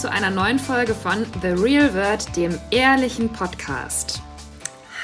zu 0.00 0.10
einer 0.10 0.30
neuen 0.30 0.58
Folge 0.58 0.94
von 0.94 1.26
The 1.42 1.48
Real 1.48 1.92
World, 1.92 2.34
dem 2.34 2.58
ehrlichen 2.70 3.30
Podcast. 3.30 4.22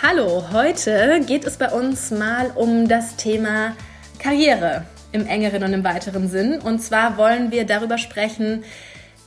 Hallo, 0.01 0.43
heute 0.53 1.21
geht 1.27 1.45
es 1.45 1.59
bei 1.59 1.69
uns 1.69 2.11
mal 2.11 2.51
um 2.55 2.89
das 2.89 3.17
Thema 3.17 3.77
Karriere 4.19 4.87
im 5.13 5.27
engeren 5.27 5.65
und 5.65 5.75
im 5.75 5.85
weiteren 5.85 6.31
Sinn. 6.31 6.61
Und 6.63 6.79
zwar 6.79 7.19
wollen 7.19 7.51
wir 7.51 7.67
darüber 7.67 7.99
sprechen, 7.99 8.65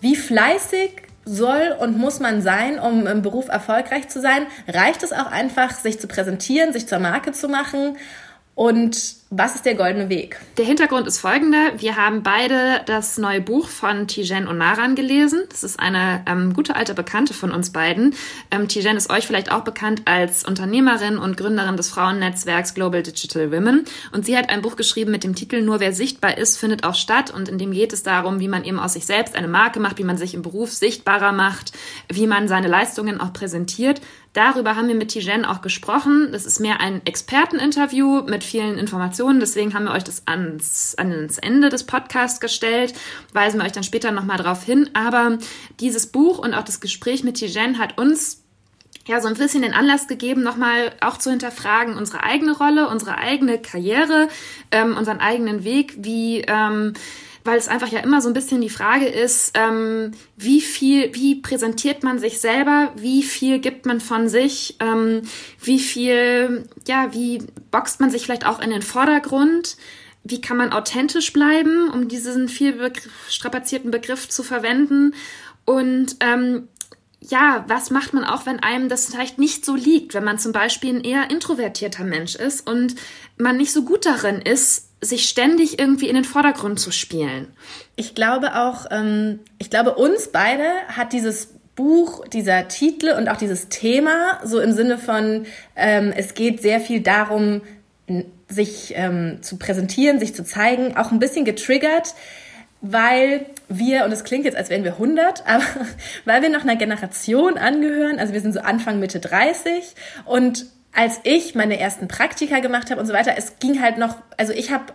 wie 0.01 0.15
fleißig 0.15 1.04
soll 1.23 1.75
und 1.79 2.00
muss 2.00 2.20
man 2.20 2.42
sein, 2.42 2.79
um 2.79 3.06
im 3.06 3.21
Beruf 3.21 3.47
erfolgreich 3.47 4.07
zu 4.09 4.21
sein? 4.21 4.47
Reicht 4.67 5.04
es 5.04 5.14
auch 5.14 5.31
einfach, 5.31 5.75
sich 5.75 6.00
zu 6.00 6.07
präsentieren, 6.07 6.73
sich 6.73 6.87
zur 6.87 6.97
Marke 6.97 7.31
zu 7.31 7.47
machen? 7.47 7.95
Und 8.56 9.18
was 9.32 9.54
ist 9.54 9.65
der 9.65 9.75
goldene 9.75 10.10
Weg? 10.10 10.39
Der 10.57 10.65
Hintergrund 10.65 11.06
ist 11.06 11.19
folgender. 11.19 11.74
Wir 11.78 11.97
haben 11.97 12.24
beide 12.24 12.82
das 12.87 13.20
neue 13.20 13.42
Buch 13.42 13.70
von 13.70 14.07
Tijen 14.07 14.47
Onaran 14.47 14.96
gelesen. 14.96 15.43
Das 15.50 15.64
ist 15.64 15.79
eine 15.79 16.24
ähm, 16.25 16.54
gute 16.54 16.75
alte 16.75 16.96
Bekannte 16.96 17.36
von 17.36 17.51
uns 17.51 17.71
beiden. 17.71 18.15
Ähm, 18.50 18.68
Tijen 18.68 18.97
ist 18.97 19.11
euch 19.11 19.28
vielleicht 19.28 19.51
auch 19.51 19.64
bekannt 19.64 20.01
als 20.06 20.43
Unternehmerin 20.46 21.20
und 21.20 21.37
Gründerin 21.37 21.78
des 21.78 21.89
Frauennetzwerks 21.89 22.73
Global 22.73 23.04
Digital 23.04 23.51
Women. 23.51 23.86
Und 24.11 24.25
sie 24.25 24.36
hat 24.36 24.50
ein 24.50 24.64
Buch 24.64 24.75
geschrieben 24.75 25.11
mit 25.11 25.23
dem 25.23 25.36
Titel 25.36 25.61
Nur 25.61 25.79
wer 25.79 25.93
sichtbar 25.93 26.39
ist, 26.39 26.57
findet 26.57 26.84
auch 26.84 26.96
statt. 26.96 27.29
Und 27.29 27.50
in 27.50 27.59
dem 27.59 27.70
geht 27.70 27.93
es 27.93 28.01
darum, 28.01 28.39
wie 28.39 28.48
man 28.48 28.64
eben 28.64 28.79
aus 28.79 28.93
sich 28.93 29.06
selbst 29.06 29.36
eine 29.36 29.48
Marke 29.48 29.79
macht, 29.79 30.00
wie 30.00 30.04
man 30.04 30.18
sich 30.18 30.34
im 30.34 30.42
Beruf 30.42 30.73
sichtbarer 30.73 31.34
macht, 31.34 31.71
wie 32.11 32.25
man 32.25 32.48
seine 32.48 32.67
Leistungen 32.67 33.22
auch 33.22 33.31
präsentiert. 33.31 34.02
Darüber 34.34 34.75
haben 34.75 34.88
wir 34.88 34.96
mit 34.96 35.09
Tijen 35.09 35.44
auch 35.44 35.62
gesprochen. 35.62 36.30
Das 36.31 36.46
ist 36.46 36.59
mehr 36.59 36.80
ein 36.80 37.06
Experteninterview 37.06 38.23
mit 38.23 38.44
vielen 38.44 38.78
Informationen. 38.78 39.19
Deswegen 39.20 39.73
haben 39.73 39.86
wir 39.86 39.92
euch 39.92 40.03
das 40.03 40.23
ans, 40.25 40.95
ans 40.98 41.38
Ende 41.38 41.70
des 41.70 41.84
Podcasts 41.84 42.39
gestellt, 42.39 42.94
weisen 43.34 43.59
wir 43.59 43.66
euch 43.66 43.73
dann 43.73 43.84
später 43.84 44.12
nochmal 44.12 44.38
drauf 44.38 44.64
hin. 44.64 44.89
Aber 44.94 45.38
dieses 45.80 46.08
Buch 46.08 46.39
und 46.39 46.53
auch 46.53 46.64
das 46.64 46.80
Gespräch 46.80 47.23
mit 47.23 47.36
Tijen 47.36 47.78
hat 47.78 47.97
uns 47.97 48.44
ja, 49.08 49.20
so 49.22 49.28
ein 49.28 49.34
bisschen 49.34 49.64
den 49.64 49.73
Anlass 49.73 50.08
gegeben, 50.08 50.44
nochmal 50.44 50.94
auch 51.02 51.17
zu 51.17 51.31
hinterfragen, 51.31 51.97
unsere 51.97 52.23
eigene 52.23 52.56
Rolle, 52.56 52.88
unsere 52.88 53.17
eigene 53.17 53.59
Karriere, 53.59 54.28
ähm, 54.72 54.95
unseren 54.95 55.20
eigenen 55.20 55.64
Weg, 55.64 55.95
wie, 55.97 56.42
ähm, 56.42 56.94
weil 57.44 57.58
es 57.58 57.68
einfach 57.68 57.88
ja 57.88 58.00
immer 58.00 58.22
so 58.22 58.28
ein 58.28 58.34
bisschen 58.34 58.62
die 58.62 58.70
Frage 58.70 59.08
ist, 59.08 59.52
ähm, 59.56 60.12
wie 60.38 60.62
viel, 60.62 61.14
wie 61.16 61.36
präsentiert 61.36 62.04
man 62.04 62.20
sich 62.20 62.40
selber, 62.40 62.92
wie 62.96 63.23
viel 63.23 63.59
gibt 63.59 63.86
man 63.86 64.02
von 64.02 64.30
sich, 64.30 64.76
ähm, 64.80 65.22
wie 65.62 65.80
viel, 65.80 66.68
ja, 66.88 67.14
wie 67.14 67.42
boxt 67.72 68.00
man 68.00 68.09
sich 68.09 68.23
vielleicht 68.23 68.46
auch 68.46 68.59
in 68.59 68.70
den 68.70 68.81
Vordergrund, 68.81 69.78
wie 70.23 70.42
kann 70.42 70.58
man 70.58 70.73
authentisch 70.73 71.31
bleiben, 71.34 71.90
um 71.90 72.08
diesen 72.08 72.50
viel 72.50 72.73
begr 72.73 73.02
strapazierten 73.30 73.92
Begriff 73.92 74.28
zu 74.30 74.44
verwenden? 74.44 75.16
Und 75.66 76.18
ähm, 76.20 76.68
ja, 77.22 77.66
was 77.68 77.90
macht 77.90 78.14
man 78.14 78.24
auch, 78.24 78.46
wenn 78.46 78.59
einem 78.59 78.90
das 78.90 79.08
vielleicht 79.08 79.40
nicht 79.40 79.66
so 79.66 79.76
liegt, 79.76 80.14
wenn 80.14 80.24
man 80.24 80.40
zum 80.40 80.52
Beispiel 80.52 80.96
ein 80.96 81.03
eher 81.03 81.30
introvertierter 81.30 82.03
Mensch 82.03 82.36
ist 82.36 82.68
und 82.68 82.96
man 83.38 83.58
nicht 83.58 83.72
so 83.72 83.84
gut 83.84 84.06
darin 84.06 84.42
ist, 84.42 84.89
sich 85.02 85.30
ständig 85.30 85.80
irgendwie 85.80 86.09
in 86.09 86.16
den 86.16 86.25
Vordergrund 86.25 86.80
zu 86.80 86.92
spielen. 86.92 87.47
Ich 87.95 88.16
glaube 88.16 88.55
auch, 88.55 88.86
ähm, 88.92 89.39
ich 89.58 89.69
glaube, 89.69 89.95
uns 89.95 90.30
beide 90.30 90.66
hat 90.89 91.14
dieses 91.14 91.53
Buch, 91.75 92.28
dieser 92.28 92.67
Titel 92.67 93.11
und 93.17 93.30
auch 93.30 93.38
dieses 93.38 93.69
Thema 93.69 94.39
so 94.44 94.59
im 94.59 94.73
Sinne 94.73 94.97
von, 94.97 95.45
ähm, 95.78 96.14
es 96.16 96.33
geht 96.33 96.61
sehr 96.61 96.81
viel 96.81 97.00
darum, 97.00 97.62
sich 98.50 98.94
ähm, 98.96 99.38
zu 99.41 99.57
präsentieren, 99.57 100.19
sich 100.19 100.35
zu 100.35 100.44
zeigen, 100.44 100.97
auch 100.97 101.12
ein 101.12 101.19
bisschen 101.19 101.45
getriggert, 101.45 102.16
weil 102.81 103.45
wir, 103.69 104.03
und 104.06 104.12
es 104.12 104.24
klingt 104.24 104.45
jetzt, 104.45 104.57
als 104.57 104.69
wären 104.69 104.84
wir 104.84 104.94
100, 104.94 105.44
aber 105.47 105.63
weil 106.25 106.41
wir 106.41 106.50
noch 106.50 106.63
einer 106.63 106.75
Generation 106.75 107.57
angehören, 107.57 108.19
also 108.19 108.34
wir 108.34 108.41
sind 108.41 108.53
so 108.53 108.59
Anfang, 108.59 109.00
Mitte 109.00 109.19
30 109.22 109.95
und 110.25 110.66
als 110.94 111.19
ich 111.23 111.55
meine 111.55 111.79
ersten 111.79 112.07
Praktika 112.07 112.59
gemacht 112.59 112.89
habe 112.89 113.00
und 113.00 113.07
so 113.07 113.13
weiter, 113.13 113.33
es 113.38 113.59
ging 113.59 113.81
halt 113.81 113.97
noch, 113.97 114.16
also 114.38 114.53
ich 114.53 114.72
habe 114.72 114.85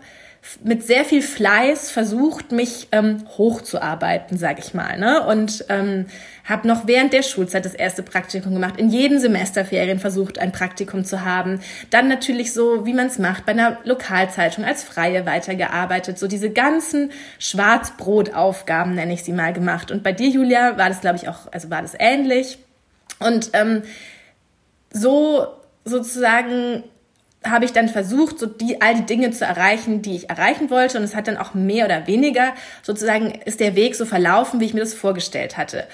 mit 0.62 0.87
sehr 0.87 1.05
viel 1.05 1.22
Fleiß 1.22 1.91
versucht, 1.91 2.53
mich 2.53 2.88
ähm, 2.93 3.25
hochzuarbeiten, 3.38 4.37
sag 4.37 4.59
ich 4.59 4.75
mal, 4.75 4.99
ne? 4.99 5.27
Und 5.27 5.65
ähm, 5.71 6.06
habe 6.44 6.69
noch 6.69 6.87
während 6.87 7.15
der 7.15 7.22
Schulzeit 7.22 7.65
das 7.65 7.75
erste 7.75 8.03
Praktikum 8.03 8.53
gemacht, 8.53 8.75
in 8.77 8.91
jeden 8.91 9.19
Semesterferien 9.19 9.99
versucht, 9.99 10.38
ein 10.38 10.53
Praktikum 10.53 11.05
zu 11.05 11.25
haben. 11.25 11.60
Dann 11.88 12.09
natürlich 12.09 12.53
so, 12.53 12.84
wie 12.84 12.93
man 12.93 13.06
es 13.06 13.19
macht, 13.19 13.47
bei 13.47 13.53
einer 13.53 13.78
Lokalzeitung 13.84 14.65
als 14.65 14.84
Freie 14.84 15.25
weitergearbeitet, 15.25 16.19
so 16.19 16.26
diese 16.26 16.50
ganzen 16.50 17.11
Schwarzbrotaufgaben, 17.38 18.94
nenne 18.94 19.15
ich 19.15 19.25
sie 19.25 19.32
mal, 19.32 19.55
gemacht. 19.55 19.91
Und 19.91 20.03
bei 20.03 20.12
dir, 20.12 20.28
Julia, 20.28 20.76
war 20.76 20.91
das, 20.91 21.00
glaube 21.00 21.16
ich, 21.16 21.28
auch, 21.28 21.50
also 21.53 21.71
war 21.71 21.81
das 21.81 21.94
ähnlich. 21.99 22.59
Und 23.19 23.50
ähm, 23.55 23.82
so 24.93 25.47
sozusagen 25.84 26.84
habe 27.45 27.65
ich 27.65 27.72
dann 27.72 27.89
versucht, 27.89 28.39
so 28.39 28.47
die, 28.47 28.81
all 28.81 28.95
die 28.95 29.06
Dinge 29.06 29.31
zu 29.31 29.45
erreichen, 29.45 30.03
die 30.03 30.17
ich 30.17 30.31
erreichen 30.31 30.71
wollte. 30.71 30.99
Und 30.99 31.05
es 31.05 31.15
hat 31.15 31.28
dann 31.28 31.37
auch 31.37 31.55
mehr 31.55 31.84
oder 31.84 32.06
weniger 32.06 32.55
sozusagen 32.83 33.33
ist 33.45 33.61
der 33.61 33.77
Weg 33.77 33.94
so 33.94 34.06
verlaufen, 34.06 34.61
wie 34.61 34.65
ich 34.65 34.75
mir 34.75 34.81
das 34.81 34.94
vorgestellt 34.94 35.56
hatte. 35.56 35.87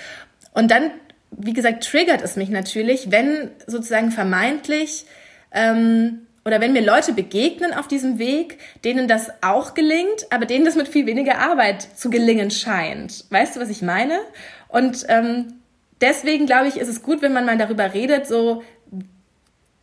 Und 0.52 0.70
dann, 0.70 0.90
wie 1.30 1.52
gesagt, 1.52 1.84
triggert 1.84 2.22
es 2.22 2.36
mich 2.36 2.50
natürlich, 2.50 3.10
wenn 3.10 3.50
sozusagen 3.66 4.10
vermeintlich 4.10 5.06
ähm, 5.52 6.26
oder 6.44 6.60
wenn 6.60 6.72
mir 6.72 6.84
Leute 6.84 7.12
begegnen 7.12 7.74
auf 7.74 7.86
diesem 7.86 8.18
Weg, 8.18 8.58
denen 8.84 9.08
das 9.08 9.30
auch 9.42 9.74
gelingt, 9.74 10.26
aber 10.30 10.46
denen 10.46 10.64
das 10.64 10.76
mit 10.76 10.88
viel 10.88 11.06
weniger 11.06 11.38
Arbeit 11.38 11.82
zu 11.82 12.10
gelingen 12.10 12.50
scheint. 12.50 13.24
Weißt 13.30 13.56
du, 13.56 13.60
was 13.60 13.68
ich 13.68 13.82
meine? 13.82 14.20
Und 14.68 15.04
ähm, 15.08 15.54
deswegen 16.00 16.46
glaube 16.46 16.68
ich, 16.68 16.76
ist 16.76 16.88
es 16.88 17.02
gut, 17.02 17.22
wenn 17.22 17.32
man 17.32 17.44
mal 17.44 17.58
darüber 17.58 17.92
redet, 17.92 18.26
so 18.26 18.62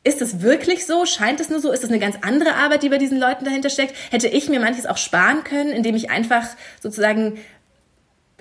ist 0.07 0.21
es 0.21 0.41
wirklich 0.41 0.85
so? 0.85 1.05
Scheint 1.05 1.41
es 1.41 1.49
nur 1.49 1.59
so? 1.59 1.71
Ist 1.71 1.83
es 1.83 1.89
eine 1.89 1.99
ganz 1.99 2.15
andere 2.21 2.55
Arbeit, 2.55 2.81
die 2.81 2.89
bei 2.89 2.97
diesen 2.97 3.19
Leuten 3.19 3.43
dahinter 3.43 3.69
steckt? 3.69 3.93
Hätte 4.09 4.27
ich 4.27 4.47
mir 4.47 4.59
manches 4.59 4.85
auch 4.85 4.97
sparen 4.97 5.43
können, 5.43 5.71
indem 5.71 5.95
ich 5.95 6.09
einfach 6.09 6.47
sozusagen 6.81 7.39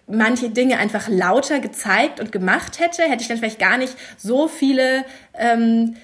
manche 0.06 0.50
Dinge 0.50 0.78
einfach 0.78 1.08
lauter 1.08 1.58
gezeigt 1.58 2.20
und 2.20 2.30
gemacht 2.30 2.78
hätte? 2.78 3.02
Hätte 3.02 3.22
ich 3.22 3.28
dann 3.28 3.38
vielleicht 3.38 3.58
gar 3.58 3.78
nicht 3.78 3.94
so 4.16 4.46
viele 4.46 5.04
ähm, 5.34 5.96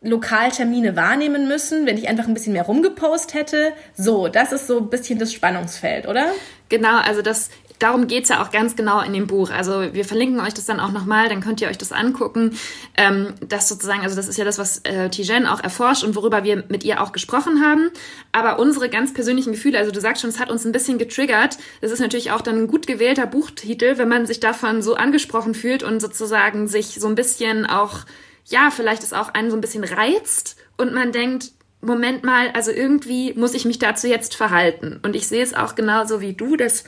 Lokaltermine 0.00 0.94
wahrnehmen 0.94 1.48
müssen, 1.48 1.86
wenn 1.86 1.98
ich 1.98 2.08
einfach 2.08 2.28
ein 2.28 2.34
bisschen 2.34 2.52
mehr 2.52 2.62
rumgepost 2.62 3.34
hätte? 3.34 3.72
So, 3.96 4.28
das 4.28 4.52
ist 4.52 4.68
so 4.68 4.78
ein 4.78 4.90
bisschen 4.90 5.18
das 5.18 5.32
Spannungsfeld, 5.32 6.06
oder? 6.06 6.26
Genau, 6.68 6.98
also 6.98 7.20
das 7.20 7.50
darum 7.80 8.06
geht's 8.06 8.28
ja 8.28 8.42
auch 8.42 8.52
ganz 8.52 8.76
genau 8.76 9.00
in 9.00 9.12
dem 9.12 9.26
Buch. 9.26 9.50
Also 9.50 9.92
wir 9.92 10.04
verlinken 10.04 10.38
euch 10.38 10.54
das 10.54 10.66
dann 10.66 10.78
auch 10.78 10.92
nochmal, 10.92 11.28
dann 11.28 11.40
könnt 11.40 11.60
ihr 11.60 11.68
euch 11.68 11.78
das 11.78 11.90
angucken. 11.90 12.56
Ähm, 12.96 13.34
das 13.40 13.68
sozusagen, 13.68 14.02
also 14.02 14.14
das 14.14 14.28
ist 14.28 14.38
ja 14.38 14.44
das, 14.44 14.58
was 14.58 14.78
äh, 14.84 15.08
Tijen 15.08 15.46
auch 15.46 15.60
erforscht 15.60 16.04
und 16.04 16.14
worüber 16.14 16.44
wir 16.44 16.64
mit 16.68 16.84
ihr 16.84 17.02
auch 17.02 17.12
gesprochen 17.12 17.64
haben. 17.64 17.90
Aber 18.32 18.58
unsere 18.58 18.88
ganz 18.88 19.12
persönlichen 19.12 19.52
Gefühle, 19.52 19.78
also 19.78 19.90
du 19.90 20.00
sagst 20.00 20.20
schon, 20.20 20.30
es 20.30 20.38
hat 20.38 20.50
uns 20.50 20.64
ein 20.64 20.72
bisschen 20.72 20.98
getriggert. 20.98 21.58
Das 21.80 21.90
ist 21.90 22.00
natürlich 22.00 22.30
auch 22.30 22.42
dann 22.42 22.56
ein 22.56 22.68
gut 22.68 22.86
gewählter 22.86 23.26
Buchtitel, 23.26 23.98
wenn 23.98 24.08
man 24.08 24.26
sich 24.26 24.40
davon 24.40 24.82
so 24.82 24.94
angesprochen 24.94 25.54
fühlt 25.54 25.82
und 25.82 26.00
sozusagen 26.00 26.68
sich 26.68 27.00
so 27.00 27.08
ein 27.08 27.14
bisschen 27.14 27.64
auch, 27.64 28.00
ja, 28.44 28.70
vielleicht 28.70 29.02
es 29.02 29.12
auch 29.14 29.32
einen 29.32 29.50
so 29.50 29.56
ein 29.56 29.62
bisschen 29.62 29.84
reizt 29.84 30.56
und 30.76 30.92
man 30.92 31.12
denkt, 31.12 31.52
Moment 31.82 32.24
mal, 32.24 32.50
also 32.52 32.70
irgendwie 32.70 33.32
muss 33.32 33.54
ich 33.54 33.64
mich 33.64 33.78
dazu 33.78 34.06
jetzt 34.06 34.36
verhalten. 34.36 35.00
Und 35.02 35.16
ich 35.16 35.26
sehe 35.26 35.42
es 35.42 35.54
auch 35.54 35.74
genauso 35.74 36.20
wie 36.20 36.34
du, 36.34 36.56
dass 36.56 36.84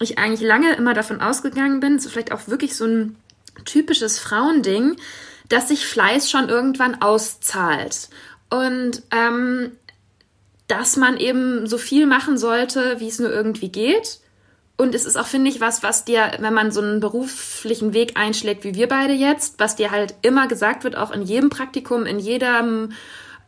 ich 0.00 0.18
eigentlich 0.18 0.40
lange 0.40 0.74
immer 0.74 0.94
davon 0.94 1.20
ausgegangen 1.20 1.80
bin, 1.80 1.98
so 1.98 2.08
vielleicht 2.08 2.32
auch 2.32 2.48
wirklich 2.48 2.76
so 2.76 2.86
ein 2.86 3.16
typisches 3.64 4.18
Frauending, 4.18 4.96
dass 5.48 5.68
sich 5.68 5.86
Fleiß 5.86 6.30
schon 6.30 6.48
irgendwann 6.48 7.02
auszahlt. 7.02 8.08
Und 8.48 9.02
ähm, 9.10 9.72
dass 10.66 10.96
man 10.96 11.16
eben 11.16 11.66
so 11.66 11.78
viel 11.78 12.06
machen 12.06 12.38
sollte, 12.38 13.00
wie 13.00 13.08
es 13.08 13.18
nur 13.18 13.30
irgendwie 13.30 13.70
geht. 13.70 14.20
Und 14.76 14.94
es 14.94 15.04
ist 15.04 15.16
auch, 15.16 15.26
finde 15.26 15.50
ich, 15.50 15.60
was, 15.60 15.82
was 15.82 16.04
dir, 16.04 16.30
wenn 16.38 16.54
man 16.54 16.70
so 16.70 16.80
einen 16.80 17.00
beruflichen 17.00 17.92
Weg 17.92 18.16
einschlägt, 18.16 18.64
wie 18.64 18.74
wir 18.74 18.88
beide 18.88 19.12
jetzt, 19.12 19.58
was 19.58 19.76
dir 19.76 19.90
halt 19.90 20.14
immer 20.22 20.48
gesagt 20.48 20.84
wird, 20.84 20.96
auch 20.96 21.10
in 21.10 21.22
jedem 21.22 21.50
Praktikum, 21.50 22.06
in 22.06 22.18
jedem 22.18 22.92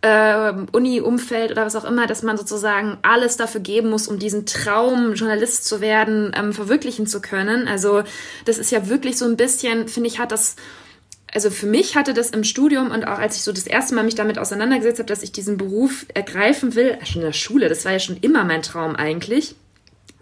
äh, 0.03 0.53
Uni-Umfeld 0.73 1.53
oder 1.53 1.65
was 1.65 1.77
auch 1.77 1.85
immer, 1.85 2.07
dass 2.07 2.23
man 2.23 2.37
sozusagen 2.37 2.99
alles 3.03 3.37
dafür 3.37 3.61
geben 3.61 3.91
muss, 3.91 4.09
um 4.09 4.19
diesen 4.19 4.47
Traum, 4.47 5.15
Journalist 5.15 5.65
zu 5.65 5.81
werden, 5.81 6.33
ähm, 6.37 6.53
verwirklichen 6.53 7.07
zu 7.07 7.21
können. 7.21 7.69
Also 7.69 8.03
das 8.45 8.59
ist 8.59 8.71
ja 8.71 8.89
wirklich 8.89 9.17
so 9.17 9.25
ein 9.25 9.37
bisschen, 9.37 9.89
finde 9.89 10.09
ich, 10.09 10.19
hat 10.19 10.33
das 10.33 10.57
also 11.35 11.49
für 11.49 11.67
mich 11.67 11.97
hatte 11.97 12.13
das 12.13 12.29
im 12.29 12.45
Studium 12.45 12.91
und 12.91 13.05
auch 13.05 13.19
als 13.19 13.37
ich 13.37 13.43
so 13.43 13.53
das 13.53 13.67
erste 13.67 13.95
Mal 13.95 14.05
mich 14.05 14.15
damit 14.15 14.39
auseinandergesetzt 14.39 14.99
habe, 14.99 15.07
dass 15.07 15.23
ich 15.23 15.33
diesen 15.33 15.57
Beruf 15.57 16.05
ergreifen 16.13 16.75
will, 16.75 16.99
schon 17.05 17.23
in 17.23 17.27
der 17.27 17.33
Schule, 17.33 17.71
das 17.71 17.87
war 17.87 17.93
ja 17.93 17.99
schon 17.99 18.19
immer 18.19 18.45
mein 18.45 18.61
Traum 18.61 18.97
eigentlich, 18.97 19.55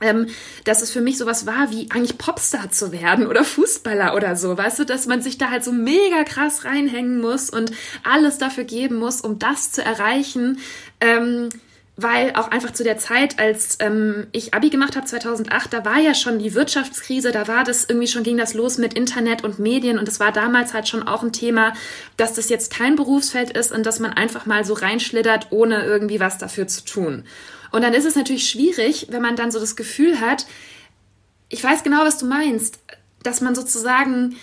ähm, 0.00 0.26
dass 0.64 0.82
es 0.82 0.90
für 0.90 1.00
mich 1.00 1.18
sowas 1.18 1.46
war, 1.46 1.70
wie 1.70 1.90
eigentlich 1.90 2.18
Popstar 2.18 2.70
zu 2.70 2.92
werden 2.92 3.26
oder 3.26 3.44
Fußballer 3.44 4.14
oder 4.14 4.36
so, 4.36 4.56
weißt 4.56 4.80
du, 4.80 4.84
dass 4.84 5.06
man 5.06 5.22
sich 5.22 5.38
da 5.38 5.50
halt 5.50 5.64
so 5.64 5.72
mega 5.72 6.24
krass 6.24 6.64
reinhängen 6.64 7.20
muss 7.20 7.50
und 7.50 7.72
alles 8.02 8.38
dafür 8.38 8.64
geben 8.64 8.96
muss, 8.96 9.20
um 9.20 9.38
das 9.38 9.72
zu 9.72 9.84
erreichen, 9.84 10.58
ähm, 11.00 11.48
weil 12.02 12.32
auch 12.34 12.50
einfach 12.50 12.72
zu 12.72 12.82
der 12.82 12.96
Zeit, 12.96 13.38
als 13.38 13.76
ähm, 13.80 14.26
ich 14.32 14.54
Abi 14.54 14.70
gemacht 14.70 14.96
habe, 14.96 15.06
2008, 15.06 15.72
da 15.72 15.84
war 15.84 15.98
ja 15.98 16.14
schon 16.14 16.38
die 16.38 16.54
Wirtschaftskrise, 16.54 17.30
da 17.30 17.46
war 17.46 17.64
das 17.64 17.84
irgendwie 17.84 18.08
schon, 18.08 18.22
ging 18.22 18.38
das 18.38 18.54
los 18.54 18.78
mit 18.78 18.94
Internet 18.94 19.44
und 19.44 19.58
Medien 19.58 19.98
und 19.98 20.08
es 20.08 20.20
war 20.20 20.32
damals 20.32 20.72
halt 20.72 20.88
schon 20.88 21.06
auch 21.06 21.22
ein 21.22 21.32
Thema, 21.32 21.74
dass 22.16 22.32
das 22.32 22.48
jetzt 22.48 22.72
kein 22.72 22.96
Berufsfeld 22.96 23.50
ist 23.50 23.72
und 23.72 23.84
dass 23.84 24.00
man 24.00 24.12
einfach 24.12 24.46
mal 24.46 24.64
so 24.64 24.74
reinschlittert, 24.74 25.48
ohne 25.50 25.84
irgendwie 25.84 26.20
was 26.20 26.38
dafür 26.38 26.66
zu 26.66 26.84
tun. 26.84 27.24
Und 27.72 27.82
dann 27.82 27.94
ist 27.94 28.04
es 28.04 28.16
natürlich 28.16 28.48
schwierig, 28.48 29.08
wenn 29.10 29.22
man 29.22 29.36
dann 29.36 29.50
so 29.50 29.60
das 29.60 29.76
Gefühl 29.76 30.20
hat, 30.20 30.46
ich 31.48 31.62
weiß 31.62 31.82
genau, 31.82 32.04
was 32.04 32.18
du 32.18 32.26
meinst, 32.26 32.78
dass 33.22 33.40
man 33.40 33.54
sozusagen 33.54 34.36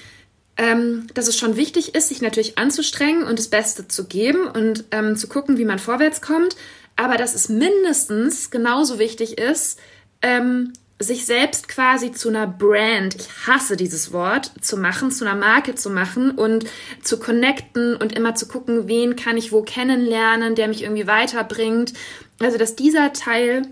ähm, 0.60 1.06
dass 1.14 1.28
es 1.28 1.38
schon 1.38 1.56
wichtig 1.56 1.94
ist, 1.94 2.10
sich 2.10 2.22
natürlich 2.22 2.58
anzustrengen 2.58 3.24
und 3.24 3.38
das 3.38 3.48
Beste 3.48 3.88
zu 3.88 4.06
geben 4.06 4.48
und 4.48 4.86
ähm, 4.90 5.16
zu 5.16 5.28
gucken, 5.28 5.60
wie 5.60 5.66
man 5.66 5.78
vorwärts 5.78 6.20
kommt 6.20 6.56
aber 6.98 7.16
dass 7.16 7.34
es 7.34 7.48
mindestens 7.48 8.52
genauso 8.52 9.00
wichtig 9.00 9.38
ist, 9.38 9.80
ähm, 10.22 10.74
sich 11.00 11.28
selbst 11.28 11.68
quasi 11.68 12.12
zu 12.12 12.28
einer 12.28 12.48
Brand, 12.48 13.16
ich 13.16 13.30
hasse 13.46 13.78
dieses 13.78 14.12
Wort, 14.12 14.52
zu 14.62 14.78
machen, 14.78 15.12
zu 15.12 15.26
einer 15.26 15.40
Marke 15.40 15.76
zu 15.76 15.92
machen 15.92 16.32
und 16.32 16.66
zu 17.04 17.20
connecten 17.20 17.96
und 17.96 18.14
immer 18.14 18.34
zu 18.34 18.48
gucken, 18.48 18.88
wen 18.88 19.16
kann 19.16 19.38
ich 19.38 19.52
wo 19.52 19.62
kennenlernen, 19.62 20.56
der 20.56 20.68
mich 20.68 20.82
irgendwie 20.82 21.06
weiterbringt. 21.06 21.94
Also, 22.40 22.58
dass 22.58 22.76
dieser 22.76 23.14
Teil 23.14 23.64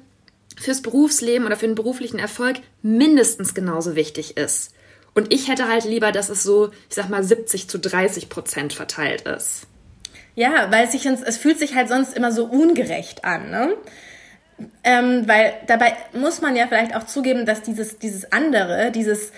fürs 0.57 0.81
Berufsleben 0.81 1.45
oder 1.45 1.57
für 1.57 1.67
den 1.67 1.75
beruflichen 1.75 2.19
Erfolg 2.19 2.57
mindestens 2.81 3.53
genauso 3.53 3.95
wichtig 3.95 4.37
ist. 4.37 4.73
Und 5.13 5.33
ich 5.33 5.47
hätte 5.47 5.67
halt 5.67 5.85
lieber, 5.85 6.11
dass 6.11 6.29
es 6.29 6.43
so, 6.43 6.71
ich 6.89 6.95
sag 6.95 7.09
mal, 7.09 7.23
70 7.23 7.69
zu 7.69 7.79
30 7.79 8.29
Prozent 8.29 8.73
verteilt 8.73 9.21
ist. 9.21 9.67
Ja, 10.35 10.69
weil 10.71 10.85
es 10.85 10.91
sich 10.91 11.05
es 11.05 11.37
fühlt 11.37 11.59
sich 11.59 11.75
halt 11.75 11.87
sonst 11.87 12.15
immer 12.15 12.31
so 12.31 12.45
ungerecht 12.45 13.23
an, 13.23 13.49
ne? 13.49 13.77
Ähm, 14.83 15.27
weil 15.27 15.53
dabei 15.67 15.95
muss 16.13 16.41
man 16.41 16.55
ja 16.55 16.67
vielleicht 16.67 16.95
auch 16.95 17.05
zugeben, 17.05 17.45
dass 17.45 17.61
dieses, 17.61 17.99
dieses 17.99 18.31
andere, 18.31 18.91
dieses 18.91 19.31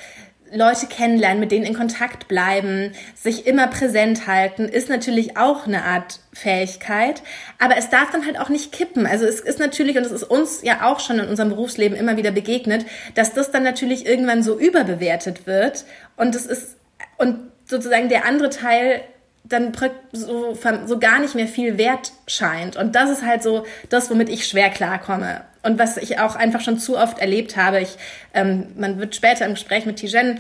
Leute 0.52 0.88
kennenlernen, 0.88 1.40
mit 1.40 1.52
denen 1.52 1.66
in 1.66 1.74
Kontakt 1.74 2.28
bleiben, 2.28 2.94
sich 3.16 3.48
immer 3.48 3.68
präsent 3.68 4.28
halten, 4.28 4.66
ist 4.66 4.90
natürlich 4.90 5.38
auch 5.38 5.68
eine 5.68 5.84
Art 5.84 6.20
Fähigkeit. 6.34 7.22
Aber 7.60 7.78
es 7.78 7.90
darf 7.90 8.12
dann 8.12 8.26
halt 8.26 8.40
auch 8.40 8.50
nicht 8.50 8.72
kippen. 8.72 9.06
Also 9.06 9.26
es 9.26 9.40
ist 9.40 9.60
natürlich, 9.60 9.98
und 9.98 10.06
es 10.06 10.12
ist 10.12 10.24
uns 10.24 10.62
ja 10.64 10.86
auch 10.86 11.00
schon 11.00 11.20
in 11.20 11.28
unserem 11.28 11.50
Berufsleben 11.50 11.98
immer 11.98 12.18
wieder 12.18 12.32
begegnet, 12.32 12.86
dass 13.16 13.34
das 13.34 13.52
dann 13.52 13.64
natürlich 13.64 14.06
irgendwann 14.06 14.44
so 14.44 14.58
überbewertet 14.58 15.48
wird. 15.48 15.86
Und 16.16 16.36
es 16.36 16.46
ist, 16.46 16.78
und 17.18 17.40
sozusagen 17.66 18.10
der 18.10 18.26
andere 18.26 18.50
Teil 18.50 19.02
dann 19.44 19.72
so, 20.12 20.58
so 20.86 21.00
gar 21.00 21.20
nicht 21.20 21.36
mehr 21.36 21.48
viel 21.48 21.78
wert 21.78 22.12
scheint. 22.28 22.76
Und 22.76 22.96
das 22.96 23.10
ist 23.10 23.26
halt 23.26 23.44
so 23.44 23.66
das, 23.90 24.10
womit 24.10 24.30
ich 24.30 24.48
schwer 24.48 24.70
klarkomme. 24.70 25.42
Und 25.64 25.80
was 25.80 25.98
ich 25.98 26.20
auch 26.20 26.36
einfach 26.36 26.62
schon 26.62 26.80
zu 26.80 26.98
oft 26.98 27.20
erlebt 27.20 27.58
habe. 27.58 27.80
Ich, 27.82 27.98
ähm, 28.34 28.68
man 28.78 29.00
wird 29.00 29.16
später 29.16 29.46
im 29.46 29.54
Gespräch 29.54 29.86
mit 29.86 29.98
Tijen 29.98 30.40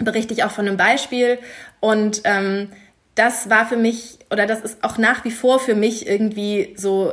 berichte 0.00 0.32
ich 0.32 0.44
auch 0.44 0.50
von 0.50 0.66
einem 0.66 0.76
Beispiel. 0.76 1.38
Und 1.80 2.22
ähm, 2.24 2.70
das 3.14 3.50
war 3.50 3.68
für 3.68 3.76
mich, 3.76 4.18
oder 4.30 4.46
das 4.46 4.60
ist 4.60 4.82
auch 4.82 4.98
nach 4.98 5.24
wie 5.24 5.30
vor 5.30 5.58
für 5.58 5.74
mich 5.74 6.06
irgendwie 6.06 6.74
so 6.76 7.12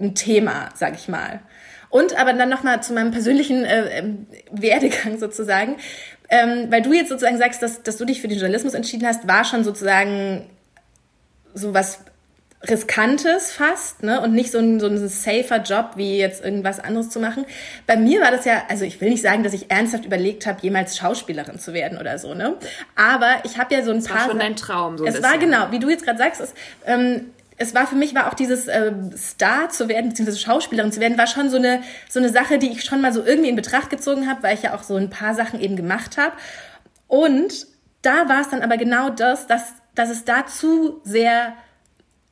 ein 0.00 0.14
Thema, 0.14 0.70
sag 0.74 0.94
ich 0.94 1.08
mal. 1.08 1.40
Und 1.90 2.18
aber 2.18 2.34
dann 2.34 2.50
nochmal 2.50 2.82
zu 2.82 2.92
meinem 2.92 3.10
persönlichen 3.10 3.64
äh, 3.64 3.98
ähm, 3.98 4.26
Werdegang 4.50 5.18
sozusagen. 5.18 5.76
Ähm, 6.30 6.66
weil 6.70 6.82
du 6.82 6.92
jetzt 6.92 7.08
sozusagen 7.08 7.38
sagst, 7.38 7.62
dass, 7.62 7.82
dass 7.82 7.96
du 7.96 8.04
dich 8.04 8.20
für 8.20 8.28
den 8.28 8.38
Journalismus 8.38 8.74
entschieden 8.74 9.06
hast, 9.06 9.26
war 9.26 9.44
schon 9.44 9.64
sozusagen 9.64 10.44
so 11.54 11.72
was 11.72 12.00
Riskantes 12.66 13.52
fast, 13.52 14.02
ne? 14.02 14.20
Und 14.20 14.34
nicht 14.34 14.50
so 14.50 14.58
ein, 14.58 14.80
so 14.80 14.88
ein 14.88 15.08
safer 15.08 15.62
Job, 15.62 15.92
wie 15.94 16.18
jetzt 16.18 16.44
irgendwas 16.44 16.80
anderes 16.80 17.08
zu 17.08 17.20
machen. 17.20 17.46
Bei 17.86 17.96
mir 17.96 18.20
war 18.20 18.32
das 18.32 18.44
ja, 18.44 18.64
also 18.68 18.84
ich 18.84 19.00
will 19.00 19.10
nicht 19.10 19.22
sagen, 19.22 19.44
dass 19.44 19.52
ich 19.52 19.70
ernsthaft 19.70 20.04
überlegt 20.04 20.46
habe, 20.46 20.58
jemals 20.62 20.96
Schauspielerin 20.96 21.60
zu 21.60 21.72
werden 21.72 21.98
oder 21.98 22.18
so, 22.18 22.34
ne? 22.34 22.56
Aber 22.96 23.36
ich 23.44 23.58
habe 23.58 23.72
ja 23.74 23.84
so 23.84 23.92
ein 23.92 23.98
das 23.98 24.08
paar. 24.08 24.16
Das 24.16 24.24
war 24.24 24.30
schon 24.30 24.40
dein 24.40 24.56
Traum, 24.56 24.98
so 24.98 25.06
Es 25.06 25.22
war 25.22 25.38
genau, 25.38 25.70
wie 25.70 25.78
du 25.78 25.88
jetzt 25.88 26.04
gerade 26.04 26.18
sagst, 26.18 26.40
es, 26.40 26.54
ähm, 26.84 27.26
es 27.58 27.74
war 27.74 27.86
für 27.86 27.96
mich 27.96 28.14
war 28.14 28.28
auch 28.28 28.34
dieses 28.34 28.66
äh, 28.66 28.92
Star 29.16 29.68
zu 29.68 29.88
werden 29.88 30.10
beziehungsweise 30.10 30.40
Schauspielerin 30.40 30.92
zu 30.92 31.00
werden 31.00 31.18
war 31.18 31.26
schon 31.26 31.50
so 31.50 31.56
eine 31.56 31.82
so 32.08 32.18
eine 32.18 32.28
Sache, 32.28 32.58
die 32.58 32.70
ich 32.70 32.84
schon 32.84 33.00
mal 33.00 33.12
so 33.12 33.22
irgendwie 33.24 33.50
in 33.50 33.56
Betracht 33.56 33.90
gezogen 33.90 34.28
habe, 34.28 34.42
weil 34.42 34.54
ich 34.54 34.62
ja 34.62 34.74
auch 34.74 34.82
so 34.82 34.96
ein 34.96 35.10
paar 35.10 35.34
Sachen 35.34 35.60
eben 35.60 35.76
gemacht 35.76 36.16
habe. 36.18 36.32
Und 37.06 37.66
da 38.02 38.28
war 38.28 38.40
es 38.40 38.48
dann 38.48 38.62
aber 38.62 38.76
genau 38.78 39.10
das, 39.10 39.46
dass 39.46 39.74
dass 39.94 40.10
es 40.10 40.24
da 40.24 40.46
zu 40.46 41.00
sehr, 41.02 41.54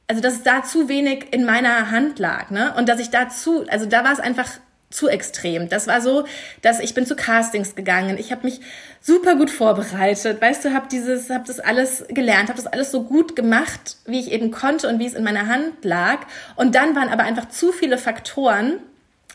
also 0.08 0.22
dass 0.22 0.34
es 0.34 0.42
da 0.42 0.62
zu 0.62 0.88
wenig 0.88 1.32
in 1.32 1.44
meiner 1.44 1.90
Hand 1.90 2.18
lag, 2.18 2.50
ne? 2.50 2.74
Und 2.76 2.88
dass 2.88 3.00
ich 3.00 3.10
da 3.10 3.28
zu, 3.28 3.66
also 3.68 3.86
da 3.86 4.04
war 4.04 4.12
es 4.12 4.20
einfach 4.20 4.48
zu 4.90 5.08
extrem. 5.08 5.68
Das 5.68 5.86
war 5.86 6.00
so, 6.00 6.24
dass 6.62 6.80
ich 6.80 6.94
bin 6.94 7.06
zu 7.06 7.16
Castings 7.16 7.74
gegangen. 7.74 8.18
Ich 8.18 8.30
habe 8.30 8.44
mich 8.44 8.60
super 9.00 9.34
gut 9.34 9.50
vorbereitet. 9.50 10.40
Weißt 10.40 10.64
du, 10.64 10.72
habe 10.72 10.86
dieses, 10.90 11.28
habe 11.28 11.44
das 11.46 11.58
alles 11.58 12.04
gelernt, 12.08 12.48
habe 12.48 12.62
das 12.62 12.72
alles 12.72 12.92
so 12.92 13.02
gut 13.02 13.34
gemacht, 13.34 13.96
wie 14.06 14.20
ich 14.20 14.30
eben 14.30 14.52
konnte 14.52 14.88
und 14.88 15.00
wie 15.00 15.06
es 15.06 15.14
in 15.14 15.24
meiner 15.24 15.48
Hand 15.48 15.84
lag. 15.84 16.20
Und 16.54 16.76
dann 16.76 16.94
waren 16.94 17.08
aber 17.08 17.24
einfach 17.24 17.48
zu 17.48 17.72
viele 17.72 17.98
Faktoren. 17.98 18.74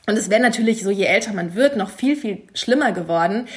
Und 0.08 0.18
es 0.18 0.30
wäre 0.30 0.42
natürlich 0.42 0.84
so, 0.84 0.90
je 0.90 1.06
älter 1.06 1.34
man 1.34 1.54
wird, 1.54 1.76
noch 1.76 1.92
viel, 1.92 2.16
viel 2.16 2.44
schlimmer 2.54 2.92
geworden, 2.92 3.48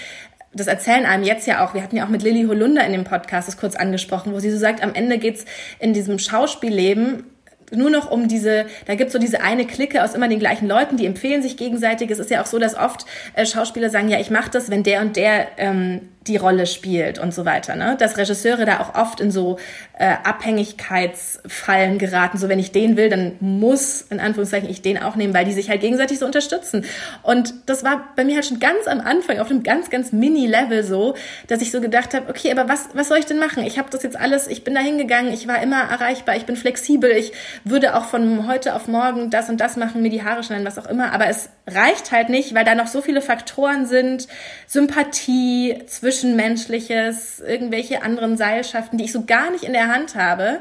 das 0.55 0.67
erzählen 0.67 1.05
einem 1.05 1.25
jetzt 1.25 1.47
ja 1.47 1.65
auch, 1.65 1.75
wir 1.75 1.83
hatten 1.83 1.97
ja 1.97 2.05
auch 2.05 2.09
mit 2.09 2.23
Lilly 2.23 2.47
Holunder 2.47 2.85
in 2.85 2.93
dem 2.93 3.05
Podcast 3.05 3.49
das 3.49 3.56
kurz 3.56 3.77
angesprochen, 3.77 4.33
wo 4.33 4.39
sie 4.39 4.51
so 4.51 4.59
sagt, 4.59 4.83
am 4.83 4.95
Ende 4.95 5.19
geht's 5.19 5.45
in 5.79 5.93
diesem 5.93 6.19
Schauspielleben 6.19 7.25
nur 7.73 7.91
noch 7.91 8.11
um 8.11 8.29
diese, 8.29 8.67
da 8.87 8.95
gibt's 8.95 9.12
so 9.12 9.19
diese 9.19 9.43
eine 9.43 9.67
Clique 9.67 10.03
aus 10.03 10.15
immer 10.15 10.29
den 10.29 10.39
gleichen 10.39 10.69
Leuten, 10.69 10.97
die 10.97 11.06
empfehlen 11.06 11.43
sich 11.43 11.56
gegenseitig. 11.56 12.11
Es 12.11 12.19
ist 12.19 12.31
ja 12.31 12.43
auch 12.43 12.47
so, 12.47 12.59
dass 12.59 12.77
oft 12.77 13.06
äh, 13.35 13.47
Schauspieler 13.47 13.91
sagen, 13.91 14.09
ja, 14.09 14.21
ich 14.21 14.31
mache 14.31 14.51
das, 14.51 14.71
wenn 14.71 14.83
der 14.83 15.01
und 15.01 15.17
der 15.17 15.49
ähm, 15.56 16.03
die 16.26 16.37
Rolle 16.37 16.67
spielt 16.67 17.19
und 17.19 17.35
so 17.35 17.44
weiter. 17.44 17.76
Ne? 17.76 17.97
Dass 17.99 18.17
Regisseure 18.17 18.65
da 18.65 18.81
auch 18.81 18.94
oft 18.94 19.21
in 19.21 19.31
so 19.31 19.59
äh, 19.99 20.15
Abhängigkeitsfallen 20.25 21.99
geraten. 21.99 22.38
So, 22.38 22.49
wenn 22.49 22.59
ich 22.59 22.73
den 22.73 22.97
will, 22.97 23.09
dann 23.09 23.37
muss, 23.41 24.03
in 24.03 24.21
Anführungszeichen, 24.21 24.69
ich 24.69 24.82
den 24.82 24.99
auch 24.99 25.17
nehmen, 25.17 25.35
weil 25.35 25.44
die 25.44 25.53
sich 25.53 25.69
halt 25.69 25.82
gegenseitig 25.82 26.19
so 26.19 26.26
unterstützen. 26.26 26.85
Und 27.23 27.55
das 27.67 27.85
war 27.85 28.09
bei 28.17 28.25
mir 28.25 28.37
halt 28.37 28.47
schon 28.47 28.59
ganz 28.59 28.87
am 28.87 29.00
Anfang, 29.00 29.38
auf 29.38 29.50
einem 29.50 29.62
ganz, 29.62 29.91
ganz 29.91 30.12
Mini-Level 30.12 30.82
so, 30.82 31.15
dass 31.47 31.61
ich 31.61 31.71
so 31.71 31.81
gedacht 31.81 32.15
habe, 32.15 32.28
okay, 32.28 32.50
aber 32.50 32.69
was, 32.69 32.88
was 32.95 33.09
soll 33.09 33.19
ich 33.19 33.26
denn 33.26 33.38
machen? 33.38 33.64
Ich 33.64 33.78
habe 33.78 33.90
das 33.90 34.02
jetzt 34.02 34.19
alles, 34.19 34.47
ich 34.47 34.64
bin 34.64 34.75
da 34.75 34.81
hingegangen, 34.81 35.33
ich 35.33 35.47
war 35.47 35.62
immer 35.62 35.83
erreichbar, 35.83 36.37
ich 36.37 36.47
bin 36.47 36.57
flexibel, 36.57 37.11
ich 37.11 37.33
würde 37.64 37.97
auch 37.97 38.07
von 38.07 38.49
heute 38.49 38.75
auf 38.75 38.88
morgen 38.88 39.31
das 39.31 39.49
und 39.49 39.61
das 39.61 39.76
machen, 39.76 40.02
mir 40.02 40.11
die 40.11 40.25
Haare 40.25 40.43
schneiden, 40.43 40.64
was 40.64 40.78
auch 40.78 40.87
immer. 40.87 41.12
Aber 41.12 41.28
es 41.28 41.50
reicht 41.66 42.12
halt 42.12 42.28
nicht, 42.28 42.54
weil 42.54 42.64
da 42.64 42.75
noch 42.75 42.87
so 42.87 43.00
viele 43.00 43.21
Faktoren 43.21 43.87
sind, 43.87 44.28
Sympathie, 44.66 45.83
Zwischenmenschliches, 46.14 47.40
irgendwelche 47.40 48.02
anderen 48.02 48.37
Seilschaften, 48.37 48.99
die 48.99 49.04
ich 49.04 49.12
so 49.12 49.25
gar 49.25 49.50
nicht 49.50 49.64
in 49.64 49.73
der 49.73 49.88
Hand 49.88 50.14
habe. 50.14 50.61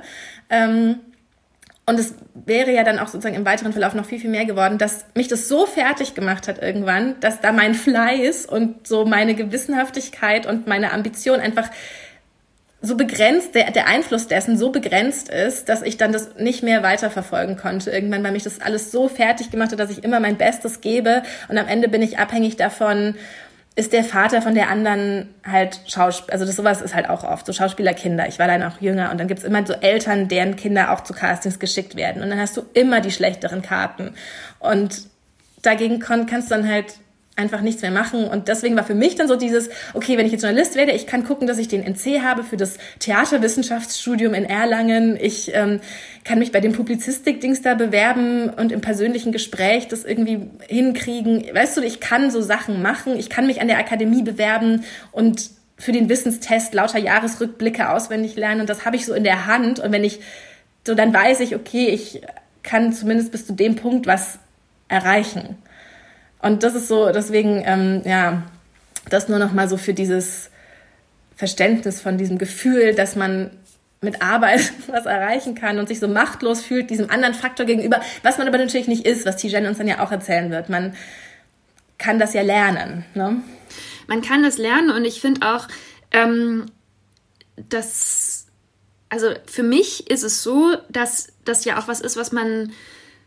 Ähm, 0.50 1.00
und 1.86 2.00
es 2.00 2.16
wäre 2.34 2.72
ja 2.72 2.84
dann 2.84 2.98
auch 2.98 3.08
sozusagen 3.08 3.36
im 3.36 3.46
weiteren 3.46 3.74
Verlauf 3.74 3.94
noch 3.94 4.06
viel, 4.06 4.20
viel 4.20 4.30
mehr 4.30 4.46
geworden, 4.46 4.78
dass 4.78 5.06
mich 5.16 5.28
das 5.28 5.50
so 5.50 5.66
fertig 5.66 6.16
gemacht 6.16 6.48
hat 6.48 6.62
irgendwann, 6.62 7.20
dass 7.20 7.42
da 7.42 7.52
mein 7.52 7.76
Fleiß 7.76 8.46
und 8.46 8.88
so 8.88 9.06
meine 9.06 9.36
Gewissenhaftigkeit 9.36 10.46
und 10.46 10.66
meine 10.66 10.94
Ambition 10.94 11.40
einfach 11.40 11.70
so 12.82 12.96
begrenzt, 12.98 13.56
der, 13.56 13.72
der 13.72 13.88
Einfluss 13.88 14.28
dessen 14.28 14.58
so 14.58 14.70
begrenzt 14.72 15.30
ist, 15.30 15.70
dass 15.70 15.82
ich 15.82 15.98
dann 15.98 16.12
das 16.12 16.36
nicht 16.36 16.64
mehr 16.64 16.84
weiterverfolgen 16.84 17.58
konnte. 17.58 17.92
Irgendwann, 17.92 18.24
weil 18.24 18.34
mich 18.34 18.44
das 18.44 18.62
alles 18.62 18.92
so 18.92 19.08
fertig 19.08 19.52
gemacht 19.52 19.72
hat, 19.72 19.80
dass 19.80 19.90
ich 19.90 20.04
immer 20.04 20.20
mein 20.20 20.38
Bestes 20.38 20.82
gebe 20.82 21.24
und 21.48 21.58
am 21.58 21.68
Ende 21.68 21.88
bin 21.88 22.02
ich 22.02 22.18
abhängig 22.18 22.58
davon, 22.58 23.16
ist 23.76 23.92
der 23.92 24.04
Vater 24.04 24.42
von 24.42 24.54
der 24.54 24.70
anderen 24.70 25.34
halt 25.46 25.80
Schauspieler, 25.88 26.34
also 26.34 26.46
das 26.46 26.56
sowas 26.56 26.82
ist 26.82 26.94
halt 26.94 27.10
auch 27.10 27.24
oft, 27.24 27.46
so 27.46 27.54
Schauspielerkinder. 27.54 28.28
Ich 28.28 28.38
war 28.38 28.48
dann 28.48 28.62
auch 28.62 28.80
jünger 28.82 29.12
und 29.12 29.20
dann 29.20 29.28
gibt's 29.28 29.44
immer 29.44 29.66
so 29.66 29.74
Eltern, 29.74 30.28
deren 30.28 30.56
Kinder 30.56 30.92
auch 30.92 31.02
zu 31.02 31.14
Castings 31.14 31.60
geschickt 31.60 31.96
werden 31.96 32.22
und 32.22 32.30
dann 32.30 32.40
hast 32.40 32.56
du 32.56 32.64
immer 32.74 33.02
die 33.02 33.12
schlechteren 33.12 33.62
Karten 33.62 34.14
und 34.60 35.08
dagegen 35.64 36.00
kannst 36.00 36.52
du 36.52 36.56
dann 36.56 36.70
halt 36.70 36.96
einfach 37.36 37.62
nichts 37.62 37.82
mehr 37.82 37.92
machen. 37.92 38.26
Und 38.26 38.48
deswegen 38.48 38.76
war 38.76 38.84
für 38.84 38.94
mich 38.94 39.16
dann 39.16 39.28
so 39.28 39.36
dieses, 39.36 39.70
okay, 39.94 40.18
wenn 40.18 40.26
ich 40.26 40.32
jetzt 40.32 40.44
Journalist 40.44 40.76
werde, 40.76 40.92
ich 40.92 41.08
kann 41.08 41.24
gucken, 41.24 41.48
dass 41.48 41.58
ich 41.58 41.68
den 41.68 41.84
NC 41.84 42.22
habe 42.22 42.44
für 42.44 42.58
das 42.58 42.78
Theaterwissenschaftsstudium 43.00 44.34
in 44.34 44.46
Erlangen. 44.46 45.18
Ich 45.20 45.52
ähm, 45.54 45.82
kann 46.24 46.40
mich 46.40 46.52
bei 46.52 46.60
dem 46.60 46.74
Publizistik-Dings 46.74 47.64
da 47.64 47.74
bewerben 47.74 48.50
und 48.50 48.72
im 48.72 48.82
persönlichen 48.82 49.32
Gespräch 49.32 49.88
das 49.88 50.06
irgendwie 50.06 50.48
hinkriegen. 50.68 51.44
Weißt 51.54 51.76
du, 51.76 51.82
ich 51.82 52.00
kann 52.00 52.30
so 52.30 52.42
Sachen 52.42 52.84
machen. 52.84 53.18
Ich 53.18 53.30
kann 53.30 53.48
mich 53.48 53.62
an 53.62 53.68
der 53.68 53.80
Akademie 53.80 54.22
bewerben 54.22 54.84
und 55.12 55.50
für 55.78 55.92
den 55.92 56.10
Wissenstest 56.10 56.76
lauter 56.76 57.00
Jahresrückblicke 57.00 57.90
auswendig 57.90 58.36
lernen. 58.36 58.62
Und 58.62 58.70
das 58.70 58.86
habe 58.86 58.96
ich 58.96 59.06
so 59.06 59.14
in 59.14 59.24
der 59.24 59.48
Hand. 59.48 59.80
Und 59.80 59.92
wenn 59.92 60.04
ich 60.04 60.20
so, 60.86 60.94
dann 60.94 61.14
weiß 61.14 61.40
ich, 61.40 61.56
okay, 61.56 61.88
ich 61.88 62.22
kann 62.62 62.94
zumindest 62.94 63.32
bis 63.32 63.48
zu 63.48 63.54
dem 63.54 63.76
Punkt 63.76 64.06
was 64.06 64.38
erreichen. 64.88 65.58
Und 66.44 66.62
das 66.64 66.76
ist 66.76 66.90
so, 66.90 67.10
deswegen, 67.10 67.64
ähm, 67.66 68.02
ja, 68.04 68.44
das 69.10 69.30
nur 69.30 69.40
noch 69.40 69.54
mal 69.54 69.70
so 69.70 69.78
für 69.78 69.94
dieses 69.94 70.50
Verständnis 71.38 72.02
von 72.02 72.18
diesem 72.18 72.38
Gefühl, 72.38 72.94
dass 72.94 73.16
man 73.16 73.52
mit 74.02 74.22
Arbeit 74.22 74.74
was 74.88 75.06
erreichen 75.06 75.56
kann 75.56 75.80
und 75.80 75.88
sich 75.88 76.02
so 76.02 76.10
machtlos 76.10 76.62
fühlt 76.62 76.90
diesem 76.90 77.10
anderen 77.10 77.34
Faktor 77.34 77.66
gegenüber, 77.66 78.02
was 78.24 78.38
man 78.38 78.48
aber 78.50 78.58
natürlich 78.58 78.90
nicht 78.90 79.06
ist, 79.06 79.26
was 79.26 79.38
Tijen 79.38 79.66
uns 79.66 79.78
dann 79.78 79.88
ja 79.88 80.04
auch 80.04 80.12
erzählen 80.12 80.52
wird. 80.52 80.68
Man 80.68 80.94
kann 81.98 82.20
das 82.20 82.34
ja 82.34 82.42
lernen. 82.42 83.06
Ne? 83.14 83.42
Man 84.08 84.22
kann 84.22 84.44
das 84.44 84.58
lernen 84.58 84.90
und 84.92 85.06
ich 85.06 85.22
finde 85.22 85.48
auch, 85.48 85.70
ähm, 86.12 86.66
dass, 87.70 88.48
also 89.08 89.28
für 89.46 89.64
mich 89.64 90.10
ist 90.10 90.24
es 90.24 90.44
so, 90.44 90.76
dass 90.90 91.30
das 91.46 91.64
ja 91.64 91.80
auch 91.80 91.88
was 91.88 92.02
ist, 92.02 92.18
was 92.18 92.34
man 92.34 92.74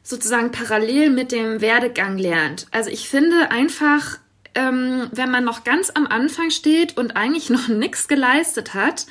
sozusagen 0.07 0.53
parallel 0.53 1.11
mit 1.11 1.33
dem 1.33 1.61
Werdegang 1.61 2.17
lernt. 2.17 2.69
Also 2.71 2.91
ich 2.91 3.09
finde 3.09 3.51
einfach, 3.51 4.19
ähm, 4.55 5.09
wenn 5.11 5.33
man 5.33 5.43
noch 5.43 5.65
ganz 5.65 5.91
am 5.93 6.07
Anfang 6.07 6.51
steht 6.51 6.97
und 6.97 7.17
eigentlich 7.17 7.51
noch 7.51 7.69
nichts 7.69 8.07
geleistet 8.07 8.75
hat, 8.75 9.07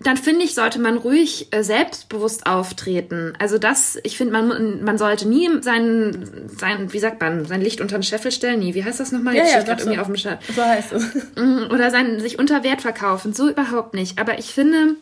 dann 0.00 0.16
finde 0.16 0.44
ich, 0.44 0.54
sollte 0.54 0.80
man 0.80 0.96
ruhig 0.96 1.48
äh, 1.52 1.62
selbstbewusst 1.62 2.46
auftreten. 2.46 3.34
Also 3.38 3.58
das, 3.58 3.98
ich 4.02 4.16
finde, 4.16 4.32
man, 4.32 4.82
man 4.82 4.98
sollte 4.98 5.28
nie 5.28 5.48
sein, 5.60 6.48
sein, 6.58 6.92
wie 6.92 6.98
sagt 6.98 7.20
man, 7.20 7.44
sein 7.44 7.60
Licht 7.60 7.80
unter 7.80 7.98
den 7.98 8.02
Scheffel 8.02 8.32
stellen. 8.32 8.60
Nie, 8.60 8.74
wie 8.74 8.82
heißt 8.82 8.98
das 8.98 9.12
nochmal? 9.12 9.36
Ja, 9.36 9.44
Jetzt 9.44 9.68
ja, 9.68 9.76
irgendwie 9.76 9.98
auf 9.98 10.06
dem 10.06 10.16
Scheffel. 10.16 10.54
So 10.54 10.64
heißt 10.64 10.92
es. 10.92 11.14
Mm, 11.36 11.70
oder 11.70 11.90
sein, 11.90 12.18
sich 12.20 12.38
unter 12.38 12.64
Wert 12.64 12.80
verkaufen. 12.80 13.32
So 13.32 13.48
überhaupt 13.48 13.94
nicht. 13.94 14.18
Aber 14.18 14.38
ich 14.38 14.46
finde, 14.46 14.96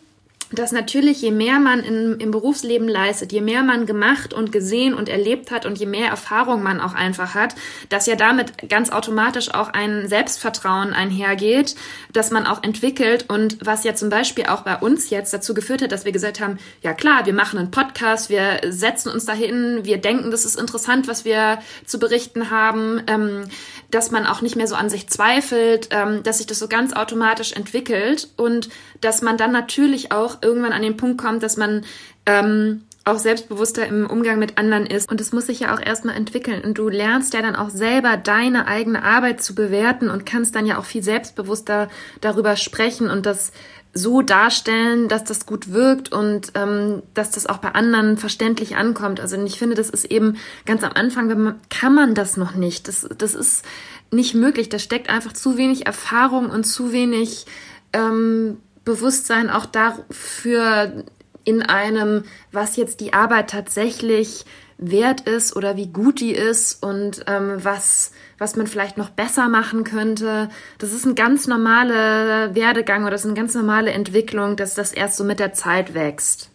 dass 0.52 0.72
natürlich 0.72 1.22
je 1.22 1.30
mehr 1.30 1.60
man 1.60 1.80
in, 1.80 2.18
im 2.18 2.30
Berufsleben 2.30 2.88
leistet, 2.88 3.32
je 3.32 3.40
mehr 3.40 3.62
man 3.62 3.86
gemacht 3.86 4.34
und 4.34 4.50
gesehen 4.52 4.94
und 4.94 5.08
erlebt 5.08 5.50
hat 5.50 5.64
und 5.64 5.78
je 5.78 5.86
mehr 5.86 6.08
Erfahrung 6.08 6.62
man 6.62 6.80
auch 6.80 6.94
einfach 6.94 7.34
hat, 7.34 7.54
dass 7.88 8.06
ja 8.06 8.16
damit 8.16 8.68
ganz 8.68 8.90
automatisch 8.90 9.54
auch 9.54 9.68
ein 9.68 10.08
Selbstvertrauen 10.08 10.92
einhergeht, 10.92 11.76
dass 12.12 12.30
man 12.30 12.46
auch 12.46 12.62
entwickelt. 12.62 13.26
Und 13.28 13.58
was 13.64 13.84
ja 13.84 13.94
zum 13.94 14.10
Beispiel 14.10 14.46
auch 14.46 14.62
bei 14.62 14.76
uns 14.76 15.10
jetzt 15.10 15.32
dazu 15.32 15.54
geführt 15.54 15.82
hat, 15.82 15.92
dass 15.92 16.04
wir 16.04 16.12
gesagt 16.12 16.40
haben, 16.40 16.58
ja 16.82 16.94
klar, 16.94 17.26
wir 17.26 17.34
machen 17.34 17.58
einen 17.58 17.70
Podcast, 17.70 18.28
wir 18.30 18.60
setzen 18.68 19.10
uns 19.10 19.24
dahin, 19.24 19.80
wir 19.84 19.98
denken, 19.98 20.30
das 20.30 20.44
ist 20.44 20.58
interessant, 20.58 21.06
was 21.06 21.24
wir 21.24 21.58
zu 21.86 21.98
berichten 21.98 22.50
haben, 22.50 23.02
ähm, 23.06 23.44
dass 23.90 24.10
man 24.10 24.26
auch 24.26 24.40
nicht 24.40 24.56
mehr 24.56 24.66
so 24.66 24.74
an 24.74 24.90
sich 24.90 25.08
zweifelt, 25.08 25.88
ähm, 25.90 26.22
dass 26.22 26.38
sich 26.38 26.46
das 26.46 26.58
so 26.58 26.68
ganz 26.68 26.92
automatisch 26.92 27.52
entwickelt. 27.52 28.28
Und 28.36 28.68
dass 29.00 29.22
man 29.22 29.36
dann 29.36 29.52
natürlich 29.52 30.12
auch 30.12 30.38
irgendwann 30.42 30.72
an 30.72 30.82
den 30.82 30.96
Punkt 30.96 31.20
kommt, 31.20 31.42
dass 31.42 31.56
man 31.56 31.84
ähm, 32.26 32.82
auch 33.04 33.18
selbstbewusster 33.18 33.86
im 33.86 34.06
Umgang 34.06 34.38
mit 34.38 34.58
anderen 34.58 34.86
ist. 34.86 35.10
Und 35.10 35.20
es 35.20 35.32
muss 35.32 35.46
sich 35.46 35.60
ja 35.60 35.74
auch 35.74 35.80
erstmal 35.80 36.16
entwickeln. 36.16 36.62
Und 36.62 36.76
du 36.78 36.88
lernst 36.88 37.32
ja 37.34 37.42
dann 37.42 37.56
auch 37.56 37.70
selber 37.70 38.16
deine 38.16 38.66
eigene 38.66 39.02
Arbeit 39.02 39.42
zu 39.42 39.54
bewerten 39.54 40.10
und 40.10 40.26
kannst 40.26 40.54
dann 40.54 40.66
ja 40.66 40.78
auch 40.78 40.84
viel 40.84 41.02
selbstbewusster 41.02 41.88
darüber 42.20 42.56
sprechen 42.56 43.08
und 43.08 43.26
das 43.26 43.52
so 43.92 44.22
darstellen, 44.22 45.08
dass 45.08 45.24
das 45.24 45.46
gut 45.46 45.72
wirkt 45.72 46.12
und 46.12 46.52
ähm, 46.54 47.02
dass 47.14 47.32
das 47.32 47.46
auch 47.46 47.58
bei 47.58 47.72
anderen 47.72 48.18
verständlich 48.18 48.76
ankommt. 48.76 49.18
Also 49.18 49.42
ich 49.42 49.58
finde, 49.58 49.74
das 49.74 49.90
ist 49.90 50.04
eben 50.04 50.36
ganz 50.64 50.84
am 50.84 50.92
Anfang, 50.92 51.28
wenn 51.28 51.40
man, 51.40 51.60
kann 51.70 51.94
man 51.94 52.14
das 52.14 52.36
noch 52.36 52.54
nicht. 52.54 52.86
Das, 52.86 53.08
das 53.18 53.34
ist 53.34 53.64
nicht 54.12 54.34
möglich. 54.34 54.68
Da 54.68 54.78
steckt 54.78 55.08
einfach 55.08 55.32
zu 55.32 55.56
wenig 55.56 55.86
Erfahrung 55.86 56.50
und 56.50 56.64
zu 56.64 56.92
wenig 56.92 57.46
ähm, 57.92 58.58
Bewusstsein 58.84 59.50
auch 59.50 59.66
dafür 59.66 61.04
in 61.44 61.62
einem, 61.62 62.24
was 62.52 62.76
jetzt 62.76 63.00
die 63.00 63.12
Arbeit 63.12 63.50
tatsächlich 63.50 64.44
wert 64.78 65.22
ist 65.22 65.54
oder 65.56 65.76
wie 65.76 65.88
gut 65.88 66.20
die 66.20 66.32
ist 66.32 66.82
und 66.82 67.24
ähm, 67.26 67.58
was, 67.62 68.12
was 68.38 68.56
man 68.56 68.66
vielleicht 68.66 68.96
noch 68.96 69.10
besser 69.10 69.48
machen 69.48 69.84
könnte. 69.84 70.48
Das 70.78 70.92
ist 70.92 71.04
ein 71.04 71.14
ganz 71.14 71.46
normaler 71.46 72.54
Werdegang 72.54 73.02
oder 73.02 73.12
das 73.12 73.22
ist 73.22 73.26
eine 73.26 73.34
ganz 73.34 73.54
normale 73.54 73.90
Entwicklung, 73.90 74.56
dass 74.56 74.74
das 74.74 74.92
erst 74.92 75.16
so 75.16 75.24
mit 75.24 75.38
der 75.38 75.52
Zeit 75.52 75.92
wächst. 75.92 76.50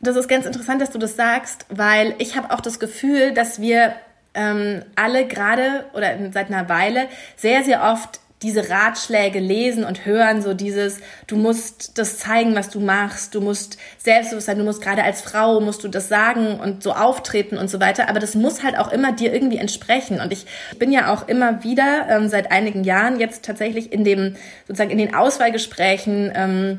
Das 0.00 0.16
ist 0.16 0.28
ganz 0.28 0.44
interessant, 0.44 0.82
dass 0.82 0.90
du 0.90 0.98
das 0.98 1.16
sagst, 1.16 1.64
weil 1.70 2.14
ich 2.18 2.36
habe 2.36 2.50
auch 2.50 2.60
das 2.60 2.78
Gefühl, 2.78 3.32
dass 3.32 3.60
wir 3.60 3.94
ähm, 4.34 4.82
alle 4.94 5.26
gerade 5.26 5.86
oder 5.94 6.14
seit 6.32 6.48
einer 6.48 6.68
Weile 6.68 7.08
sehr, 7.36 7.64
sehr 7.64 7.82
oft 7.82 8.20
diese 8.46 8.70
Ratschläge 8.70 9.40
lesen 9.40 9.84
und 9.84 10.06
hören, 10.06 10.40
so 10.40 10.54
dieses, 10.54 11.00
du 11.26 11.36
musst 11.36 11.98
das 11.98 12.18
zeigen, 12.18 12.54
was 12.54 12.70
du 12.70 12.78
machst, 12.78 13.34
du 13.34 13.40
musst 13.40 13.76
selbstbewusst 13.98 14.46
sein, 14.46 14.58
du 14.58 14.64
musst 14.64 14.80
gerade 14.80 15.02
als 15.02 15.20
Frau, 15.20 15.60
musst 15.60 15.82
du 15.82 15.88
das 15.88 16.08
sagen 16.08 16.60
und 16.60 16.82
so 16.84 16.92
auftreten 16.92 17.58
und 17.58 17.68
so 17.68 17.80
weiter, 17.80 18.08
aber 18.08 18.20
das 18.20 18.36
muss 18.36 18.62
halt 18.62 18.78
auch 18.78 18.92
immer 18.92 19.10
dir 19.10 19.34
irgendwie 19.34 19.58
entsprechen. 19.58 20.20
Und 20.20 20.32
ich 20.32 20.46
bin 20.78 20.92
ja 20.92 21.12
auch 21.12 21.26
immer 21.26 21.64
wieder 21.64 22.06
ähm, 22.08 22.28
seit 22.28 22.52
einigen 22.52 22.84
Jahren 22.84 23.18
jetzt 23.18 23.44
tatsächlich 23.44 23.92
in 23.92 24.04
dem, 24.04 24.36
sozusagen 24.68 24.90
in 24.90 24.98
den 24.98 25.14
Auswahlgesprächen, 25.14 26.30
ähm, 26.34 26.78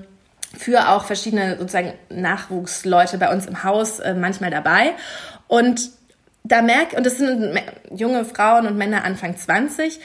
für 0.57 0.89
auch 0.89 1.03
verschiedene 1.03 1.57
sozusagen 1.57 1.93
Nachwuchsleute 2.09 3.17
bei 3.17 3.31
uns 3.31 3.45
im 3.45 3.65
Haus 3.65 3.99
äh, 3.99 4.13
manchmal 4.13 4.51
dabei. 4.51 4.93
Und 5.47 5.91
da 6.47 6.61
merke, 6.61 6.95
und 6.95 7.05
das 7.05 7.17
sind 7.17 7.59
junge 7.93 8.23
Frauen 8.23 8.67
und 8.67 8.77
Männer 8.77 9.03
Anfang 9.03 9.35
20, 9.35 9.99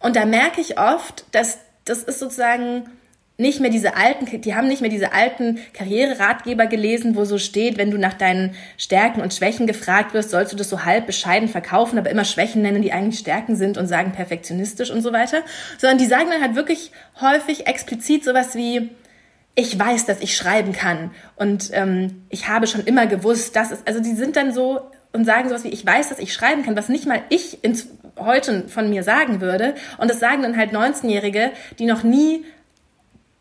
und 0.00 0.16
da 0.16 0.24
merke 0.24 0.60
ich 0.60 0.78
oft, 0.78 1.24
dass 1.32 1.58
das 1.84 2.02
ist 2.02 2.18
sozusagen 2.18 2.90
nicht 3.38 3.60
mehr 3.60 3.70
diese 3.70 3.96
alten, 3.96 4.40
die 4.40 4.54
haben 4.54 4.66
nicht 4.66 4.80
mehr 4.80 4.90
diese 4.90 5.12
alten 5.12 5.58
Karriereratgeber 5.74 6.66
gelesen, 6.66 7.16
wo 7.16 7.26
so 7.26 7.36
steht, 7.36 7.76
wenn 7.76 7.90
du 7.90 7.98
nach 7.98 8.14
deinen 8.14 8.54
Stärken 8.78 9.20
und 9.20 9.34
Schwächen 9.34 9.66
gefragt 9.66 10.14
wirst, 10.14 10.30
sollst 10.30 10.52
du 10.52 10.56
das 10.56 10.70
so 10.70 10.84
halb 10.84 11.06
bescheiden 11.06 11.48
verkaufen, 11.48 11.98
aber 11.98 12.08
immer 12.08 12.24
Schwächen 12.24 12.62
nennen, 12.62 12.80
die 12.80 12.92
eigentlich 12.92 13.18
Stärken 13.18 13.54
sind 13.54 13.76
und 13.76 13.88
sagen 13.88 14.12
perfektionistisch 14.12 14.90
und 14.90 15.02
so 15.02 15.12
weiter, 15.12 15.42
sondern 15.76 15.98
die 15.98 16.06
sagen 16.06 16.30
dann 16.30 16.40
halt 16.40 16.56
wirklich 16.56 16.92
häufig 17.20 17.66
explizit 17.66 18.24
sowas 18.24 18.54
wie, 18.54 18.90
ich 19.54 19.78
weiß, 19.78 20.06
dass 20.06 20.20
ich 20.20 20.34
schreiben 20.34 20.72
kann 20.72 21.10
und 21.36 21.70
ähm, 21.72 22.22
ich 22.30 22.48
habe 22.48 22.66
schon 22.66 22.84
immer 22.84 23.06
gewusst, 23.06 23.54
dass 23.54 23.70
es, 23.70 23.80
also 23.86 24.00
die 24.00 24.14
sind 24.14 24.36
dann 24.36 24.52
so 24.52 24.80
und 25.12 25.24
sagen 25.24 25.48
sowas 25.48 25.64
wie, 25.64 25.68
ich 25.68 25.84
weiß, 25.84 26.08
dass 26.08 26.18
ich 26.18 26.32
schreiben 26.32 26.62
kann, 26.62 26.76
was 26.76 26.88
nicht 26.88 27.06
mal 27.06 27.22
ich 27.28 27.64
ins, 27.64 27.88
heute 28.18 28.68
von 28.68 28.88
mir 28.88 29.02
sagen 29.02 29.40
würde. 29.40 29.74
Und 29.98 30.10
das 30.10 30.20
sagen 30.20 30.42
dann 30.42 30.56
halt 30.56 30.72
19-Jährige, 30.72 31.52
die 31.78 31.86
noch 31.86 32.02
nie 32.02 32.44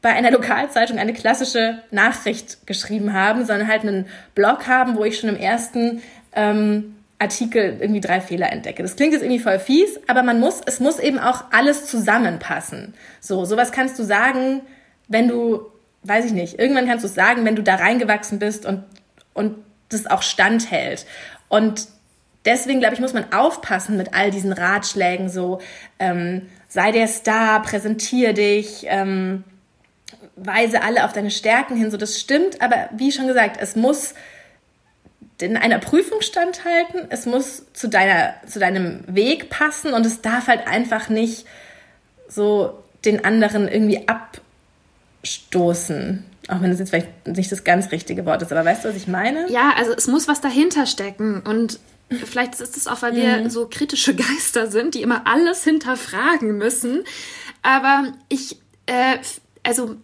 bei 0.01 0.09
einer 0.09 0.31
Lokalzeitung 0.37 0.97
eine 0.97 1.13
klassische 1.13 1.79
Nachricht 1.91 2.67
geschrieben 2.67 3.13
haben, 3.13 3.45
sondern 3.45 3.67
halt 3.67 3.81
einen 3.81 4.05
Blog 4.33 4.67
haben, 4.67 4.95
wo 4.95 5.03
ich 5.03 5.19
schon 5.19 5.29
im 5.29 5.37
ersten 5.37 6.01
ähm, 6.33 6.95
Artikel 7.17 7.77
irgendwie 7.79 8.01
drei 8.01 8.19
Fehler 8.21 8.51
entdecke. 8.51 8.83
Das 8.83 8.95
klingt 8.95 9.13
jetzt 9.13 9.23
irgendwie 9.23 9.39
voll 9.39 9.59
fies, 9.59 9.99
aber 10.07 10.21
man 10.21 10.39
muss, 10.39 10.61
es 10.65 10.79
muss 10.79 10.99
eben 10.99 11.17
auch 11.17 11.45
alles 11.51 11.85
zusammenpassen. 11.85 12.93
So, 13.21 13.45
sowas 13.45 13.71
kannst 13.71 13.97
du 13.97 14.03
sagen, 14.03 14.61
wenn 15.07 15.27
du, 15.27 15.61
weiß 16.03 16.25
ich 16.25 16.33
nicht, 16.33 16.59
irgendwann 16.59 16.87
kannst 16.87 17.03
du 17.03 17.07
es 17.07 17.15
sagen, 17.15 17.45
wenn 17.45 17.55
du 17.55 17.63
da 17.63 17.75
reingewachsen 17.75 18.39
bist 18.39 18.65
und, 18.65 18.83
und 19.33 19.55
das 19.89 20.07
auch 20.07 20.21
standhält. 20.21 21.05
Und 21.47 21.87
deswegen, 22.45 22.79
glaube 22.79 22.95
ich, 22.95 23.01
muss 23.01 23.13
man 23.13 23.31
aufpassen 23.33 23.97
mit 23.97 24.13
all 24.13 24.31
diesen 24.31 24.53
Ratschlägen, 24.53 25.29
so 25.29 25.59
ähm, 25.99 26.43
sei 26.67 26.91
der 26.91 27.07
Star, 27.07 27.61
präsentier 27.61 28.33
dich, 28.33 28.85
ähm, 28.87 29.43
weise 30.35 30.83
alle 30.83 31.05
auf 31.05 31.13
deine 31.13 31.31
Stärken 31.31 31.75
hin, 31.75 31.91
so 31.91 31.97
das 31.97 32.19
stimmt, 32.19 32.61
aber 32.61 32.89
wie 32.91 33.11
schon 33.11 33.27
gesagt, 33.27 33.57
es 33.59 33.75
muss 33.75 34.13
in 35.41 35.57
einer 35.57 35.79
Prüfung 35.79 36.21
standhalten, 36.21 37.01
es 37.09 37.25
muss 37.25 37.65
zu 37.73 37.89
deiner, 37.89 38.35
zu 38.47 38.59
deinem 38.59 39.03
Weg 39.07 39.49
passen 39.49 39.93
und 39.93 40.05
es 40.05 40.21
darf 40.21 40.47
halt 40.47 40.67
einfach 40.67 41.09
nicht 41.09 41.45
so 42.27 42.81
den 43.03 43.25
anderen 43.25 43.67
irgendwie 43.67 44.07
abstoßen. 45.21 46.23
Auch 46.47 46.61
wenn 46.61 46.69
das 46.69 46.79
jetzt 46.79 46.89
vielleicht 46.89 47.27
nicht 47.27 47.51
das 47.51 47.63
ganz 47.63 47.91
richtige 47.91 48.25
Wort 48.25 48.41
ist, 48.41 48.51
aber 48.51 48.63
weißt 48.63 48.85
du, 48.85 48.89
was 48.89 48.95
ich 48.95 49.07
meine? 49.07 49.49
Ja, 49.49 49.73
also 49.77 49.93
es 49.93 50.07
muss 50.07 50.27
was 50.27 50.41
dahinter 50.41 50.85
stecken 50.85 51.41
und 51.41 51.79
vielleicht 52.09 52.59
ist 52.59 52.77
es 52.77 52.87
auch, 52.87 53.01
weil 53.01 53.15
wir 53.15 53.37
mhm. 53.37 53.49
so 53.49 53.67
kritische 53.67 54.15
Geister 54.15 54.67
sind, 54.67 54.95
die 54.95 55.01
immer 55.01 55.25
alles 55.25 55.63
hinterfragen 55.63 56.57
müssen. 56.57 57.03
Aber 57.61 58.13
ich, 58.29 58.57
äh, 58.85 59.17
also 59.63 59.95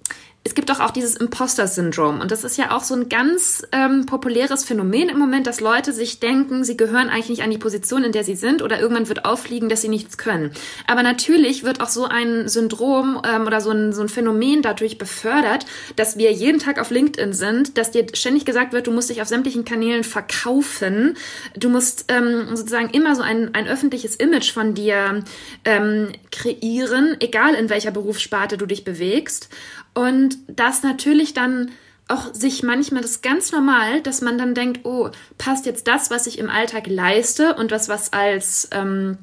es 0.44 0.56
gibt 0.56 0.72
doch 0.72 0.80
auch 0.80 0.90
dieses 0.90 1.16
Imposter-Syndrom. 1.18 2.20
Und 2.20 2.32
das 2.32 2.44
ist 2.44 2.58
ja 2.58 2.76
auch 2.76 2.84
so 2.84 2.96
ein 2.96 3.10
ganz 3.10 3.64
ähm, 3.72 4.08
populäres 4.08 4.66
Phänomen 4.66 5.10
im 5.10 5.20
Moment, 5.20 5.46
dass 5.46 5.60
Leute 5.60 5.94
sich 5.94 6.20
denken, 6.20 6.64
sie 6.64 6.76
gehören 6.76 7.10
eigentlich 7.10 7.30
nicht 7.30 7.44
an 7.44 7.52
die 7.52 7.60
Position, 7.60 8.04
in 8.04 8.12
der 8.12 8.24
sie 8.24 8.36
sind, 8.36 8.64
oder 8.64 8.80
irgendwann 8.80 9.08
wird 9.08 9.26
auffliegen, 9.26 9.70
dass 9.70 9.84
sie 9.84 9.88
nichts 9.88 10.18
können. 10.18 10.52
Aber 10.88 11.04
natürlich 11.04 11.64
wird 11.64 11.80
auch 11.80 11.90
so 11.90 12.06
ein 12.06 12.48
Syndrom 12.48 13.22
ähm, 13.24 13.46
oder 13.46 13.62
so 13.62 13.70
ein, 13.70 13.94
so 13.94 14.02
ein 14.02 14.10
Phänomen 14.10 14.64
dadurch 14.64 14.98
befördert, 14.98 15.68
dass 15.96 16.18
wir 16.18 16.32
jeden 16.32 16.58
Tag 16.58 16.80
auf 16.80 16.90
LinkedIn 16.90 17.34
sind, 17.34 17.78
dass 17.78 17.92
dir 17.92 18.08
ständig 18.14 18.44
gesagt 18.44 18.74
wird, 18.74 18.88
du 18.88 18.92
musst 18.92 19.12
dich 19.12 19.22
auf 19.22 19.28
sämtlichen 19.28 19.64
Kanälen 19.64 20.04
verkaufen. 20.04 21.18
Du 21.56 21.70
musst 21.70 22.06
ähm, 22.08 22.56
sozusagen 22.56 22.90
immer 22.90 23.16
so 23.16 23.22
ein, 23.22 23.54
ein 23.54 23.68
öffentliches 23.68 24.16
Image 24.16 24.52
von 24.52 24.74
dir 24.74 25.24
ähm, 25.66 26.14
kreieren, 26.32 27.16
egal 27.20 27.54
in 27.54 27.70
welcher 27.70 27.92
Berufssparte 27.92 28.58
du 28.58 28.66
dich 28.66 28.84
bewegst. 28.84 29.50
Und 29.94 30.38
das 30.48 30.84
natürlich 30.84 31.34
dann 31.34 31.72
auch 32.08 32.34
sich 32.34 32.64
manchmal 32.64 33.02
das 33.02 33.22
ganz 33.22 33.52
normal, 33.52 34.02
dass 34.02 34.22
man 34.22 34.38
dann 34.38 34.54
denkt, 34.54 34.86
oh, 34.86 35.10
passt 35.38 35.66
jetzt 35.66 35.88
das, 35.88 36.12
was 36.12 36.28
ich 36.28 36.40
im 36.40 36.50
Alltag 36.50 36.88
leiste 36.88 37.56
und 37.56 37.72
das, 37.72 37.88
was 37.88 38.12
als 38.12 38.68
ähm, 38.72 39.18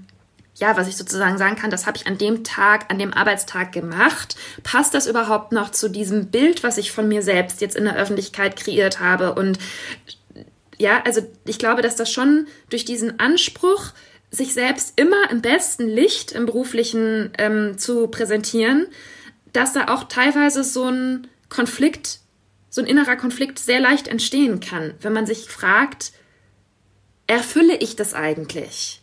ja, 0.58 0.76
was 0.76 0.88
ich 0.88 0.96
sozusagen 0.96 1.38
sagen 1.38 1.56
kann, 1.56 1.70
das 1.70 1.86
habe 1.86 1.96
ich 1.96 2.06
an 2.06 2.18
dem 2.18 2.42
Tag, 2.42 2.86
an 2.90 2.98
dem 2.98 3.14
Arbeitstag 3.14 3.72
gemacht. 3.72 4.34
Passt 4.64 4.92
das 4.92 5.06
überhaupt 5.06 5.52
noch 5.52 5.70
zu 5.70 5.88
diesem 5.88 6.30
Bild, 6.30 6.64
was 6.64 6.78
ich 6.78 6.90
von 6.90 7.06
mir 7.06 7.22
selbst 7.22 7.60
jetzt 7.60 7.76
in 7.76 7.84
der 7.84 7.96
Öffentlichkeit 7.96 8.56
kreiert 8.56 8.98
habe? 8.98 9.34
Und 9.34 9.58
ja, 10.76 11.00
also 11.04 11.20
ich 11.44 11.58
glaube, 11.58 11.82
dass 11.82 11.96
das 11.96 12.10
schon 12.10 12.48
durch 12.70 12.84
diesen 12.84 13.20
Anspruch, 13.20 13.92
sich 14.30 14.52
selbst 14.52 14.92
immer 14.96 15.30
im 15.30 15.40
besten 15.40 15.88
Licht 15.88 16.32
im 16.32 16.44
beruflichen 16.44 17.30
ähm, 17.38 17.78
zu 17.78 18.08
präsentieren, 18.08 18.86
dass 19.52 19.72
da 19.72 19.88
auch 19.88 20.04
teilweise 20.04 20.64
so 20.64 20.88
ein 20.88 21.28
Konflikt, 21.48 22.20
so 22.70 22.80
ein 22.80 22.86
innerer 22.86 23.16
Konflikt 23.16 23.58
sehr 23.58 23.80
leicht 23.80 24.08
entstehen 24.08 24.60
kann, 24.60 24.94
wenn 25.00 25.12
man 25.12 25.26
sich 25.26 25.48
fragt, 25.48 26.12
erfülle 27.26 27.76
ich 27.76 27.96
das 27.96 28.14
eigentlich? 28.14 29.00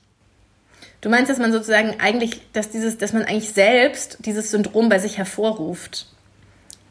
Du 1.02 1.10
meinst, 1.10 1.30
dass 1.30 1.38
man 1.38 1.52
sozusagen 1.52 2.00
eigentlich, 2.00 2.42
dass 2.54 2.70
dieses, 2.70 2.98
dass 2.98 3.14
man 3.14 3.24
eigentlich 3.24 3.52
selbst 3.52 4.18
dieses 4.22 4.52
Syndrom 4.52 4.90
bei 4.90 5.00
sich 5.00 5.18
hervorruft. 5.18 6.08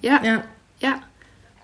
Ja. 0.01 0.23
Ja. 0.23 0.45
Ja. 0.81 1.01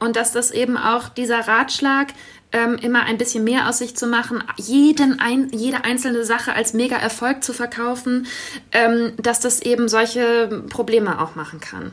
Und 0.01 0.17
dass 0.17 0.33
das 0.33 0.51
eben 0.51 0.77
auch 0.77 1.09
dieser 1.09 1.47
Ratschlag, 1.47 2.09
ähm, 2.53 2.77
immer 2.77 3.05
ein 3.05 3.19
bisschen 3.19 3.45
mehr 3.45 3.69
aus 3.69 3.79
sich 3.79 3.97
zu 3.97 4.07
machen, 4.07 4.43
jeden 4.57 5.21
ein, 5.21 5.49
jede 5.53 5.85
einzelne 5.85 6.25
Sache 6.25 6.55
als 6.55 6.75
mega 6.75 6.97
Erfolg 6.97 7.45
zu 7.45 7.53
verkaufen, 7.53 8.27
ähm, 8.73 9.13
dass 9.23 9.41
das 9.41 9.61
eben 9.61 9.89
solche 9.89 10.65
Probleme 10.69 11.21
auch 11.21 11.35
machen 11.35 11.61
kann. 11.61 11.93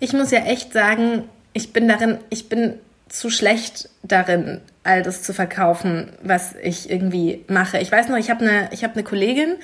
Ich 0.00 0.12
muss 0.12 0.30
ja 0.30 0.40
echt 0.40 0.72
sagen, 0.72 1.24
ich 1.52 1.72
bin 1.72 1.88
darin, 1.88 2.18
ich 2.30 2.48
bin 2.48 2.74
zu 3.08 3.30
schlecht 3.30 3.88
darin, 4.02 4.60
all 4.82 5.02
das 5.02 5.22
zu 5.22 5.32
verkaufen, 5.32 6.12
was 6.22 6.54
ich 6.62 6.90
irgendwie 6.90 7.44
mache. 7.48 7.78
Ich 7.78 7.90
weiß 7.90 8.08
noch, 8.08 8.16
ich 8.16 8.30
habe 8.30 8.44
eine, 8.44 8.68
ich 8.72 8.82
habe 8.82 8.94
eine 8.94 9.04
Kollegin 9.04 9.54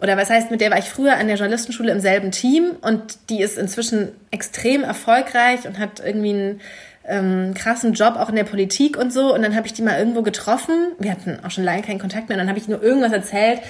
oder 0.00 0.16
was 0.16 0.30
heißt, 0.30 0.50
mit 0.50 0.60
der 0.60 0.70
war 0.70 0.78
ich 0.78 0.86
früher 0.86 1.16
an 1.16 1.26
der 1.26 1.36
Journalistenschule 1.36 1.90
im 1.90 2.00
selben 2.00 2.30
Team 2.30 2.72
und 2.82 3.18
die 3.30 3.40
ist 3.40 3.56
inzwischen 3.56 4.12
extrem 4.30 4.82
erfolgreich 4.84 5.66
und 5.66 5.78
hat 5.78 6.00
irgendwie 6.00 6.32
einen 6.32 6.60
ähm, 7.06 7.54
krassen 7.54 7.92
Job 7.92 8.16
auch 8.16 8.28
in 8.28 8.36
der 8.36 8.44
Politik 8.44 8.96
und 8.96 9.12
so. 9.12 9.34
Und 9.34 9.42
dann 9.42 9.54
habe 9.56 9.66
ich 9.66 9.72
die 9.72 9.82
mal 9.82 9.98
irgendwo 9.98 10.22
getroffen. 10.22 10.92
Wir 10.98 11.10
hatten 11.10 11.38
auch 11.44 11.50
schon 11.50 11.64
lange 11.64 11.82
keinen 11.82 11.98
Kontakt 11.98 12.28
mehr. 12.28 12.36
Und 12.36 12.40
dann 12.40 12.48
habe 12.48 12.58
ich 12.58 12.68
nur 12.68 12.82
irgendwas 12.82 13.12
erzählt, 13.12 13.60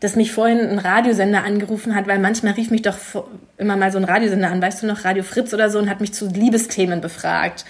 dass 0.00 0.16
mich 0.16 0.32
vorhin 0.32 0.60
ein 0.60 0.78
Radiosender 0.78 1.44
angerufen 1.44 1.94
hat, 1.94 2.06
weil 2.06 2.18
manchmal 2.18 2.54
rief 2.54 2.70
mich 2.70 2.82
doch 2.82 2.96
immer 3.56 3.76
mal 3.76 3.90
so 3.90 3.98
ein 3.98 4.04
Radiosender 4.04 4.50
an, 4.50 4.60
weißt 4.60 4.82
du 4.82 4.86
noch, 4.86 5.04
Radio 5.04 5.22
Fritz 5.22 5.54
oder 5.54 5.70
so, 5.70 5.78
und 5.78 5.88
hat 5.88 6.00
mich 6.00 6.12
zu 6.12 6.26
Liebesthemen 6.28 7.00
befragt. 7.00 7.64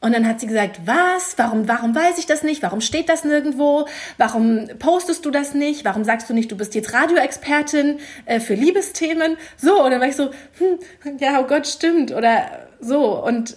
Und 0.00 0.12
dann 0.12 0.28
hat 0.28 0.40
sie 0.40 0.46
gesagt, 0.46 0.80
was? 0.84 1.38
Warum, 1.38 1.66
warum 1.68 1.94
weiß 1.94 2.18
ich 2.18 2.26
das 2.26 2.42
nicht? 2.42 2.62
Warum 2.62 2.80
steht 2.80 3.08
das 3.08 3.24
nirgendwo? 3.24 3.86
Warum 4.18 4.68
postest 4.78 5.24
du 5.24 5.30
das 5.30 5.54
nicht? 5.54 5.84
Warum 5.84 6.04
sagst 6.04 6.28
du 6.28 6.34
nicht, 6.34 6.52
du 6.52 6.56
bist 6.56 6.74
jetzt 6.74 6.92
Radioexpertin 6.92 7.98
äh, 8.26 8.38
für 8.38 8.54
Liebesthemen? 8.54 9.36
So, 9.56 9.82
und 9.82 9.90
dann 9.90 10.00
war 10.00 10.08
ich 10.08 10.16
so, 10.16 10.30
hm, 10.58 11.18
ja, 11.18 11.40
oh 11.40 11.46
Gott, 11.46 11.66
stimmt. 11.66 12.12
Oder 12.12 12.68
so. 12.78 13.24
Und 13.24 13.56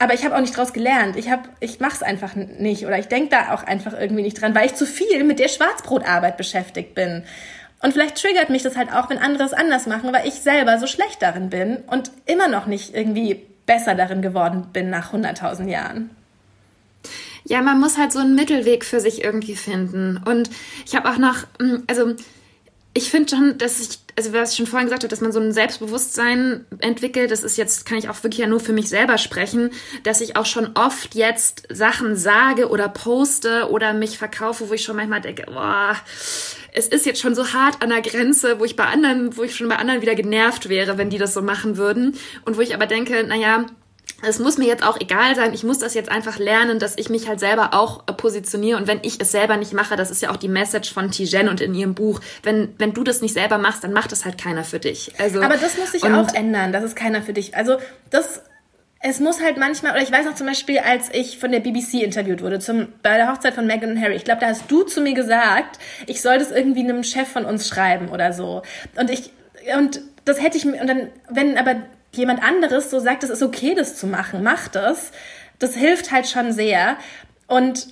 aber 0.00 0.14
ich 0.14 0.24
habe 0.24 0.34
auch 0.34 0.40
nicht 0.40 0.56
draus 0.56 0.72
gelernt. 0.72 1.16
Ich 1.16 1.30
hab, 1.30 1.48
ich 1.60 1.78
mach's 1.78 2.02
einfach 2.02 2.34
nicht 2.34 2.86
oder 2.86 2.98
ich 2.98 3.06
denke 3.06 3.28
da 3.28 3.52
auch 3.52 3.62
einfach 3.62 3.92
irgendwie 3.92 4.22
nicht 4.22 4.40
dran, 4.40 4.54
weil 4.54 4.64
ich 4.66 4.74
zu 4.74 4.86
viel 4.86 5.22
mit 5.24 5.38
der 5.38 5.48
Schwarzbrotarbeit 5.48 6.38
beschäftigt 6.38 6.94
bin. 6.94 7.22
Und 7.82 7.92
vielleicht 7.92 8.16
triggert 8.16 8.48
mich 8.48 8.62
das 8.62 8.76
halt 8.76 8.90
auch, 8.92 9.10
wenn 9.10 9.18
andere 9.18 9.44
es 9.44 9.52
anders 9.52 9.86
machen, 9.86 10.10
weil 10.12 10.26
ich 10.26 10.34
selber 10.34 10.78
so 10.78 10.86
schlecht 10.86 11.20
darin 11.20 11.50
bin 11.50 11.76
und 11.86 12.10
immer 12.24 12.48
noch 12.48 12.64
nicht 12.64 12.94
irgendwie 12.94 13.42
besser 13.66 13.94
darin 13.94 14.22
geworden 14.22 14.68
bin 14.72 14.88
nach 14.88 15.12
100.000 15.12 15.68
Jahren. 15.68 16.10
Ja, 17.44 17.60
man 17.60 17.78
muss 17.78 17.98
halt 17.98 18.12
so 18.12 18.20
einen 18.20 18.34
Mittelweg 18.34 18.86
für 18.86 19.00
sich 19.00 19.22
irgendwie 19.22 19.56
finden. 19.56 20.18
Und 20.24 20.48
ich 20.86 20.96
habe 20.96 21.10
auch 21.10 21.18
noch, 21.18 21.44
hm, 21.58 21.84
also 21.88 22.14
ich 22.94 23.10
finde 23.10 23.36
schon, 23.36 23.58
dass 23.58 23.80
ich, 23.80 23.98
also 24.20 24.34
was 24.34 24.50
ich 24.50 24.56
schon 24.58 24.66
vorhin 24.66 24.86
gesagt 24.86 25.02
habe, 25.02 25.08
dass 25.08 25.22
man 25.22 25.32
so 25.32 25.40
ein 25.40 25.52
Selbstbewusstsein 25.52 26.66
entwickelt, 26.80 27.30
das 27.30 27.42
ist 27.42 27.56
jetzt, 27.56 27.86
kann 27.86 27.96
ich 27.96 28.10
auch 28.10 28.22
wirklich 28.22 28.40
ja 28.40 28.46
nur 28.46 28.60
für 28.60 28.74
mich 28.74 28.90
selber 28.90 29.16
sprechen, 29.16 29.70
dass 30.02 30.20
ich 30.20 30.36
auch 30.36 30.44
schon 30.44 30.72
oft 30.74 31.14
jetzt 31.14 31.66
Sachen 31.70 32.16
sage 32.16 32.68
oder 32.68 32.90
poste 32.90 33.70
oder 33.70 33.94
mich 33.94 34.18
verkaufe, 34.18 34.68
wo 34.68 34.74
ich 34.74 34.82
schon 34.82 34.96
manchmal 34.96 35.22
denke, 35.22 35.46
boah, 35.46 35.96
es 36.72 36.86
ist 36.86 37.06
jetzt 37.06 37.20
schon 37.20 37.34
so 37.34 37.54
hart 37.54 37.82
an 37.82 37.88
der 37.88 38.02
Grenze, 38.02 38.60
wo 38.60 38.64
ich 38.64 38.76
bei 38.76 38.84
anderen, 38.84 39.36
wo 39.38 39.42
ich 39.42 39.56
schon 39.56 39.68
bei 39.68 39.76
anderen 39.76 40.02
wieder 40.02 40.14
genervt 40.14 40.68
wäre, 40.68 40.98
wenn 40.98 41.08
die 41.08 41.18
das 41.18 41.32
so 41.32 41.40
machen 41.40 41.78
würden. 41.78 42.16
Und 42.44 42.58
wo 42.58 42.60
ich 42.60 42.74
aber 42.74 42.86
denke, 42.86 43.24
naja, 43.24 43.64
es 44.22 44.38
muss 44.38 44.58
mir 44.58 44.66
jetzt 44.66 44.82
auch 44.82 45.00
egal 45.00 45.34
sein, 45.34 45.54
ich 45.54 45.64
muss 45.64 45.78
das 45.78 45.94
jetzt 45.94 46.10
einfach 46.10 46.38
lernen, 46.38 46.78
dass 46.78 46.96
ich 46.96 47.08
mich 47.08 47.28
halt 47.28 47.40
selber 47.40 47.74
auch 47.74 48.04
äh, 48.06 48.12
positioniere 48.12 48.78
und 48.78 48.86
wenn 48.86 49.00
ich 49.02 49.20
es 49.20 49.32
selber 49.32 49.56
nicht 49.56 49.72
mache, 49.72 49.96
das 49.96 50.10
ist 50.10 50.22
ja 50.22 50.30
auch 50.30 50.36
die 50.36 50.48
Message 50.48 50.92
von 50.92 51.10
Tijen 51.10 51.48
und 51.48 51.60
in 51.60 51.74
ihrem 51.74 51.94
Buch, 51.94 52.20
wenn, 52.42 52.74
wenn 52.78 52.92
du 52.92 53.04
das 53.04 53.22
nicht 53.22 53.34
selber 53.34 53.58
machst, 53.58 53.84
dann 53.84 53.92
macht 53.92 54.12
das 54.12 54.24
halt 54.24 54.38
keiner 54.38 54.64
für 54.64 54.78
dich. 54.78 55.12
Also, 55.18 55.42
Aber 55.42 55.56
das 55.56 55.78
muss 55.78 55.92
sich 55.92 56.04
auch 56.04 56.34
ändern, 56.34 56.72
das 56.72 56.84
ist 56.84 56.96
keiner 56.96 57.22
für 57.22 57.32
dich. 57.32 57.56
Also 57.56 57.78
das, 58.10 58.42
es 59.00 59.18
muss 59.20 59.42
halt 59.42 59.56
manchmal, 59.56 59.92
oder 59.92 60.02
ich 60.02 60.12
weiß 60.12 60.26
noch 60.26 60.34
zum 60.34 60.46
Beispiel, 60.46 60.78
als 60.78 61.08
ich 61.12 61.38
von 61.38 61.50
der 61.50 61.60
BBC 61.60 62.02
interviewt 62.02 62.42
wurde, 62.42 62.58
zum, 62.58 62.88
bei 63.02 63.16
der 63.16 63.32
Hochzeit 63.32 63.54
von 63.54 63.66
Meghan 63.66 63.92
und 63.92 64.00
Harry, 64.00 64.14
ich 64.14 64.24
glaube, 64.24 64.40
da 64.40 64.48
hast 64.48 64.70
du 64.70 64.82
zu 64.82 65.00
mir 65.00 65.14
gesagt, 65.14 65.78
ich 66.06 66.20
soll 66.20 66.38
das 66.38 66.50
irgendwie 66.50 66.80
einem 66.80 67.02
Chef 67.02 67.28
von 67.28 67.46
uns 67.46 67.66
schreiben 67.66 68.10
oder 68.10 68.32
so. 68.32 68.62
Und 68.96 69.10
ich, 69.10 69.30
und 69.78 70.02
das 70.26 70.42
hätte 70.42 70.58
ich 70.58 70.66
mir, 70.66 70.80
und 70.80 70.86
dann, 70.86 71.08
wenn 71.30 71.56
aber 71.56 71.76
jemand 72.12 72.42
anderes 72.42 72.90
so 72.90 72.98
sagt, 72.98 73.22
es 73.24 73.30
ist 73.30 73.42
okay, 73.42 73.74
das 73.74 73.96
zu 73.96 74.06
machen, 74.06 74.42
mach 74.42 74.68
das. 74.68 75.12
Das 75.58 75.74
hilft 75.74 76.10
halt 76.10 76.28
schon 76.28 76.52
sehr. 76.52 76.96
Und 77.46 77.88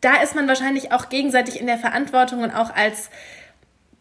da 0.00 0.22
ist 0.22 0.34
man 0.34 0.46
wahrscheinlich 0.46 0.92
auch 0.92 1.08
gegenseitig 1.08 1.60
in 1.60 1.66
der 1.66 1.78
Verantwortung 1.78 2.42
und 2.42 2.50
auch 2.50 2.74
als, 2.74 3.10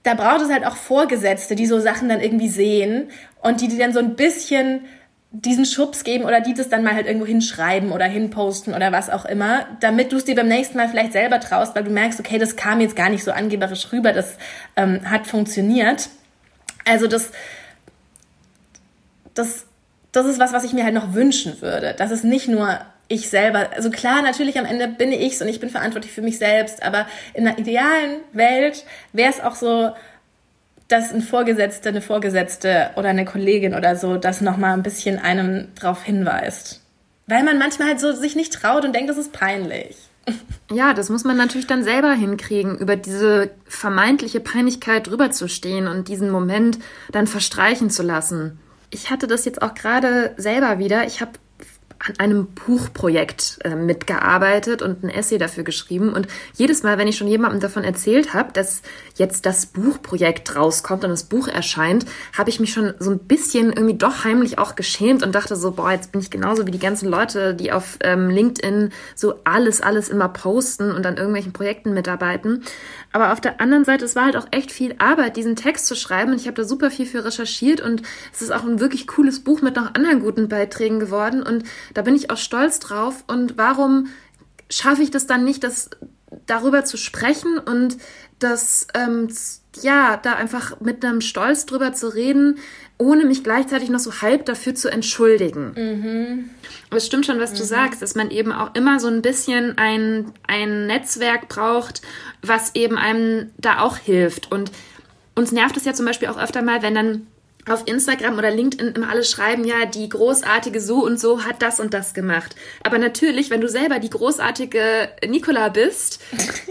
da 0.03 0.15
braucht 0.15 0.41
es 0.41 0.51
halt 0.51 0.65
auch 0.65 0.75
Vorgesetzte, 0.75 1.55
die 1.55 1.65
so 1.65 1.79
Sachen 1.79 2.09
dann 2.09 2.19
irgendwie 2.19 2.49
sehen 2.49 3.09
und 3.41 3.61
die, 3.61 3.69
die 3.69 3.77
dann 3.77 3.93
so 3.93 3.99
ein 3.99 4.15
bisschen 4.15 4.81
diesen 5.31 5.65
Schubs 5.65 6.03
geben 6.03 6.25
oder 6.25 6.41
die 6.41 6.53
das 6.53 6.69
dann 6.69 6.83
mal 6.83 6.93
halt 6.93 7.07
irgendwo 7.07 7.25
hinschreiben 7.25 7.91
oder 7.91 8.05
hinposten 8.05 8.73
oder 8.75 8.91
was 8.91 9.09
auch 9.09 9.25
immer, 9.25 9.65
damit 9.79 10.11
du 10.11 10.17
es 10.17 10.25
dir 10.25 10.35
beim 10.35 10.47
nächsten 10.47 10.77
Mal 10.77 10.89
vielleicht 10.89 11.13
selber 11.13 11.39
traust, 11.39 11.75
weil 11.75 11.83
du 11.83 11.89
merkst, 11.89 12.19
okay, 12.19 12.37
das 12.37 12.55
kam 12.55 12.81
jetzt 12.81 12.95
gar 12.95 13.09
nicht 13.09 13.23
so 13.23 13.31
angeberisch 13.31 13.91
rüber, 13.91 14.13
das 14.13 14.37
ähm, 14.75 15.09
hat 15.09 15.25
funktioniert. 15.25 16.09
Also 16.85 17.07
das, 17.07 17.31
das, 19.33 19.65
das 20.11 20.25
ist 20.25 20.39
was, 20.39 20.53
was 20.53 20.63
ich 20.63 20.73
mir 20.73 20.83
halt 20.83 20.93
noch 20.93 21.13
wünschen 21.13 21.61
würde. 21.61 21.95
Das 21.97 22.11
ist 22.11 22.23
nicht 22.23 22.47
nur 22.47 22.79
ich 23.07 23.29
selber, 23.29 23.69
also 23.75 23.89
klar, 23.89 24.21
natürlich 24.21 24.57
am 24.57 24.65
Ende 24.65 24.87
bin 24.87 25.11
ich's 25.11 25.41
und 25.41 25.47
ich 25.47 25.59
bin 25.59 25.69
verantwortlich 25.69 26.11
für 26.11 26.21
mich 26.21 26.37
selbst, 26.37 26.83
aber 26.83 27.05
in 27.33 27.47
einer 27.47 27.59
idealen 27.59 28.17
Welt 28.31 28.85
wäre 29.11 29.29
es 29.29 29.41
auch 29.41 29.55
so, 29.55 29.91
dass 30.87 31.13
ein 31.13 31.21
Vorgesetzter, 31.21 31.89
eine 31.89 32.01
Vorgesetzte 32.01 32.91
oder 32.95 33.09
eine 33.09 33.25
Kollegin 33.25 33.75
oder 33.75 33.95
so 33.95 34.17
das 34.17 34.41
nochmal 34.41 34.73
ein 34.73 34.83
bisschen 34.83 35.19
einem 35.19 35.73
drauf 35.75 36.03
hinweist. 36.03 36.81
Weil 37.27 37.43
man 37.43 37.57
manchmal 37.57 37.89
halt 37.89 37.99
so 37.99 38.13
sich 38.13 38.35
nicht 38.35 38.53
traut 38.53 38.83
und 38.83 38.93
denkt, 38.93 39.09
das 39.09 39.17
ist 39.17 39.33
peinlich. 39.33 39.97
Ja, 40.71 40.93
das 40.93 41.09
muss 41.09 41.23
man 41.23 41.37
natürlich 41.37 41.67
dann 41.67 41.83
selber 41.83 42.13
hinkriegen, 42.13 42.77
über 42.79 42.95
diese 42.95 43.51
vermeintliche 43.67 44.39
Peinlichkeit 44.39 45.05
drüber 45.05 45.29
zu 45.29 45.47
stehen 45.47 45.87
und 45.87 46.07
diesen 46.07 46.31
Moment 46.31 46.79
dann 47.11 47.27
verstreichen 47.27 47.91
zu 47.91 48.01
lassen 48.01 48.57
ich 48.93 49.09
hatte 49.09 49.27
das 49.27 49.45
jetzt 49.45 49.61
auch 49.61 49.73
gerade 49.73 50.33
selber 50.37 50.79
wieder. 50.79 51.05
Ich 51.05 51.21
habe 51.21 51.31
an 52.05 52.19
einem 52.19 52.47
Buchprojekt 52.47 53.59
äh, 53.63 53.75
mitgearbeitet 53.75 54.81
und 54.81 55.03
ein 55.03 55.09
Essay 55.09 55.37
dafür 55.37 55.63
geschrieben. 55.63 56.11
Und 56.13 56.27
jedes 56.53 56.83
Mal, 56.83 56.97
wenn 56.97 57.07
ich 57.07 57.17
schon 57.17 57.27
jemandem 57.27 57.61
davon 57.61 57.83
erzählt 57.83 58.33
habe, 58.33 58.51
dass 58.53 58.81
jetzt 59.15 59.45
das 59.45 59.65
Buchprojekt 59.67 60.55
rauskommt 60.55 61.03
und 61.03 61.11
das 61.11 61.23
Buch 61.23 61.47
erscheint, 61.47 62.05
habe 62.37 62.49
ich 62.49 62.59
mich 62.59 62.73
schon 62.73 62.93
so 62.99 63.11
ein 63.11 63.19
bisschen 63.19 63.71
irgendwie 63.71 63.97
doch 63.97 64.25
heimlich 64.25 64.57
auch 64.57 64.75
geschämt 64.75 65.23
und 65.23 65.33
dachte 65.33 65.55
so, 65.55 65.71
boah, 65.71 65.91
jetzt 65.91 66.11
bin 66.11 66.21
ich 66.21 66.29
genauso 66.29 66.67
wie 66.67 66.71
die 66.71 66.79
ganzen 66.79 67.09
Leute, 67.09 67.53
die 67.53 67.71
auf 67.71 67.97
ähm, 68.01 68.29
LinkedIn 68.29 68.91
so 69.15 69.35
alles, 69.45 69.81
alles 69.81 70.09
immer 70.09 70.29
posten 70.29 70.91
und 70.91 71.05
an 71.05 71.17
irgendwelchen 71.17 71.53
Projekten 71.53 71.93
mitarbeiten. 71.93 72.63
Aber 73.13 73.31
auf 73.31 73.39
der 73.39 73.61
anderen 73.61 73.85
Seite, 73.85 74.05
es 74.05 74.15
war 74.15 74.25
halt 74.25 74.35
auch 74.35 74.47
echt 74.51 74.71
viel 74.71 74.95
Arbeit, 74.97 75.37
diesen 75.37 75.55
Text 75.55 75.85
zu 75.85 75.95
schreiben. 75.95 76.31
Und 76.31 76.41
ich 76.41 76.47
habe 76.47 76.55
da 76.55 76.67
super 76.67 76.89
viel 76.89 77.05
für 77.05 77.23
recherchiert 77.23 77.79
und 77.79 78.01
es 78.33 78.41
ist 78.41 78.51
auch 78.51 78.63
ein 78.63 78.79
wirklich 78.79 79.05
cooles 79.05 79.43
Buch 79.43 79.61
mit 79.61 79.75
noch 79.75 79.93
anderen 79.93 80.19
guten 80.19 80.49
Beiträgen 80.49 80.99
geworden. 80.99 81.43
Und 81.43 81.63
da 81.93 82.01
bin 82.01 82.15
ich 82.15 82.29
auch 82.29 82.37
stolz 82.37 82.79
drauf. 82.79 83.23
Und 83.27 83.57
warum 83.57 84.07
schaffe 84.69 85.03
ich 85.03 85.11
das 85.11 85.27
dann 85.27 85.43
nicht, 85.43 85.63
das 85.63 85.89
darüber 86.45 86.83
zu 86.83 86.97
sprechen 86.97 87.59
und 87.59 87.97
das, 88.39 88.87
ähm, 88.95 89.29
ja, 89.81 90.17
da 90.17 90.33
einfach 90.33 90.79
mit 90.81 91.03
einem 91.03 91.21
Stolz 91.21 91.65
drüber 91.65 91.93
zu 91.93 92.13
reden, 92.13 92.59
ohne 92.97 93.25
mich 93.25 93.43
gleichzeitig 93.43 93.89
noch 93.89 93.99
so 93.99 94.21
halb 94.21 94.45
dafür 94.45 94.75
zu 94.75 94.89
entschuldigen. 94.89 95.73
Mhm. 95.75 96.49
Aber 96.89 96.97
es 96.97 97.05
stimmt 97.05 97.25
schon, 97.25 97.39
was 97.39 97.53
mhm. 97.53 97.57
du 97.57 97.63
sagst, 97.63 98.01
dass 98.01 98.15
man 98.15 98.31
eben 98.31 98.51
auch 98.51 98.75
immer 98.75 98.99
so 98.99 99.07
ein 99.07 99.21
bisschen 99.21 99.77
ein, 99.77 100.31
ein 100.47 100.87
Netzwerk 100.87 101.47
braucht, 101.47 102.01
was 102.41 102.75
eben 102.75 102.97
einem 102.97 103.51
da 103.57 103.79
auch 103.79 103.97
hilft. 103.97 104.51
Und 104.51 104.71
uns 105.35 105.51
nervt 105.51 105.77
es 105.77 105.85
ja 105.85 105.93
zum 105.93 106.05
Beispiel 106.05 106.27
auch 106.27 106.37
öfter 106.37 106.61
mal, 106.61 106.81
wenn 106.81 106.95
dann 106.95 107.27
auf 107.69 107.83
Instagram 107.85 108.37
oder 108.37 108.51
LinkedIn 108.51 108.95
immer 108.95 109.09
alle 109.09 109.23
schreiben, 109.23 109.65
ja, 109.65 109.85
die 109.85 110.09
großartige 110.09 110.81
so 110.81 111.03
und 111.03 111.19
so 111.19 111.43
hat 111.43 111.61
das 111.61 111.79
und 111.79 111.93
das 111.93 112.13
gemacht. 112.13 112.55
Aber 112.83 112.97
natürlich, 112.97 113.49
wenn 113.49 113.61
du 113.61 113.69
selber 113.69 113.99
die 113.99 114.09
großartige 114.09 115.09
Nicola 115.27 115.69
bist, 115.69 116.21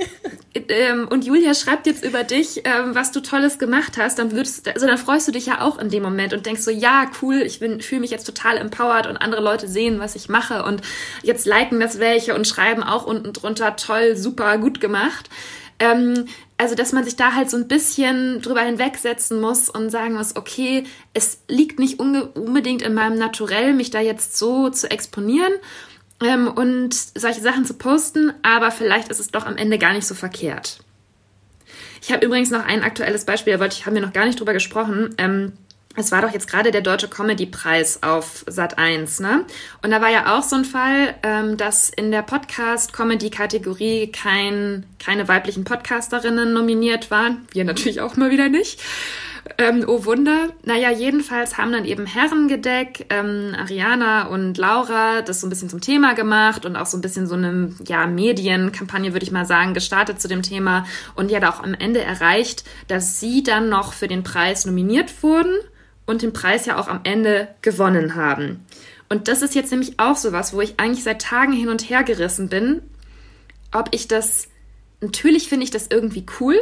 ähm, 0.69 1.09
und 1.09 1.25
Julia 1.25 1.55
schreibt 1.55 1.87
jetzt 1.87 2.05
über 2.05 2.25
dich, 2.25 2.63
ähm, 2.65 2.95
was 2.95 3.13
du 3.13 3.21
Tolles 3.21 3.59
gemacht 3.59 3.97
hast, 3.97 4.19
dann 4.19 4.33
würdest, 4.33 4.69
also 4.69 4.87
dann 4.87 4.99
freust 4.99 5.29
du 5.29 5.33
dich 5.33 5.47
ja 5.47 5.63
auch 5.63 5.79
in 5.79 5.89
dem 5.89 6.03
Moment 6.03 6.35
und 6.35 6.45
denkst 6.45 6.63
so, 6.63 6.71
ja, 6.71 7.11
cool, 7.23 7.43
ich 7.43 7.61
bin, 7.61 7.81
fühle 7.81 8.03
mich 8.03 8.11
jetzt 8.11 8.25
total 8.25 8.59
empowered 8.59 9.07
und 9.07 9.17
andere 9.17 9.43
Leute 9.43 9.69
sehen, 9.69 9.99
was 9.99 10.15
ich 10.15 10.29
mache 10.29 10.65
und 10.65 10.83
jetzt 11.23 11.47
liken 11.47 11.81
das 11.81 11.99
welche 11.99 12.35
und 12.35 12.47
schreiben 12.47 12.83
auch 12.83 13.07
unten 13.07 13.33
drunter, 13.33 13.77
toll, 13.77 14.17
super, 14.17 14.59
gut 14.59 14.81
gemacht. 14.81 15.31
Ähm, 15.79 16.27
also, 16.63 16.77
dass 16.77 16.93
man 16.93 17.03
sich 17.03 17.17
da 17.17 17.35
halt 17.35 17.51
so 17.51 17.57
ein 17.57 17.67
bisschen 17.67 18.41
drüber 18.41 18.61
hinwegsetzen 18.61 19.41
muss 19.41 19.69
und 19.69 19.91
sagen 19.91 20.15
muss, 20.15 20.37
okay, 20.37 20.85
es 21.13 21.41
liegt 21.49 21.81
nicht 21.81 21.99
unbedingt 21.99 22.83
in 22.83 22.95
meinem 22.95 23.19
Naturell, 23.19 23.75
mich 23.75 23.91
da 23.91 24.01
jetzt 24.01 24.39
so 24.39 24.71
zu 24.71 24.89
exponieren 24.89 25.53
ähm, 26.23 26.47
und 26.47 26.95
solche 26.95 27.41
Sachen 27.41 27.65
zu 27.65 27.75
posten, 27.75 28.33
aber 28.43 28.71
vielleicht 28.71 29.09
ist 29.09 29.19
es 29.19 29.33
doch 29.33 29.45
am 29.45 29.57
Ende 29.57 29.77
gar 29.77 29.93
nicht 29.93 30.07
so 30.07 30.15
verkehrt. 30.15 30.79
Ich 32.01 32.13
habe 32.13 32.25
übrigens 32.25 32.51
noch 32.51 32.65
ein 32.65 32.85
aktuelles 32.85 33.25
Beispiel, 33.25 33.55
da 33.55 33.59
wollte 33.59 33.75
ich, 33.77 33.85
haben 33.87 33.95
wir 33.95 34.03
noch 34.03 34.13
gar 34.13 34.27
nicht 34.27 34.39
drüber 34.39 34.53
gesprochen. 34.53 35.17
Ähm, 35.19 35.55
es 35.97 36.11
war 36.11 36.23
doch 36.23 36.33
jetzt 36.33 36.49
gerade 36.49 36.71
der 36.71 36.81
Deutsche 36.81 37.09
Comedy-Preis 37.09 38.03
auf 38.03 38.45
Sat 38.47 38.79
1, 38.79 39.21
ne? 39.21 39.45
Und 39.83 39.91
da 39.91 40.01
war 40.01 40.11
ja 40.11 40.37
auch 40.37 40.43
so 40.43 40.57
ein 40.57 40.65
Fall, 40.65 41.15
ähm, 41.23 41.57
dass 41.57 41.91
in 41.91 42.11
der 42.11 42.23
Podcast-Comedy-Kategorie 42.23 44.11
kein, 44.11 44.87
keine 44.99 45.29
weiblichen 45.29 45.65
Podcasterinnen 45.65 46.53
nominiert 46.55 47.11
waren. 47.11 47.47
Wir 47.53 47.65
natürlich 47.65 48.01
auch 48.01 48.17
mal 48.17 48.31
wieder 48.31 48.49
nicht. 48.49 48.81
Ähm, 49.59 49.85
oh 49.87 50.05
Wunder. 50.05 50.51
Naja, 50.65 50.91
jedenfalls 50.91 51.59
haben 51.59 51.73
dann 51.73 51.85
eben 51.85 52.07
Herrengedeck, 52.07 53.07
ähm, 53.11 53.55
Ariana 53.59 54.29
und 54.29 54.57
Laura 54.57 55.21
das 55.21 55.41
so 55.41 55.47
ein 55.47 55.51
bisschen 55.51 55.69
zum 55.69 55.81
Thema 55.81 56.15
gemacht 56.15 56.65
und 56.65 56.77
auch 56.77 56.87
so 56.87 56.97
ein 56.97 57.01
bisschen 57.01 57.27
so 57.27 57.35
eine 57.35 57.75
ja, 57.87 58.07
Medienkampagne, 58.07 59.13
würde 59.13 59.25
ich 59.25 59.33
mal 59.33 59.45
sagen, 59.45 59.75
gestartet 59.75 60.21
zu 60.21 60.29
dem 60.29 60.43
Thema 60.43 60.87
und 61.17 61.31
ja 61.31 61.41
auch 61.51 61.63
am 61.63 61.75
Ende 61.75 62.01
erreicht, 62.01 62.65
dass 62.87 63.19
sie 63.19 63.43
dann 63.43 63.69
noch 63.69 63.93
für 63.93 64.09
den 64.09 64.23
Preis 64.23 64.65
nominiert 64.65 65.23
wurden 65.23 65.53
und 66.07 66.23
den 66.23 66.33
Preis 66.33 66.67
ja 66.67 66.79
auch 66.79 66.89
am 66.89 67.01
Ende 67.05 67.49
gewonnen 67.63 68.15
haben. 68.15 68.65
Und 69.09 69.29
das 69.29 69.43
ist 69.43 69.55
jetzt 69.55 69.71
nämlich 69.71 69.99
auch 69.99 70.17
so 70.17 70.33
was, 70.33 70.55
wo 70.55 70.61
ich 70.61 70.81
eigentlich 70.81 71.05
seit 71.05 71.21
Tagen 71.21 71.53
hin 71.53 71.69
und 71.69 71.89
her 71.91 72.03
gerissen 72.03 72.49
bin, 72.49 72.81
ob 73.73 73.89
ich 73.91 74.09
das, 74.09 74.49
natürlich 75.01 75.49
finde 75.49 75.65
ich 75.65 75.71
das 75.71 75.89
irgendwie 75.91 76.25
cool, 76.41 76.57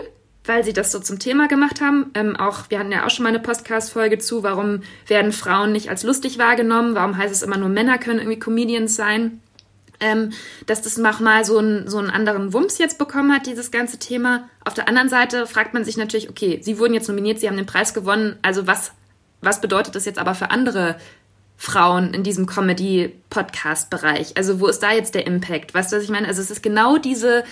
weil 0.45 0.65
sie 0.65 0.73
das 0.73 0.91
so 0.91 0.99
zum 0.99 1.19
Thema 1.19 1.49
gemacht 1.49 1.81
haben. 1.81 2.11
Ähm, 2.15 2.37
auch, 2.37 2.71
wir 2.71 2.79
hatten 2.79 2.93
ja 2.93 3.07
auch 3.07 3.11
schon 3.11 3.25
mal 3.25 3.29
eine 3.29 3.41
Podcast-Folge 3.41 4.19
zu, 4.19 4.43
warum 4.43 4.83
werden 5.07 5.33
Frauen 5.33 5.73
nicht 5.73 5.91
als 5.91 6.03
lustig 6.03 6.39
wahrgenommen, 6.39 6.95
warum 6.95 7.17
heißt 7.17 7.33
es 7.33 7.43
immer 7.43 7.57
nur 7.57 7.69
Männer 7.69 7.99
können 7.99 8.19
irgendwie 8.19 8.39
Comedians 8.39 8.97
sein. 8.97 9.41
Ähm, 10.03 10.31
dass 10.65 10.81
das 10.81 10.97
mal 10.97 11.45
so, 11.45 11.59
ein, 11.59 11.87
so 11.87 11.99
einen 11.99 12.09
anderen 12.09 12.55
Wumms 12.55 12.79
jetzt 12.79 12.97
bekommen 12.97 13.35
hat, 13.35 13.47
dieses 13.47 13.71
ganze 13.71 13.99
Thema. 13.99 14.49
Auf 14.65 14.73
der 14.73 14.89
anderen 14.89 15.11
Seite 15.11 15.47
fragt 15.47 15.75
man 15.75 15.85
sich 15.85 15.99
natürlich, 15.99 16.31
okay, 16.31 16.59
sie 16.63 16.79
wurden 16.79 16.95
jetzt 16.95 17.09
nominiert, 17.09 17.39
sie 17.39 17.49
haben 17.49 17.59
den 17.59 17.67
Preis 17.67 17.93
gewonnen, 17.93 18.39
also 18.41 18.67
was 18.67 18.93
was 19.41 19.61
bedeutet 19.61 19.95
das 19.95 20.05
jetzt 20.05 20.19
aber 20.19 20.35
für 20.35 20.51
andere 20.51 20.97
Frauen 21.57 22.15
in 22.15 22.23
diesem 22.23 22.47
Comedy-Podcast-Bereich? 22.47 24.37
Also 24.37 24.61
wo 24.61 24.67
ist 24.67 24.83
da 24.83 24.93
jetzt 24.93 25.15
der 25.15 25.27
Impact? 25.27 25.75
Weißt 25.75 25.93
du, 25.93 25.97
was 25.97 26.05
ich 26.05 26.11
meine? 26.11 26.27
Also 26.27 26.41
es 26.41 26.51
ist 26.51 26.63
genau 26.63 26.97
diese 26.97 27.45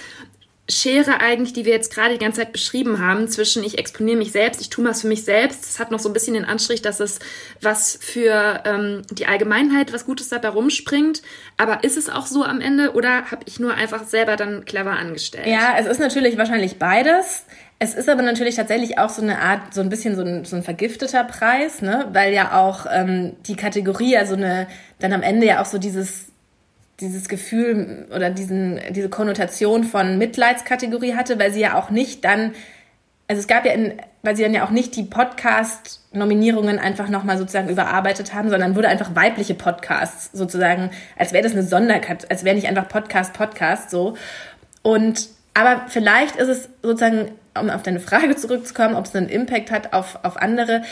Schere 0.71 1.21
eigentlich, 1.21 1.55
die 1.55 1.65
wir 1.65 1.73
jetzt 1.73 1.95
gerade 1.95 2.13
die 2.13 2.19
ganze 2.19 2.41
Zeit 2.41 2.53
beschrieben 2.53 2.99
haben, 2.99 3.27
zwischen 3.29 3.65
ich 3.65 3.79
exponiere 3.79 4.19
mich 4.19 4.33
selbst, 4.33 4.61
ich 4.61 4.69
tue 4.69 4.85
was 4.85 5.01
für 5.01 5.09
mich 5.09 5.25
selbst. 5.25 5.65
Es 5.65 5.79
hat 5.79 5.91
noch 5.91 5.99
so 5.99 6.11
ein 6.11 6.13
bisschen 6.13 6.35
den 6.35 6.45
Anstrich, 6.45 6.83
dass 6.83 7.01
es 7.01 7.21
was 7.63 7.99
für 8.01 8.63
ähm, 8.67 9.03
die 9.11 9.25
Allgemeinheit, 9.25 9.95
was 9.95 10.05
Gutes 10.05 10.29
dabei 10.29 10.49
rumspringt. 10.49 11.23
Aber 11.57 11.85
ist 11.85 11.97
es 11.97 12.11
auch 12.11 12.27
so 12.27 12.45
am 12.45 12.61
Ende 12.61 12.93
oder 12.93 13.31
habe 13.31 13.45
ich 13.47 13.59
nur 13.59 13.73
einfach 13.73 14.05
selber 14.05 14.37
dann 14.37 14.67
clever 14.67 14.93
angestellt? 14.93 15.47
Ja, 15.47 15.77
es 15.79 15.87
ist 15.87 16.01
natürlich 16.01 16.37
wahrscheinlich 16.37 16.79
beides. 16.79 17.45
Es 17.81 17.95
ist 17.95 18.09
aber 18.09 18.23
natürlich 18.23 18.57
tatsächlich 18.57 18.99
auch 18.99 19.09
so 19.09 19.23
eine 19.23 19.39
Art, 19.41 19.73
so 19.73 19.81
ein 19.81 19.89
bisschen 19.89 20.17
so 20.17 20.23
ein, 20.23 20.45
so 20.45 20.57
ein 20.57 20.65
vergifteter 20.65 21.23
Preis, 21.23 21.81
ne? 21.81 22.09
weil 22.13 22.33
ja 22.33 22.59
auch 22.59 22.87
ähm, 22.91 23.37
die 23.47 23.55
Kategorie 23.55 24.15
ja 24.15 24.27
so 24.27 24.35
eine, 24.35 24.67
dann 24.99 25.13
am 25.13 25.23
Ende 25.23 25.47
ja 25.47 25.63
auch 25.63 25.67
so 25.67 25.79
dieses, 25.79 26.27
dieses 26.99 27.29
Gefühl 27.29 28.09
oder 28.15 28.31
diesen, 28.31 28.81
diese 28.91 29.09
Konnotation 29.09 29.85
von 29.85 30.19
Mitleidskategorie 30.19 31.15
hatte, 31.15 31.39
weil 31.39 31.53
sie 31.53 31.61
ja 31.61 31.79
auch 31.79 31.91
nicht 31.91 32.25
dann, 32.25 32.53
also 33.29 33.39
es 33.39 33.47
gab 33.47 33.65
ja 33.65 33.73
in, 33.73 33.95
weil 34.23 34.35
sie 34.35 34.43
dann 34.43 34.55
ja 34.55 34.65
auch 34.65 34.71
nicht 34.71 34.97
die 34.97 35.05
Podcast-Nominierungen 35.05 36.81
einfach 36.81 37.09
nochmal 37.09 37.39
sozusagen 37.39 37.69
überarbeitet 37.69 38.35
haben, 38.35 38.51
sondern 38.51 38.75
wurde 38.75 38.89
einfach 38.89 39.15
weibliche 39.15 39.55
Podcasts 39.55 40.31
sozusagen, 40.33 40.91
als 41.17 41.33
wäre 41.33 41.45
das 41.45 41.53
eine 41.53 41.63
Sonderkat, 41.63 42.29
als 42.29 42.43
wäre 42.43 42.57
nicht 42.57 42.67
einfach 42.67 42.89
Podcast, 42.89 43.35
Podcast 43.35 43.91
so. 43.91 44.17
Und 44.83 45.29
aber 45.55 45.83
vielleicht 45.89 46.37
ist 46.37 46.49
es 46.49 46.69
sozusagen 46.83 47.33
um 47.61 47.71
auf 47.71 47.83
deine 47.83 48.01
Frage 48.01 48.37
zurückzukommen, 48.37 48.95
ob 48.95 49.07
es 49.07 49.15
einen 49.15 49.29
Impact 49.29 49.71
hat 49.71 49.93
auf, 49.93 50.19
auf 50.23 50.37
andere. 50.37 50.83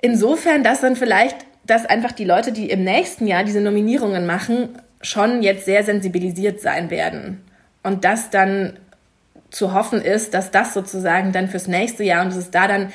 Insofern, 0.00 0.62
dass 0.62 0.80
dann 0.80 0.96
vielleicht, 0.96 1.36
dass 1.64 1.86
einfach 1.86 2.12
die 2.12 2.24
Leute, 2.24 2.52
die 2.52 2.70
im 2.70 2.84
nächsten 2.84 3.26
Jahr 3.26 3.44
diese 3.44 3.60
Nominierungen 3.60 4.26
machen, 4.26 4.78
schon 5.02 5.42
jetzt 5.42 5.64
sehr 5.64 5.84
sensibilisiert 5.84 6.60
sein 6.60 6.90
werden. 6.90 7.42
Und 7.82 8.04
dass 8.04 8.30
dann 8.30 8.78
zu 9.50 9.72
hoffen 9.72 10.02
ist, 10.02 10.34
dass 10.34 10.50
das 10.50 10.74
sozusagen 10.74 11.32
dann 11.32 11.48
fürs 11.48 11.68
nächste 11.68 12.04
Jahr 12.04 12.22
und 12.22 12.28
dass 12.28 12.38
es 12.38 12.50
da 12.50 12.66
dann 12.66 12.92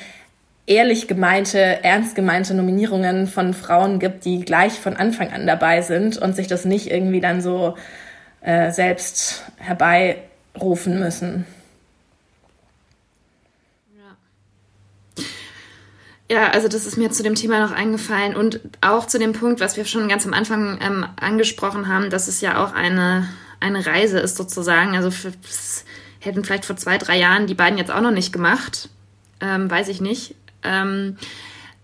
ehrlich 0.66 1.08
gemeinte, 1.08 1.58
ernst 1.82 2.14
gemeinte 2.14 2.54
Nominierungen 2.54 3.26
von 3.26 3.54
Frauen 3.54 3.98
gibt, 3.98 4.24
die 4.24 4.44
gleich 4.44 4.74
von 4.74 4.96
Anfang 4.96 5.32
an 5.32 5.46
dabei 5.46 5.82
sind 5.82 6.18
und 6.18 6.36
sich 6.36 6.46
das 6.46 6.64
nicht 6.64 6.90
irgendwie 6.90 7.20
dann 7.20 7.40
so 7.40 7.76
äh, 8.42 8.70
selbst 8.70 9.44
herbeirufen 9.58 11.00
müssen. 11.00 11.46
Ja, 16.32 16.48
also 16.48 16.66
das 16.66 16.86
ist 16.86 16.96
mir 16.96 17.10
zu 17.10 17.22
dem 17.22 17.34
Thema 17.34 17.60
noch 17.60 17.72
eingefallen 17.72 18.34
und 18.34 18.58
auch 18.80 19.06
zu 19.06 19.18
dem 19.18 19.34
Punkt, 19.34 19.60
was 19.60 19.76
wir 19.76 19.84
schon 19.84 20.08
ganz 20.08 20.24
am 20.24 20.32
Anfang 20.32 20.78
ähm, 20.80 21.06
angesprochen 21.20 21.88
haben, 21.88 22.08
dass 22.08 22.26
es 22.26 22.40
ja 22.40 22.64
auch 22.64 22.72
eine, 22.72 23.28
eine 23.60 23.84
Reise 23.84 24.18
ist 24.18 24.38
sozusagen. 24.38 24.96
Also 24.96 25.10
für, 25.10 25.34
hätten 26.20 26.42
vielleicht 26.42 26.64
vor 26.64 26.78
zwei, 26.78 26.96
drei 26.96 27.18
Jahren 27.18 27.46
die 27.46 27.54
beiden 27.54 27.76
jetzt 27.76 27.90
auch 27.90 28.00
noch 28.00 28.12
nicht 28.12 28.32
gemacht, 28.32 28.88
ähm, 29.42 29.70
weiß 29.70 29.88
ich 29.88 30.00
nicht. 30.00 30.34
Ähm, 30.62 31.18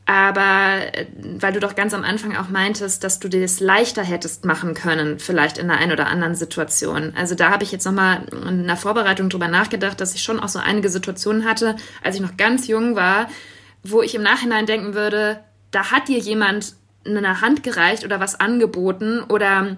aber 0.07 0.95
äh, 0.95 1.05
weil 1.41 1.53
du 1.53 1.61
doch 1.61 1.75
ganz 1.75 1.93
am 1.93 2.03
Anfang 2.03 2.35
auch 2.35 2.49
meintest, 2.49 3.05
dass 3.05 3.21
du 3.21 3.29
dir 3.29 3.43
das 3.43 3.61
leichter 3.61 4.03
hättest 4.03 4.47
machen 4.47 4.73
können, 4.73 5.19
vielleicht 5.19 5.59
in 5.59 5.69
der 5.69 5.77
einen 5.77 5.93
oder 5.93 6.07
anderen 6.07 6.35
Situation. 6.35 7.13
Also 7.15 7.35
da 7.35 7.51
habe 7.51 7.65
ich 7.65 7.73
jetzt 7.73 7.85
nochmal 7.85 8.23
in 8.49 8.67
der 8.67 8.79
Vorbereitung 8.79 9.29
drüber 9.29 9.49
nachgedacht, 9.49 10.01
dass 10.01 10.15
ich 10.15 10.23
schon 10.23 10.41
auch 10.41 10.49
so 10.49 10.59
einige 10.59 10.89
Situationen 10.89 11.45
hatte, 11.45 11.77
als 12.03 12.17
ich 12.17 12.23
noch 12.23 12.39
ganz 12.39 12.67
jung 12.67 12.97
war, 12.97 13.29
wo 13.83 14.03
ich 14.03 14.14
im 14.14 14.23
Nachhinein 14.23 14.67
denken 14.67 14.95
würde, 14.95 15.41
da 15.71 15.91
hat 15.91 16.09
dir 16.09 16.19
jemand 16.19 16.75
eine 17.05 17.41
Hand 17.41 17.62
gereicht 17.62 18.05
oder 18.05 18.21
was 18.21 18.38
angeboten 18.38 19.21
oder 19.23 19.77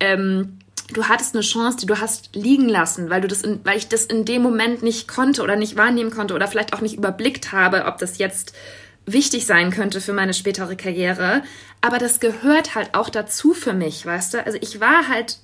ähm, 0.00 0.58
du 0.92 1.04
hattest 1.04 1.34
eine 1.34 1.42
Chance, 1.42 1.78
die 1.78 1.86
du 1.86 2.00
hast 2.00 2.34
liegen 2.34 2.68
lassen, 2.68 3.10
weil 3.10 3.20
du 3.20 3.28
das, 3.28 3.42
in, 3.42 3.60
weil 3.64 3.78
ich 3.78 3.88
das 3.88 4.04
in 4.04 4.24
dem 4.24 4.42
Moment 4.42 4.82
nicht 4.82 5.08
konnte 5.08 5.42
oder 5.42 5.56
nicht 5.56 5.76
wahrnehmen 5.76 6.10
konnte 6.10 6.34
oder 6.34 6.48
vielleicht 6.48 6.72
auch 6.72 6.80
nicht 6.80 6.96
überblickt 6.96 7.52
habe, 7.52 7.84
ob 7.86 7.98
das 7.98 8.18
jetzt 8.18 8.54
wichtig 9.04 9.46
sein 9.46 9.70
könnte 9.70 10.00
für 10.00 10.12
meine 10.12 10.34
spätere 10.34 10.76
Karriere. 10.76 11.42
Aber 11.80 11.98
das 11.98 12.20
gehört 12.20 12.74
halt 12.74 12.94
auch 12.94 13.08
dazu 13.08 13.52
für 13.52 13.72
mich, 13.72 14.04
weißt 14.04 14.34
du? 14.34 14.46
Also 14.46 14.58
ich 14.60 14.80
war 14.80 15.08
halt, 15.08 15.38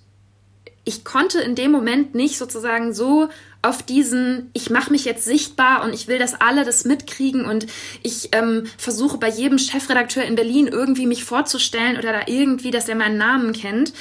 ich 0.84 1.04
konnte 1.04 1.40
in 1.40 1.54
dem 1.54 1.70
Moment 1.70 2.14
nicht 2.14 2.38
sozusagen 2.38 2.92
so 2.92 3.28
auf 3.62 3.82
diesen, 3.82 4.50
ich 4.52 4.70
mache 4.70 4.90
mich 4.90 5.04
jetzt 5.04 5.24
sichtbar 5.24 5.84
und 5.84 5.94
ich 5.94 6.08
will, 6.08 6.18
dass 6.18 6.40
alle 6.40 6.64
das 6.64 6.84
mitkriegen 6.84 7.44
und 7.44 7.66
ich 8.02 8.30
ähm, 8.32 8.64
versuche 8.76 9.18
bei 9.18 9.28
jedem 9.28 9.58
Chefredakteur 9.58 10.24
in 10.24 10.34
Berlin 10.34 10.66
irgendwie 10.66 11.06
mich 11.06 11.24
vorzustellen 11.24 11.96
oder 11.96 12.12
da 12.12 12.22
irgendwie, 12.26 12.72
dass 12.72 12.88
er 12.88 12.96
meinen 12.96 13.18
Namen 13.18 13.52
kennt. 13.52 13.92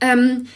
Ähm, 0.00 0.46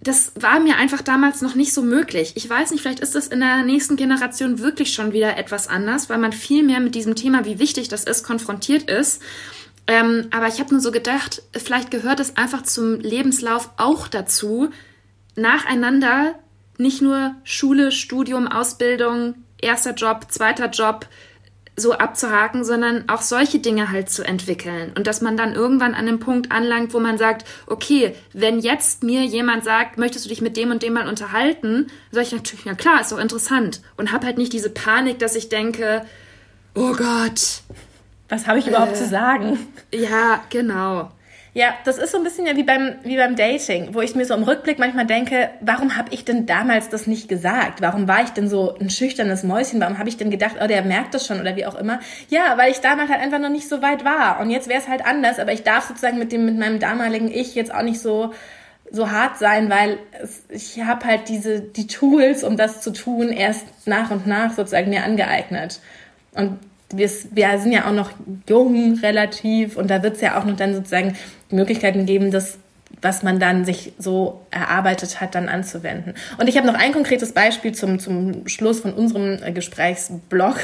das 0.00 0.32
war 0.36 0.60
mir 0.60 0.76
einfach 0.76 1.02
damals 1.02 1.42
noch 1.42 1.56
nicht 1.56 1.72
so 1.72 1.82
möglich. 1.82 2.32
Ich 2.36 2.48
weiß 2.48 2.70
nicht, 2.70 2.80
vielleicht 2.80 3.00
ist 3.00 3.16
das 3.16 3.26
in 3.26 3.40
der 3.40 3.64
nächsten 3.64 3.96
Generation 3.96 4.60
wirklich 4.60 4.94
schon 4.94 5.12
wieder 5.12 5.36
etwas 5.36 5.66
anders, 5.66 6.08
weil 6.08 6.18
man 6.18 6.32
viel 6.32 6.62
mehr 6.62 6.78
mit 6.78 6.94
diesem 6.94 7.16
Thema, 7.16 7.44
wie 7.44 7.58
wichtig 7.58 7.88
das 7.88 8.04
ist, 8.04 8.22
konfrontiert 8.22 8.88
ist. 8.88 9.20
Ähm, 9.88 10.28
aber 10.30 10.46
ich 10.46 10.60
habe 10.60 10.72
nur 10.72 10.80
so 10.80 10.92
gedacht, 10.92 11.42
vielleicht 11.52 11.90
gehört 11.90 12.20
es 12.20 12.36
einfach 12.36 12.62
zum 12.62 13.00
Lebenslauf 13.00 13.70
auch 13.78 14.06
dazu, 14.06 14.70
nacheinander 15.34 16.34
nicht 16.78 17.02
nur 17.02 17.34
Schule, 17.44 17.92
Studium, 17.92 18.46
Ausbildung, 18.46 19.34
erster 19.58 19.94
Job, 19.94 20.26
zweiter 20.28 20.68
Job 20.70 21.06
so 21.78 21.92
abzuhaken, 21.92 22.64
sondern 22.64 23.08
auch 23.08 23.20
solche 23.20 23.58
Dinge 23.58 23.90
halt 23.90 24.08
zu 24.08 24.24
entwickeln. 24.24 24.92
Und 24.96 25.06
dass 25.06 25.20
man 25.20 25.36
dann 25.36 25.54
irgendwann 25.54 25.94
an 25.94 26.06
dem 26.06 26.18
Punkt 26.18 26.50
anlangt, 26.50 26.94
wo 26.94 27.00
man 27.00 27.18
sagt, 27.18 27.46
okay, 27.66 28.14
wenn 28.32 28.58
jetzt 28.60 29.02
mir 29.02 29.24
jemand 29.24 29.62
sagt, 29.62 29.98
möchtest 29.98 30.24
du 30.24 30.30
dich 30.30 30.40
mit 30.40 30.56
dem 30.56 30.70
und 30.70 30.82
dem 30.82 30.94
mal 30.94 31.06
unterhalten, 31.06 31.88
sage 32.10 32.26
ich 32.26 32.32
natürlich, 32.32 32.64
ja 32.64 32.74
klar, 32.74 33.02
ist 33.02 33.12
doch 33.12 33.18
interessant. 33.18 33.82
Und 33.98 34.10
habe 34.10 34.26
halt 34.26 34.38
nicht 34.38 34.54
diese 34.54 34.70
Panik, 34.70 35.18
dass 35.18 35.36
ich 35.36 35.50
denke, 35.50 36.06
oh 36.74 36.92
Gott. 36.92 37.60
Was 38.30 38.46
habe 38.46 38.58
ich 38.58 38.66
überhaupt 38.66 38.92
äh, 38.92 38.96
zu 38.96 39.06
sagen? 39.06 39.58
Ja, 39.92 40.42
genau. 40.48 41.12
Ja, 41.56 41.72
das 41.84 41.96
ist 41.96 42.12
so 42.12 42.18
ein 42.18 42.22
bisschen 42.22 42.44
ja 42.44 42.54
wie 42.54 42.64
beim, 42.64 42.96
wie 43.02 43.16
beim 43.16 43.34
Dating, 43.34 43.94
wo 43.94 44.02
ich 44.02 44.14
mir 44.14 44.26
so 44.26 44.34
im 44.34 44.42
Rückblick 44.42 44.78
manchmal 44.78 45.06
denke, 45.06 45.48
warum 45.62 45.96
habe 45.96 46.12
ich 46.12 46.22
denn 46.22 46.44
damals 46.44 46.90
das 46.90 47.06
nicht 47.06 47.30
gesagt? 47.30 47.80
Warum 47.80 48.06
war 48.06 48.22
ich 48.22 48.28
denn 48.28 48.46
so 48.46 48.76
ein 48.78 48.90
schüchternes 48.90 49.42
Mäuschen? 49.42 49.80
Warum 49.80 49.96
habe 49.96 50.10
ich 50.10 50.18
denn 50.18 50.30
gedacht, 50.30 50.56
oh, 50.62 50.66
der 50.66 50.82
merkt 50.82 51.14
das 51.14 51.26
schon 51.26 51.40
oder 51.40 51.56
wie 51.56 51.64
auch 51.64 51.74
immer? 51.74 52.00
Ja, 52.28 52.58
weil 52.58 52.72
ich 52.72 52.80
damals 52.80 53.10
halt 53.10 53.22
einfach 53.22 53.38
noch 53.38 53.48
nicht 53.48 53.70
so 53.70 53.80
weit 53.80 54.04
war. 54.04 54.38
Und 54.40 54.50
jetzt 54.50 54.68
wäre 54.68 54.82
es 54.82 54.86
halt 54.86 55.06
anders, 55.06 55.38
aber 55.38 55.54
ich 55.54 55.62
darf 55.62 55.88
sozusagen 55.88 56.18
mit 56.18 56.30
dem, 56.30 56.44
mit 56.44 56.58
meinem 56.58 56.78
damaligen 56.78 57.32
Ich 57.32 57.54
jetzt 57.54 57.72
auch 57.72 57.80
nicht 57.80 58.00
so 58.00 58.34
so 58.90 59.10
hart 59.10 59.38
sein, 59.38 59.70
weil 59.70 59.98
es, 60.22 60.44
ich 60.50 60.84
habe 60.84 61.06
halt 61.06 61.30
diese 61.30 61.62
die 61.62 61.86
Tools, 61.86 62.44
um 62.44 62.58
das 62.58 62.82
zu 62.82 62.92
tun, 62.92 63.30
erst 63.30 63.64
nach 63.86 64.10
und 64.10 64.26
nach 64.26 64.52
sozusagen 64.52 64.90
mir 64.90 65.04
angeeignet. 65.04 65.80
Und 66.34 66.58
wir, 66.90 67.10
wir 67.32 67.58
sind 67.58 67.72
ja 67.72 67.86
auch 67.86 67.92
noch 67.92 68.10
jung 68.48 68.98
relativ 69.00 69.76
und 69.76 69.90
da 69.90 70.02
wird 70.02 70.16
es 70.16 70.20
ja 70.20 70.38
auch 70.38 70.44
noch 70.44 70.56
dann 70.56 70.74
sozusagen 70.74 71.16
Möglichkeiten 71.50 72.06
geben, 72.06 72.30
das, 72.30 72.58
was 73.02 73.22
man 73.22 73.40
dann 73.40 73.64
sich 73.64 73.92
so 73.98 74.46
erarbeitet 74.50 75.20
hat, 75.20 75.34
dann 75.34 75.48
anzuwenden. 75.48 76.14
Und 76.38 76.48
ich 76.48 76.56
habe 76.56 76.66
noch 76.66 76.74
ein 76.74 76.92
konkretes 76.92 77.32
Beispiel 77.32 77.72
zum, 77.72 77.98
zum 77.98 78.46
Schluss 78.46 78.80
von 78.80 78.92
unserem 78.92 79.42
äh, 79.42 79.52
Gesprächsblog. 79.52 80.56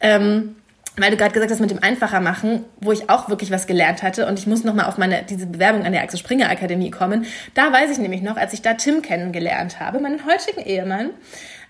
Ähm, 0.00 0.56
weil 0.96 1.10
du 1.10 1.16
gerade 1.16 1.32
gesagt 1.32 1.50
hast 1.50 1.60
mit 1.60 1.70
dem 1.70 1.82
einfacher 1.82 2.20
machen, 2.20 2.64
wo 2.80 2.92
ich 2.92 3.10
auch 3.10 3.28
wirklich 3.28 3.50
was 3.50 3.66
gelernt 3.66 4.02
hatte 4.02 4.26
und 4.26 4.38
ich 4.38 4.46
muss 4.46 4.62
noch 4.62 4.74
mal 4.74 4.84
auf 4.84 4.96
meine 4.96 5.24
diese 5.24 5.46
Bewerbung 5.46 5.84
an 5.84 5.92
der 5.92 6.02
Axel 6.02 6.20
Springer 6.20 6.48
Akademie 6.48 6.90
kommen. 6.90 7.26
Da 7.54 7.72
weiß 7.72 7.90
ich 7.90 7.98
nämlich 7.98 8.22
noch, 8.22 8.36
als 8.36 8.52
ich 8.52 8.62
da 8.62 8.74
Tim 8.74 9.02
kennengelernt 9.02 9.80
habe, 9.80 9.98
meinen 9.98 10.24
heutigen 10.24 10.60
Ehemann, 10.60 11.10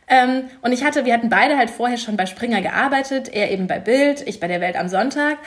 ähm, 0.09 0.45
und 0.63 0.73
ich 0.73 0.85
hatte, 0.85 1.05
wir 1.05 1.15
hatten 1.15 1.29
beide 1.29 1.57
halt 1.57 1.71
vorher 1.71 1.99
schon 1.99 2.17
bei 2.17 2.27
Springer 2.27 2.61
gearbeitet, 2.61 3.29
er 3.33 3.51
eben 3.51 3.67
bei 3.67 3.79
Bild, 3.79 4.23
ich 4.27 4.41
bei 4.41 4.49
der 4.49 4.61
Welt 4.61 4.77
am 4.77 4.89
Sonntag. 4.89 5.39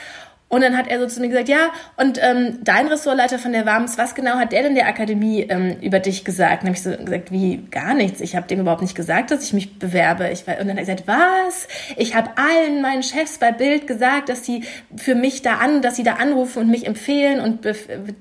Und 0.50 0.62
dann 0.62 0.78
hat 0.78 0.88
er 0.88 1.00
so 1.00 1.08
zu 1.08 1.20
mir 1.20 1.28
gesagt, 1.28 1.50
ja, 1.50 1.72
und 1.98 2.20
ähm, 2.24 2.60
dein 2.64 2.88
Ressortleiter 2.88 3.38
von 3.38 3.52
der 3.52 3.66
WAMS, 3.66 3.98
was 3.98 4.16
genau 4.16 4.36
hat 4.36 4.54
der 4.54 4.64
denn 4.64 4.76
der 4.76 4.88
Akademie 4.88 5.42
ähm, 5.42 5.76
über 5.82 6.00
dich 6.00 6.24
gesagt? 6.24 6.64
Und 6.64 6.70
dann 6.70 6.76
habe 6.76 6.78
ich 6.78 6.84
so 6.84 7.04
gesagt, 7.04 7.32
wie, 7.34 7.68
gar 7.70 7.94
nichts. 7.94 8.22
Ich 8.22 8.34
habe 8.38 8.48
dem 8.48 8.62
überhaupt 8.62 8.82
nicht 8.82 8.96
gesagt, 8.96 9.32
dass 9.32 9.44
ich 9.44 9.52
mich 9.52 9.78
bewerbe. 9.78 10.30
Ich, 10.30 10.48
und 10.48 10.48
dann 10.48 10.70
hat 10.70 10.78
er 10.78 10.96
gesagt, 10.96 11.04
was? 11.06 11.68
Ich 11.98 12.16
habe 12.16 12.30
allen 12.38 12.82
meinen 12.82 13.04
Chefs 13.04 13.40
bei 13.40 13.52
Bild 13.52 13.88
gesagt, 13.88 14.30
dass 14.30 14.46
sie 14.46 14.64
für 14.96 15.16
mich 15.16 15.42
da 15.42 15.56
an, 15.56 15.82
dass 15.82 15.98
sie 15.98 16.04
da 16.04 16.14
anrufen 16.14 16.60
und 16.60 16.70
mich 16.70 16.88
empfehlen 16.88 17.42
und 17.42 17.68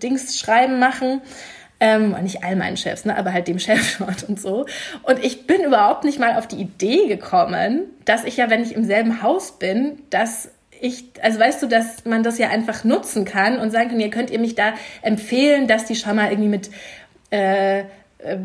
Dings 0.03 0.37
schreiben 0.37 0.81
machen. 0.81 1.21
Ähm, 1.79 2.17
nicht 2.23 2.43
all 2.43 2.57
meinen 2.57 2.79
Chefs, 2.79 3.05
ne, 3.05 3.17
aber 3.17 3.33
halt 3.33 3.49
dem 3.49 3.59
Chef 3.59 3.99
dort 3.99 4.25
und 4.25 4.41
so. 4.41 4.67
Und 5.03 5.23
ich 5.23 5.47
bin 5.47 5.63
überhaupt 5.63 6.05
nicht 6.05 6.19
mal 6.19 6.37
auf 6.37 6.47
die 6.47 6.57
Idee 6.57 7.07
gekommen, 7.07 7.83
dass 8.05 8.25
ich 8.25 8.39
ja, 8.39 8.49
wenn 8.49 8.63
ich 8.63 8.75
im 8.75 8.85
selben 8.85 9.23
Haus 9.23 9.59
bin, 9.59 9.99
dass 10.09 10.49
ich, 10.81 11.05
also 11.23 11.39
weißt 11.39 11.63
du, 11.63 11.67
dass 11.67 12.05
man 12.05 12.23
das 12.23 12.39
ja 12.39 12.49
einfach 12.49 12.85
nutzen 12.85 13.25
kann 13.25 13.59
und 13.59 13.71
sagen 13.71 13.91
kann, 13.91 14.01
ihr 14.01 14.11
könnt 14.11 14.31
ihr 14.31 14.39
mich 14.39 14.55
da 14.55 14.75
empfehlen, 15.03 15.67
dass 15.67 15.85
die 15.85 15.97
schon 15.97 16.17
mal 16.17 16.31
irgendwie 16.31 16.49
mit 16.49 16.71
äh, 17.31 17.81
äh, 17.81 18.39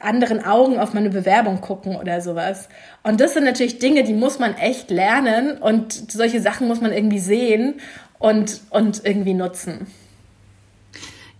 anderen 0.00 0.44
Augen 0.44 0.78
auf 0.78 0.94
meine 0.94 1.10
Bewerbung 1.10 1.60
gucken 1.60 1.96
oder 1.96 2.20
sowas. 2.20 2.68
Und 3.02 3.20
das 3.20 3.34
sind 3.34 3.44
natürlich 3.44 3.78
Dinge, 3.78 4.04
die 4.04 4.14
muss 4.14 4.38
man 4.38 4.54
echt 4.56 4.90
lernen 4.90 5.58
und 5.58 5.92
solche 5.92 6.40
Sachen 6.40 6.68
muss 6.68 6.80
man 6.80 6.92
irgendwie 6.92 7.18
sehen 7.18 7.80
und, 8.18 8.60
und 8.70 9.04
irgendwie 9.04 9.34
nutzen. 9.34 9.86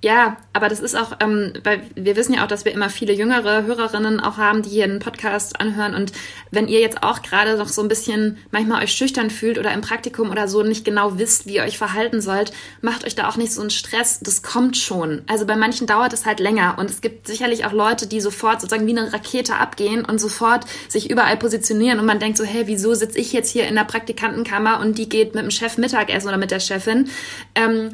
Ja, 0.00 0.36
aber 0.52 0.68
das 0.68 0.78
ist 0.78 0.94
auch, 0.94 1.16
ähm, 1.18 1.54
weil 1.64 1.82
wir 1.96 2.14
wissen 2.14 2.32
ja 2.32 2.44
auch, 2.44 2.48
dass 2.48 2.64
wir 2.64 2.70
immer 2.70 2.88
viele 2.88 3.12
jüngere 3.12 3.64
Hörerinnen 3.64 4.20
auch 4.20 4.36
haben, 4.36 4.62
die 4.62 4.70
hier 4.70 4.84
einen 4.84 5.00
Podcast 5.00 5.60
anhören. 5.60 5.96
Und 5.96 6.12
wenn 6.52 6.68
ihr 6.68 6.78
jetzt 6.78 7.02
auch 7.02 7.20
gerade 7.20 7.56
noch 7.56 7.66
so 7.66 7.82
ein 7.82 7.88
bisschen 7.88 8.38
manchmal 8.52 8.84
euch 8.84 8.92
schüchtern 8.92 9.28
fühlt 9.28 9.58
oder 9.58 9.72
im 9.72 9.80
Praktikum 9.80 10.30
oder 10.30 10.46
so 10.46 10.62
nicht 10.62 10.84
genau 10.84 11.18
wisst, 11.18 11.46
wie 11.46 11.56
ihr 11.56 11.64
euch 11.64 11.78
verhalten 11.78 12.20
sollt, 12.20 12.52
macht 12.80 13.04
euch 13.04 13.16
da 13.16 13.28
auch 13.28 13.36
nicht 13.36 13.52
so 13.52 13.60
einen 13.60 13.70
Stress. 13.70 14.20
Das 14.20 14.42
kommt 14.42 14.76
schon. 14.76 15.22
Also 15.26 15.46
bei 15.46 15.56
manchen 15.56 15.88
dauert 15.88 16.12
es 16.12 16.26
halt 16.26 16.38
länger. 16.38 16.76
Und 16.78 16.88
es 16.88 17.00
gibt 17.00 17.26
sicherlich 17.26 17.64
auch 17.64 17.72
Leute, 17.72 18.06
die 18.06 18.20
sofort 18.20 18.60
sozusagen 18.60 18.86
wie 18.86 18.96
eine 18.96 19.12
Rakete 19.12 19.56
abgehen 19.56 20.04
und 20.04 20.20
sofort 20.20 20.64
sich 20.88 21.10
überall 21.10 21.36
positionieren. 21.36 21.98
Und 21.98 22.06
man 22.06 22.20
denkt 22.20 22.38
so, 22.38 22.44
hey, 22.44 22.68
wieso 22.68 22.94
sitze 22.94 23.18
ich 23.18 23.32
jetzt 23.32 23.50
hier 23.50 23.66
in 23.66 23.74
der 23.74 23.82
Praktikantenkammer 23.82 24.78
und 24.78 24.96
die 24.96 25.08
geht 25.08 25.34
mit 25.34 25.42
dem 25.42 25.50
Chef 25.50 25.76
Mittagessen 25.76 26.28
oder 26.28 26.38
mit 26.38 26.52
der 26.52 26.60
Chefin? 26.60 27.10
Ähm, 27.56 27.90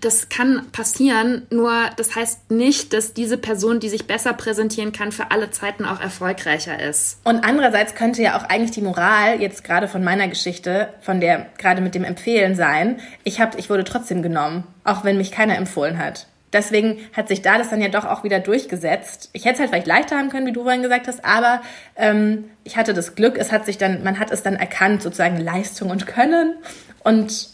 das 0.00 0.28
kann 0.28 0.66
passieren, 0.72 1.46
nur 1.50 1.72
das 1.96 2.14
heißt 2.14 2.50
nicht, 2.50 2.92
dass 2.92 3.14
diese 3.14 3.38
Person, 3.38 3.80
die 3.80 3.88
sich 3.88 4.06
besser 4.06 4.34
präsentieren 4.34 4.92
kann, 4.92 5.10
für 5.10 5.30
alle 5.30 5.50
Zeiten 5.50 5.84
auch 5.84 6.00
erfolgreicher 6.00 6.78
ist. 6.80 7.20
Und 7.24 7.44
andererseits 7.44 7.94
könnte 7.94 8.22
ja 8.22 8.38
auch 8.38 8.44
eigentlich 8.44 8.72
die 8.72 8.82
Moral 8.82 9.40
jetzt 9.40 9.64
gerade 9.64 9.88
von 9.88 10.04
meiner 10.04 10.28
Geschichte, 10.28 10.90
von 11.00 11.20
der 11.20 11.46
gerade 11.58 11.80
mit 11.80 11.94
dem 11.94 12.04
Empfehlen 12.04 12.54
sein, 12.54 13.00
ich 13.24 13.40
hab, 13.40 13.58
ich 13.58 13.70
wurde 13.70 13.84
trotzdem 13.84 14.22
genommen, 14.22 14.64
auch 14.84 15.04
wenn 15.04 15.16
mich 15.16 15.32
keiner 15.32 15.56
empfohlen 15.56 15.98
hat. 15.98 16.26
Deswegen 16.52 17.00
hat 17.12 17.28
sich 17.28 17.42
da 17.42 17.58
das 17.58 17.70
dann 17.70 17.82
ja 17.82 17.88
doch 17.88 18.04
auch 18.04 18.22
wieder 18.22 18.38
durchgesetzt. 18.38 19.30
Ich 19.32 19.44
hätte 19.44 19.54
es 19.54 19.60
halt 19.60 19.70
vielleicht 19.70 19.86
leichter 19.86 20.16
haben 20.16 20.30
können, 20.30 20.46
wie 20.46 20.52
du 20.52 20.62
vorhin 20.62 20.82
gesagt 20.82 21.08
hast, 21.08 21.24
aber 21.24 21.60
ähm, 21.96 22.44
ich 22.64 22.76
hatte 22.76 22.94
das 22.94 23.14
Glück, 23.14 23.36
es 23.36 23.50
hat 23.50 23.66
sich 23.66 23.78
dann, 23.78 24.04
man 24.04 24.18
hat 24.18 24.30
es 24.30 24.42
dann 24.42 24.54
erkannt, 24.54 25.02
sozusagen 25.02 25.38
Leistung 25.38 25.90
und 25.90 26.06
Können. 26.06 26.54
Und 27.02 27.48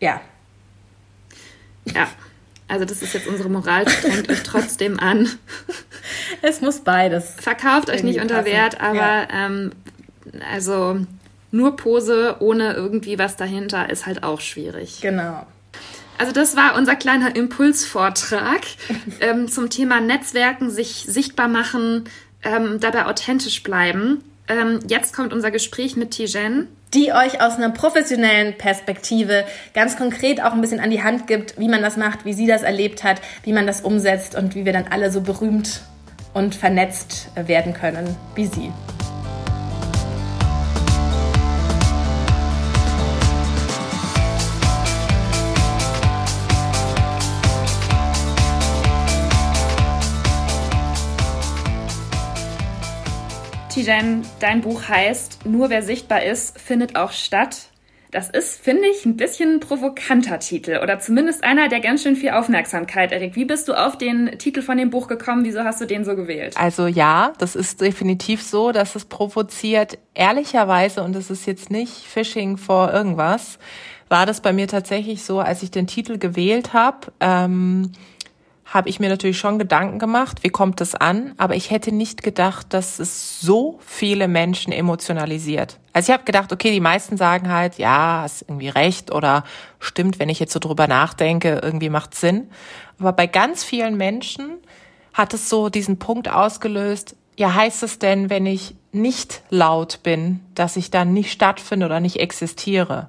ja, 0.00 0.20
ja, 1.94 2.08
also 2.68 2.84
das 2.84 3.02
ist 3.02 3.14
jetzt 3.14 3.26
unsere 3.26 3.48
Moral. 3.48 3.88
Strengt 3.88 4.30
euch 4.30 4.42
trotzdem 4.42 5.00
an. 5.00 5.28
Es 6.42 6.60
muss 6.60 6.80
beides. 6.80 7.34
Verkauft 7.38 7.90
euch 7.90 8.02
nicht 8.02 8.20
unter 8.20 8.44
Wert, 8.44 8.80
aber 8.80 8.96
ja. 8.96 9.28
ähm, 9.32 9.72
also 10.52 11.00
nur 11.50 11.76
Pose 11.76 12.36
ohne 12.40 12.74
irgendwie 12.74 13.18
was 13.18 13.36
dahinter 13.36 13.90
ist 13.90 14.06
halt 14.06 14.22
auch 14.22 14.40
schwierig. 14.40 15.00
Genau. 15.00 15.46
Also 16.18 16.32
das 16.32 16.56
war 16.56 16.76
unser 16.76 16.96
kleiner 16.96 17.34
Impulsvortrag 17.34 18.60
ähm, 19.20 19.48
zum 19.48 19.70
Thema 19.70 20.00
Netzwerken, 20.00 20.70
sich 20.70 21.06
sichtbar 21.08 21.48
machen, 21.48 22.04
ähm, 22.42 22.80
dabei 22.80 23.06
authentisch 23.06 23.62
bleiben. 23.62 24.22
Ähm, 24.48 24.80
jetzt 24.88 25.14
kommt 25.14 25.32
unser 25.32 25.50
Gespräch 25.50 25.96
mit 25.96 26.12
Tijen 26.12 26.68
die 26.94 27.12
euch 27.12 27.40
aus 27.40 27.56
einer 27.56 27.70
professionellen 27.70 28.56
Perspektive 28.56 29.44
ganz 29.74 29.96
konkret 29.96 30.42
auch 30.42 30.52
ein 30.52 30.60
bisschen 30.60 30.80
an 30.80 30.90
die 30.90 31.02
Hand 31.02 31.26
gibt, 31.26 31.58
wie 31.58 31.68
man 31.68 31.82
das 31.82 31.96
macht, 31.96 32.24
wie 32.24 32.32
sie 32.32 32.46
das 32.46 32.62
erlebt 32.62 33.04
hat, 33.04 33.20
wie 33.44 33.52
man 33.52 33.66
das 33.66 33.82
umsetzt 33.82 34.34
und 34.34 34.54
wie 34.54 34.64
wir 34.64 34.72
dann 34.72 34.86
alle 34.90 35.10
so 35.10 35.20
berühmt 35.20 35.82
und 36.34 36.54
vernetzt 36.54 37.28
werden 37.34 37.74
können 37.74 38.16
wie 38.34 38.46
sie. 38.46 38.72
Tijan, 53.78 54.22
dein 54.40 54.60
Buch 54.60 54.88
heißt 54.88 55.46
Nur 55.46 55.70
wer 55.70 55.84
sichtbar 55.84 56.24
ist, 56.24 56.58
findet 56.58 56.96
auch 56.96 57.12
statt. 57.12 57.68
Das 58.10 58.28
ist, 58.28 58.60
finde 58.60 58.88
ich, 58.88 59.06
ein 59.06 59.16
bisschen 59.16 59.54
ein 59.54 59.60
provokanter 59.60 60.40
Titel 60.40 60.80
oder 60.82 60.98
zumindest 60.98 61.44
einer, 61.44 61.68
der 61.68 61.78
ganz 61.78 62.02
schön 62.02 62.16
viel 62.16 62.30
Aufmerksamkeit 62.30 63.12
erregt. 63.12 63.36
Wie 63.36 63.44
bist 63.44 63.68
du 63.68 63.74
auf 63.74 63.96
den 63.96 64.36
Titel 64.38 64.62
von 64.62 64.78
dem 64.78 64.90
Buch 64.90 65.06
gekommen? 65.06 65.44
Wieso 65.44 65.62
hast 65.62 65.80
du 65.80 65.84
den 65.84 66.04
so 66.04 66.16
gewählt? 66.16 66.56
Also 66.56 66.88
ja, 66.88 67.32
das 67.38 67.54
ist 67.54 67.80
definitiv 67.80 68.42
so, 68.42 68.72
dass 68.72 68.96
es 68.96 69.04
provoziert. 69.04 69.96
Ehrlicherweise, 70.12 71.04
und 71.04 71.14
es 71.14 71.30
ist 71.30 71.46
jetzt 71.46 71.70
nicht 71.70 71.92
Phishing 71.92 72.56
vor 72.56 72.92
irgendwas, 72.92 73.60
war 74.08 74.26
das 74.26 74.40
bei 74.40 74.52
mir 74.52 74.66
tatsächlich 74.66 75.22
so, 75.22 75.38
als 75.38 75.62
ich 75.62 75.70
den 75.70 75.86
Titel 75.86 76.18
gewählt 76.18 76.72
habe. 76.72 77.12
Ähm, 77.20 77.92
habe 78.68 78.90
ich 78.90 79.00
mir 79.00 79.08
natürlich 79.08 79.38
schon 79.38 79.58
Gedanken 79.58 79.98
gemacht, 79.98 80.42
wie 80.42 80.50
kommt 80.50 80.82
es 80.82 80.94
an, 80.94 81.32
aber 81.38 81.56
ich 81.56 81.70
hätte 81.70 81.90
nicht 81.90 82.22
gedacht, 82.22 82.74
dass 82.74 82.98
es 82.98 83.40
so 83.40 83.78
viele 83.84 84.28
Menschen 84.28 84.72
emotionalisiert. 84.72 85.78
Also 85.94 86.10
ich 86.10 86.14
habe 86.14 86.24
gedacht, 86.24 86.52
okay, 86.52 86.70
die 86.70 86.80
meisten 86.80 87.16
sagen 87.16 87.50
halt, 87.50 87.78
ja, 87.78 88.20
hast 88.22 88.42
irgendwie 88.42 88.68
recht 88.68 89.10
oder 89.10 89.44
stimmt, 89.80 90.18
wenn 90.18 90.28
ich 90.28 90.38
jetzt 90.38 90.52
so 90.52 90.58
drüber 90.58 90.86
nachdenke, 90.86 91.60
irgendwie 91.62 91.88
macht 91.88 92.14
Sinn. 92.14 92.50
Aber 93.00 93.12
bei 93.12 93.26
ganz 93.26 93.64
vielen 93.64 93.96
Menschen 93.96 94.58
hat 95.14 95.32
es 95.32 95.48
so 95.48 95.70
diesen 95.70 95.98
Punkt 95.98 96.30
ausgelöst, 96.30 97.16
ja, 97.38 97.54
heißt 97.54 97.82
es 97.84 97.98
denn, 97.98 98.28
wenn 98.28 98.44
ich 98.44 98.74
nicht 98.92 99.42
laut 99.48 100.00
bin, 100.02 100.40
dass 100.54 100.76
ich 100.76 100.90
dann 100.90 101.14
nicht 101.14 101.32
stattfinde 101.32 101.86
oder 101.86 102.00
nicht 102.00 102.20
existiere? 102.20 103.08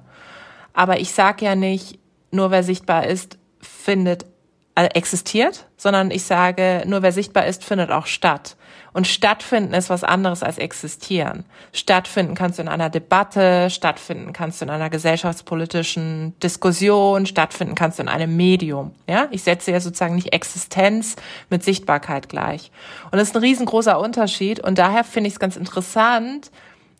Aber 0.72 1.00
ich 1.00 1.12
sage 1.12 1.44
ja 1.44 1.54
nicht, 1.54 1.98
nur 2.30 2.50
wer 2.50 2.62
sichtbar 2.62 3.06
ist, 3.06 3.38
findet 3.60 4.24
existiert, 4.74 5.66
sondern 5.76 6.10
ich 6.10 6.22
sage, 6.22 6.84
nur 6.86 7.02
wer 7.02 7.12
sichtbar 7.12 7.46
ist, 7.46 7.64
findet 7.64 7.90
auch 7.90 8.06
statt. 8.06 8.56
Und 8.92 9.06
stattfinden 9.06 9.72
ist 9.74 9.88
was 9.88 10.02
anderes 10.02 10.42
als 10.42 10.58
existieren. 10.58 11.44
Stattfinden 11.72 12.34
kannst 12.34 12.58
du 12.58 12.62
in 12.62 12.68
einer 12.68 12.90
Debatte, 12.90 13.70
stattfinden 13.70 14.32
kannst 14.32 14.60
du 14.60 14.64
in 14.64 14.70
einer 14.70 14.90
gesellschaftspolitischen 14.90 16.34
Diskussion, 16.40 17.26
stattfinden 17.26 17.74
kannst 17.74 17.98
du 17.98 18.02
in 18.02 18.08
einem 18.08 18.36
Medium. 18.36 18.92
Ja, 19.08 19.28
ich 19.30 19.42
setze 19.44 19.70
ja 19.70 19.80
sozusagen 19.80 20.16
nicht 20.16 20.32
Existenz 20.32 21.16
mit 21.50 21.62
Sichtbarkeit 21.62 22.28
gleich. 22.28 22.72
Und 23.10 23.18
das 23.18 23.28
ist 23.28 23.36
ein 23.36 23.42
riesengroßer 23.42 23.98
Unterschied. 24.00 24.58
Und 24.60 24.78
daher 24.78 25.04
finde 25.04 25.28
ich 25.28 25.34
es 25.34 25.40
ganz 25.40 25.56
interessant, 25.56 26.50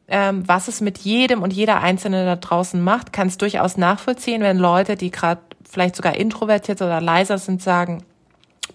ähm, 0.06 0.46
was 0.46 0.68
es 0.68 0.80
mit 0.80 0.98
jedem 0.98 1.42
und 1.42 1.52
jeder 1.52 1.80
Einzelne 1.80 2.24
da 2.24 2.36
draußen 2.36 2.80
macht, 2.80 3.12
kann 3.12 3.28
es 3.28 3.38
durchaus 3.38 3.76
nachvollziehen, 3.76 4.42
wenn 4.42 4.58
Leute, 4.58 4.96
die 4.96 5.10
gerade 5.10 5.40
vielleicht 5.70 5.96
sogar 5.96 6.16
introvertiert 6.16 6.82
oder 6.82 7.00
leiser 7.00 7.38
sind, 7.38 7.62
sagen, 7.62 8.04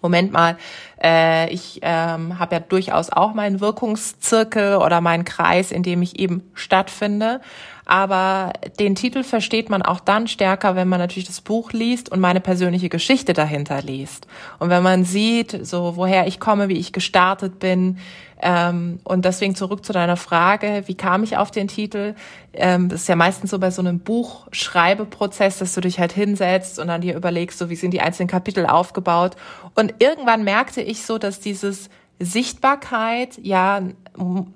Moment 0.02 0.32
mal, 0.32 0.58
äh, 1.02 1.50
ich 1.52 1.80
ähm, 1.82 2.38
habe 2.38 2.56
ja 2.56 2.60
durchaus 2.60 3.10
auch 3.10 3.34
meinen 3.34 3.60
Wirkungszirkel 3.60 4.76
oder 4.76 5.02
meinen 5.02 5.26
Kreis, 5.26 5.72
in 5.72 5.84
dem 5.84 6.02
ich 6.02 6.20
eben 6.20 6.44
stattfinde. 6.54 7.42
Aber 7.86 8.54
den 8.80 8.96
Titel 8.96 9.24
versteht 9.24 9.70
man 9.70 9.84
auch 9.84 10.00
dann 10.00 10.28
stärker, 10.28 10.76
wenn 10.76 10.88
man 10.88 11.00
natürlich 11.00 11.28
das 11.28 11.42
Buch 11.42 11.72
liest 11.72 12.12
und 12.12 12.20
meine 12.20 12.42
persönliche 12.42 12.90
Geschichte 12.90 13.34
dahinter 13.34 13.82
liest. 13.82 14.28
Und 14.60 14.70
wenn 14.70 14.84
man 14.84 15.06
sieht, 15.06 15.66
so 15.66 15.96
woher 15.96 16.28
ich 16.28 16.40
komme, 16.40 16.68
wie 16.68 16.78
ich 16.78 16.94
gestartet 16.94 17.60
bin. 17.60 18.00
Ähm, 18.48 19.00
und 19.04 19.26
deswegen 19.26 19.56
zurück 19.56 19.84
zu 19.84 19.92
deiner 19.92 20.18
Frage, 20.18 20.84
wie 20.86 20.94
kam 20.94 21.24
ich 21.24 21.36
auf 21.36 21.50
den 21.50 21.68
Titel? 21.68 22.14
Ähm, 22.54 22.90
das 22.90 23.02
ist 23.02 23.08
ja 23.08 23.16
meistens 23.16 23.50
so 23.50 23.58
bei 23.58 23.72
so 23.72 23.82
einem 23.82 24.00
Buchschreibeprozess, 24.00 25.58
dass 25.58 25.74
du 25.74 25.82
dich 25.82 26.00
halt 26.00 26.12
hinsetzt 26.12 26.78
und 26.78 26.90
dann 26.90 27.02
dir 27.02 27.16
überlegst, 27.16 27.58
so 27.58 27.72
wie 27.72 27.76
sind 27.76 27.90
die 27.90 28.02
einzelnen 28.02 28.28
Kapitel 28.28 28.68
aufgebaut. 28.68 29.36
Und 29.74 29.96
irgendwann 29.98 30.44
merkte 30.44 30.84
ich 30.84 31.08
so, 31.08 31.18
dass 31.18 31.40
dieses 31.40 31.90
Sichtbarkeit 32.20 33.40
ja 33.42 33.82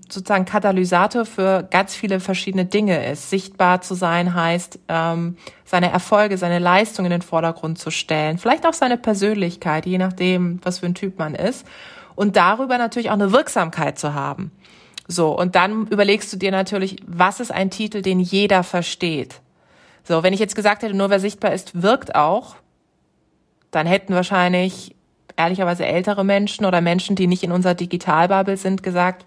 sozusagen 0.07 0.45
Katalysator 0.45 1.25
für 1.25 1.63
ganz 1.63 1.95
viele 1.95 2.19
verschiedene 2.19 2.65
Dinge 2.65 3.03
ist. 3.11 3.31
Sichtbar 3.31 3.81
zu 3.81 3.95
sein 3.95 4.35
heißt, 4.35 4.77
ähm, 4.87 5.35
seine 5.65 5.91
Erfolge, 5.91 6.37
seine 6.37 6.59
Leistung 6.59 7.05
in 7.05 7.11
den 7.11 7.23
Vordergrund 7.23 7.79
zu 7.79 7.89
stellen, 7.89 8.37
vielleicht 8.37 8.67
auch 8.67 8.73
seine 8.73 8.97
Persönlichkeit, 8.97 9.87
je 9.87 9.97
nachdem, 9.97 10.59
was 10.63 10.79
für 10.79 10.85
ein 10.85 10.93
Typ 10.93 11.17
man 11.17 11.33
ist. 11.33 11.65
Und 12.19 12.35
darüber 12.35 12.77
natürlich 12.77 13.11
auch 13.11 13.13
eine 13.13 13.31
Wirksamkeit 13.31 13.97
zu 13.97 14.13
haben. 14.13 14.51
So, 15.07 15.29
und 15.39 15.55
dann 15.55 15.87
überlegst 15.87 16.33
du 16.33 16.35
dir 16.35 16.51
natürlich, 16.51 16.97
was 17.07 17.39
ist 17.39 17.49
ein 17.49 17.71
Titel, 17.71 18.01
den 18.01 18.19
jeder 18.19 18.63
versteht? 18.63 19.39
So, 20.03 20.21
wenn 20.21 20.33
ich 20.33 20.41
jetzt 20.41 20.53
gesagt 20.53 20.83
hätte, 20.83 20.95
nur 20.95 21.09
wer 21.09 21.21
sichtbar 21.21 21.53
ist, 21.53 21.81
wirkt 21.81 22.15
auch, 22.15 22.57
dann 23.71 23.87
hätten 23.87 24.13
wahrscheinlich 24.13 24.97
ehrlicherweise 25.37 25.85
ältere 25.85 26.25
Menschen 26.25 26.65
oder 26.65 26.81
Menschen, 26.81 27.15
die 27.15 27.25
nicht 27.25 27.43
in 27.43 27.53
unserer 27.53 27.73
Digitalbubble 27.73 28.57
sind, 28.57 28.83
gesagt, 28.83 29.25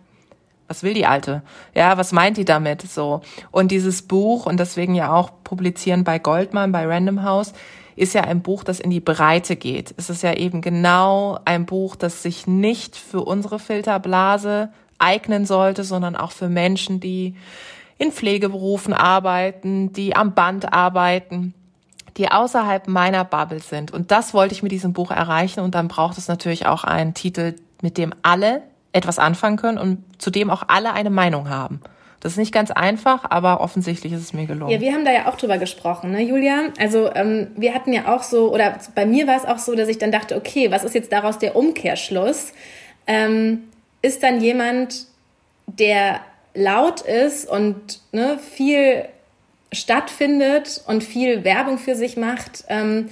was 0.69 0.83
will 0.83 0.93
die 0.93 1.07
Alte? 1.07 1.41
Ja, 1.75 1.97
was 1.97 2.13
meint 2.13 2.37
die 2.37 2.45
damit? 2.45 2.83
So. 2.83 3.23
Und 3.51 3.71
dieses 3.71 4.03
Buch, 4.03 4.45
und 4.45 4.61
deswegen 4.61 4.95
ja 4.95 5.15
auch 5.15 5.31
publizieren 5.45 6.05
bei 6.05 6.19
Goldman, 6.19 6.73
bei 6.73 6.87
Random 6.87 7.23
House, 7.23 7.55
ist 7.97 8.15
ja 8.15 8.23
ein 8.23 8.43
Buch, 8.43 8.65
das 8.65 8.81
in 8.81 8.91
die 8.91 9.01
Breite 9.01 9.57
geht. 9.57 9.95
Es 9.97 10.11
ist 10.11 10.23
ja 10.23 10.35
eben 10.35 10.61
genau 10.61 11.39
ein 11.45 11.67
Buch, 11.67 11.97
das 11.97 12.23
sich 12.23 12.47
nicht 12.47 12.97
für 12.97 13.21
unsere 13.21 13.59
Filterblase 13.59 14.71
eignen 14.99 15.47
sollte, 15.47 15.85
sondern 15.85 16.17
auch 16.17 16.33
für 16.33 16.49
Menschen, 16.49 17.01
die 17.01 17.35
in 17.99 18.13
Pflegeberufen 18.13 18.93
arbeiten, 18.95 19.93
die 19.93 20.17
am 20.17 20.35
Band 20.35 20.73
arbeiten, 20.73 21.55
die 22.17 22.31
außerhalb 22.31 22.89
meiner 22.89 23.25
Bubble 23.25 23.61
sind. 23.61 23.91
Und 23.91 24.11
das 24.11 24.35
wollte 24.35 24.55
ich 24.55 24.63
mit 24.63 24.73
diesem 24.73 24.93
Buch 24.93 25.11
erreichen. 25.11 25.61
Und 25.61 25.75
dann 25.75 25.89
braucht 25.89 26.19
es 26.19 26.29
natürlich 26.29 26.67
auch 26.67 26.85
einen 26.85 27.15
Titel, 27.15 27.55
mit 27.81 27.99
dem 27.99 28.15
alle 28.23 28.63
etwas 28.93 29.19
anfangen 29.19 29.57
können 29.57 29.79
und 29.79 29.99
zu 30.21 30.31
dem 30.31 30.51
auch 30.51 30.65
alle 30.69 30.93
eine 30.93 31.11
Meinung 31.11 31.49
haben. 31.49 31.81
Das 32.23 32.33
ist 32.33 32.39
nicht 32.39 32.55
ganz 32.55 32.71
einfach, 32.71 33.25
aber 33.29 33.61
offensichtlich 33.61 34.13
ist 34.13 34.21
es 34.21 34.33
mir 34.33 34.47
gelungen. 34.47 34.71
Ja, 34.71 34.81
wir 34.81 34.93
haben 34.93 35.05
da 35.05 35.13
ja 35.13 35.27
auch 35.27 35.37
drüber 35.37 35.59
gesprochen, 35.59 36.13
ne, 36.13 36.23
Julia? 36.23 36.69
Also 36.79 37.13
ähm, 37.15 37.49
wir 37.57 37.75
hatten 37.75 37.93
ja 37.93 38.15
auch 38.15 38.23
so, 38.23 38.55
oder 38.55 38.79
bei 38.95 39.07
mir 39.07 39.27
war 39.27 39.37
es 39.37 39.45
auch 39.45 39.59
so, 39.59 39.75
dass 39.75 39.89
ich 39.89 39.99
dann 39.99 40.13
dachte, 40.13 40.37
okay, 40.37 40.71
was 40.71 40.85
ist 40.85 40.95
jetzt 40.95 41.11
daraus 41.11 41.41
der 41.41 41.57
Umkehrschluss? 41.57 42.53
Ähm, 43.09 43.65
ist 44.03 44.23
dann 44.23 44.41
jemand, 44.41 45.07
der 45.67 46.21
laut 46.55 47.01
ist 47.01 47.49
und 47.49 48.01
ne, 48.13 48.39
viel 48.39 49.07
stattfindet 49.73 50.81
und 50.87 51.03
viel 51.03 51.43
Werbung 51.43 51.79
für 51.79 51.97
sich 51.97 52.17
macht, 52.17 52.65
ähm, 52.69 53.09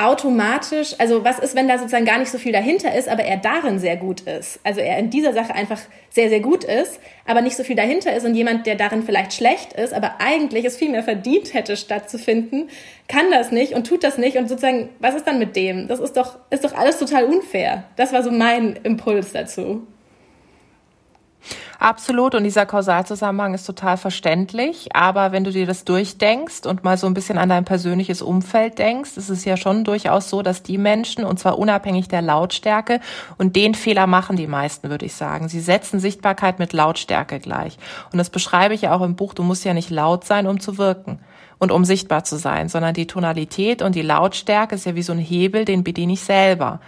automatisch, 0.00 0.94
also 0.98 1.24
was 1.24 1.38
ist, 1.38 1.54
wenn 1.54 1.68
da 1.68 1.76
sozusagen 1.76 2.06
gar 2.06 2.18
nicht 2.18 2.30
so 2.30 2.38
viel 2.38 2.52
dahinter 2.52 2.94
ist, 2.94 3.08
aber 3.08 3.22
er 3.22 3.36
darin 3.36 3.78
sehr 3.78 3.96
gut 3.96 4.22
ist. 4.22 4.58
Also 4.64 4.80
er 4.80 4.98
in 4.98 5.10
dieser 5.10 5.34
Sache 5.34 5.54
einfach 5.54 5.78
sehr, 6.08 6.30
sehr 6.30 6.40
gut 6.40 6.64
ist, 6.64 6.98
aber 7.26 7.42
nicht 7.42 7.56
so 7.56 7.64
viel 7.64 7.76
dahinter 7.76 8.14
ist 8.14 8.24
und 8.24 8.34
jemand, 8.34 8.66
der 8.66 8.76
darin 8.76 9.02
vielleicht 9.02 9.34
schlecht 9.34 9.74
ist, 9.74 9.92
aber 9.92 10.14
eigentlich 10.18 10.64
es 10.64 10.78
viel 10.78 10.90
mehr 10.90 11.02
verdient 11.02 11.52
hätte 11.52 11.76
stattzufinden, 11.76 12.70
kann 13.08 13.30
das 13.30 13.52
nicht 13.52 13.74
und 13.74 13.86
tut 13.86 14.02
das 14.02 14.16
nicht 14.16 14.38
und 14.38 14.48
sozusagen, 14.48 14.88
was 15.00 15.14
ist 15.14 15.26
dann 15.26 15.38
mit 15.38 15.54
dem? 15.54 15.86
Das 15.86 16.00
ist 16.00 16.16
doch, 16.16 16.38
ist 16.48 16.64
doch 16.64 16.74
alles 16.74 16.98
total 16.98 17.24
unfair. 17.24 17.84
Das 17.96 18.12
war 18.14 18.22
so 18.22 18.30
mein 18.30 18.76
Impuls 18.82 19.32
dazu. 19.32 19.86
Absolut. 21.78 22.34
Und 22.34 22.44
dieser 22.44 22.66
Kausalzusammenhang 22.66 23.54
ist 23.54 23.64
total 23.64 23.96
verständlich. 23.96 24.94
Aber 24.94 25.32
wenn 25.32 25.44
du 25.44 25.50
dir 25.50 25.66
das 25.66 25.84
durchdenkst 25.84 26.66
und 26.66 26.84
mal 26.84 26.96
so 26.96 27.06
ein 27.06 27.14
bisschen 27.14 27.38
an 27.38 27.48
dein 27.48 27.64
persönliches 27.64 28.22
Umfeld 28.22 28.78
denkst, 28.78 29.16
ist 29.16 29.28
es 29.28 29.44
ja 29.44 29.56
schon 29.56 29.84
durchaus 29.84 30.30
so, 30.30 30.42
dass 30.42 30.62
die 30.62 30.78
Menschen, 30.78 31.24
und 31.24 31.38
zwar 31.38 31.58
unabhängig 31.58 32.08
der 32.08 32.22
Lautstärke, 32.22 33.00
und 33.38 33.56
den 33.56 33.74
Fehler 33.74 34.06
machen 34.06 34.36
die 34.36 34.46
meisten, 34.46 34.90
würde 34.90 35.06
ich 35.06 35.14
sagen. 35.14 35.48
Sie 35.48 35.60
setzen 35.60 36.00
Sichtbarkeit 36.00 36.58
mit 36.58 36.72
Lautstärke 36.72 37.40
gleich. 37.40 37.78
Und 38.12 38.18
das 38.18 38.30
beschreibe 38.30 38.74
ich 38.74 38.82
ja 38.82 38.94
auch 38.94 39.02
im 39.02 39.16
Buch. 39.16 39.34
Du 39.34 39.42
musst 39.42 39.64
ja 39.64 39.74
nicht 39.74 39.90
laut 39.90 40.24
sein, 40.24 40.46
um 40.46 40.60
zu 40.60 40.78
wirken 40.78 41.20
und 41.58 41.70
um 41.70 41.84
sichtbar 41.84 42.24
zu 42.24 42.36
sein, 42.36 42.68
sondern 42.68 42.94
die 42.94 43.06
Tonalität 43.06 43.82
und 43.82 43.94
die 43.94 44.02
Lautstärke 44.02 44.74
ist 44.74 44.86
ja 44.86 44.94
wie 44.94 45.02
so 45.02 45.12
ein 45.12 45.18
Hebel, 45.18 45.64
den 45.64 45.84
bediene 45.84 46.14
ich 46.14 46.22
selber. 46.22 46.80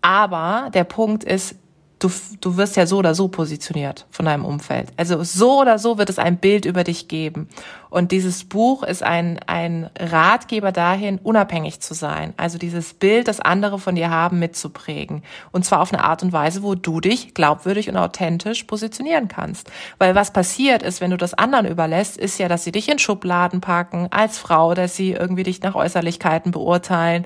Aber 0.00 0.70
der 0.72 0.84
Punkt 0.84 1.24
ist, 1.24 1.56
du, 2.04 2.10
du 2.40 2.56
wirst 2.56 2.76
ja 2.76 2.86
so 2.86 2.98
oder 2.98 3.14
so 3.14 3.28
positioniert 3.28 4.06
von 4.10 4.26
deinem 4.26 4.44
Umfeld. 4.44 4.88
Also 4.96 5.24
so 5.24 5.60
oder 5.60 5.78
so 5.78 5.96
wird 5.96 6.10
es 6.10 6.18
ein 6.18 6.36
Bild 6.36 6.66
über 6.66 6.84
dich 6.84 7.08
geben. 7.08 7.48
Und 7.94 8.10
dieses 8.10 8.42
Buch 8.42 8.82
ist 8.82 9.04
ein, 9.04 9.38
ein 9.46 9.88
Ratgeber 9.96 10.72
dahin, 10.72 11.20
unabhängig 11.22 11.78
zu 11.78 11.94
sein. 11.94 12.34
Also 12.36 12.58
dieses 12.58 12.92
Bild, 12.92 13.28
das 13.28 13.38
andere 13.38 13.78
von 13.78 13.94
dir 13.94 14.10
haben, 14.10 14.40
mitzuprägen. 14.40 15.22
Und 15.52 15.64
zwar 15.64 15.80
auf 15.80 15.92
eine 15.92 16.02
Art 16.02 16.24
und 16.24 16.32
Weise, 16.32 16.64
wo 16.64 16.74
du 16.74 16.98
dich 16.98 17.34
glaubwürdig 17.34 17.88
und 17.88 17.96
authentisch 17.96 18.64
positionieren 18.64 19.28
kannst. 19.28 19.70
Weil 19.98 20.16
was 20.16 20.32
passiert 20.32 20.82
ist, 20.82 21.00
wenn 21.00 21.12
du 21.12 21.16
das 21.16 21.34
anderen 21.34 21.68
überlässt, 21.68 22.16
ist 22.16 22.36
ja, 22.40 22.48
dass 22.48 22.64
sie 22.64 22.72
dich 22.72 22.88
in 22.88 22.98
Schubladen 22.98 23.60
packen, 23.60 24.08
als 24.10 24.38
Frau, 24.38 24.74
dass 24.74 24.96
sie 24.96 25.12
irgendwie 25.12 25.44
dich 25.44 25.62
nach 25.62 25.76
Äußerlichkeiten 25.76 26.50
beurteilen, 26.50 27.24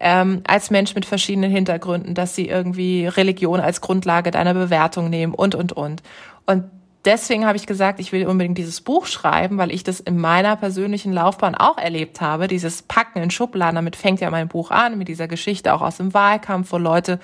ähm, 0.00 0.42
als 0.48 0.72
Mensch 0.72 0.96
mit 0.96 1.06
verschiedenen 1.06 1.52
Hintergründen, 1.52 2.16
dass 2.16 2.34
sie 2.34 2.48
irgendwie 2.48 3.06
Religion 3.06 3.60
als 3.60 3.80
Grundlage 3.80 4.32
deiner 4.32 4.54
Bewertung 4.54 5.10
nehmen 5.10 5.32
und, 5.32 5.54
und, 5.54 5.74
und. 5.74 6.02
Und 6.44 6.64
deswegen 7.08 7.46
habe 7.46 7.56
ich 7.56 7.66
gesagt, 7.66 7.98
ich 8.00 8.12
will 8.12 8.26
unbedingt 8.26 8.58
dieses 8.58 8.82
Buch 8.82 9.06
schreiben, 9.06 9.56
weil 9.56 9.72
ich 9.72 9.82
das 9.82 9.98
in 9.98 10.18
meiner 10.18 10.56
persönlichen 10.56 11.12
Laufbahn 11.12 11.54
auch 11.54 11.78
erlebt 11.78 12.20
habe. 12.20 12.48
Dieses 12.48 12.82
Packen 12.82 13.22
in 13.22 13.30
Schubladen, 13.30 13.76
damit 13.76 13.96
fängt 13.96 14.20
ja 14.20 14.30
mein 14.30 14.48
Buch 14.48 14.70
an, 14.70 14.98
mit 14.98 15.08
dieser 15.08 15.26
Geschichte 15.26 15.72
auch 15.72 15.80
aus 15.80 15.96
dem 15.96 16.12
Wahlkampf, 16.12 16.70
wo 16.70 16.76
Leute 16.76 17.18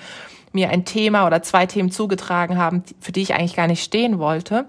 mir 0.51 0.69
ein 0.69 0.85
Thema 0.85 1.27
oder 1.27 1.43
zwei 1.43 1.67
Themen 1.67 1.91
zugetragen 1.91 2.57
haben, 2.57 2.83
für 2.99 3.11
die 3.11 3.21
ich 3.21 3.35
eigentlich 3.35 3.55
gar 3.55 3.67
nicht 3.67 3.83
stehen 3.83 4.17
wollte. 4.17 4.65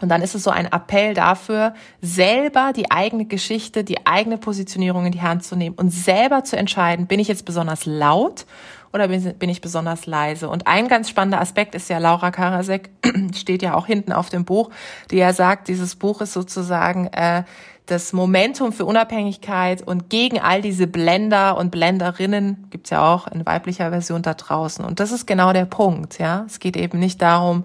Und 0.00 0.08
dann 0.08 0.22
ist 0.22 0.34
es 0.34 0.42
so 0.42 0.50
ein 0.50 0.66
Appell 0.66 1.14
dafür, 1.14 1.74
selber 2.00 2.72
die 2.74 2.90
eigene 2.90 3.24
Geschichte, 3.26 3.84
die 3.84 4.06
eigene 4.06 4.38
Positionierung 4.38 5.06
in 5.06 5.12
die 5.12 5.22
Hand 5.22 5.44
zu 5.44 5.56
nehmen 5.56 5.76
und 5.76 5.90
selber 5.90 6.44
zu 6.44 6.56
entscheiden, 6.56 7.06
bin 7.06 7.20
ich 7.20 7.28
jetzt 7.28 7.44
besonders 7.44 7.86
laut 7.86 8.46
oder 8.96 9.08
bin 9.08 9.48
ich 9.48 9.60
besonders 9.60 10.06
leise? 10.06 10.48
Und 10.48 10.66
ein 10.66 10.88
ganz 10.88 11.08
spannender 11.08 11.40
Aspekt 11.40 11.74
ist 11.74 11.88
ja, 11.88 11.98
Laura 11.98 12.30
Karasek 12.30 12.90
steht 13.34 13.62
ja 13.62 13.74
auch 13.74 13.86
hinten 13.86 14.12
auf 14.12 14.28
dem 14.28 14.44
Buch, 14.44 14.70
die 15.10 15.18
ja 15.18 15.32
sagt, 15.32 15.68
dieses 15.68 15.94
Buch 15.94 16.20
ist 16.20 16.32
sozusagen 16.32 17.06
äh, 17.08 17.44
das 17.86 18.12
Momentum 18.12 18.72
für 18.72 18.84
Unabhängigkeit 18.84 19.80
und 19.80 20.10
gegen 20.10 20.40
all 20.40 20.60
diese 20.60 20.88
Blender 20.88 21.56
und 21.56 21.70
Blenderinnen 21.70 22.66
gibt's 22.70 22.90
ja 22.90 23.14
auch 23.14 23.28
in 23.28 23.46
weiblicher 23.46 23.90
Version 23.90 24.22
da 24.22 24.34
draußen. 24.34 24.84
Und 24.84 24.98
das 24.98 25.12
ist 25.12 25.26
genau 25.26 25.52
der 25.52 25.66
Punkt, 25.66 26.18
ja. 26.18 26.44
Es 26.46 26.58
geht 26.58 26.76
eben 26.76 26.98
nicht 26.98 27.22
darum, 27.22 27.64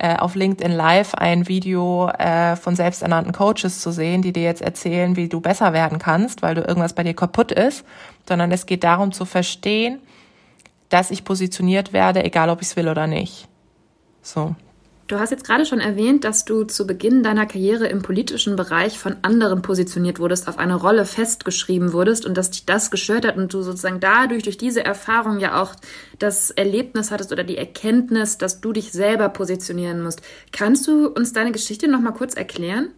äh, 0.00 0.16
auf 0.16 0.34
LinkedIn 0.34 0.72
Live 0.72 1.14
ein 1.14 1.48
Video 1.48 2.08
äh, 2.08 2.56
von 2.56 2.76
selbsternannten 2.76 3.32
Coaches 3.32 3.80
zu 3.80 3.90
sehen, 3.90 4.22
die 4.22 4.32
dir 4.32 4.44
jetzt 4.44 4.62
erzählen, 4.62 5.16
wie 5.16 5.28
du 5.28 5.40
besser 5.40 5.72
werden 5.72 5.98
kannst, 5.98 6.40
weil 6.40 6.54
du 6.54 6.62
irgendwas 6.62 6.94
bei 6.94 7.02
dir 7.02 7.14
kaputt 7.14 7.52
ist, 7.52 7.84
sondern 8.26 8.52
es 8.52 8.64
geht 8.64 8.84
darum 8.84 9.12
zu 9.12 9.24
verstehen, 9.24 10.00
dass 10.88 11.10
ich 11.10 11.24
positioniert 11.24 11.92
werde, 11.92 12.24
egal 12.24 12.50
ob 12.50 12.62
ich 12.62 12.68
es 12.68 12.76
will 12.76 12.88
oder 12.88 13.06
nicht. 13.06 13.48
So. 14.22 14.54
Du 15.08 15.18
hast 15.18 15.30
jetzt 15.30 15.44
gerade 15.44 15.64
schon 15.64 15.80
erwähnt, 15.80 16.24
dass 16.24 16.44
du 16.44 16.64
zu 16.64 16.86
Beginn 16.86 17.22
deiner 17.22 17.46
Karriere 17.46 17.86
im 17.86 18.02
politischen 18.02 18.56
Bereich 18.56 18.98
von 18.98 19.16
anderen 19.22 19.62
positioniert 19.62 20.20
wurdest, 20.20 20.48
auf 20.48 20.58
eine 20.58 20.74
Rolle 20.74 21.06
festgeschrieben 21.06 21.94
wurdest 21.94 22.26
und 22.26 22.36
dass 22.36 22.50
dich 22.50 22.66
das 22.66 22.90
gestört 22.90 23.26
hat 23.26 23.38
und 23.38 23.54
du 23.54 23.62
sozusagen 23.62 24.00
dadurch, 24.00 24.42
durch 24.42 24.58
diese 24.58 24.84
Erfahrung 24.84 25.40
ja 25.40 25.62
auch 25.62 25.74
das 26.18 26.50
Erlebnis 26.50 27.10
hattest 27.10 27.32
oder 27.32 27.42
die 27.42 27.56
Erkenntnis, 27.56 28.36
dass 28.36 28.60
du 28.60 28.74
dich 28.74 28.92
selber 28.92 29.30
positionieren 29.30 30.02
musst. 30.02 30.20
Kannst 30.52 30.86
du 30.86 31.08
uns 31.08 31.32
deine 31.32 31.52
Geschichte 31.52 31.88
nochmal 31.88 32.12
kurz 32.12 32.34
erklären? 32.34 32.90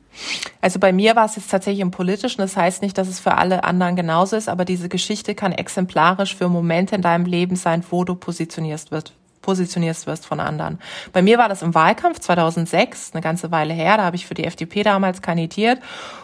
Also 0.61 0.80
bei 0.80 0.92
mir 0.92 1.14
war 1.14 1.26
es 1.26 1.36
jetzt 1.36 1.52
tatsächlich 1.52 1.80
im 1.80 1.92
Politischen. 1.92 2.40
Das 2.40 2.56
heißt 2.56 2.82
nicht, 2.82 2.98
dass 2.98 3.06
es 3.06 3.20
für 3.20 3.38
alle 3.38 3.62
anderen 3.62 3.94
genauso 3.94 4.34
ist, 4.34 4.48
aber 4.48 4.64
diese 4.64 4.88
Geschichte 4.88 5.36
kann 5.36 5.52
exemplarisch 5.52 6.34
für 6.34 6.48
Momente 6.48 6.96
in 6.96 7.02
deinem 7.02 7.26
Leben 7.26 7.54
sein, 7.54 7.84
wo 7.88 8.02
du 8.02 8.16
positionierst 8.16 8.90
wirst, 8.90 9.12
positionierst 9.43 10.07
wirst 10.07 10.26
von 10.26 10.41
anderen. 10.41 10.78
Bei 11.12 11.22
mir 11.22 11.38
war 11.38 11.49
das 11.49 11.62
im 11.62 11.74
Wahlkampf 11.74 12.20
2006, 12.20 13.12
eine 13.12 13.22
ganze 13.22 13.51
Weile 13.51 13.74
her, 13.74 13.97
da 13.97 14.05
habe 14.05 14.16
ich 14.16 14.26
für 14.26 14.34
die 14.34 14.45
FDP 14.45 14.82
damals 14.82 15.22
kandidiert. 15.22 15.78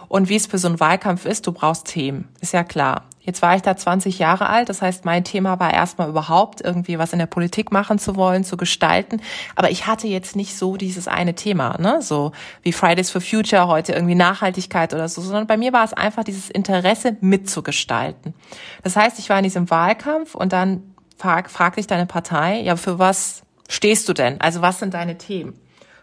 Und 0.09 0.29
wie 0.29 0.37
es 0.37 0.47
für 0.47 0.59
so 0.59 0.69
einen 0.69 0.79
Wahlkampf 0.79 1.27
ist, 1.27 1.47
du 1.47 1.53
brauchst 1.53 1.87
Themen, 1.87 2.29
ist 2.41 2.53
ja 2.53 2.63
klar. 2.63 3.05
Jetzt 3.27 3.43
war 3.43 3.57
ich 3.57 3.63
da 3.63 3.77
20 3.77 4.21
Jahre 4.21 4.49
alt, 4.49 4.69
das 4.69 4.83
heißt, 4.83 5.05
mein 5.05 5.25
Thema 5.25 5.59
war 5.59 5.75
erstmal 5.75 6.09
überhaupt 6.09 6.61
irgendwie 6.61 6.97
was 6.97 7.13
in 7.13 7.19
der 7.19 7.27
Politik 7.27 7.73
machen 7.73 7.99
zu 7.99 8.15
wollen, 8.15 8.45
zu 8.45 8.57
gestalten. 8.57 9.21
Aber 9.57 9.69
ich 9.69 9.89
hatte 9.89 10.07
jetzt 10.07 10.37
nicht 10.37 10.57
so 10.57 10.77
dieses 10.77 11.09
eine 11.09 11.35
Thema, 11.35 11.77
ne, 11.81 12.01
so 12.03 12.31
wie 12.63 12.73
Fridays 12.73 13.11
for 13.11 13.21
Future 13.21 13.67
heute 13.67 13.95
irgendwie 13.95 14.15
Nachhaltigkeit 14.15 14.95
oder 14.95 15.09
so, 15.09 15.21
sondern 15.23 15.49
bei 15.49 15.57
mir 15.57 15.73
war 15.73 15.85
es 15.85 15.93
einfach 15.93 16.23
dieses 16.23 16.51
Interesse 16.51 17.17
mitzugestalten. 17.21 18.33
Das 18.85 18.95
heißt, 18.95 19.19
ich 19.19 19.29
war 19.29 19.39
in 19.39 19.45
diesem 19.45 19.71
Wahlkampf 19.71 20.37
und 20.37 20.53
dann 20.53 20.95
frag, 21.17 21.51
fragt 21.51 21.79
dich 21.79 21.87
deine 21.87 22.07
Partei, 22.07 22.61
ja, 22.61 22.77
für 22.77 22.99
was 22.99 23.43
stehst 23.69 24.09
du 24.09 24.13
denn? 24.13 24.41
Also 24.41 24.63
was 24.63 24.79
sind 24.79 24.95
deine 24.95 25.19
Themen? 25.19 25.55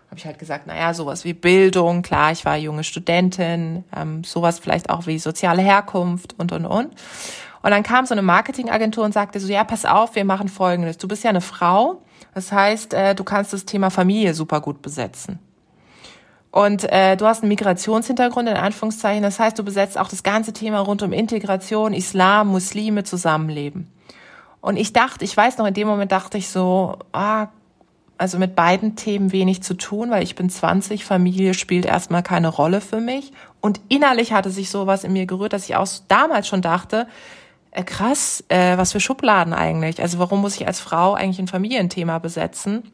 Habe 0.09 0.20
ich 0.20 0.26
halt 0.26 0.38
gesagt, 0.38 0.68
naja, 0.68 0.93
sowas 0.93 1.26
wie 1.26 1.34
Bildung, 1.34 2.03
klar, 2.03 2.32
ich 2.32 2.45
war 2.45 2.55
junge 2.55 2.84
Studentin, 2.84 3.84
ähm, 3.95 4.24
sowas 4.24 4.59
vielleicht 4.59 4.89
auch 4.89 5.07
wie 5.07 5.18
soziale 5.18 5.61
Herkunft 5.61 6.36
und, 6.38 6.51
und, 6.51 6.66
und. 6.66 6.91
Und 7.64 7.72
dann 7.72 7.82
kam 7.82 8.05
so 8.05 8.14
eine 8.14 8.22
Marketingagentur 8.22 9.05
und 9.05 9.14
sagte 9.14 9.39
so, 9.39 9.51
ja, 9.51 9.64
pass 9.64 9.86
auf, 9.86 10.16
wir 10.16 10.26
machen 10.26 10.49
Folgendes. 10.49 10.97
Du 10.97 11.07
bist 11.07 11.24
ja 11.24 11.30
eine 11.30 11.41
Frau, 11.41 12.01
das 12.36 12.51
heißt, 12.51 12.93
äh, 12.93 13.16
du 13.16 13.24
kannst 13.24 13.53
das 13.53 13.66
Thema 13.66 13.89
Familie 13.89 14.34
super 14.34 14.61
gut 14.61 14.82
besetzen. 14.82 15.39
Und 16.51 16.84
äh, 16.91 17.18
du 17.18 17.26
hast 17.26 17.41
einen 17.41 17.49
Migrationshintergrund 17.49 18.47
in 18.47 18.57
Anführungszeichen, 18.57 19.24
das 19.24 19.39
heißt, 19.39 19.57
du 19.57 19.64
besetzt 19.64 19.97
auch 19.97 20.09
das 20.09 20.22
ganze 20.22 20.53
Thema 20.53 20.82
rund 20.82 21.01
um 21.01 21.11
Integration, 21.11 21.93
Islam, 21.93 22.49
Muslime, 22.49 23.03
Zusammenleben. 23.03 23.88
Und 24.64 24.78
ich 24.78 24.93
dachte, 24.93 25.26
ich 25.26 25.36
weiß 25.36 25.57
noch, 25.57 25.66
in 25.66 25.74
dem 25.74 25.89
Moment 25.89 26.14
dachte 26.14 26.38
ich 26.38 26.47
so, 26.47 26.97
ah, 27.11 27.47
also 28.18 28.38
mit 28.38 28.55
beiden 28.55 28.95
Themen 28.95 29.34
wenig 29.34 29.61
zu 29.61 29.74
tun, 29.74 30.09
weil 30.09 30.24
ich 30.24 30.36
bin 30.36 30.49
20, 30.49 31.03
Familie 31.03 31.53
spielt 31.53 31.86
erstmal 31.86 32.24
keine 32.24 32.47
Rolle 32.47 32.80
für 32.80 33.01
mich. 33.01 33.34
Und 33.59 33.82
innerlich 33.89 34.32
hatte 34.32 34.51
sich 34.51 34.70
sowas 34.70 35.03
in 35.03 35.11
mir 35.11 35.26
gerührt, 35.26 35.51
dass 35.51 35.66
ich 35.66 35.76
auch 35.76 35.89
damals 36.07 36.47
schon 36.47 36.61
dachte, 36.61 37.07
äh, 37.72 37.84
krass, 37.84 38.41
äh, 38.47 38.78
was 38.78 38.93
für 38.93 39.01
Schubladen 39.01 39.53
eigentlich. 39.53 40.01
Also 40.01 40.18
warum 40.18 40.39
muss 40.39 40.55
ich 40.55 40.66
als 40.66 40.80
Frau 40.80 41.14
eigentlich 41.14 41.39
ein 41.39 41.49
Familienthema 41.49 42.20
besetzen? 42.20 42.89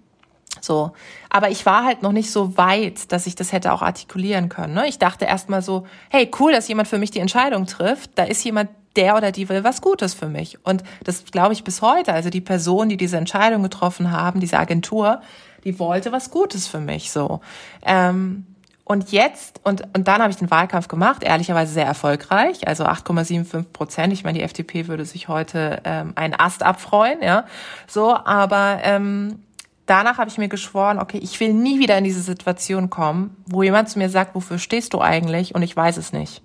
So. 0.61 0.93
Aber 1.29 1.51
ich 1.51 1.67
war 1.67 1.85
halt 1.85 2.01
noch 2.01 2.13
nicht 2.13 2.31
so 2.31 2.57
weit, 2.57 3.11
dass 3.11 3.27
ich 3.27 3.35
das 3.35 3.51
hätte 3.51 3.73
auch 3.73 3.83
artikulieren 3.83 4.49
können. 4.49 4.73
Ne? 4.73 4.87
Ich 4.87 4.97
dachte 4.97 5.25
erstmal 5.25 5.61
so, 5.61 5.85
hey, 6.09 6.31
cool, 6.39 6.51
dass 6.51 6.67
jemand 6.67 6.87
für 6.87 6.97
mich 6.97 7.11
die 7.11 7.19
Entscheidung 7.19 7.67
trifft. 7.67 8.09
Da 8.15 8.23
ist 8.23 8.43
jemand, 8.43 8.71
der 8.95 9.15
oder 9.15 9.31
die 9.31 9.49
will 9.49 9.63
was 9.63 9.81
Gutes 9.81 10.13
für 10.13 10.27
mich. 10.27 10.57
Und 10.65 10.83
das 11.03 11.25
glaube 11.25 11.53
ich 11.53 11.63
bis 11.63 11.81
heute. 11.81 12.13
Also 12.13 12.29
die 12.29 12.41
Person, 12.41 12.89
die 12.89 12.97
diese 12.97 13.17
Entscheidung 13.17 13.63
getroffen 13.63 14.11
haben, 14.11 14.39
diese 14.39 14.57
Agentur, 14.57 15.21
die 15.63 15.79
wollte 15.79 16.11
was 16.11 16.31
Gutes 16.31 16.67
für 16.67 16.79
mich. 16.79 17.11
So. 17.11 17.41
Ähm, 17.83 18.45
und 18.89 19.11
jetzt, 19.11 19.61
und, 19.63 19.83
und 19.95 20.07
dann 20.07 20.19
habe 20.19 20.31
ich 20.31 20.37
den 20.37 20.49
Wahlkampf 20.49 20.87
gemacht, 20.87 21.23
ehrlicherweise 21.23 21.71
sehr 21.71 21.85
erfolgreich, 21.85 22.67
also 22.67 22.85
8,75 22.85 23.65
Prozent. 23.71 24.13
Ich 24.13 24.23
meine, 24.23 24.39
die 24.39 24.43
FDP 24.43 24.87
würde 24.87 25.05
sich 25.05 25.27
heute 25.27 25.81
ähm, 25.83 26.13
einen 26.15 26.33
Ast 26.33 26.63
abfreuen, 26.63 27.21
ja. 27.21 27.45
So, 27.87 28.15
aber 28.15 28.79
ähm, 28.81 29.43
danach 29.85 30.17
habe 30.17 30.31
ich 30.31 30.39
mir 30.39 30.47
geschworen, 30.47 30.97
okay, 30.97 31.19
ich 31.19 31.39
will 31.39 31.53
nie 31.53 31.77
wieder 31.79 31.99
in 31.99 32.03
diese 32.03 32.21
Situation 32.21 32.89
kommen, 32.89 33.37
wo 33.45 33.61
jemand 33.61 33.89
zu 33.89 33.99
mir 33.99 34.09
sagt, 34.09 34.33
wofür 34.33 34.57
stehst 34.57 34.95
du 34.95 35.01
eigentlich? 35.01 35.53
Und 35.53 35.61
ich 35.61 35.75
weiß 35.75 35.97
es 35.97 36.11
nicht. 36.11 36.41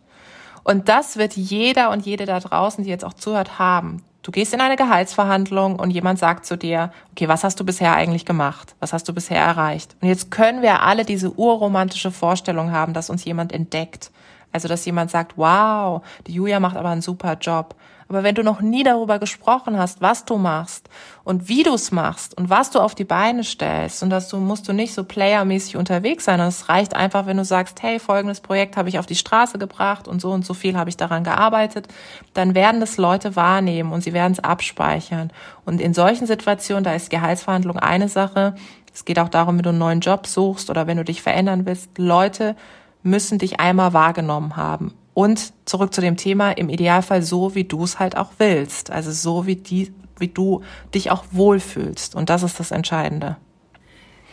Und 0.65 0.89
das 0.89 1.17
wird 1.17 1.35
jeder 1.37 1.91
und 1.91 2.05
jede 2.05 2.27
da 2.27 2.41
draußen, 2.41 2.83
die 2.83 2.91
jetzt 2.91 3.05
auch 3.05 3.12
zuhört, 3.12 3.59
haben. 3.59 4.03
Du 4.23 4.31
gehst 4.33 4.55
in 4.55 4.62
eine 4.62 4.77
Gehaltsverhandlung 4.77 5.79
und 5.79 5.91
jemand 5.91 6.19
sagt 6.19 6.47
zu 6.47 6.57
dir, 6.57 6.91
okay, 7.12 7.29
was 7.29 7.45
hast 7.45 7.61
du 7.61 7.65
bisher 7.65 7.95
eigentlich 7.95 8.25
gemacht? 8.25 8.75
Was 8.81 8.95
hast 8.95 9.07
du 9.07 9.12
bisher 9.12 9.39
erreicht? 9.39 9.95
Und 10.01 10.09
jetzt 10.09 10.31
können 10.31 10.62
wir 10.62 10.81
alle 10.81 11.05
diese 11.05 11.31
urromantische 11.39 12.11
Vorstellung 12.11 12.73
haben, 12.73 12.95
dass 12.95 13.11
uns 13.11 13.27
jemand 13.27 13.53
entdeckt. 13.53 14.11
Also, 14.51 14.67
dass 14.67 14.87
jemand 14.87 15.11
sagt, 15.11 15.37
wow, 15.37 16.01
die 16.27 16.33
Julia 16.33 16.59
macht 16.59 16.77
aber 16.77 16.89
einen 16.89 17.03
super 17.03 17.37
Job. 17.39 17.75
Aber 18.09 18.22
wenn 18.22 18.34
du 18.34 18.42
noch 18.42 18.61
nie 18.61 18.82
darüber 18.82 19.18
gesprochen 19.18 19.78
hast, 19.78 20.00
was 20.00 20.24
du 20.24 20.36
machst 20.36 20.88
und 21.24 21.48
wie 21.48 21.62
du 21.62 21.74
es 21.74 21.90
machst 21.90 22.36
und 22.36 22.50
was 22.50 22.70
du 22.70 22.80
auf 22.80 22.94
die 22.94 23.05
Beine 23.05 23.44
stellst 23.44 24.02
und 24.02 24.11
dass 24.11 24.28
du 24.28 24.36
musst 24.38 24.68
du 24.68 24.72
nicht 24.72 24.94
so 24.94 25.05
playermäßig 25.05 25.76
unterwegs 25.76 26.24
sein. 26.24 26.40
Es 26.40 26.68
reicht 26.68 26.94
einfach, 26.94 27.26
wenn 27.26 27.36
du 27.36 27.44
sagst, 27.44 27.82
hey, 27.82 27.98
folgendes 27.98 28.40
Projekt 28.40 28.76
habe 28.76 28.88
ich 28.88 28.98
auf 28.98 29.07
die 29.07 29.14
Straße 29.14 29.59
gebracht 29.59 30.07
und 30.07 30.20
so 30.20 30.32
und 30.32 30.44
so 30.44 30.55
viel 30.55 30.76
habe 30.76 30.90
ich 30.90 30.96
daran 30.96 31.24
gearbeitet, 31.24 31.88
dann 32.34 32.55
werden 32.55 32.80
das 32.80 32.96
Leute 32.96 33.36
wahrnehmen 33.36 33.92
und 33.92 34.02
sie 34.02 34.12
werden 34.12 34.32
es 34.32 34.40
abspeichern. 34.40 35.32
Und 35.64 35.80
in 35.80 35.94
solchen 35.94 36.26
Situationen, 36.26 36.84
da 36.84 36.94
ist 36.94 37.11
Gehaltsverhandlung 37.11 37.78
eine 37.78 38.09
Sache. 38.09 38.55
Es 38.92 39.05
geht 39.05 39.18
auch 39.18 39.28
darum, 39.28 39.57
wenn 39.57 39.62
du 39.62 39.70
einen 39.70 39.78
neuen 39.78 40.00
Job 40.00 40.26
suchst 40.26 40.70
oder 40.70 40.86
wenn 40.86 40.98
du 40.98 41.05
dich 41.05 41.22
verändern 41.22 41.66
willst. 41.66 41.98
Leute 41.98 42.55
müssen 43.02 43.38
dich 43.38 43.61
einmal 43.61 43.92
wahrgenommen 43.92 44.57
haben. 44.57 44.94
Und 45.15 45.53
zurück 45.65 45.95
zu 45.95 46.01
dem 46.01 46.17
Thema, 46.17 46.51
im 46.51 46.69
Idealfall 46.69 47.23
so, 47.23 47.55
wie 47.55 47.65
du 47.65 47.85
es 47.85 47.99
halt 48.01 48.17
auch 48.17 48.33
willst. 48.39 48.91
Also 48.91 49.12
so, 49.12 49.47
wie, 49.47 49.57
die, 49.57 49.95
wie 50.19 50.29
du 50.29 50.62
dich 50.93 51.11
auch 51.11 51.25
wohlfühlst. 51.31 52.15
Und 52.17 52.31
das 52.31 52.43
ist 52.43 52.59
das 52.59 52.73
Entscheidende. 52.73 53.37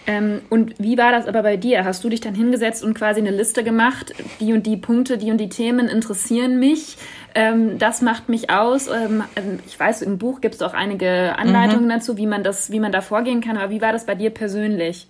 Ähm, 0.08 0.42
und 0.50 0.80
wie 0.80 0.98
war 0.98 1.12
das 1.12 1.28
aber 1.28 1.44
bei 1.44 1.58
dir? 1.58 1.86
Hast 1.86 2.04
du 2.04 2.10
dich 2.10 2.22
dann 2.22 2.34
hingesetzt 2.34 2.84
und 2.84 2.96
quasi 2.96 3.20
eine 3.20 3.32
Liste 3.32 3.64
gemacht? 3.64 4.14
Die 4.40 4.52
und 4.54 4.66
die 4.66 4.78
Punkte, 4.78 5.18
die 5.18 5.30
und 5.30 5.38
die 5.38 5.50
Themen 5.50 5.88
interessieren 5.88 6.60
mich. 6.60 6.98
Ähm, 7.36 7.78
das 7.78 8.02
macht 8.02 8.28
mich 8.28 8.50
aus. 8.50 8.88
Ähm, 8.88 9.24
ähm 9.36 9.60
ich 9.68 9.80
weiß, 9.80 10.02
im 10.02 10.18
Buch 10.18 10.42
gibt 10.42 10.56
es 10.56 10.62
auch 10.64 10.74
einige 10.74 11.38
Anleitungen 11.38 11.86
mhm. 11.86 11.90
dazu, 11.90 12.18
wie 12.18 12.26
man 12.26 12.44
das, 12.44 12.72
wie 12.72 12.80
man 12.80 12.92
da 12.92 13.02
vorgehen 13.02 13.42
kann. 13.42 13.58
Aber 13.58 13.72
wie 13.72 13.82
war 13.82 13.92
das 13.92 14.08
bei 14.08 14.16
dir 14.16 14.32
persönlich? 14.32 15.08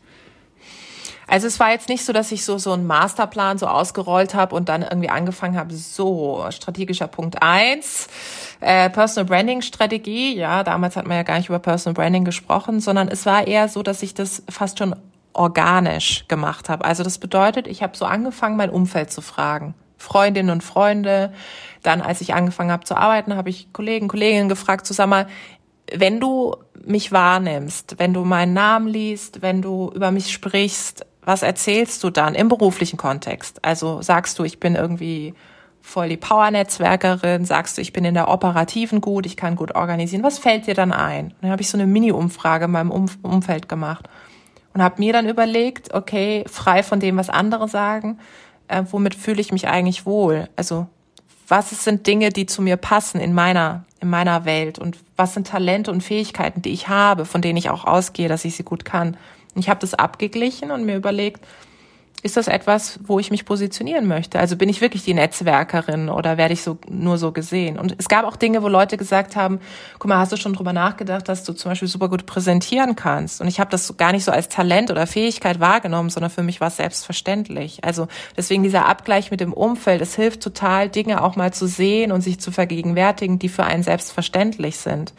Also 1.27 1.47
es 1.47 1.59
war 1.59 1.71
jetzt 1.71 1.89
nicht 1.89 2.03
so, 2.03 2.13
dass 2.13 2.31
ich 2.31 2.43
so 2.43 2.57
so 2.57 2.73
einen 2.73 2.85
Masterplan 2.87 3.57
so 3.57 3.67
ausgerollt 3.67 4.33
habe 4.33 4.55
und 4.55 4.69
dann 4.69 4.81
irgendwie 4.81 5.09
angefangen 5.09 5.57
habe, 5.57 5.73
so 5.73 6.45
strategischer 6.49 7.07
Punkt 7.07 7.41
eins, 7.41 8.07
äh, 8.59 8.89
Personal 8.89 9.25
Branding 9.25 9.61
Strategie. 9.61 10.35
Ja, 10.35 10.63
damals 10.63 10.95
hat 10.95 11.07
man 11.07 11.17
ja 11.17 11.23
gar 11.23 11.37
nicht 11.37 11.49
über 11.49 11.59
Personal 11.59 11.93
Branding 11.93 12.25
gesprochen, 12.25 12.79
sondern 12.79 13.07
es 13.07 13.25
war 13.25 13.47
eher 13.47 13.67
so, 13.69 13.83
dass 13.83 14.03
ich 14.03 14.13
das 14.13 14.43
fast 14.49 14.79
schon 14.79 14.95
organisch 15.33 16.25
gemacht 16.27 16.69
habe. 16.69 16.85
Also 16.85 17.03
das 17.03 17.17
bedeutet, 17.17 17.67
ich 17.67 17.83
habe 17.83 17.95
so 17.95 18.05
angefangen, 18.05 18.57
mein 18.57 18.69
Umfeld 18.69 19.11
zu 19.11 19.21
fragen. 19.21 19.73
Freundinnen 19.97 20.49
und 20.49 20.63
Freunde. 20.63 21.31
Dann, 21.83 22.01
als 22.01 22.21
ich 22.21 22.33
angefangen 22.33 22.71
habe 22.71 22.83
zu 22.83 22.97
arbeiten, 22.97 23.35
habe 23.35 23.49
ich 23.49 23.71
Kollegen, 23.71 24.07
Kolleginnen 24.07 24.49
gefragt, 24.49 24.87
sag 24.87 25.07
mal, 25.07 25.27
wenn 25.93 26.19
du 26.19 26.55
mich 26.85 27.11
wahrnimmst, 27.11 27.95
wenn 27.99 28.13
du 28.13 28.23
meinen 28.23 28.53
Namen 28.53 28.87
liest, 28.87 29.41
wenn 29.41 29.61
du 29.61 29.91
über 29.93 30.11
mich 30.11 30.31
sprichst, 30.31 31.05
was 31.23 31.43
erzählst 31.43 32.03
du 32.03 32.09
dann 32.09 32.35
im 32.35 32.47
beruflichen 32.47 32.97
Kontext? 32.97 33.63
Also 33.63 34.01
sagst 34.01 34.39
du, 34.39 34.43
ich 34.43 34.59
bin 34.59 34.75
irgendwie 34.75 35.33
voll 35.81 36.09
die 36.09 36.17
Power-Netzwerkerin, 36.17 37.45
sagst 37.45 37.77
du, 37.77 37.81
ich 37.81 37.93
bin 37.93 38.05
in 38.05 38.13
der 38.13 38.29
operativen 38.29 39.01
gut, 39.01 39.25
ich 39.25 39.37
kann 39.37 39.55
gut 39.55 39.75
organisieren. 39.75 40.23
Was 40.23 40.39
fällt 40.39 40.67
dir 40.67 40.73
dann 40.73 40.91
ein? 40.91 41.27
Und 41.27 41.35
dann 41.41 41.51
habe 41.51 41.61
ich 41.61 41.69
so 41.69 41.77
eine 41.77 41.87
Mini-Umfrage 41.87 42.65
in 42.65 42.71
meinem 42.71 42.91
Umf 42.91 43.17
Umfeld 43.21 43.67
gemacht 43.67 44.07
und 44.73 44.81
habe 44.81 44.95
mir 44.99 45.13
dann 45.13 45.27
überlegt, 45.27 45.93
okay, 45.93 46.45
frei 46.47 46.83
von 46.83 46.99
dem, 46.99 47.17
was 47.17 47.29
andere 47.29 47.67
sagen, 47.67 48.19
äh, 48.67 48.83
womit 48.89 49.15
fühle 49.15 49.41
ich 49.41 49.51
mich 49.51 49.67
eigentlich 49.67 50.05
wohl? 50.05 50.49
Also 50.55 50.87
was 51.47 51.69
sind 51.83 52.07
Dinge, 52.07 52.29
die 52.29 52.45
zu 52.45 52.61
mir 52.61 52.77
passen 52.77 53.19
in 53.19 53.33
meiner 53.33 53.83
in 53.99 54.09
meiner 54.09 54.45
Welt 54.45 54.79
und 54.79 54.97
was 55.15 55.35
sind 55.35 55.47
Talente 55.47 55.91
und 55.91 56.01
Fähigkeiten, 56.01 56.63
die 56.63 56.71
ich 56.71 56.87
habe, 56.87 57.25
von 57.25 57.43
denen 57.43 57.57
ich 57.57 57.69
auch 57.69 57.85
ausgehe, 57.85 58.27
dass 58.27 58.45
ich 58.45 58.55
sie 58.55 58.63
gut 58.63 58.83
kann? 58.83 59.15
Ich 59.55 59.69
habe 59.69 59.79
das 59.79 59.93
abgeglichen 59.93 60.71
und 60.71 60.85
mir 60.85 60.95
überlegt, 60.95 61.41
ist 62.23 62.37
das 62.37 62.47
etwas, 62.47 62.99
wo 63.03 63.17
ich 63.17 63.31
mich 63.31 63.45
positionieren 63.45 64.07
möchte? 64.07 64.39
Also 64.39 64.55
bin 64.55 64.69
ich 64.69 64.79
wirklich 64.79 65.03
die 65.03 65.15
Netzwerkerin 65.15 66.09
oder 66.09 66.37
werde 66.37 66.53
ich 66.53 66.61
so 66.61 66.77
nur 66.87 67.17
so 67.17 67.31
gesehen? 67.31 67.79
Und 67.79 67.95
es 67.97 68.07
gab 68.09 68.25
auch 68.25 68.35
Dinge, 68.35 68.61
wo 68.61 68.67
Leute 68.67 68.95
gesagt 68.95 69.35
haben, 69.35 69.59
guck 69.97 70.07
mal, 70.07 70.17
hast 70.17 70.31
du 70.31 70.37
schon 70.37 70.53
drüber 70.53 70.71
nachgedacht, 70.71 71.27
dass 71.27 71.43
du 71.43 71.53
zum 71.53 71.71
Beispiel 71.71 71.87
super 71.87 72.09
gut 72.09 72.27
präsentieren 72.27 72.95
kannst? 72.95 73.41
Und 73.41 73.47
ich 73.47 73.59
habe 73.59 73.71
das 73.71 73.97
gar 73.97 74.11
nicht 74.11 74.23
so 74.23 74.31
als 74.31 74.49
Talent 74.49 74.91
oder 74.91 75.07
Fähigkeit 75.07 75.59
wahrgenommen, 75.59 76.11
sondern 76.11 76.29
für 76.29 76.43
mich 76.43 76.61
war 76.61 76.67
es 76.67 76.77
selbstverständlich. 76.77 77.83
Also 77.83 78.07
deswegen 78.37 78.61
dieser 78.61 78.85
Abgleich 78.85 79.31
mit 79.31 79.39
dem 79.39 79.53
Umfeld, 79.53 80.01
es 80.01 80.15
hilft 80.15 80.43
total, 80.43 80.89
Dinge 80.89 81.23
auch 81.23 81.35
mal 81.35 81.53
zu 81.53 81.65
sehen 81.65 82.11
und 82.11 82.21
sich 82.21 82.39
zu 82.39 82.51
vergegenwärtigen, 82.51 83.39
die 83.39 83.49
für 83.49 83.63
einen 83.63 83.83
selbstverständlich 83.83 84.77
sind. 84.77 85.13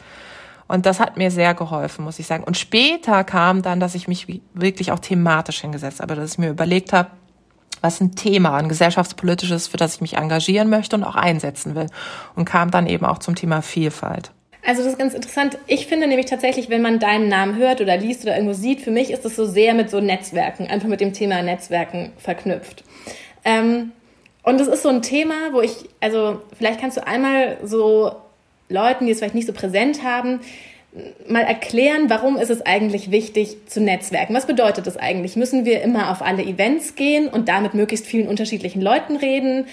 Und 0.73 0.87
das 0.87 0.99
hat 0.99 1.17
mir 1.17 1.29
sehr 1.29 1.53
geholfen, 1.53 2.03
muss 2.03 2.17
ich 2.17 2.25
sagen. 2.25 2.43
Und 2.43 2.57
später 2.57 3.23
kam 3.23 3.61
dann, 3.61 3.79
dass 3.79 3.93
ich 3.93 4.07
mich 4.07 4.25
wirklich 4.55 4.91
auch 4.91 4.97
thematisch 4.97 5.61
hingesetzt 5.61 5.99
habe, 5.99 6.15
dass 6.15 6.31
ich 6.31 6.37
mir 6.39 6.49
überlegt 6.49 6.93
habe, 6.93 7.11
was 7.81 8.01
ein 8.01 8.15
Thema, 8.15 8.57
ein 8.57 8.69
gesellschaftspolitisches, 8.69 9.67
für 9.67 9.77
das 9.77 9.93
ich 9.93 10.01
mich 10.01 10.17
engagieren 10.17 10.71
möchte 10.71 10.95
und 10.95 11.03
auch 11.03 11.13
einsetzen 11.13 11.75
will. 11.75 11.85
Und 12.35 12.45
kam 12.45 12.71
dann 12.71 12.87
eben 12.87 13.05
auch 13.05 13.19
zum 13.19 13.35
Thema 13.35 13.61
Vielfalt. 13.61 14.31
Also 14.65 14.81
das 14.81 14.93
ist 14.93 14.97
ganz 14.97 15.13
interessant. 15.13 15.59
Ich 15.67 15.85
finde 15.85 16.07
nämlich 16.07 16.25
tatsächlich, 16.25 16.71
wenn 16.71 16.81
man 16.81 16.97
deinen 16.97 17.27
Namen 17.27 17.55
hört 17.55 17.79
oder 17.79 17.95
liest 17.95 18.23
oder 18.23 18.33
irgendwo 18.35 18.55
sieht, 18.55 18.81
für 18.81 18.89
mich 18.89 19.11
ist 19.11 19.23
das 19.25 19.35
so 19.35 19.45
sehr 19.45 19.75
mit 19.75 19.91
so 19.91 19.99
Netzwerken, 19.99 20.65
einfach 20.65 20.87
mit 20.87 21.01
dem 21.01 21.13
Thema 21.13 21.43
Netzwerken 21.43 22.13
verknüpft. 22.17 22.83
Ähm, 23.45 23.91
und 24.41 24.59
das 24.59 24.67
ist 24.67 24.81
so 24.81 24.89
ein 24.89 25.03
Thema, 25.03 25.35
wo 25.51 25.61
ich, 25.61 25.87
also 26.01 26.41
vielleicht 26.57 26.81
kannst 26.81 26.97
du 26.97 27.05
einmal 27.05 27.57
so 27.63 28.22
Leuten, 28.73 29.05
die 29.05 29.11
es 29.11 29.19
vielleicht 29.19 29.35
nicht 29.35 29.47
so 29.47 29.53
präsent 29.53 30.03
haben, 30.03 30.41
mal 31.27 31.41
erklären, 31.41 32.09
warum 32.09 32.37
ist 32.37 32.51
es 32.51 32.65
eigentlich 32.65 33.09
wichtig 33.09 33.57
zu 33.67 33.81
netzwerken? 33.81 34.35
Was 34.35 34.45
bedeutet 34.45 34.85
das 34.85 34.97
eigentlich? 34.97 35.35
Müssen 35.35 35.65
wir 35.65 35.81
immer 35.81 36.11
auf 36.11 36.21
alle 36.21 36.43
Events 36.43 36.95
gehen 36.95 37.27
und 37.27 37.49
damit 37.49 37.73
möglichst 37.73 38.05
vielen 38.05 38.27
unterschiedlichen 38.27 38.81
Leuten 38.81 39.15
reden? 39.15 39.65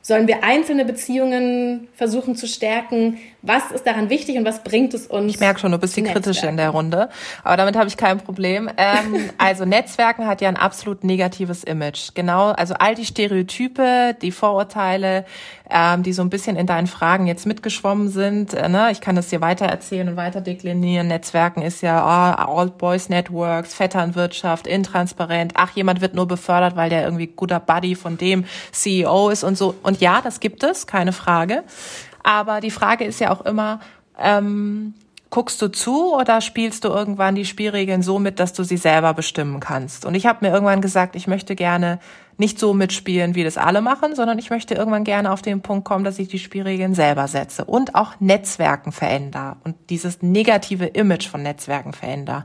Sollen 0.00 0.26
wir 0.26 0.42
einzelne 0.42 0.84
Beziehungen 0.84 1.88
versuchen 1.94 2.36
zu 2.36 2.46
stärken? 2.46 3.18
Was 3.42 3.70
ist 3.72 3.86
daran 3.86 4.10
wichtig 4.10 4.36
und 4.36 4.44
was 4.44 4.64
bringt 4.64 4.94
es 4.94 5.06
uns? 5.06 5.34
Ich 5.34 5.40
merke 5.40 5.60
schon, 5.60 5.70
du 5.70 5.78
bist 5.78 5.96
die 5.96 6.02
kritische 6.02 6.46
in 6.46 6.56
der 6.56 6.70
Runde, 6.70 7.08
aber 7.44 7.56
damit 7.56 7.76
habe 7.76 7.88
ich 7.88 7.96
kein 7.96 8.18
Problem. 8.18 8.70
Ähm, 8.76 9.30
also 9.38 9.64
Netzwerken 9.64 10.26
hat 10.26 10.40
ja 10.40 10.48
ein 10.48 10.56
absolut 10.56 11.04
negatives 11.04 11.62
Image. 11.62 12.14
Genau, 12.14 12.50
also 12.50 12.74
all 12.74 12.94
die 12.94 13.04
Stereotype, 13.04 14.16
die 14.22 14.32
Vorurteile, 14.32 15.24
ähm, 15.70 16.02
die 16.02 16.12
so 16.12 16.22
ein 16.22 16.30
bisschen 16.30 16.56
in 16.56 16.66
deinen 16.66 16.86
Fragen 16.86 17.26
jetzt 17.26 17.46
mitgeschwommen 17.46 18.08
sind. 18.08 18.54
Äh, 18.54 18.68
ne? 18.68 18.90
Ich 18.90 19.00
kann 19.00 19.16
das 19.16 19.28
dir 19.28 19.40
weiter 19.40 19.66
erzählen 19.66 20.08
und 20.08 20.16
weiter 20.16 20.40
deklinieren. 20.40 21.08
Netzwerken 21.08 21.62
ist 21.62 21.82
ja 21.82 22.46
oh, 22.48 22.52
Old 22.58 22.78
Boys 22.78 23.08
Networks, 23.08 23.74
Vetternwirtschaft, 23.74 24.66
intransparent. 24.66 25.52
Ach, 25.56 25.70
jemand 25.74 26.00
wird 26.00 26.14
nur 26.14 26.26
befördert, 26.26 26.76
weil 26.76 26.90
der 26.90 27.04
irgendwie 27.04 27.26
guter 27.26 27.60
Buddy 27.60 27.94
von 27.94 28.16
dem 28.16 28.44
CEO 28.72 29.28
ist 29.28 29.44
und 29.44 29.58
so. 29.58 29.74
Und 29.88 30.02
ja, 30.02 30.20
das 30.20 30.40
gibt 30.40 30.62
es, 30.64 30.86
keine 30.86 31.14
Frage. 31.14 31.64
Aber 32.22 32.60
die 32.60 32.70
Frage 32.70 33.06
ist 33.06 33.20
ja 33.20 33.30
auch 33.30 33.46
immer, 33.46 33.80
ähm, 34.18 34.92
guckst 35.30 35.62
du 35.62 35.68
zu 35.68 36.14
oder 36.14 36.42
spielst 36.42 36.84
du 36.84 36.88
irgendwann 36.88 37.34
die 37.34 37.46
Spielregeln 37.46 38.02
so 38.02 38.18
mit, 38.18 38.38
dass 38.38 38.52
du 38.52 38.64
sie 38.64 38.76
selber 38.76 39.14
bestimmen 39.14 39.60
kannst? 39.60 40.04
Und 40.04 40.14
ich 40.14 40.26
habe 40.26 40.44
mir 40.44 40.52
irgendwann 40.52 40.82
gesagt, 40.82 41.16
ich 41.16 41.26
möchte 41.26 41.56
gerne 41.56 42.00
nicht 42.36 42.58
so 42.58 42.74
mitspielen, 42.74 43.34
wie 43.34 43.44
das 43.44 43.56
alle 43.56 43.80
machen, 43.80 44.14
sondern 44.14 44.38
ich 44.38 44.50
möchte 44.50 44.74
irgendwann 44.74 45.04
gerne 45.04 45.32
auf 45.32 45.40
den 45.40 45.62
Punkt 45.62 45.86
kommen, 45.86 46.04
dass 46.04 46.18
ich 46.18 46.28
die 46.28 46.38
Spielregeln 46.38 46.94
selber 46.94 47.26
setze 47.26 47.64
und 47.64 47.94
auch 47.94 48.12
Netzwerken 48.20 48.92
verändere 48.92 49.56
und 49.64 49.74
dieses 49.88 50.20
negative 50.20 50.84
Image 50.84 51.26
von 51.26 51.42
Netzwerken 51.42 51.94
verändere. 51.94 52.44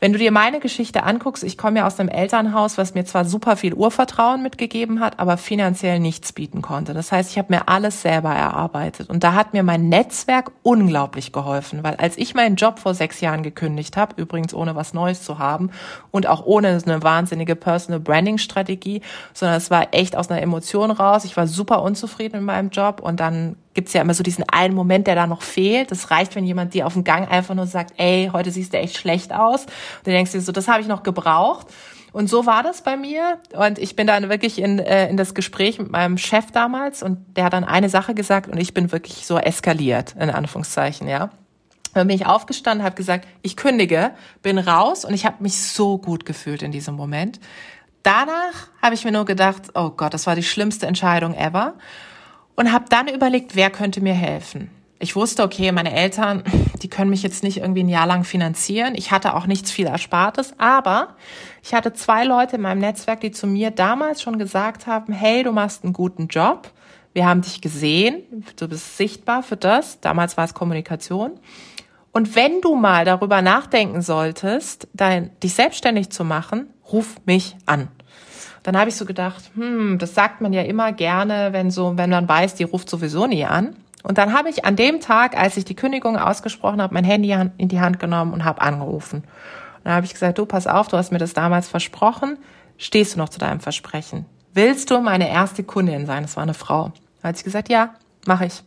Wenn 0.00 0.12
du 0.12 0.18
dir 0.18 0.30
meine 0.30 0.60
Geschichte 0.60 1.02
anguckst, 1.02 1.42
ich 1.42 1.58
komme 1.58 1.80
ja 1.80 1.86
aus 1.86 1.98
einem 1.98 2.08
Elternhaus, 2.08 2.78
was 2.78 2.94
mir 2.94 3.04
zwar 3.04 3.24
super 3.24 3.56
viel 3.56 3.74
Urvertrauen 3.74 4.42
mitgegeben 4.44 5.00
hat, 5.00 5.18
aber 5.18 5.36
finanziell 5.36 5.98
nichts 5.98 6.32
bieten 6.32 6.62
konnte. 6.62 6.94
Das 6.94 7.10
heißt, 7.10 7.32
ich 7.32 7.38
habe 7.38 7.52
mir 7.52 7.68
alles 7.68 8.02
selber 8.02 8.30
erarbeitet. 8.30 9.10
Und 9.10 9.24
da 9.24 9.34
hat 9.34 9.54
mir 9.54 9.64
mein 9.64 9.88
Netzwerk 9.88 10.52
unglaublich 10.62 11.32
geholfen, 11.32 11.82
weil 11.82 11.96
als 11.96 12.16
ich 12.16 12.36
meinen 12.36 12.54
Job 12.54 12.78
vor 12.78 12.94
sechs 12.94 13.20
Jahren 13.20 13.42
gekündigt 13.42 13.96
habe, 13.96 14.14
übrigens 14.20 14.54
ohne 14.54 14.76
was 14.76 14.94
Neues 14.94 15.24
zu 15.24 15.40
haben 15.40 15.70
und 16.12 16.28
auch 16.28 16.46
ohne 16.46 16.68
eine 16.68 17.02
wahnsinnige 17.02 17.56
Personal 17.56 17.98
Branding 17.98 18.38
Strategie, 18.38 19.02
sondern 19.34 19.56
es 19.56 19.68
war 19.68 19.88
echt 19.90 20.16
aus 20.16 20.30
einer 20.30 20.40
Emotion 20.40 20.92
raus. 20.92 21.24
Ich 21.24 21.36
war 21.36 21.48
super 21.48 21.82
unzufrieden 21.82 22.36
in 22.36 22.44
meinem 22.44 22.70
Job 22.70 23.00
und 23.00 23.18
dann 23.18 23.56
gibt's 23.78 23.92
ja 23.92 24.02
immer 24.02 24.14
so 24.14 24.24
diesen 24.24 24.42
einen 24.48 24.74
Moment, 24.74 25.06
der 25.06 25.14
da 25.14 25.28
noch 25.28 25.42
fehlt. 25.42 25.92
Das 25.92 26.10
reicht, 26.10 26.34
wenn 26.34 26.44
jemand 26.44 26.74
dir 26.74 26.84
auf 26.84 26.94
dem 26.94 27.04
Gang 27.04 27.30
einfach 27.30 27.54
nur 27.54 27.68
sagt, 27.68 27.94
ey, 27.96 28.28
heute 28.32 28.50
siehst 28.50 28.72
du 28.72 28.76
echt 28.76 28.96
schlecht 28.96 29.32
aus. 29.32 29.66
Und 29.66 30.06
du 30.06 30.10
denkst 30.10 30.32
dir 30.32 30.40
so, 30.40 30.50
das 30.50 30.66
habe 30.66 30.80
ich 30.80 30.88
noch 30.88 31.04
gebraucht. 31.04 31.68
Und 32.10 32.28
so 32.28 32.44
war 32.44 32.64
das 32.64 32.82
bei 32.82 32.96
mir. 32.96 33.38
Und 33.52 33.78
ich 33.78 33.94
bin 33.94 34.08
dann 34.08 34.28
wirklich 34.28 34.58
in, 34.60 34.80
äh, 34.80 35.08
in 35.08 35.16
das 35.16 35.32
Gespräch 35.32 35.78
mit 35.78 35.92
meinem 35.92 36.18
Chef 36.18 36.50
damals 36.50 37.04
und 37.04 37.36
der 37.36 37.44
hat 37.44 37.52
dann 37.52 37.62
eine 37.62 37.88
Sache 37.88 38.14
gesagt 38.14 38.48
und 38.48 38.58
ich 38.58 38.74
bin 38.74 38.90
wirklich 38.90 39.24
so 39.24 39.38
eskaliert, 39.38 40.16
in 40.18 40.30
Anführungszeichen, 40.30 41.06
ja. 41.06 41.30
Dann 41.94 42.08
bin 42.08 42.16
ich 42.16 42.26
aufgestanden, 42.26 42.84
habe 42.84 42.96
gesagt, 42.96 43.28
ich 43.42 43.56
kündige, 43.56 44.10
bin 44.42 44.58
raus 44.58 45.04
und 45.04 45.14
ich 45.14 45.24
habe 45.24 45.40
mich 45.40 45.56
so 45.62 45.98
gut 45.98 46.26
gefühlt 46.26 46.62
in 46.62 46.72
diesem 46.72 46.96
Moment. 46.96 47.38
Danach 48.02 48.70
habe 48.82 48.96
ich 48.96 49.04
mir 49.04 49.12
nur 49.12 49.24
gedacht, 49.24 49.62
oh 49.74 49.90
Gott, 49.90 50.14
das 50.14 50.26
war 50.26 50.34
die 50.34 50.42
schlimmste 50.42 50.88
Entscheidung 50.88 51.34
ever 51.34 51.74
und 52.58 52.72
habe 52.72 52.86
dann 52.88 53.06
überlegt, 53.06 53.54
wer 53.54 53.70
könnte 53.70 54.00
mir 54.00 54.14
helfen. 54.14 54.68
Ich 54.98 55.14
wusste, 55.14 55.44
okay, 55.44 55.70
meine 55.70 55.94
Eltern, 55.94 56.42
die 56.82 56.88
können 56.88 57.08
mich 57.08 57.22
jetzt 57.22 57.44
nicht 57.44 57.58
irgendwie 57.58 57.84
ein 57.84 57.88
Jahr 57.88 58.08
lang 58.08 58.24
finanzieren. 58.24 58.96
Ich 58.96 59.12
hatte 59.12 59.34
auch 59.34 59.46
nichts 59.46 59.70
viel 59.70 59.86
Erspartes, 59.86 60.54
aber 60.58 61.14
ich 61.62 61.72
hatte 61.72 61.92
zwei 61.92 62.24
Leute 62.24 62.56
in 62.56 62.62
meinem 62.62 62.80
Netzwerk, 62.80 63.20
die 63.20 63.30
zu 63.30 63.46
mir 63.46 63.70
damals 63.70 64.22
schon 64.22 64.40
gesagt 64.40 64.88
haben, 64.88 65.12
hey, 65.12 65.44
du 65.44 65.52
machst 65.52 65.84
einen 65.84 65.92
guten 65.92 66.26
Job. 66.26 66.72
Wir 67.12 67.26
haben 67.26 67.42
dich 67.42 67.60
gesehen, 67.60 68.24
du 68.56 68.66
bist 68.66 68.96
sichtbar 68.96 69.44
für 69.44 69.56
das. 69.56 70.00
Damals 70.00 70.36
war 70.36 70.44
es 70.44 70.52
Kommunikation. 70.52 71.38
Und 72.10 72.34
wenn 72.34 72.60
du 72.60 72.74
mal 72.74 73.04
darüber 73.04 73.40
nachdenken 73.40 74.02
solltest, 74.02 74.88
dein, 74.94 75.30
dich 75.44 75.54
selbstständig 75.54 76.10
zu 76.10 76.24
machen, 76.24 76.70
ruf 76.90 77.18
mich 77.24 77.56
an 77.66 77.86
dann 78.62 78.76
habe 78.76 78.90
ich 78.90 78.96
so 78.96 79.04
gedacht, 79.04 79.50
hm, 79.54 79.98
das 79.98 80.14
sagt 80.14 80.40
man 80.40 80.52
ja 80.52 80.62
immer 80.62 80.92
gerne, 80.92 81.52
wenn 81.52 81.70
so, 81.70 81.96
wenn 81.96 82.10
man 82.10 82.28
weiß, 82.28 82.54
die 82.54 82.64
ruft 82.64 82.90
sowieso 82.90 83.26
nie 83.26 83.44
an. 83.44 83.76
Und 84.02 84.18
dann 84.18 84.32
habe 84.32 84.48
ich 84.48 84.64
an 84.64 84.76
dem 84.76 85.00
Tag, 85.00 85.36
als 85.36 85.56
ich 85.56 85.64
die 85.64 85.74
Kündigung 85.74 86.16
ausgesprochen 86.16 86.80
habe, 86.80 86.94
mein 86.94 87.04
Handy 87.04 87.36
in 87.56 87.68
die 87.68 87.80
Hand 87.80 87.98
genommen 87.98 88.32
und 88.32 88.44
habe 88.44 88.60
angerufen. 88.60 89.18
Und 89.18 89.84
dann 89.84 89.94
habe 89.94 90.06
ich 90.06 90.12
gesagt, 90.12 90.38
du 90.38 90.46
pass 90.46 90.66
auf, 90.66 90.88
du 90.88 90.96
hast 90.96 91.12
mir 91.12 91.18
das 91.18 91.34
damals 91.34 91.68
versprochen, 91.68 92.38
stehst 92.76 93.14
du 93.14 93.18
noch 93.18 93.28
zu 93.28 93.38
deinem 93.38 93.60
Versprechen? 93.60 94.26
Willst 94.54 94.90
du 94.90 95.00
meine 95.00 95.28
erste 95.28 95.62
Kundin 95.62 96.06
sein? 96.06 96.22
Das 96.22 96.36
war 96.36 96.42
eine 96.42 96.54
Frau. 96.54 96.92
Da 97.22 97.28
hat 97.28 97.36
sie 97.36 97.44
gesagt, 97.44 97.68
ja, 97.68 97.94
mache 98.26 98.46
ich. 98.46 98.62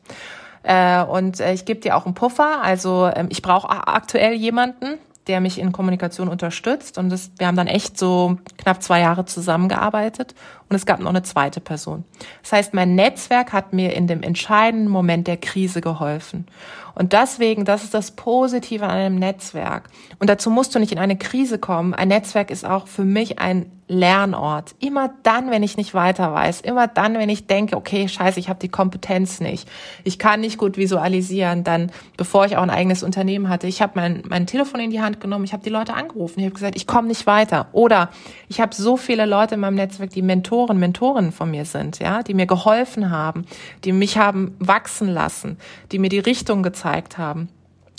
Äh, 0.63 1.03
und 1.03 1.39
äh, 1.39 1.53
ich 1.53 1.65
gebe 1.65 1.79
dir 1.79 1.95
auch 1.95 2.05
einen 2.05 2.13
Puffer. 2.13 2.61
Also 2.61 3.09
ähm, 3.13 3.27
ich 3.29 3.41
brauche 3.41 3.69
aktuell 3.69 4.33
jemanden, 4.33 4.99
der 5.27 5.39
mich 5.39 5.59
in 5.59 5.71
Kommunikation 5.71 6.27
unterstützt. 6.27 6.97
Und 6.97 7.09
das, 7.09 7.31
wir 7.37 7.47
haben 7.47 7.55
dann 7.55 7.67
echt 7.67 7.97
so 7.97 8.37
knapp 8.57 8.81
zwei 8.81 9.01
Jahre 9.01 9.25
zusammengearbeitet. 9.25 10.33
Und 10.69 10.75
es 10.75 10.85
gab 10.85 10.99
noch 10.99 11.09
eine 11.09 11.23
zweite 11.23 11.59
Person. 11.59 12.05
Das 12.41 12.53
heißt, 12.53 12.73
mein 12.73 12.95
Netzwerk 12.95 13.53
hat 13.53 13.73
mir 13.73 13.93
in 13.93 14.07
dem 14.07 14.23
entscheidenden 14.23 14.89
Moment 14.89 15.27
der 15.27 15.37
Krise 15.37 15.81
geholfen. 15.81 16.47
Und 16.95 17.13
deswegen, 17.13 17.65
das 17.65 17.83
ist 17.83 17.93
das 17.93 18.11
Positive 18.11 18.85
an 18.85 18.91
einem 18.91 19.15
Netzwerk. 19.15 19.89
Und 20.19 20.29
dazu 20.29 20.49
musst 20.49 20.73
du 20.73 20.79
nicht 20.79 20.91
in 20.91 20.99
eine 20.99 21.17
Krise 21.17 21.59
kommen. 21.59 21.93
Ein 21.93 22.07
Netzwerk 22.07 22.51
ist 22.51 22.65
auch 22.65 22.87
für 22.87 23.05
mich 23.05 23.39
ein 23.39 23.71
Lernort. 23.91 24.73
Immer 24.79 25.13
dann, 25.23 25.51
wenn 25.51 25.63
ich 25.63 25.75
nicht 25.75 25.93
weiter 25.93 26.33
weiß, 26.33 26.61
immer 26.61 26.87
dann, 26.87 27.15
wenn 27.15 27.27
ich 27.27 27.45
denke, 27.45 27.75
okay, 27.75 28.07
scheiße, 28.07 28.39
ich 28.39 28.47
habe 28.47 28.59
die 28.59 28.69
Kompetenz 28.69 29.41
nicht, 29.41 29.67
ich 30.05 30.17
kann 30.17 30.39
nicht 30.39 30.57
gut 30.57 30.77
visualisieren, 30.77 31.65
dann, 31.65 31.91
bevor 32.15 32.45
ich 32.45 32.55
auch 32.55 32.61
ein 32.61 32.69
eigenes 32.69 33.03
Unternehmen 33.03 33.49
hatte, 33.49 33.67
ich 33.67 33.81
habe 33.81 33.93
mein, 33.95 34.23
mein 34.27 34.47
Telefon 34.47 34.79
in 34.79 34.91
die 34.91 35.01
Hand 35.01 35.19
genommen, 35.19 35.43
ich 35.43 35.51
habe 35.51 35.63
die 35.63 35.69
Leute 35.69 35.93
angerufen, 35.93 36.39
ich 36.39 36.45
habe 36.45 36.53
gesagt, 36.53 36.77
ich 36.77 36.87
komme 36.87 37.09
nicht 37.09 37.27
weiter. 37.27 37.67
Oder 37.73 38.09
ich 38.47 38.61
habe 38.61 38.73
so 38.73 38.95
viele 38.95 39.25
Leute 39.25 39.55
in 39.55 39.61
meinem 39.61 39.75
Netzwerk, 39.75 40.11
die 40.11 40.21
Mentoren, 40.21 40.79
Mentorinnen 40.79 41.33
von 41.33 41.51
mir 41.51 41.65
sind, 41.65 41.99
ja, 41.99 42.23
die 42.23 42.33
mir 42.33 42.45
geholfen 42.45 43.11
haben, 43.11 43.45
die 43.83 43.91
mich 43.91 44.17
haben 44.17 44.55
wachsen 44.59 45.09
lassen, 45.09 45.57
die 45.91 45.99
mir 45.99 46.09
die 46.09 46.19
Richtung 46.19 46.63
gezeigt 46.63 47.17
haben. 47.17 47.49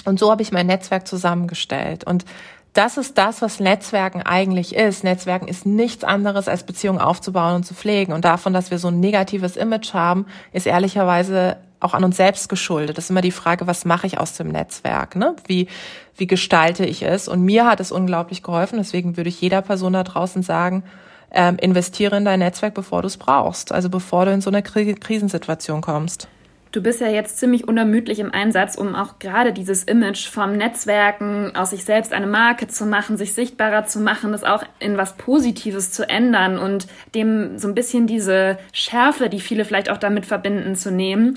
Und 0.05 0.18
so 0.18 0.30
habe 0.30 0.43
ich 0.43 0.53
mein 0.53 0.66
Netzwerk 0.66 1.07
zusammengestellt. 1.07 2.05
Und 2.05 2.24
das 2.73 2.97
ist 2.97 3.18
das, 3.18 3.43
was 3.43 3.61
Netzwerken 3.61 4.23
eigentlich 4.23 4.75
ist. 4.75 5.05
Netzwerken 5.05 5.47
ist 5.47 5.66
nichts 5.66 6.05
anderes, 6.05 6.49
als 6.49 6.64
Beziehungen 6.64 7.01
aufzubauen 7.01 7.57
und 7.57 7.66
zu 7.66 7.75
pflegen. 7.75 8.12
Und 8.12 8.25
davon, 8.25 8.55
dass 8.55 8.70
wir 8.70 8.79
so 8.79 8.89
ein 8.89 9.01
negatives 9.01 9.57
Image 9.57 9.93
haben, 9.93 10.27
ist 10.53 10.66
ehrlicherweise 10.66 11.59
auch 11.81 11.93
an 11.93 12.05
uns 12.05 12.16
selbst 12.16 12.49
geschuldet. 12.49 12.97
Das 12.97 13.05
ist 13.05 13.11
immer 13.11 13.20
die 13.20 13.31
Frage, 13.31 13.66
was 13.66 13.85
mache 13.85 14.07
ich 14.07 14.18
aus 14.18 14.35
dem 14.35 14.49
Netzwerk? 14.49 15.16
Ne? 15.16 15.37
Wie, 15.47 15.68
wie 16.16 16.27
gestalte 16.27 16.87
ich 16.87 17.03
es? 17.03 17.29
Und 17.29 17.43
mir 17.43 17.66
hat 17.66 17.81
es 17.81 17.93
unglaublich 17.93 18.43
geholfen. 18.43 18.79
Deswegen 18.79 19.16
würde 19.16 19.29
ich 19.29 19.41
jeder 19.41 19.61
Person 19.61 19.93
da 19.93 20.03
draußen 20.03 20.43
sagen, 20.43 20.83
ähm, 21.31 21.57
investiere 21.59 22.16
in 22.16 22.25
dein 22.25 22.39
Netzwerk, 22.39 22.73
bevor 22.73 23.03
du 23.03 23.07
es 23.07 23.18
brauchst. 23.18 23.73
Also 23.73 23.91
bevor 23.91 24.25
du 24.25 24.33
in 24.33 24.41
so 24.41 24.49
eine 24.49 24.62
Krisensituation 24.62 25.83
kommst. 25.83 26.29
Du 26.73 26.83
bist 26.83 27.03
ja 27.03 27.09
jetzt 27.09 27.39
ziemlich 27.39 27.68
unermüdlich 27.68 28.18
im 28.18 28.33
Einsatz, 28.33 28.77
um 28.77 28.95
auch 28.95 29.18
gerade 29.18 29.53
dieses 29.53 29.85
Image 29.85 30.27
vom 30.27 30.57
Netzwerken 30.57 31.55
aus 31.55 31.68
sich 31.68 31.85
selbst 31.85 32.14
eine 32.14 32.27
Marke 32.27 32.66
zu 32.66 32.87
machen, 32.87 33.18
sich 33.18 33.35
sichtbarer 33.35 33.85
zu 33.85 34.01
machen, 34.01 34.33
das 34.33 34.43
auch 34.43 34.64
in 34.79 34.97
was 34.97 35.18
Positives 35.18 35.93
zu 35.93 36.09
ändern 36.09 36.57
und 36.57 36.87
dem 37.14 37.59
so 37.59 37.68
ein 37.68 37.75
bisschen 37.75 38.07
diese 38.07 38.57
Schärfe, 38.73 39.29
die 39.29 39.41
viele 39.41 39.66
vielleicht 39.66 39.91
auch 39.91 39.99
damit 39.99 40.25
verbinden, 40.25 40.75
zu 40.75 40.91
nehmen. 40.91 41.37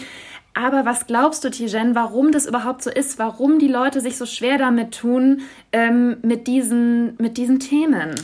Aber 0.53 0.85
was 0.85 1.05
glaubst 1.05 1.43
du, 1.43 1.51
Tijen, 1.51 1.95
warum 1.95 2.31
das 2.31 2.45
überhaupt 2.45 2.81
so 2.81 2.89
ist? 2.89 3.19
Warum 3.19 3.59
die 3.59 3.67
Leute 3.67 3.99
sich 3.99 4.17
so 4.17 4.25
schwer 4.25 4.57
damit 4.57 4.97
tun, 4.97 5.41
ähm, 5.73 6.15
mit, 6.21 6.47
diesen, 6.47 7.17
mit 7.17 7.35
diesen 7.35 7.59
Themen? 7.59 8.15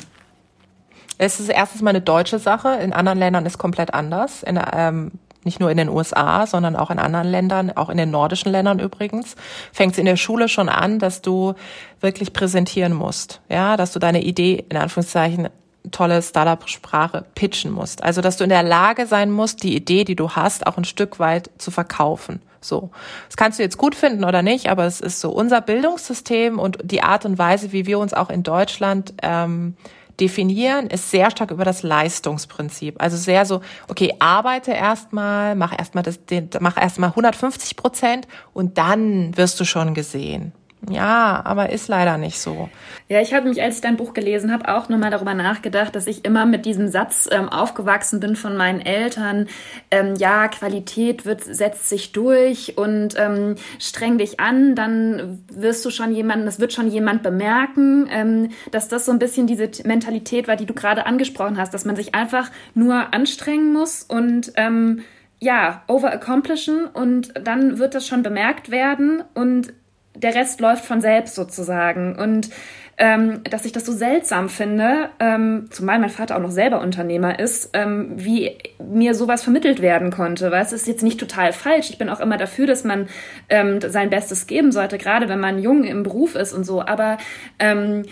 Es 1.17 1.41
ist 1.41 1.49
erstens 1.49 1.81
mal 1.81 1.89
eine 1.89 1.99
deutsche 1.99 2.39
Sache. 2.39 2.75
In 2.81 2.93
anderen 2.93 3.19
Ländern 3.19 3.45
ist 3.45 3.57
komplett 3.57 3.93
anders. 3.93 4.43
In, 4.43 4.57
ähm, 4.73 5.11
nicht 5.43 5.59
nur 5.59 5.71
in 5.71 5.77
den 5.77 5.89
USA, 5.89 6.45
sondern 6.45 6.75
auch 6.75 6.91
in 6.91 6.99
anderen 6.99 7.27
Ländern, 7.27 7.71
auch 7.75 7.89
in 7.89 7.97
den 7.97 8.11
nordischen 8.11 8.51
Ländern 8.51 8.79
übrigens, 8.79 9.35
fängt 9.71 9.93
es 9.93 9.99
in 9.99 10.05
der 10.05 10.17
Schule 10.17 10.47
schon 10.49 10.69
an, 10.69 10.99
dass 10.99 11.21
du 11.21 11.53
wirklich 11.99 12.33
präsentieren 12.33 12.93
musst, 12.93 13.41
ja, 13.49 13.77
dass 13.77 13.91
du 13.91 13.99
deine 13.99 14.23
Idee 14.23 14.65
in 14.69 14.77
Anführungszeichen 14.77 15.49
tolle 15.89 16.21
Startup-Sprache 16.21 17.25
pitchen 17.33 17.71
musst. 17.71 18.03
Also, 18.03 18.21
dass 18.21 18.37
du 18.37 18.43
in 18.43 18.51
der 18.51 18.63
Lage 18.63 19.07
sein 19.07 19.31
musst, 19.31 19.63
die 19.63 19.75
Idee, 19.75 20.03
die 20.03 20.15
du 20.15 20.29
hast, 20.31 20.67
auch 20.67 20.77
ein 20.77 20.85
Stück 20.85 21.19
weit 21.19 21.49
zu 21.57 21.71
verkaufen. 21.71 22.41
So. 22.61 22.91
Das 23.27 23.37
kannst 23.37 23.57
du 23.57 23.63
jetzt 23.63 23.77
gut 23.77 23.95
finden 23.95 24.23
oder 24.23 24.43
nicht, 24.43 24.69
aber 24.69 24.85
es 24.85 25.01
ist 25.01 25.19
so 25.19 25.31
unser 25.31 25.61
Bildungssystem 25.61 26.59
und 26.59 26.77
die 26.83 27.01
Art 27.01 27.25
und 27.25 27.39
Weise, 27.39 27.71
wie 27.71 27.87
wir 27.87 27.97
uns 27.97 28.13
auch 28.13 28.29
in 28.29 28.43
Deutschland 28.43 29.15
ähm, 29.23 29.75
definieren, 30.21 30.87
ist 30.87 31.11
sehr 31.11 31.31
stark 31.31 31.51
über 31.51 31.65
das 31.65 31.83
Leistungsprinzip. 31.83 33.01
Also 33.01 33.17
sehr 33.17 33.45
so, 33.45 33.61
okay, 33.89 34.13
arbeite 34.19 34.71
erstmal, 34.71 35.55
mach 35.55 35.77
erstmal 35.77 36.03
das, 36.03 36.19
mach 36.59 36.77
erstmal 36.77 37.09
150 37.09 37.75
Prozent 37.75 38.27
und 38.53 38.77
dann 38.77 39.35
wirst 39.35 39.59
du 39.59 39.65
schon 39.65 39.93
gesehen. 39.93 40.53
Ja, 40.89 41.41
aber 41.45 41.69
ist 41.69 41.87
leider 41.89 42.17
nicht 42.17 42.39
so. 42.39 42.69
Ja, 43.07 43.21
ich 43.21 43.35
habe 43.35 43.47
mich, 43.47 43.61
als 43.61 43.75
ich 43.75 43.81
dein 43.81 43.97
Buch 43.97 44.13
gelesen 44.13 44.51
habe, 44.51 44.73
auch 44.73 44.89
nochmal 44.89 45.11
darüber 45.11 45.35
nachgedacht, 45.35 45.95
dass 45.95 46.07
ich 46.07 46.25
immer 46.25 46.47
mit 46.47 46.65
diesem 46.65 46.87
Satz 46.87 47.29
ähm, 47.31 47.49
aufgewachsen 47.49 48.19
bin 48.19 48.35
von 48.35 48.57
meinen 48.57 48.81
Eltern. 48.81 49.47
Ähm, 49.91 50.15
ja, 50.15 50.47
Qualität 50.47 51.23
wird, 51.25 51.43
setzt 51.43 51.87
sich 51.87 52.13
durch 52.13 52.77
und 52.77 53.13
ähm, 53.17 53.55
streng 53.79 54.17
dich 54.17 54.39
an, 54.39 54.73
dann 54.73 55.43
wirst 55.53 55.85
du 55.85 55.91
schon 55.91 56.13
jemanden, 56.13 56.45
das 56.45 56.59
wird 56.59 56.73
schon 56.73 56.89
jemand 56.89 57.21
bemerken, 57.21 58.07
ähm, 58.09 58.49
dass 58.71 58.87
das 58.87 59.05
so 59.05 59.11
ein 59.11 59.19
bisschen 59.19 59.45
diese 59.45 59.69
Mentalität 59.85 60.47
war, 60.47 60.55
die 60.55 60.65
du 60.65 60.73
gerade 60.73 61.05
angesprochen 61.05 61.59
hast, 61.59 61.75
dass 61.75 61.85
man 61.85 61.95
sich 61.95 62.15
einfach 62.15 62.49
nur 62.73 63.13
anstrengen 63.13 63.71
muss 63.71 64.01
und 64.01 64.53
ähm, 64.55 65.03
ja, 65.39 65.83
over 65.87 66.11
accomplishen 66.13 66.85
und 66.85 67.33
dann 67.33 67.77
wird 67.79 67.93
das 67.95 68.07
schon 68.07 68.23
bemerkt 68.23 68.69
werden 68.69 69.23
und 69.33 69.73
der 70.15 70.35
Rest 70.35 70.59
läuft 70.59 70.85
von 70.85 71.01
selbst 71.01 71.35
sozusagen. 71.35 72.15
Und 72.15 72.49
ähm, 72.97 73.43
dass 73.49 73.65
ich 73.65 73.71
das 73.71 73.85
so 73.85 73.93
seltsam 73.93 74.49
finde, 74.49 75.09
ähm, 75.19 75.67
zumal 75.71 75.99
mein 75.99 76.09
Vater 76.09 76.35
auch 76.35 76.41
noch 76.41 76.51
selber 76.51 76.81
Unternehmer 76.81 77.39
ist, 77.39 77.71
ähm, 77.73 78.11
wie 78.15 78.57
mir 78.79 79.15
sowas 79.15 79.41
vermittelt 79.41 79.81
werden 79.81 80.11
konnte. 80.11 80.51
Weil 80.51 80.61
es 80.61 80.73
ist 80.73 80.87
jetzt 80.87 81.01
nicht 81.01 81.19
total 81.19 81.53
falsch. 81.53 81.89
Ich 81.89 81.97
bin 81.97 82.09
auch 82.09 82.19
immer 82.19 82.37
dafür, 82.37 82.67
dass 82.67 82.83
man 82.83 83.07
ähm, 83.49 83.79
sein 83.81 84.09
Bestes 84.09 84.45
geben 84.45 84.71
sollte, 84.71 84.97
gerade 84.97 85.29
wenn 85.29 85.39
man 85.39 85.59
jung 85.59 85.83
im 85.83 86.03
Beruf 86.03 86.35
ist 86.35 86.53
und 86.53 86.63
so. 86.63 86.81
Aber 86.81 87.17
ähm, 87.59 88.03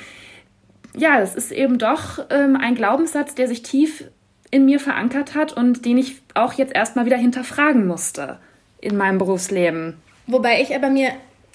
ja, 0.95 1.19
es 1.19 1.35
ist 1.35 1.51
eben 1.51 1.77
doch 1.77 2.25
ähm, 2.29 2.57
ein 2.59 2.75
Glaubenssatz, 2.75 3.35
der 3.35 3.47
sich 3.47 3.61
tief 3.61 4.05
in 4.51 4.65
mir 4.65 4.79
verankert 4.79 5.35
hat 5.35 5.53
und 5.53 5.85
den 5.85 5.97
ich 5.97 6.21
auch 6.33 6.53
jetzt 6.53 6.75
erstmal 6.75 7.05
wieder 7.05 7.17
hinterfragen 7.17 7.85
musste 7.85 8.39
in 8.81 8.97
meinem 8.97 9.17
Berufsleben. 9.17 9.97
Wobei 10.25 10.61
ich 10.61 10.75
aber 10.75 10.89
mir 10.89 11.11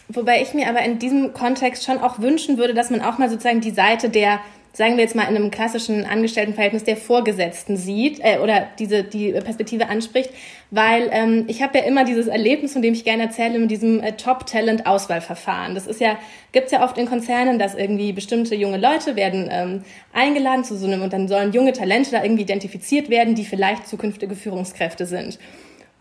Wobei 0.09 0.42
ich 0.42 0.52
mir 0.52 0.68
aber 0.68 0.82
in 0.82 0.98
diesem 0.98 1.32
Kontext 1.32 1.84
schon 1.84 1.98
auch 1.98 2.18
wünschen 2.18 2.59
würde, 2.59 2.74
dass 2.74 2.90
man 2.90 3.00
auch 3.00 3.18
mal 3.18 3.30
sozusagen 3.30 3.62
die 3.62 3.70
Seite 3.70 4.11
der, 4.11 4.38
sagen 4.74 4.96
wir 4.96 5.05
jetzt 5.05 5.16
mal 5.16 5.22
in 5.22 5.34
einem 5.34 5.50
klassischen 5.50 6.05
Angestelltenverhältnis 6.05 6.84
der 6.84 6.98
Vorgesetzten 6.98 7.78
sieht 7.78 8.20
äh, 8.22 8.38
oder 8.38 8.66
diese 8.78 9.02
die 9.02 9.32
Perspektive 9.32 9.88
anspricht, 9.88 10.28
weil 10.70 11.09
ähm, 11.11 11.44
ich 11.48 11.62
habe 11.62 11.78
ja 11.78 11.84
immer 11.84 12.05
dieses 12.05 12.26
Erlebnis, 12.26 12.74
von 12.74 12.82
dem 12.82 12.92
ich 12.92 13.05
gerne 13.05 13.22
erzähle, 13.22 13.59
mit 13.59 13.70
diesem 13.70 14.00
äh, 14.00 14.12
Top-Talent-Auswahlverfahren. 14.12 15.74
Das 15.74 15.86
ist 15.86 16.00
ja 16.00 16.18
gibt's 16.52 16.70
ja 16.70 16.84
oft 16.84 16.98
in 16.98 17.07
Konzernen, 17.07 17.59
dass 17.59 17.74
irgendwie 17.74 18.12
bestimmte 18.12 18.55
junge 18.55 18.76
Leute 18.76 19.16
werden 19.16 19.48
ähm, 19.50 19.84
eingeladen 20.12 20.64
zu 20.64 20.76
so 20.76 20.86
einem 20.86 21.00
und 21.00 21.14
dann 21.14 21.28
sollen 21.28 21.52
junge 21.52 21.72
Talente 21.72 22.11
da 22.11 22.22
irgendwie 22.22 22.42
identifiziert 22.42 23.09
werden, 23.09 23.34
die 23.34 23.44
vielleicht 23.44 23.88
zukünftige 23.88 24.36
Führungskräfte 24.36 25.07
sind. 25.07 25.38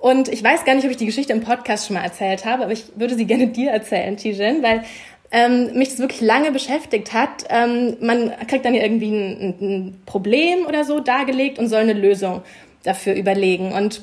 Und 0.04 0.28
ich 0.28 0.44
weiß 0.44 0.66
gar 0.66 0.76
nicht, 0.76 0.84
ob 0.84 0.92
ich 0.92 0.98
die 0.98 1.06
Geschichte 1.06 1.32
im 1.32 1.40
Podcast 1.40 1.88
schon 1.88 1.94
mal 1.94 2.04
erzählt 2.04 2.44
habe, 2.44 2.64
aber 2.64 2.74
ich 2.74 2.84
würde 2.98 3.16
sie 3.16 3.24
gerne 3.24 3.48
dir 3.60 3.72
erzählen, 3.72 4.18
Tijen, 4.18 4.62
weil 4.62 4.84
ähm, 5.32 5.78
mich 5.78 5.92
das 5.92 6.00
wirklich 6.00 6.20
lange 6.20 6.52
beschäftigt 6.52 7.14
hat. 7.14 7.46
Ähm, 7.48 7.96
man 8.02 8.34
kriegt 8.48 8.66
dann 8.66 8.74
irgendwie 8.74 9.12
ein, 9.12 9.56
ein 9.62 10.02
Problem 10.06 10.66
oder 10.68 10.84
so 10.84 11.00
dargelegt 11.00 11.58
und 11.58 11.70
soll 11.70 11.80
eine 11.80 11.94
Lösung 11.94 12.42
dafür 12.84 13.14
überlegen. 13.14 13.72
Und 13.72 14.02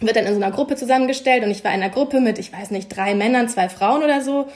wird 0.00 0.16
dann 0.16 0.26
in 0.26 0.34
so 0.34 0.42
einer 0.42 0.54
Gruppe 0.54 0.76
zusammengestellt 0.76 1.42
und 1.42 1.50
ich 1.50 1.64
war 1.64 1.72
in 1.72 1.80
einer 1.82 1.90
Gruppe 1.90 2.20
mit, 2.20 2.38
ich 2.38 2.52
weiß 2.52 2.70
nicht, 2.70 2.94
drei 2.94 3.14
Männern, 3.14 3.48
zwei 3.48 3.70
Frauen 3.70 4.02
oder 4.02 4.20
so 4.20 4.46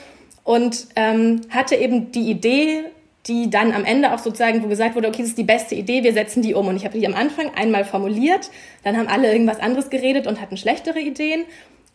und 0.43 0.85
ähm, 0.95 1.41
hatte 1.49 1.73
eben 1.77 2.11
die 2.11 2.29
Idee, 2.29 2.83
die 3.27 3.49
dann 3.49 3.73
am 3.73 3.85
Ende 3.85 4.13
auch 4.13 4.19
sozusagen, 4.19 4.63
wo 4.63 4.67
gesagt 4.67 4.95
wurde, 4.95 5.07
okay, 5.07 5.21
das 5.21 5.29
ist 5.29 5.37
die 5.37 5.43
beste 5.43 5.75
Idee, 5.75 6.03
wir 6.03 6.13
setzen 6.13 6.41
die 6.41 6.53
um. 6.53 6.67
Und 6.67 6.75
ich 6.75 6.85
habe 6.85 6.97
die 6.97 7.07
am 7.07 7.15
Anfang 7.15 7.51
einmal 7.55 7.83
formuliert, 7.83 8.51
dann 8.83 8.97
haben 8.97 9.07
alle 9.07 9.31
irgendwas 9.31 9.59
anderes 9.59 9.89
geredet 9.89 10.27
und 10.27 10.41
hatten 10.41 10.57
schlechtere 10.57 10.99
Ideen. 10.99 11.43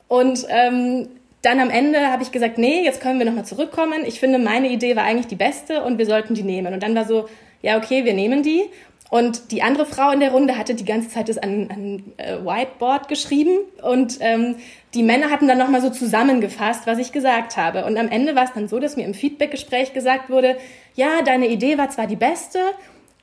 Und 0.08 0.46
ähm, 0.48 1.08
dann 1.42 1.60
am 1.60 1.70
Ende 1.70 2.08
habe 2.08 2.22
ich 2.22 2.32
gesagt, 2.32 2.58
nee, 2.58 2.82
jetzt 2.84 3.00
können 3.00 3.18
wir 3.18 3.26
nochmal 3.26 3.46
zurückkommen. 3.46 4.04
Ich 4.04 4.20
finde, 4.20 4.38
meine 4.38 4.68
Idee 4.68 4.96
war 4.96 5.04
eigentlich 5.04 5.28
die 5.28 5.36
beste 5.36 5.84
und 5.84 5.98
wir 5.98 6.06
sollten 6.06 6.34
die 6.34 6.42
nehmen. 6.42 6.74
Und 6.74 6.82
dann 6.82 6.94
war 6.94 7.06
so, 7.06 7.28
ja, 7.62 7.78
okay, 7.78 8.04
wir 8.04 8.12
nehmen 8.12 8.42
die. 8.42 8.64
Und 9.10 9.50
die 9.50 9.62
andere 9.62 9.86
Frau 9.86 10.10
in 10.12 10.20
der 10.20 10.30
Runde 10.30 10.56
hatte 10.56 10.74
die 10.74 10.84
ganze 10.84 11.08
Zeit 11.08 11.28
das 11.28 11.38
an, 11.38 11.68
an 11.70 12.02
äh, 12.16 12.44
Whiteboard 12.44 13.08
geschrieben 13.08 13.58
und 13.82 14.18
ähm, 14.20 14.56
die 14.94 15.02
Männer 15.02 15.30
hatten 15.30 15.46
dann 15.46 15.58
nochmal 15.58 15.80
so 15.80 15.90
zusammengefasst, 15.90 16.86
was 16.86 16.98
ich 16.98 17.12
gesagt 17.12 17.56
habe. 17.56 17.84
Und 17.84 17.96
am 17.96 18.08
Ende 18.08 18.34
war 18.34 18.44
es 18.44 18.52
dann 18.52 18.68
so, 18.68 18.80
dass 18.80 18.96
mir 18.96 19.04
im 19.04 19.14
Feedbackgespräch 19.14 19.92
gesagt 19.92 20.30
wurde, 20.30 20.56
ja, 20.94 21.22
deine 21.22 21.48
Idee 21.48 21.78
war 21.78 21.90
zwar 21.90 22.08
die 22.08 22.16
beste, 22.16 22.58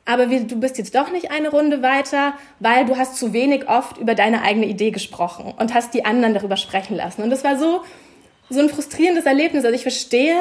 aber 0.05 0.28
du 0.28 0.57
bist 0.57 0.78
jetzt 0.78 0.95
doch 0.95 1.11
nicht 1.11 1.32
eine 1.32 1.49
Runde 1.49 1.82
weiter, 1.82 2.34
weil 2.61 2.86
du 2.86 2.97
hast 2.97 3.18
zu 3.18 3.34
wenig 3.34 3.68
oft 3.68 3.97
über 3.97 4.15
deine 4.15 4.41
eigene 4.41 4.65
Idee 4.65 4.91
gesprochen 4.91 5.53
und 5.57 5.74
hast 5.74 5.93
die 5.93 6.05
anderen 6.05 6.34
darüber 6.34 6.55
sprechen 6.55 6.95
lassen. 6.95 7.24
Und 7.24 7.30
das 7.30 7.43
war 7.43 7.57
so, 7.57 7.82
so 8.49 8.61
ein 8.61 8.70
frustrierendes 8.70 9.26
Erlebnis. 9.26 9.65
Also 9.65 9.76
ich 9.76 9.82
verstehe, 9.82 10.39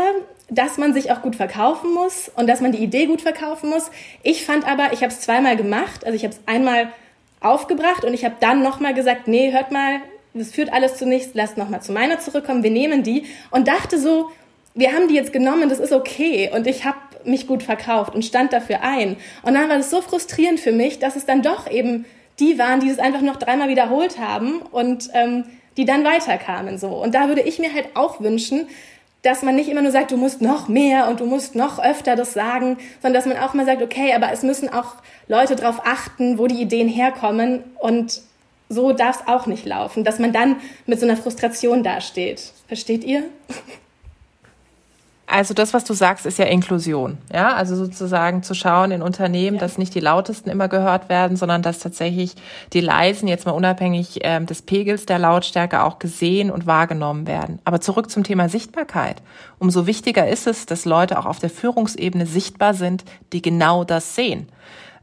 dass 0.49 0.79
man 0.79 0.95
sich 0.95 1.11
auch 1.11 1.22
gut 1.22 1.35
verkaufen 1.35 1.93
muss 1.93 2.31
und 2.37 2.47
dass 2.49 2.61
man 2.61 2.70
die 2.70 2.79
Idee 2.79 3.07
gut 3.07 3.22
verkaufen 3.22 3.68
muss. 3.68 3.91
Ich 4.22 4.47
fand 4.47 4.64
aber, 4.68 4.93
ich 4.93 5.03
habe 5.03 5.12
es 5.12 5.20
zweimal 5.20 5.57
gemacht. 5.57 6.07
Also 6.07 6.14
ich 6.14 6.22
habe 6.22 6.35
es 6.35 6.41
einmal 6.47 6.93
aufgebracht 7.41 8.05
und 8.05 8.14
ich 8.14 8.24
habe 8.24 8.37
dann 8.39 8.62
nochmal 8.62 8.95
gesagt, 8.95 9.27
nee, 9.27 9.51
hört 9.51 9.72
mal, 9.72 10.01
das 10.39 10.53
führt 10.53 10.72
alles 10.72 10.97
zu 10.97 11.07
nichts, 11.07 11.30
lasst 11.34 11.57
nochmal 11.57 11.82
zu 11.82 11.93
meiner 11.93 12.20
zurückkommen, 12.20 12.62
wir 12.62 12.70
nehmen 12.70 13.03
die. 13.03 13.24
Und 13.51 13.68
dachte 13.68 13.99
so, 13.99 14.30
wir 14.74 14.93
haben 14.93 15.09
die 15.09 15.14
jetzt 15.14 15.32
genommen, 15.32 15.68
das 15.68 15.78
ist 15.78 15.93
okay. 15.93 16.51
Und 16.55 16.66
ich 16.66 16.84
habe 16.84 16.99
mich 17.24 17.47
gut 17.47 17.62
verkauft 17.62 18.14
und 18.14 18.24
stand 18.24 18.53
dafür 18.53 18.82
ein. 18.82 19.16
Und 19.43 19.55
dann 19.55 19.68
war 19.68 19.76
das 19.76 19.91
so 19.91 20.01
frustrierend 20.01 20.61
für 20.61 20.72
mich, 20.72 20.99
dass 20.99 21.16
es 21.16 21.26
dann 21.26 21.43
doch 21.43 21.70
eben 21.70 22.05
die 22.39 22.59
waren, 22.59 22.80
die 22.80 22.91
es 22.91 22.99
einfach 22.99 23.22
noch 23.22 23.37
dreimal 23.37 23.68
wiederholt 23.68 24.18
haben 24.18 24.61
und 24.61 25.09
ähm, 25.14 25.45
die 25.76 25.84
dann 25.84 26.05
weiterkamen 26.05 26.78
so. 26.78 26.89
Und 26.89 27.14
da 27.14 27.28
würde 27.28 27.43
ich 27.43 27.59
mir 27.59 27.72
halt 27.72 27.89
auch 27.95 28.20
wünschen, 28.20 28.68
dass 29.22 29.43
man 29.43 29.57
nicht 29.57 29.68
immer 29.68 29.82
nur 29.82 29.91
sagt, 29.91 30.12
du 30.12 30.16
musst 30.16 30.41
noch 30.41 30.68
mehr 30.68 31.09
und 31.09 31.20
du 31.20 31.26
musst 31.26 31.55
noch 31.55 31.82
öfter 31.82 32.14
das 32.14 32.32
sagen, 32.32 32.78
sondern 33.03 33.14
dass 33.14 33.26
man 33.26 33.43
auch 33.43 33.55
mal 33.55 33.66
sagt, 33.66 33.82
okay, 33.82 34.12
aber 34.14 34.30
es 34.30 34.43
müssen 34.43 34.72
auch 34.72 34.95
Leute 35.26 35.57
darauf 35.57 35.84
achten, 35.84 36.39
wo 36.39 36.47
die 36.47 36.61
Ideen 36.61 36.89
herkommen 36.89 37.64
und 37.80 38.20
so 38.69 38.93
darf 38.93 39.21
es 39.21 39.29
auch 39.29 39.47
nicht 39.47 39.64
laufen, 39.64 40.05
dass 40.05 40.19
man 40.19 40.33
dann 40.33 40.57
mit 40.87 40.99
so 40.99 41.07
einer 41.07 41.17
Frustration 41.17 41.83
dasteht. 41.83 42.53
Versteht 42.69 43.05
ihr? 43.05 43.25
Also 45.29 45.55
das, 45.55 45.75
was 45.75 45.83
du 45.83 45.93
sagst, 45.93 46.25
ist 46.25 46.39
ja 46.39 46.45
Inklusion. 46.45 47.19
Ja, 47.33 47.55
also 47.55 47.75
sozusagen 47.75 48.45
zu 48.45 48.55
schauen 48.55 48.93
in 48.93 49.03
Unternehmen, 49.03 49.57
ja. 49.57 49.61
dass 49.61 49.77
nicht 49.77 49.93
die 49.95 50.01
Lautesten 50.01 50.49
immer 50.49 50.69
gehört 50.69 51.09
werden, 51.09 51.37
sondern 51.37 51.62
dass 51.62 51.81
tatsächlich 51.81 52.37
die 52.73 52.81
Leisen 52.81 53.27
jetzt 53.27 53.45
mal 53.45 53.53
unabhängig 53.53 54.21
ähm, 54.23 54.47
des 54.47 54.62
Pegels 54.62 55.05
der 55.05 55.19
Lautstärke 55.19 55.83
auch 55.83 55.99
gesehen 55.99 56.51
und 56.53 56.67
wahrgenommen 56.67 57.27
werden. 57.27 57.59
Aber 57.64 57.81
zurück 57.81 58.09
zum 58.09 58.23
Thema 58.23 58.49
Sichtbarkeit. 58.49 59.21
Umso 59.59 59.87
wichtiger 59.87 60.29
ist 60.29 60.47
es, 60.47 60.64
dass 60.64 60.85
Leute 60.85 61.19
auch 61.19 61.27
auf 61.27 61.41
der 61.41 61.51
Führungsebene 61.51 62.27
sichtbar 62.27 62.75
sind, 62.75 63.05
die 63.33 63.43
genau 63.43 63.83
das 63.83 64.14
sehen. 64.14 64.49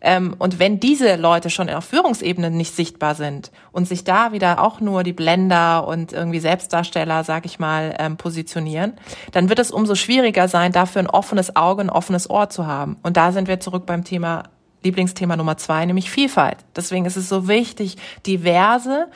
Ähm, 0.04 0.36
und 0.38 0.60
wenn 0.60 0.80
diese 0.80 1.16
Leute 1.16 1.50
schon 1.50 1.70
auf 1.70 1.86
Führungsebene 1.86 2.52
nicht 2.52 2.76
sichtbar 2.76 3.16
sind 3.16 3.52
und 3.72 3.88
sich 3.88 4.04
da 4.04 4.34
wieder 4.34 4.62
auch 4.62 4.82
nur 4.82 5.04
die 5.04 5.14
Blender 5.14 5.88
und 5.88 6.12
irgendwie 6.12 6.42
Selbstdarsteller, 6.42 7.24
sag 7.24 7.46
ich 7.46 7.58
mal, 7.58 7.96
ähm, 7.98 8.18
positionieren, 8.18 8.94
dann 9.32 9.48
wird 9.48 9.60
es 9.60 9.72
umso 9.72 9.96
schwieriger 9.96 10.50
sein, 10.50 10.74
dafür 10.74 11.02
ein 11.02 11.10
offenes 11.10 11.56
Auge, 11.56 11.84
ein 11.84 11.90
offenes 11.90 12.30
Ohr 12.30 12.50
zu 12.50 12.68
haben. 12.68 12.98
Und 13.02 13.16
da 13.16 13.32
sind 13.32 13.48
wir 13.48 13.62
zurück 13.62 13.86
beim 13.86 14.04
Thema 14.04 14.44
Lieblingsthema 14.84 15.38
Nummer 15.38 15.56
zwei, 15.56 15.86
nämlich 15.86 16.12
Vielfalt. 16.12 16.58
Deswegen 16.76 17.06
ist 17.06 17.16
es 17.16 17.30
so 17.30 17.48
wichtig, 17.48 17.96
diverse 18.28 19.08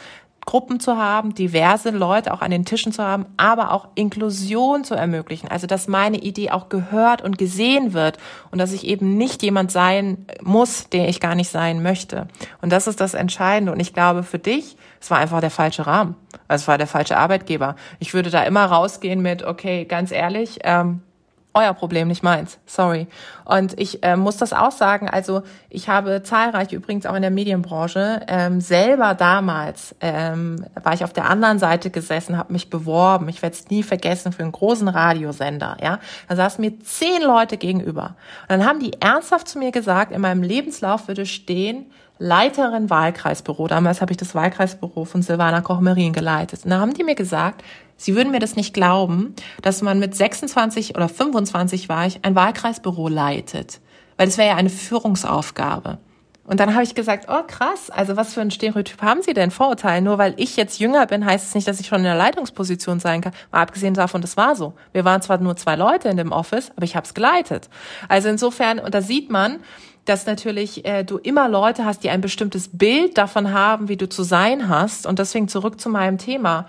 Gruppen 0.47 0.79
zu 0.79 0.97
haben, 0.97 1.35
diverse 1.35 1.89
Leute 1.89 2.33
auch 2.33 2.41
an 2.41 2.51
den 2.51 2.63
Tischen 2.63 2.93
zu 2.93 3.03
haben, 3.03 3.25
aber 3.35 3.73
auch 3.73 3.89
Inklusion 3.95 4.85
zu 4.85 4.95
ermöglichen. 4.95 5.49
Also, 5.49 5.67
dass 5.67 5.89
meine 5.89 6.17
Idee 6.17 6.51
auch 6.51 6.69
gehört 6.69 7.21
und 7.21 7.37
gesehen 7.37 7.91
wird 7.91 8.17
und 8.49 8.57
dass 8.57 8.71
ich 8.71 8.87
eben 8.87 9.17
nicht 9.17 9.43
jemand 9.43 9.71
sein 9.73 10.25
muss, 10.41 10.89
der 10.89 11.09
ich 11.09 11.19
gar 11.19 11.35
nicht 11.35 11.49
sein 11.49 11.83
möchte. 11.83 12.29
Und 12.61 12.71
das 12.71 12.87
ist 12.87 13.01
das 13.01 13.13
Entscheidende. 13.13 13.73
Und 13.73 13.81
ich 13.81 13.93
glaube, 13.93 14.23
für 14.23 14.39
dich, 14.39 14.77
es 15.01 15.11
war 15.11 15.17
einfach 15.17 15.41
der 15.41 15.51
falsche 15.51 15.85
Rahmen. 15.85 16.15
Es 16.47 16.65
war 16.67 16.77
der 16.77 16.87
falsche 16.87 17.17
Arbeitgeber. 17.17 17.75
Ich 17.99 18.13
würde 18.13 18.29
da 18.29 18.43
immer 18.43 18.63
rausgehen 18.63 19.21
mit, 19.21 19.43
okay, 19.43 19.83
ganz 19.83 20.11
ehrlich, 20.11 20.59
ähm, 20.63 21.01
euer 21.57 21.73
Problem, 21.73 22.07
nicht 22.07 22.23
meins. 22.23 22.59
Sorry. 22.65 23.07
Und 23.45 23.79
ich 23.79 24.03
äh, 24.03 24.15
muss 24.15 24.37
das 24.37 24.53
auch 24.53 24.71
sagen, 24.71 25.09
also 25.09 25.41
ich 25.69 25.89
habe 25.89 26.21
zahlreich, 26.21 26.71
übrigens 26.71 27.05
auch 27.05 27.15
in 27.15 27.21
der 27.21 27.31
Medienbranche, 27.31 28.21
ähm, 28.27 28.61
selber 28.61 29.15
damals 29.15 29.95
ähm, 30.01 30.65
war 30.81 30.93
ich 30.93 31.03
auf 31.03 31.13
der 31.13 31.29
anderen 31.29 31.57
Seite 31.59 31.89
gesessen, 31.89 32.37
habe 32.37 32.53
mich 32.53 32.69
beworben. 32.69 33.27
Ich 33.29 33.41
werde 33.41 33.55
es 33.55 33.69
nie 33.69 33.83
vergessen 33.83 34.31
für 34.31 34.43
einen 34.43 34.51
großen 34.51 34.87
Radiosender. 34.87 35.77
Ja, 35.81 35.99
Da 36.27 36.35
saßen 36.35 36.61
mir 36.63 36.79
zehn 36.81 37.21
Leute 37.23 37.57
gegenüber. 37.57 38.15
Und 38.43 38.49
dann 38.49 38.65
haben 38.65 38.79
die 38.79 39.01
ernsthaft 39.01 39.47
zu 39.47 39.57
mir 39.57 39.71
gesagt, 39.71 40.11
in 40.11 40.21
meinem 40.21 40.43
Lebenslauf 40.43 41.07
würde 41.07 41.25
stehen, 41.25 41.87
Leiterin 42.19 42.89
Wahlkreisbüro. 42.89 43.67
Damals 43.67 44.01
habe 44.01 44.11
ich 44.11 44.17
das 44.17 44.33
Wahlkreisbüro 44.33 45.05
von 45.05 45.21
Silvana 45.21 45.61
Koch-Merin 45.61 46.13
geleitet. 46.13 46.65
Und 46.65 46.71
da 46.71 46.79
haben 46.79 46.93
die 46.93 47.03
mir 47.03 47.15
gesagt, 47.15 47.63
Sie 47.97 48.15
würden 48.15 48.31
mir 48.31 48.39
das 48.39 48.55
nicht 48.55 48.73
glauben, 48.73 49.33
dass 49.61 49.81
man 49.81 49.99
mit 49.99 50.15
26 50.15 50.95
oder 50.95 51.09
25 51.09 51.89
war 51.89 52.05
ich 52.05 52.23
ein 52.23 52.35
Wahlkreisbüro 52.35 53.07
leitet, 53.07 53.81
weil 54.17 54.27
das 54.27 54.37
wäre 54.37 54.49
ja 54.49 54.55
eine 54.55 54.69
Führungsaufgabe. 54.69 55.97
Und 56.47 56.61
dann 56.61 56.73
habe 56.73 56.83
ich 56.83 56.95
gesagt, 56.95 57.25
oh 57.27 57.43
krass, 57.45 57.89
also 57.89 58.15
was 58.15 58.33
für 58.33 58.39
ein 58.39 58.51
Stereotyp 58.51 59.01
haben 59.01 59.21
Sie 59.21 59.33
denn, 59.33 59.51
Vorurteil? 59.51 60.01
Nur 60.01 60.17
weil 60.17 60.33
ich 60.37 60.55
jetzt 60.55 60.79
jünger 60.79 61.05
bin, 61.05 61.25
heißt 61.25 61.45
es 61.45 61.55
nicht, 61.55 61.67
dass 61.67 61.81
ich 61.81 61.87
schon 61.87 61.97
in 61.97 62.05
der 62.05 62.15
Leitungsposition 62.15 63.01
sein 63.01 63.19
kann. 63.19 63.33
Mal 63.51 63.63
abgesehen 63.63 63.93
davon, 63.93 64.21
das 64.21 64.37
war 64.37 64.55
so. 64.55 64.73
Wir 64.93 65.03
waren 65.03 65.21
zwar 65.21 65.39
nur 65.39 65.57
zwei 65.57 65.75
Leute 65.75 66.07
in 66.07 66.15
dem 66.15 66.31
Office, 66.31 66.71
aber 66.77 66.85
ich 66.85 66.95
habe 66.95 67.05
es 67.05 67.13
geleitet. 67.13 67.69
Also 68.07 68.29
insofern, 68.29 68.79
und 68.79 68.93
da 68.93 69.01
sieht 69.01 69.29
man, 69.29 69.59
dass 70.05 70.25
natürlich 70.25 70.85
äh, 70.85 71.03
du 71.03 71.17
immer 71.17 71.49
Leute 71.49 71.83
hast, 71.83 72.05
die 72.05 72.09
ein 72.09 72.21
bestimmtes 72.21 72.69
Bild 72.71 73.17
davon 73.17 73.51
haben, 73.51 73.89
wie 73.89 73.97
du 73.97 74.07
zu 74.07 74.23
sein 74.23 74.69
hast. 74.69 75.05
Und 75.05 75.19
deswegen 75.19 75.49
zurück 75.49 75.81
zu 75.81 75.89
meinem 75.89 76.17
Thema. 76.17 76.67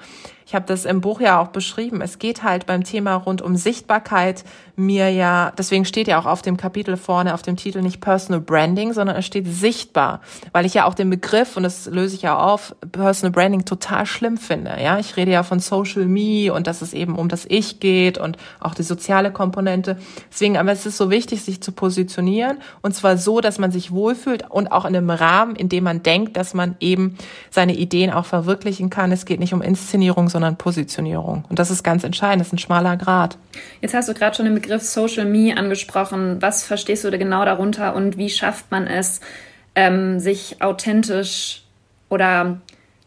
Ich 0.49 0.55
habe 0.55 0.65
das 0.65 0.87
im 0.87 1.03
Buch 1.03 1.21
ja 1.21 1.43
auch 1.43 1.49
beschrieben. 1.49 2.01
Es 2.01 2.19
geht 2.19 2.43
halt 2.43 2.65
beim 2.65 2.83
Thema 2.83 3.17
rund 3.17 3.43
um 3.43 3.55
Sichtbarkeit 3.55 4.45
mir 4.79 5.11
ja, 5.11 5.53
deswegen 5.59 5.85
steht 5.85 6.07
ja 6.07 6.21
auch 6.21 6.27
auf 6.27 6.41
dem 6.41 6.57
Kapitel 6.57 6.97
vorne, 6.97 7.35
auf 7.35 7.43
dem 7.43 7.57
Titel 7.57 7.83
nicht 7.83 8.01
Personal 8.01 8.41
Branding, 8.41 8.93
sondern 8.93 9.17
es 9.17 9.27
steht 9.27 9.47
sichtbar, 9.49 10.21
weil 10.53 10.67
ich 10.67 10.75
ja 10.75 10.85
auch 10.85 10.95
den 10.95 11.11
Begriff, 11.11 11.57
und 11.57 11.65
das 11.65 11.87
löse 11.87 12.15
ich 12.15 12.23
ja 12.23 12.39
auf, 12.39 12.77
Personal 12.93 13.33
Branding 13.33 13.65
total 13.65 14.07
schlimm 14.07 14.37
finde. 14.37 14.77
Ja, 14.81 15.01
ich 15.01 15.17
rede 15.17 15.33
ja 15.33 15.43
von 15.43 15.59
Social 15.59 16.07
Me 16.07 16.53
und 16.53 16.69
dass 16.69 16.81
es 16.81 16.93
eben 16.93 17.17
um 17.17 17.29
das 17.29 17.45
Ich 17.49 17.81
geht 17.81 18.19
und 18.19 18.37
auch 18.61 18.75
die 18.75 18.85
soziale 18.85 19.33
Komponente. 19.33 19.99
Deswegen, 20.31 20.57
aber 20.57 20.71
es 20.71 20.87
ist 20.87 20.97
so 20.97 21.11
wichtig, 21.11 21.43
sich 21.43 21.61
zu 21.61 21.73
positionieren 21.73 22.59
und 22.81 22.95
zwar 22.95 23.17
so, 23.17 23.41
dass 23.41 23.59
man 23.59 23.73
sich 23.73 23.91
wohlfühlt 23.91 24.49
und 24.49 24.71
auch 24.71 24.85
in 24.85 24.95
einem 24.95 25.11
Rahmen, 25.11 25.57
in 25.57 25.69
dem 25.69 25.83
man 25.83 26.05
denkt, 26.05 26.37
dass 26.37 26.55
man 26.55 26.77
eben 26.79 27.19
seine 27.51 27.75
Ideen 27.75 28.13
auch 28.13 28.27
verwirklichen 28.27 28.91
kann. 28.91 29.11
Es 29.11 29.25
geht 29.25 29.41
nicht 29.41 29.55
um 29.55 29.61
Inszenierung, 29.61 30.29
sondern 30.29 30.38
Positionierung. 30.53 31.45
Und 31.49 31.59
das 31.59 31.71
ist 31.71 31.83
ganz 31.83 32.05
entscheidend, 32.05 32.41
das 32.41 32.49
ist 32.49 32.55
ein 32.55 32.59
schmaler 32.59 32.97
Grad. 32.97 33.37
Jetzt 33.81 33.95
hast 33.95 34.09
du 34.09 34.15
gerade 34.15 34.35
schon 34.37 34.47
den 34.47 34.55
Begriff 34.55 34.69
Begriff 34.69 34.83
Social 34.83 35.25
Me 35.25 35.57
angesprochen. 35.57 36.43
Was 36.43 36.63
verstehst 36.63 37.03
du 37.03 37.11
genau 37.17 37.45
darunter 37.45 37.97
und 37.97 38.19
wie 38.19 38.29
schafft 38.29 38.71
man 38.71 38.87
es, 38.87 39.21
ähm, 39.75 40.21
sich 40.21 40.61
authentisch 40.61 41.63
oder 42.09 42.61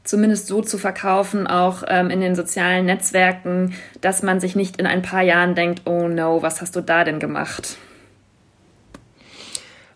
zumindest 0.04 0.48
so 0.48 0.62
zu 0.62 0.78
verkaufen, 0.78 1.46
auch 1.46 1.84
ähm, 1.88 2.10
in 2.10 2.20
den 2.20 2.34
sozialen 2.36 2.88
Netzwerken, 2.88 3.76
dass 4.02 4.24
man 4.24 4.40
sich 4.40 4.56
nicht 4.56 4.78
in 4.78 4.88
ein 4.88 5.02
paar 5.02 5.22
Jahren 5.22 5.54
denkt, 5.56 5.84
oh 5.86 6.08
no, 6.08 6.42
was 6.42 6.62
hast 6.62 6.76
du 6.76 6.82
da 6.82 7.04
denn 7.04 7.20
gemacht? 7.20 7.78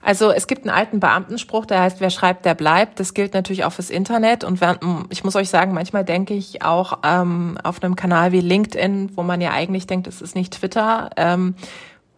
Also 0.05 0.29
es 0.29 0.45
gibt 0.45 0.67
einen 0.67 0.75
alten 0.75 0.99
Beamtenspruch, 0.99 1.65
der 1.65 1.81
heißt, 1.81 1.99
wer 1.99 2.11
schreibt, 2.11 2.45
der 2.45 2.53
bleibt. 2.53 2.99
Das 2.99 3.15
gilt 3.15 3.33
natürlich 3.33 3.65
auch 3.65 3.73
fürs 3.73 3.89
Internet. 3.89 4.43
Und 4.43 4.61
ich 5.09 5.23
muss 5.23 5.35
euch 5.35 5.49
sagen, 5.49 5.73
manchmal 5.73 6.05
denke 6.05 6.35
ich 6.35 6.61
auch 6.61 6.99
ähm, 7.03 7.57
auf 7.63 7.81
einem 7.81 7.95
Kanal 7.95 8.31
wie 8.31 8.39
LinkedIn, 8.39 9.13
wo 9.15 9.23
man 9.23 9.41
ja 9.41 9.49
eigentlich 9.49 9.87
denkt, 9.87 10.05
es 10.05 10.21
ist 10.21 10.35
nicht 10.35 10.53
Twitter. 10.53 11.09
Ähm, 11.17 11.55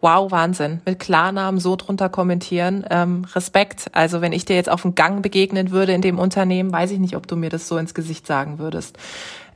wow, 0.02 0.30
Wahnsinn. 0.30 0.82
Mit 0.84 0.98
Klarnamen 0.98 1.58
so 1.58 1.76
drunter 1.76 2.10
kommentieren. 2.10 2.84
Ähm, 2.90 3.24
Respekt. 3.34 3.86
Also 3.92 4.20
wenn 4.20 4.32
ich 4.32 4.44
dir 4.44 4.56
jetzt 4.56 4.68
auf 4.68 4.82
dem 4.82 4.94
Gang 4.94 5.22
begegnen 5.22 5.70
würde 5.70 5.92
in 5.94 6.02
dem 6.02 6.18
Unternehmen, 6.18 6.70
weiß 6.70 6.90
ich 6.90 6.98
nicht, 6.98 7.16
ob 7.16 7.26
du 7.26 7.36
mir 7.36 7.48
das 7.48 7.68
so 7.68 7.78
ins 7.78 7.94
Gesicht 7.94 8.26
sagen 8.26 8.58
würdest 8.58 8.98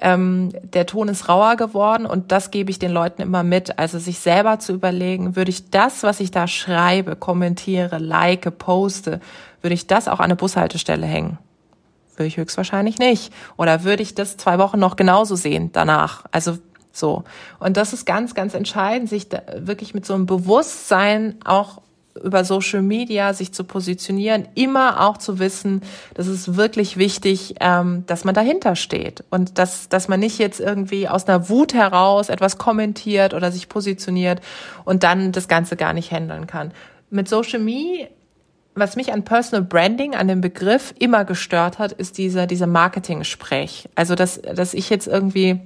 ähm, 0.03 0.50
der 0.62 0.86
Ton 0.86 1.09
ist 1.09 1.28
rauer 1.28 1.57
geworden 1.57 2.07
und 2.07 2.32
das 2.32 2.50
gebe 2.50 2.70
ich 2.70 2.78
den 2.78 2.90
Leuten 2.90 3.22
immer 3.22 3.42
mit. 3.42 3.78
Also 3.78 3.98
sich 3.98 4.18
selber 4.18 4.59
zu 4.59 4.72
überlegen, 4.72 5.36
würde 5.36 5.50
ich 5.50 5.70
das, 5.70 6.03
was 6.03 6.20
ich 6.20 6.30
da 6.30 6.46
schreibe, 6.48 7.16
kommentiere, 7.16 7.98
like, 7.98 8.59
poste, 8.59 9.20
würde 9.61 9.74
ich 9.74 9.86
das 9.86 10.09
auch 10.09 10.18
an 10.18 10.26
eine 10.26 10.36
Bushaltestelle 10.36 11.07
hängen? 11.07 11.38
Würde 12.16 12.26
ich 12.26 12.36
höchstwahrscheinlich 12.36 12.98
nicht. 12.98 13.32
Oder 13.57 13.84
würde 13.84 14.03
ich 14.03 14.14
das 14.14 14.36
zwei 14.36 14.59
Wochen 14.59 14.78
noch 14.78 14.96
genauso 14.96 15.36
sehen 15.36 15.70
danach? 15.72 16.24
Also 16.32 16.59
so. 16.92 17.24
Und 17.59 17.76
das 17.76 17.92
ist 17.92 18.05
ganz, 18.05 18.34
ganz 18.34 18.55
entscheidend, 18.55 19.09
sich 19.09 19.28
wirklich 19.57 19.94
mit 19.94 20.05
so 20.05 20.14
einem 20.14 20.26
Bewusstsein 20.26 21.36
auch 21.44 21.82
über 22.22 22.44
Social 22.44 22.82
Media 22.82 23.32
sich 23.34 23.52
zu 23.52 23.64
positionieren, 23.64 24.48
immer 24.54 25.00
auch 25.00 25.16
zu 25.16 25.38
wissen, 25.38 25.82
das 26.14 26.26
ist 26.26 26.56
wirklich 26.56 26.96
wichtig, 26.96 27.54
ähm, 27.60 28.04
dass 28.06 28.24
man 28.24 28.34
dahinter 28.34 28.76
steht 28.76 29.24
und 29.30 29.58
dass, 29.58 29.88
dass 29.88 30.08
man 30.08 30.20
nicht 30.20 30.38
jetzt 30.38 30.60
irgendwie 30.60 31.08
aus 31.08 31.26
einer 31.26 31.48
Wut 31.48 31.74
heraus 31.74 32.28
etwas 32.28 32.58
kommentiert 32.58 33.34
oder 33.34 33.50
sich 33.50 33.68
positioniert 33.68 34.40
und 34.84 35.02
dann 35.02 35.32
das 35.32 35.48
Ganze 35.48 35.76
gar 35.76 35.92
nicht 35.92 36.10
handeln 36.10 36.46
kann. 36.46 36.72
Mit 37.10 37.28
Social 37.28 37.60
Media 37.60 38.08
was 38.74 38.96
mich 38.96 39.12
an 39.12 39.24
Personal 39.24 39.64
Branding, 39.64 40.14
an 40.14 40.28
dem 40.28 40.40
Begriff 40.40 40.94
immer 40.98 41.24
gestört 41.24 41.78
hat, 41.78 41.92
ist 41.92 42.16
dieser, 42.16 42.46
dieser 42.46 42.66
Marketing-Sprech. 42.66 43.88
Also, 43.94 44.14
dass, 44.14 44.40
dass 44.40 44.72
ich 44.72 44.88
jetzt 44.88 45.06
irgendwie 45.06 45.60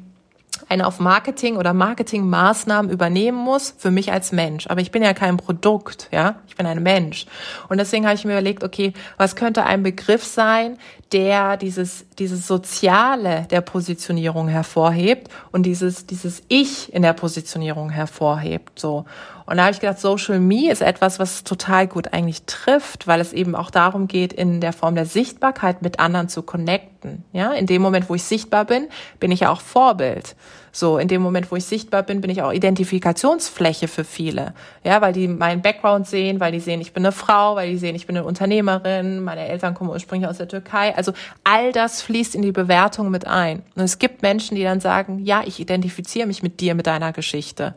eine 0.69 0.87
auf 0.87 0.99
Marketing 0.99 1.57
oder 1.57 1.73
Marketingmaßnahmen 1.73 2.91
übernehmen 2.91 3.39
muss 3.39 3.75
für 3.79 3.91
mich 3.91 4.13
als 4.13 4.33
Mensch. 4.33 4.67
Aber 4.67 4.81
ich 4.81 4.91
bin 4.91 5.03
ja 5.03 5.15
kein 5.15 5.37
Produkt, 5.37 6.09
ja. 6.11 6.37
Ich 6.49 6.57
bin 6.57 6.67
ein 6.67 6.83
Mensch. 6.83 7.27
Und 7.69 7.79
deswegen 7.79 8.07
habe 8.07 8.17
ich 8.17 8.25
mir 8.25 8.33
überlegt, 8.33 8.65
okay, 8.65 8.93
was 9.17 9.37
könnte 9.37 9.65
ein 9.65 9.83
Begriff 9.83 10.25
sein, 10.25 10.79
der 11.13 11.57
dieses, 11.57 12.07
dieses 12.19 12.47
Soziale 12.47 13.47
der 13.51 13.61
Positionierung 13.61 14.49
hervorhebt 14.49 15.29
und 15.53 15.65
dieses, 15.65 16.07
dieses 16.07 16.43
Ich 16.49 16.93
in 16.93 17.03
der 17.03 17.13
Positionierung 17.13 17.91
hervorhebt, 17.91 18.79
so. 18.79 19.05
Und 19.47 19.59
da 19.59 19.65
habe 19.65 19.73
ich 19.73 19.81
gedacht, 19.81 20.01
Social 20.01 20.41
Me 20.41 20.73
ist 20.73 20.83
etwas, 20.83 21.21
was 21.21 21.45
total 21.45 21.87
gut 21.87 22.13
eigentlich 22.13 22.43
trifft, 22.47 23.07
weil 23.07 23.21
es 23.21 23.33
eben 23.33 23.55
auch 23.55 23.71
darum 23.71 24.09
geht, 24.09 24.33
in 24.33 24.61
der 24.61 24.73
Form 24.73 24.97
der 24.97 25.07
Sichtbarkeit 25.07 25.83
mit 25.83 26.01
anderen 26.01 26.29
zu 26.29 26.43
connecten. 26.43 26.96
Ja, 27.33 27.53
in 27.53 27.67
dem 27.67 27.83
Moment, 27.83 28.09
wo 28.09 28.15
ich 28.15 28.25
sichtbar 28.25 28.65
bin, 28.65 28.89
bin 29.21 29.31
ich 29.31 29.41
ja 29.41 29.51
auch 29.51 29.61
Vorbild. 29.61 30.37
So, 30.77 30.99
in 30.99 31.09
dem 31.09 31.23
Moment, 31.23 31.51
wo 31.51 31.57
ich 31.57 31.65
sichtbar 31.65 32.03
bin, 32.03 32.21
bin 32.21 32.31
ich 32.31 32.43
auch 32.43 32.53
Identifikationsfläche 32.53 33.89
für 33.89 34.05
viele. 34.05 34.53
Ja, 34.85 35.01
weil 35.01 35.15
die 35.15 35.27
meinen 35.27 35.63
Background 35.63 36.07
sehen, 36.07 36.39
weil 36.39 36.53
die 36.53 36.61
sehen, 36.61 36.83
ich 36.83 36.93
bin 36.93 37.03
eine 37.03 37.13
Frau, 37.13 37.57
weil 37.57 37.71
die 37.71 37.79
sehen, 37.79 37.97
ich 37.97 38.07
bin 38.07 38.15
eine 38.15 38.27
Unternehmerin, 38.27 39.25
meine 39.25 39.49
Eltern 39.49 39.73
kommen 39.73 39.89
ursprünglich 39.89 40.29
aus 40.29 40.37
der 40.37 40.49
Türkei. 40.49 40.95
Also 40.95 41.13
all 41.45 41.73
das 41.73 42.03
fließt 42.03 42.35
in 42.35 42.43
die 42.43 42.53
Bewertung 42.53 43.11
mit 43.11 43.27
ein. 43.27 43.63
Und 43.75 43.85
es 43.85 43.99
gibt 43.99 44.21
Menschen, 44.21 44.55
die 44.55 44.65
dann 44.65 44.81
sagen, 44.81 45.21
ja, 45.25 45.43
ich 45.47 45.61
identifiziere 45.61 46.27
mich 46.27 46.43
mit 46.43 46.61
dir, 46.61 46.75
mit 46.75 46.87
deiner 46.87 47.15
Geschichte. 47.15 47.75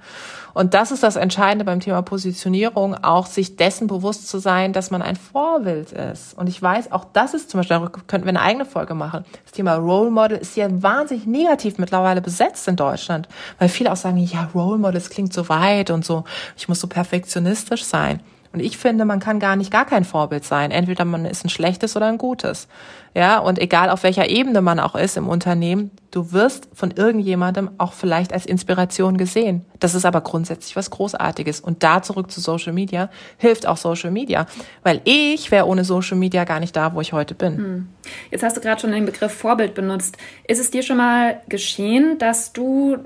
Und 0.53 0.73
das 0.73 0.91
ist 0.91 1.01
das 1.01 1.15
Entscheidende 1.15 1.63
beim 1.63 1.80
Thema 1.80 2.01
Positionierung, 2.01 2.95
auch 3.01 3.27
sich 3.27 3.55
dessen 3.55 3.88
bewusst 3.88 4.27
zu 4.27 4.39
sein, 4.39 4.73
dass 4.73 4.91
man 4.91 5.01
ein 5.01 5.15
Vorbild 5.15 5.93
ist. 5.93 6.38
Und 6.38 6.49
ich 6.49 6.61
weiß, 6.61 6.91
auch 6.91 7.05
das 7.13 7.34
ist 7.34 7.49
zum 7.49 7.59
Beispiel, 7.59 7.77
darüber 7.77 7.97
könnten 8.07 8.25
wir 8.25 8.32
eine 8.32 8.41
eigene 8.41 8.65
Folge 8.65 8.93
machen. 8.93 9.18
Das 9.43 9.53
Thema 9.53 9.76
Role 9.76 10.11
Model 10.11 10.38
ist 10.38 10.55
ja 10.55 10.67
wahnsinnig 10.70 11.26
negativ 11.26 11.78
mittlerweile 11.78 12.22
besetzt 12.22 12.67
in 12.67 12.76
Deutschland, 12.76 13.28
weil 13.57 13.70
viele 13.70 13.91
auch 13.91 13.97
sagen, 13.97 14.17
ja, 14.17 14.49
Role 14.53 14.78
Models 14.78 15.09
klingt 15.09 15.34
so 15.34 15.49
weit 15.49 15.89
und 15.91 16.05
so, 16.05 16.24
ich 16.57 16.67
muss 16.67 16.80
so 16.80 16.88
perfektionistisch 16.88 17.84
sein. 17.84 18.22
Und 18.52 18.62
ich 18.62 18.78
finde, 18.78 19.06
man 19.06 19.20
kann 19.20 19.39
gar 19.39 19.56
nicht 19.56 19.72
gar 19.72 19.86
kein 19.86 20.04
Vorbild 20.04 20.43
sein. 20.43 20.72
Entweder 20.72 21.06
man 21.06 21.26
ist 21.26 21.45
ein 21.45 21.50
schlechtes 21.50 21.95
oder 21.95 22.08
ein 22.08 22.18
gutes. 22.18 22.68
Ja, 23.14 23.39
und 23.39 23.60
egal 23.60 23.89
auf 23.89 24.02
welcher 24.04 24.30
Ebene 24.30 24.62
man 24.62 24.80
auch 24.80 24.95
ist 24.95 25.18
im 25.18 25.28
Unternehmen, 25.28 25.91
du 26.10 26.32
wirst 26.32 26.68
von 26.74 26.91
irgendjemandem 26.91 27.70
auch 27.78 27.93
vielleicht 27.93 28.34
als 28.34 28.47
Inspiration 28.47 29.18
gesehen. 29.18 29.66
Das 29.80 29.93
ist 29.93 30.06
aber 30.06 30.22
grundsätzlich 30.22 30.76
was 30.76 30.89
Großartiges. 30.89 31.60
Und 31.60 31.84
da 31.84 32.02
zurück 32.02 32.32
zu 32.32 32.41
Social 32.41 32.74
Media 32.74 33.10
hilft 33.38 33.68
auch 33.68 33.78
Social 33.78 34.10
Media. 34.10 34.47
Weil 34.82 35.02
ich 35.04 35.52
wäre 35.52 35.68
ohne 35.68 35.84
Social 35.84 36.18
Media 36.18 36.43
gar 36.43 36.60
nicht 36.60 36.76
da, 36.76 36.95
wo 36.95 37.02
ich 37.02 37.14
heute 37.14 37.36
bin. 37.36 37.58
Hm. 37.58 37.88
Jetzt 38.32 38.43
hast 38.43 38.58
du 38.58 38.62
gerade 38.62 38.82
schon 38.82 38.91
den 38.91 39.06
Begriff 39.06 39.32
Vorbild 39.32 39.76
benutzt. 39.76 40.18
Ist 40.47 40.60
es 40.60 40.72
dir 40.72 40.82
schon 40.82 40.97
mal 40.97 41.41
geschehen, 41.50 42.18
dass 42.18 42.52
du 42.52 42.97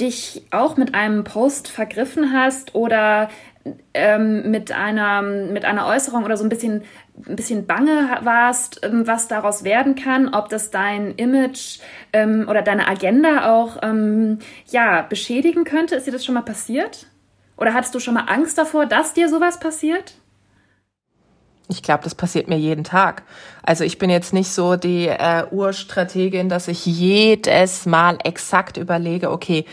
dich 0.00 0.42
auch 0.50 0.76
mit 0.76 0.94
einem 0.94 1.24
Post 1.24 1.68
vergriffen 1.68 2.32
hast 2.32 2.74
oder 2.74 3.30
ähm, 3.94 4.50
mit, 4.50 4.72
einer, 4.72 5.22
mit 5.22 5.64
einer 5.64 5.86
Äußerung 5.86 6.24
oder 6.24 6.36
so 6.36 6.44
ein 6.44 6.48
bisschen, 6.48 6.82
ein 7.26 7.36
bisschen 7.36 7.66
bange 7.66 8.18
warst, 8.22 8.80
ähm, 8.84 9.06
was 9.06 9.28
daraus 9.28 9.64
werden 9.64 9.94
kann, 9.94 10.34
ob 10.34 10.48
das 10.48 10.70
dein 10.70 11.14
Image 11.14 11.80
ähm, 12.12 12.46
oder 12.48 12.62
deine 12.62 12.88
Agenda 12.88 13.52
auch 13.52 13.78
ähm, 13.82 14.38
ja, 14.68 15.02
beschädigen 15.02 15.64
könnte. 15.64 15.96
Ist 15.96 16.06
dir 16.06 16.12
das 16.12 16.24
schon 16.24 16.34
mal 16.34 16.42
passiert? 16.42 17.06
Oder 17.56 17.74
hattest 17.74 17.94
du 17.94 18.00
schon 18.00 18.14
mal 18.14 18.26
Angst 18.26 18.58
davor, 18.58 18.86
dass 18.86 19.14
dir 19.14 19.28
sowas 19.28 19.58
passiert? 19.58 20.14
Ich 21.68 21.82
glaube, 21.82 22.04
das 22.04 22.14
passiert 22.14 22.48
mir 22.48 22.58
jeden 22.58 22.84
Tag. 22.84 23.24
Also 23.62 23.82
ich 23.82 23.98
bin 23.98 24.08
jetzt 24.08 24.32
nicht 24.32 24.52
so 24.52 24.76
die 24.76 25.08
äh, 25.08 25.44
Urstrategin, 25.50 26.48
dass 26.48 26.68
ich 26.68 26.86
jedes 26.86 27.86
Mal 27.86 28.18
exakt 28.22 28.76
überlege, 28.76 29.30
okay, 29.32 29.64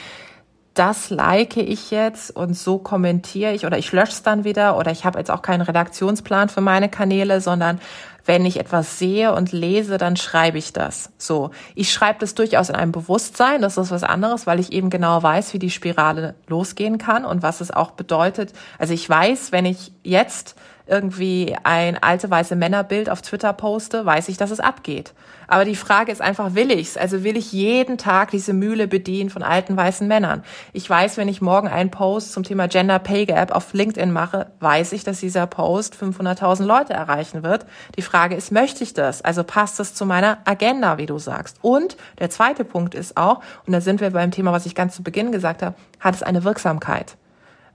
das 0.73 1.09
like 1.09 1.57
ich 1.57 1.91
jetzt 1.91 2.35
und 2.35 2.55
so 2.55 2.79
kommentiere 2.79 3.53
ich 3.53 3.65
oder 3.65 3.77
ich 3.77 3.91
lösche 3.91 4.13
es 4.13 4.23
dann 4.23 4.43
wieder 4.43 4.77
oder 4.77 4.91
ich 4.91 5.05
habe 5.05 5.19
jetzt 5.19 5.29
auch 5.29 5.41
keinen 5.41 5.61
Redaktionsplan 5.61 6.49
für 6.49 6.61
meine 6.61 6.89
Kanäle, 6.89 7.41
sondern 7.41 7.79
wenn 8.25 8.45
ich 8.45 8.59
etwas 8.59 8.97
sehe 8.99 9.33
und 9.33 9.51
lese, 9.51 9.97
dann 9.97 10.15
schreibe 10.15 10.57
ich 10.57 10.73
das. 10.73 11.11
So. 11.17 11.51
Ich 11.75 11.91
schreibe 11.91 12.19
das 12.19 12.35
durchaus 12.35 12.69
in 12.69 12.75
einem 12.75 12.91
Bewusstsein. 12.91 13.61
Das 13.61 13.77
ist 13.77 13.91
was 13.91 14.03
anderes, 14.03 14.47
weil 14.47 14.59
ich 14.59 14.71
eben 14.71 14.89
genau 14.89 15.21
weiß, 15.21 15.53
wie 15.53 15.59
die 15.59 15.69
Spirale 15.69 16.33
losgehen 16.47 16.97
kann 16.97 17.25
und 17.25 17.43
was 17.43 17.59
es 17.61 17.71
auch 17.71 17.91
bedeutet. 17.91 18.53
Also 18.79 18.93
ich 18.93 19.07
weiß, 19.07 19.51
wenn 19.51 19.65
ich 19.65 19.91
jetzt 20.03 20.55
irgendwie 20.85 21.55
ein 21.63 22.01
alte 22.01 22.29
weiße 22.29 22.55
Männerbild 22.55 23.09
auf 23.09 23.21
Twitter 23.21 23.53
poste, 23.53 24.05
weiß 24.05 24.27
ich, 24.29 24.37
dass 24.37 24.51
es 24.51 24.59
abgeht. 24.59 25.13
Aber 25.47 25.65
die 25.65 25.75
Frage 25.75 26.11
ist 26.11 26.21
einfach, 26.21 26.55
will 26.55 26.71
ich's? 26.71 26.97
Also 26.97 27.23
will 27.23 27.37
ich 27.37 27.51
jeden 27.51 27.97
Tag 27.97 28.31
diese 28.31 28.53
Mühle 28.53 28.87
bedienen 28.87 29.29
von 29.29 29.43
alten 29.43 29.77
weißen 29.77 30.07
Männern? 30.07 30.43
Ich 30.73 30.89
weiß, 30.89 31.17
wenn 31.17 31.27
ich 31.27 31.41
morgen 31.41 31.67
einen 31.67 31.91
Post 31.91 32.33
zum 32.33 32.43
Thema 32.43 32.67
Gender 32.67 32.99
Pay 32.99 33.27
Gap 33.27 33.51
auf 33.51 33.73
LinkedIn 33.73 34.11
mache, 34.11 34.47
weiß 34.59 34.93
ich, 34.93 35.03
dass 35.03 35.19
dieser 35.19 35.47
Post 35.47 35.95
500.000 35.95 36.63
Leute 36.63 36.93
erreichen 36.93 37.43
wird. 37.43 37.65
Die 37.97 38.01
Frage 38.01 38.35
ist, 38.35 38.51
möchte 38.51 38.83
ich 38.83 38.93
das? 38.93 39.21
Also 39.21 39.43
passt 39.43 39.79
das 39.79 39.93
zu 39.93 40.05
meiner 40.05 40.39
Agenda, 40.45 40.97
wie 40.97 41.05
du 41.05 41.17
sagst? 41.17 41.57
Und 41.61 41.97
der 42.19 42.29
zweite 42.29 42.65
Punkt 42.65 42.95
ist 42.95 43.15
auch, 43.15 43.41
und 43.65 43.73
da 43.73 43.81
sind 43.81 44.01
wir 44.01 44.11
beim 44.11 44.31
Thema, 44.31 44.51
was 44.51 44.65
ich 44.65 44.75
ganz 44.75 44.95
zu 44.95 45.03
Beginn 45.03 45.31
gesagt 45.31 45.61
habe, 45.61 45.75
hat 45.99 46.15
es 46.15 46.23
eine 46.23 46.43
Wirksamkeit? 46.43 47.15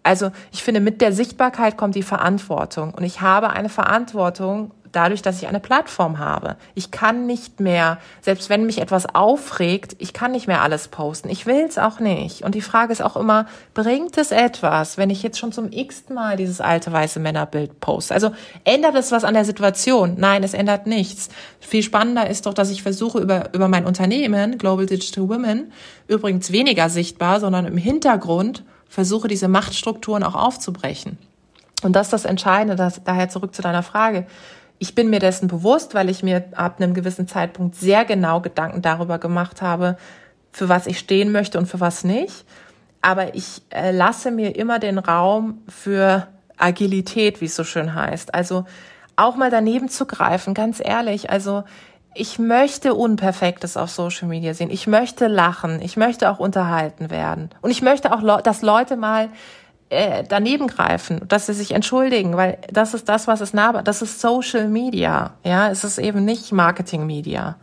Also 0.02 0.30
ich 0.52 0.62
finde, 0.62 0.80
mit 0.80 1.00
der 1.00 1.12
Sichtbarkeit 1.12 1.76
kommt 1.76 1.94
die 1.94 2.02
Verantwortung. 2.02 2.94
Und 2.94 3.04
ich 3.04 3.20
habe 3.20 3.50
eine 3.50 3.68
Verantwortung 3.68 4.72
dadurch, 4.92 5.22
dass 5.22 5.40
ich 5.40 5.48
eine 5.48 5.60
Plattform 5.60 6.18
habe. 6.18 6.56
Ich 6.74 6.90
kann 6.90 7.26
nicht 7.26 7.60
mehr, 7.60 7.98
selbst 8.20 8.50
wenn 8.50 8.66
mich 8.66 8.80
etwas 8.80 9.14
aufregt, 9.14 9.96
ich 9.98 10.12
kann 10.12 10.32
nicht 10.32 10.46
mehr 10.46 10.62
alles 10.62 10.88
posten. 10.88 11.28
Ich 11.28 11.46
will 11.46 11.64
es 11.68 11.78
auch 11.78 12.00
nicht. 12.00 12.42
Und 12.42 12.54
die 12.54 12.60
Frage 12.60 12.92
ist 12.92 13.02
auch 13.02 13.16
immer, 13.16 13.46
bringt 13.74 14.16
es 14.18 14.32
etwas, 14.32 14.98
wenn 14.98 15.10
ich 15.10 15.22
jetzt 15.22 15.38
schon 15.38 15.52
zum 15.52 15.70
x 15.72 16.08
Mal 16.08 16.36
dieses 16.36 16.60
alte 16.60 16.92
weiße 16.92 17.20
Männerbild 17.20 17.80
poste? 17.80 18.14
Also 18.14 18.30
ändert 18.64 18.94
es 18.94 19.12
was 19.12 19.24
an 19.24 19.34
der 19.34 19.44
Situation? 19.44 20.14
Nein, 20.18 20.42
es 20.42 20.54
ändert 20.54 20.86
nichts. 20.86 21.28
Viel 21.60 21.82
spannender 21.82 22.28
ist 22.28 22.46
doch, 22.46 22.54
dass 22.54 22.70
ich 22.70 22.82
versuche, 22.82 23.18
über, 23.18 23.52
über 23.52 23.68
mein 23.68 23.84
Unternehmen, 23.84 24.58
Global 24.58 24.86
Digital 24.86 25.28
Women, 25.28 25.72
übrigens 26.06 26.52
weniger 26.52 26.88
sichtbar, 26.88 27.40
sondern 27.40 27.66
im 27.66 27.76
Hintergrund, 27.76 28.64
versuche 28.88 29.28
diese 29.28 29.48
Machtstrukturen 29.48 30.22
auch 30.22 30.34
aufzubrechen. 30.34 31.18
Und 31.82 31.94
das 31.94 32.08
ist 32.08 32.12
das 32.12 32.24
Entscheidende, 32.24 32.74
das, 32.74 33.02
daher 33.04 33.28
zurück 33.28 33.54
zu 33.54 33.62
deiner 33.62 33.82
Frage. 33.82 34.26
Ich 34.78 34.94
bin 34.94 35.10
mir 35.10 35.20
dessen 35.20 35.48
bewusst, 35.48 35.94
weil 35.94 36.08
ich 36.08 36.22
mir 36.22 36.44
ab 36.56 36.80
einem 36.80 36.94
gewissen 36.94 37.28
Zeitpunkt 37.28 37.76
sehr 37.76 38.04
genau 38.04 38.40
Gedanken 38.40 38.82
darüber 38.82 39.18
gemacht 39.18 39.62
habe, 39.62 39.96
für 40.52 40.68
was 40.68 40.86
ich 40.86 40.98
stehen 40.98 41.30
möchte 41.30 41.58
und 41.58 41.66
für 41.66 41.80
was 41.80 42.04
nicht. 42.04 42.44
Aber 43.00 43.34
ich 43.34 43.62
äh, 43.70 43.92
lasse 43.92 44.30
mir 44.30 44.56
immer 44.56 44.78
den 44.78 44.98
Raum 44.98 45.62
für 45.68 46.26
Agilität, 46.56 47.40
wie 47.40 47.44
es 47.44 47.54
so 47.54 47.64
schön 47.64 47.94
heißt. 47.94 48.34
Also 48.34 48.64
auch 49.14 49.36
mal 49.36 49.50
daneben 49.50 49.88
zu 49.88 50.06
greifen, 50.06 50.54
ganz 50.54 50.80
ehrlich. 50.84 51.30
Also 51.30 51.64
ich 52.18 52.38
möchte 52.38 52.94
Unperfektes 52.94 53.76
auf 53.76 53.90
Social 53.90 54.28
Media 54.28 54.52
sehen. 54.52 54.70
Ich 54.70 54.86
möchte 54.86 55.28
lachen. 55.28 55.80
Ich 55.82 55.96
möchte 55.96 56.30
auch 56.30 56.38
unterhalten 56.38 57.10
werden. 57.10 57.50
Und 57.62 57.70
ich 57.70 57.80
möchte 57.80 58.12
auch, 58.12 58.42
dass 58.42 58.62
Leute 58.62 58.96
mal 58.96 59.28
äh, 59.90 60.24
daneben 60.28 60.66
greifen, 60.66 61.22
dass 61.28 61.46
sie 61.46 61.54
sich 61.54 61.72
entschuldigen, 61.72 62.36
weil 62.36 62.58
das 62.70 62.92
ist 62.92 63.08
das, 63.08 63.26
was 63.26 63.40
es 63.40 63.54
nah, 63.54 63.82
das 63.82 64.02
ist 64.02 64.20
Social 64.20 64.68
Media. 64.68 65.34
Ja, 65.44 65.70
es 65.70 65.84
ist 65.84 65.98
eben 65.98 66.24
nicht 66.24 66.52
Marketing 66.52 67.06
Media. 67.06 67.56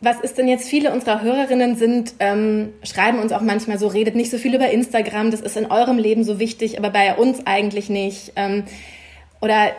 Was 0.00 0.18
ist 0.20 0.38
denn 0.38 0.48
jetzt? 0.48 0.68
Viele 0.68 0.92
unserer 0.92 1.22
Hörerinnen 1.22 1.76
sind, 1.76 2.14
ähm, 2.18 2.72
schreiben 2.82 3.18
uns 3.18 3.32
auch 3.32 3.40
manchmal 3.40 3.78
so, 3.78 3.86
redet 3.86 4.16
nicht 4.16 4.30
so 4.30 4.38
viel 4.38 4.54
über 4.54 4.70
Instagram, 4.70 5.30
das 5.30 5.40
ist 5.40 5.56
in 5.56 5.70
eurem 5.70 5.98
Leben 5.98 6.24
so 6.24 6.38
wichtig, 6.38 6.78
aber 6.78 6.90
bei 6.90 7.14
uns 7.14 7.46
eigentlich 7.46 7.88
nicht. 7.88 8.32
Ähm, 8.34 8.64
oder 9.40 9.70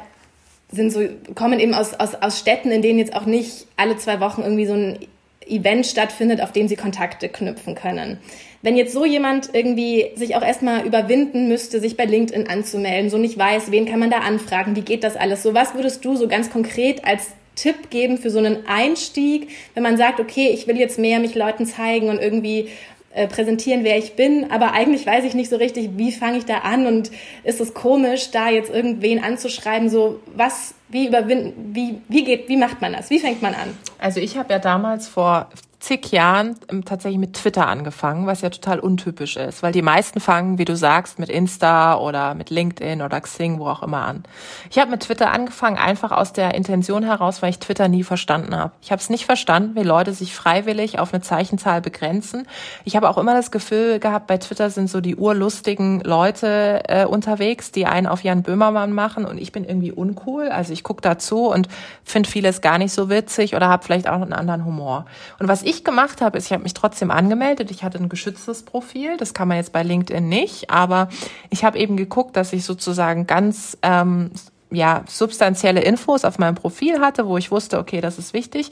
sind 0.73 0.91
so, 0.91 1.01
kommen 1.35 1.59
eben 1.59 1.73
aus, 1.73 1.93
aus, 1.93 2.15
aus 2.15 2.39
Städten, 2.39 2.71
in 2.71 2.81
denen 2.81 2.99
jetzt 2.99 3.15
auch 3.15 3.25
nicht 3.25 3.67
alle 3.77 3.97
zwei 3.97 4.19
Wochen 4.19 4.41
irgendwie 4.41 4.65
so 4.65 4.73
ein 4.73 4.99
Event 5.47 5.85
stattfindet, 5.85 6.41
auf 6.41 6.51
dem 6.51 6.67
sie 6.67 6.75
Kontakte 6.75 7.29
knüpfen 7.29 7.75
können. 7.75 8.17
Wenn 8.61 8.77
jetzt 8.77 8.93
so 8.93 9.05
jemand 9.05 9.49
irgendwie 9.53 10.11
sich 10.15 10.35
auch 10.35 10.41
erstmal 10.41 10.85
überwinden 10.85 11.47
müsste, 11.47 11.79
sich 11.79 11.97
bei 11.97 12.05
LinkedIn 12.05 12.47
anzumelden, 12.47 13.09
so 13.09 13.17
nicht 13.17 13.37
weiß, 13.37 13.71
wen 13.71 13.85
kann 13.85 13.99
man 13.99 14.09
da 14.09 14.19
anfragen, 14.19 14.75
wie 14.75 14.81
geht 14.81 15.03
das 15.03 15.15
alles 15.15 15.43
so, 15.43 15.53
was 15.53 15.75
würdest 15.75 16.03
du 16.05 16.15
so 16.15 16.27
ganz 16.27 16.49
konkret 16.49 17.05
als 17.05 17.31
Tipp 17.55 17.89
geben 17.89 18.17
für 18.17 18.29
so 18.29 18.39
einen 18.39 18.65
Einstieg, 18.65 19.49
wenn 19.73 19.83
man 19.83 19.97
sagt, 19.97 20.19
okay, 20.19 20.49
ich 20.53 20.65
will 20.65 20.77
jetzt 20.77 20.97
mehr 20.97 21.19
mich 21.19 21.35
Leuten 21.35 21.65
zeigen 21.65 22.09
und 22.09 22.19
irgendwie 22.19 22.69
äh, 23.13 23.27
präsentieren, 23.27 23.83
wer 23.83 23.97
ich 23.97 24.15
bin, 24.15 24.51
aber 24.51 24.73
eigentlich 24.73 25.05
weiß 25.05 25.23
ich 25.23 25.33
nicht 25.33 25.49
so 25.49 25.57
richtig, 25.57 25.91
wie 25.97 26.11
fange 26.11 26.37
ich 26.37 26.45
da 26.45 26.59
an 26.59 26.87
und 26.87 27.11
ist 27.43 27.61
es 27.61 27.73
komisch, 27.73 28.31
da 28.31 28.49
jetzt 28.49 28.73
irgendwen 28.73 29.23
anzuschreiben, 29.23 29.89
so 29.89 30.19
was, 30.35 30.73
wie 30.89 31.07
überwinden, 31.07 31.75
wie, 31.75 32.01
wie 32.09 32.23
geht, 32.23 32.49
wie 32.49 32.57
macht 32.57 32.81
man 32.81 32.93
das, 32.93 33.09
wie 33.09 33.19
fängt 33.19 33.41
man 33.41 33.53
an? 33.53 33.77
Also 33.99 34.19
ich 34.19 34.37
habe 34.37 34.51
ja 34.51 34.59
damals 34.59 35.07
vor 35.07 35.49
zig 35.83 36.11
Jahren 36.13 36.55
ähm, 36.69 36.85
tatsächlich 36.85 37.19
mit 37.19 37.33
Twitter 37.33 37.67
angefangen, 37.67 38.25
was 38.25 38.41
ja 38.41 38.49
total 38.49 38.79
untypisch 38.79 39.35
ist, 39.35 39.63
weil 39.63 39.73
die 39.73 39.81
meisten 39.81 40.21
fangen, 40.21 40.57
wie 40.57 40.63
du 40.63 40.77
sagst, 40.77 41.19
mit 41.19 41.29
Insta 41.29 41.97
oder 41.97 42.35
mit 42.35 42.49
LinkedIn 42.49 43.01
oder 43.01 43.19
Xing, 43.19 43.59
wo 43.59 43.67
auch 43.67 43.83
immer 43.83 44.05
an. 44.05 44.23
Ich 44.71 44.79
habe 44.79 44.91
mit 44.91 45.01
Twitter 45.01 45.31
angefangen, 45.31 45.77
einfach 45.77 46.11
aus 46.11 46.31
der 46.31 46.55
Intention 46.55 47.03
heraus, 47.03 47.41
weil 47.41 47.49
ich 47.49 47.59
Twitter 47.59 47.89
nie 47.89 48.03
verstanden 48.03 48.55
habe. 48.55 48.71
Ich 48.81 48.91
habe 48.91 49.01
es 49.01 49.09
nicht 49.09 49.25
verstanden, 49.25 49.75
wie 49.75 49.83
Leute 49.83 50.13
sich 50.13 50.33
freiwillig 50.33 50.99
auf 50.99 51.13
eine 51.13 51.21
Zeichenzahl 51.21 51.81
begrenzen. 51.81 52.47
Ich 52.85 52.95
habe 52.95 53.09
auch 53.09 53.17
immer 53.17 53.33
das 53.33 53.51
Gefühl 53.51 53.99
gehabt, 53.99 54.27
bei 54.27 54.37
Twitter 54.37 54.69
sind 54.69 54.89
so 54.89 55.01
die 55.01 55.17
urlustigen 55.17 55.99
Leute 55.99 56.83
äh, 56.87 57.05
unterwegs, 57.05 57.71
die 57.71 57.85
einen 57.85 58.07
auf 58.07 58.23
Jan 58.23 58.41
Böhmermann 58.41 58.93
machen 58.93 59.25
und 59.25 59.37
ich 59.37 59.51
bin 59.51 59.65
irgendwie 59.65 59.91
uncool. 59.91 60.47
Also 60.47 60.71
ich 60.71 60.83
gucke 60.83 61.01
dazu 61.01 61.47
und 61.47 61.67
finde 62.05 62.29
vieles 62.29 62.61
gar 62.61 62.77
nicht 62.77 62.93
so 62.93 63.09
witzig 63.09 63.53
oder 63.53 63.67
habe 63.67 63.83
vielleicht 63.83 64.07
auch 64.07 64.21
einen 64.21 64.31
anderen 64.31 64.63
Humor. 64.63 65.05
Und 65.39 65.49
was 65.49 65.61
ich 65.61 65.72
ich 65.73 65.83
gemacht 65.83 66.21
habe, 66.21 66.37
ist, 66.37 66.45
ich 66.47 66.53
habe 66.53 66.63
mich 66.63 66.73
trotzdem 66.73 67.11
angemeldet. 67.11 67.71
Ich 67.71 67.83
hatte 67.83 67.97
ein 67.97 68.09
geschütztes 68.09 68.63
Profil. 68.63 69.17
Das 69.17 69.33
kann 69.33 69.47
man 69.47 69.57
jetzt 69.57 69.73
bei 69.73 69.83
LinkedIn 69.83 70.27
nicht. 70.27 70.69
Aber 70.69 71.09
ich 71.49 71.63
habe 71.63 71.77
eben 71.77 71.97
geguckt, 71.97 72.35
dass 72.37 72.53
ich 72.53 72.63
sozusagen 72.63 73.27
ganz 73.27 73.77
ähm, 73.81 74.31
ja, 74.71 75.03
substanzielle 75.07 75.81
Infos 75.81 76.25
auf 76.25 76.39
meinem 76.39 76.55
Profil 76.55 76.99
hatte, 76.99 77.27
wo 77.27 77.37
ich 77.37 77.51
wusste, 77.51 77.79
okay, 77.79 78.01
das 78.01 78.17
ist 78.17 78.33
wichtig. 78.33 78.71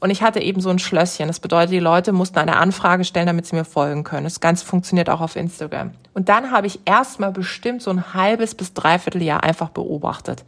Und 0.00 0.10
ich 0.10 0.22
hatte 0.22 0.40
eben 0.40 0.60
so 0.60 0.70
ein 0.70 0.78
Schlösschen. 0.78 1.26
Das 1.26 1.40
bedeutet, 1.40 1.72
die 1.72 1.78
Leute 1.78 2.12
mussten 2.12 2.38
eine 2.38 2.56
Anfrage 2.56 3.04
stellen, 3.04 3.26
damit 3.26 3.46
sie 3.46 3.56
mir 3.56 3.66
folgen 3.66 4.02
können. 4.02 4.24
Das 4.24 4.40
Ganze 4.40 4.64
funktioniert 4.64 5.10
auch 5.10 5.20
auf 5.20 5.36
Instagram. 5.36 5.92
Und 6.14 6.28
dann 6.30 6.50
habe 6.50 6.66
ich 6.66 6.80
erstmal 6.86 7.32
bestimmt 7.32 7.82
so 7.82 7.90
ein 7.90 8.14
halbes 8.14 8.54
bis 8.54 8.72
dreiviertel 8.72 9.22
Jahr 9.22 9.42
einfach 9.42 9.68
beobachtet. 9.68 10.44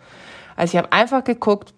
Also 0.56 0.72
ich 0.72 0.78
habe 0.78 0.92
einfach 0.92 1.22
geguckt, 1.24 1.74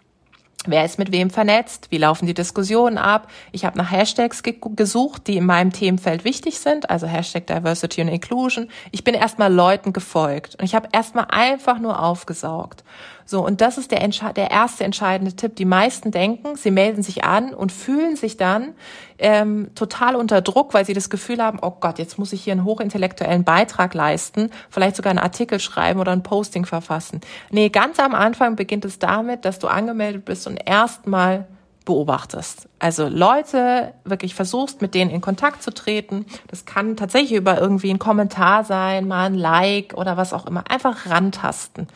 Wer 0.67 0.85
ist 0.85 0.99
mit 0.99 1.12
wem 1.12 1.29
vernetzt? 1.29 1.89
Wie 1.91 1.99
laufen 1.99 2.25
die 2.25 2.33
Diskussionen 2.33 2.97
ab? 2.97 3.29
Ich 3.53 3.67
habe 3.67 3.77
nach 3.77 3.91
Hashtags 3.91 4.43
ge 4.43 4.57
gesucht, 4.75 5.27
die 5.27 5.37
in 5.37 5.45
meinem 5.45 5.73
Themenfeld 5.73 6.25
wichtig 6.25 6.59
sind, 6.59 6.89
also 6.89 7.07
Hashtag 7.07 7.47
Diversity 7.47 8.01
and 8.01 8.11
Inclusion. 8.11 8.69
Ich 8.91 9.05
bin 9.05 9.15
erstmal 9.15 9.53
Leuten 9.53 9.93
gefolgt 9.93 10.57
und 10.57 10.65
ich 10.65 10.75
habe 10.75 10.89
erstmal 10.93 11.27
einfach 11.29 11.79
nur 11.79 12.03
aufgesaugt. 12.03 12.83
So, 13.27 13.45
und 13.45 13.61
das 13.61 13.79
ist 13.79 13.91
der, 13.91 14.07
der 14.33 14.51
erste 14.51 14.85
entscheidende 14.85 15.35
Tipp. 15.35 15.57
Die 15.57 15.64
meisten 15.64 16.11
denken, 16.11 16.57
sie 16.57 16.70
melden 16.70 17.03
sich 17.03 17.25
an 17.25 17.55
und 17.55 17.72
fühlen 17.72 18.16
sich 18.16 18.37
dann 18.37 18.75
ähm, 19.18 19.70
total 19.75 20.16
unter 20.16 20.43
Druck, 20.43 20.75
weil 20.75 20.85
sie 20.85 20.93
das 20.93 21.09
Gefühl 21.09 21.43
haben, 21.43 21.59
oh 21.62 21.72
Gott, 21.81 21.99
jetzt 21.99 22.18
muss 22.18 22.33
ich 22.33 22.45
hier 22.45 22.53
einen 22.53 22.64
hochintellektuellen 22.64 23.45
Beitrag 23.45 23.95
leisten, 23.95 24.51
vielleicht 24.68 24.97
sogar 24.97 25.11
einen 25.11 25.18
Artikel 25.18 25.61
schreiben 25.61 26.01
oder 26.01 26.12
ein 26.12 26.22
Posting 26.22 26.66
verfassen. 26.66 27.20
Nee, 27.51 27.70
ganz 27.70 27.99
am 27.99 28.14
Anfang 28.14 28.57
beginnt 28.57 28.85
es 28.85 28.99
damit, 28.99 29.45
dass 29.45 29.59
du 29.59 29.68
angemeldet 29.68 30.25
bist 30.25 30.47
und 30.47 30.57
erstmal 30.57 31.47
beobachtest. 31.85 32.68
Also 32.79 33.09
Leute 33.09 33.93
wirklich 34.05 34.35
versuchst, 34.35 34.81
mit 34.81 34.95
denen 34.95 35.11
in 35.11 35.20
Kontakt 35.20 35.62
zu 35.62 35.72
treten. 35.72 36.25
Das 36.49 36.64
kann 36.64 36.97
tatsächlich 36.97 37.33
über 37.33 37.61
irgendwie 37.61 37.91
ein 37.91 37.99
Kommentar 37.99 38.64
sein, 38.64 39.07
mal 39.07 39.27
ein 39.27 39.35
Like 39.35 39.95
oder 39.95 40.16
was 40.16 40.33
auch 40.33 40.47
immer. 40.47 40.64
Einfach 40.70 41.11
rantasten. 41.11 41.89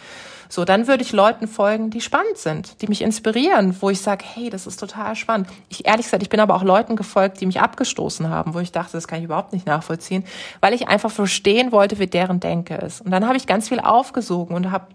So, 0.49 0.65
dann 0.65 0.87
würde 0.87 1.03
ich 1.03 1.13
Leuten 1.13 1.47
folgen, 1.47 1.91
die 1.91 2.01
spannend 2.01 2.37
sind, 2.37 2.81
die 2.83 2.87
mich 2.87 3.03
inspirieren, 3.03 3.77
wo 3.81 3.91
ich 3.91 4.01
sage, 4.01 4.25
hey, 4.27 4.51
das 4.51 4.67
ist 4.67 4.79
total 4.79 5.15
spannend. 5.17 5.49
Ich 5.69 5.87
ehrlich 5.87 6.07
gesagt, 6.07 6.23
ich 6.23 6.31
bin 6.31 6.41
aber 6.41 6.55
auch 6.55 6.63
Leuten 6.63 6.97
gefolgt, 6.97 7.41
die 7.41 7.47
mich 7.47 7.61
abgestoßen 7.61 8.29
haben, 8.29 8.55
wo 8.55 8.61
ich 8.61 8.73
dachte, 8.73 8.93
das 8.93 9.09
kann 9.09 9.19
ich 9.19 9.25
überhaupt 9.25 9.53
nicht 9.53 9.67
nachvollziehen, 9.67 10.25
weil 10.61 10.75
ich 10.75 10.89
einfach 10.89 11.11
verstehen 11.11 11.73
wollte, 11.73 11.99
wie 11.99 12.07
deren 12.07 12.41
Denke 12.41 12.77
ist. 12.77 13.01
Und 13.01 13.11
dann 13.11 13.27
habe 13.27 13.37
ich 13.37 13.47
ganz 13.47 13.69
viel 13.69 13.81
aufgesogen 13.81 14.57
und 14.57 14.71
habe 14.71 14.87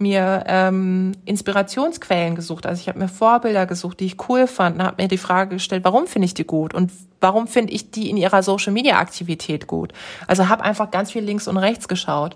mir 0.00 0.44
ähm, 0.46 1.12
Inspirationsquellen 1.26 2.34
gesucht. 2.34 2.66
Also 2.66 2.80
ich 2.80 2.88
habe 2.88 2.98
mir 2.98 3.08
Vorbilder 3.08 3.66
gesucht, 3.66 4.00
die 4.00 4.06
ich 4.06 4.28
cool 4.28 4.46
fand 4.46 4.76
und 4.76 4.82
habe 4.82 5.02
mir 5.02 5.08
die 5.08 5.18
Frage 5.18 5.56
gestellt, 5.56 5.84
warum 5.84 6.06
finde 6.06 6.24
ich 6.24 6.34
die 6.34 6.46
gut 6.46 6.72
und 6.72 6.90
warum 7.20 7.46
finde 7.46 7.74
ich 7.74 7.90
die 7.90 8.08
in 8.08 8.16
ihrer 8.16 8.42
Social-Media-Aktivität 8.42 9.66
gut. 9.66 9.92
Also 10.26 10.48
habe 10.48 10.64
einfach 10.64 10.90
ganz 10.90 11.12
viel 11.12 11.22
links 11.22 11.48
und 11.48 11.58
rechts 11.58 11.86
geschaut. 11.86 12.34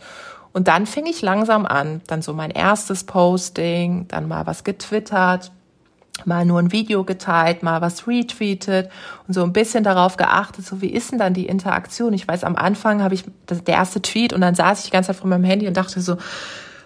Und 0.55 0.69
dann 0.69 0.87
fing 0.87 1.05
ich 1.07 1.21
langsam 1.21 1.67
an, 1.67 2.01
dann 2.07 2.23
so 2.23 2.33
mein 2.33 2.51
erstes 2.51 3.05
Posting, 3.05 4.07
dann 4.09 4.29
mal 4.29 4.47
was 4.47 4.63
getwittert, 4.63 5.51
mal 6.25 6.47
nur 6.47 6.61
ein 6.61 6.71
Video 6.71 7.03
geteilt, 7.03 7.65
mal 7.65 7.81
was 7.81 8.07
retweetet 8.07 8.89
und 9.27 9.35
so 9.35 9.43
ein 9.43 9.53
bisschen 9.53 9.83
darauf 9.83 10.17
geachtet, 10.17 10.65
so 10.65 10.81
wie 10.81 10.91
ist 10.91 11.11
denn 11.11 11.19
dann 11.19 11.35
die 11.35 11.47
Interaktion? 11.47 12.13
Ich 12.15 12.29
weiß, 12.29 12.45
am 12.45 12.55
Anfang 12.55 13.03
habe 13.03 13.15
ich 13.15 13.25
der 13.49 13.75
erste 13.75 14.01
Tweet 14.01 14.33
und 14.33 14.41
dann 14.41 14.55
saß 14.55 14.79
ich 14.79 14.85
die 14.87 14.91
ganze 14.93 15.09
Zeit 15.09 15.17
vor 15.17 15.29
meinem 15.29 15.43
Handy 15.43 15.67
und 15.67 15.77
dachte 15.77 16.01
so, 16.01 16.19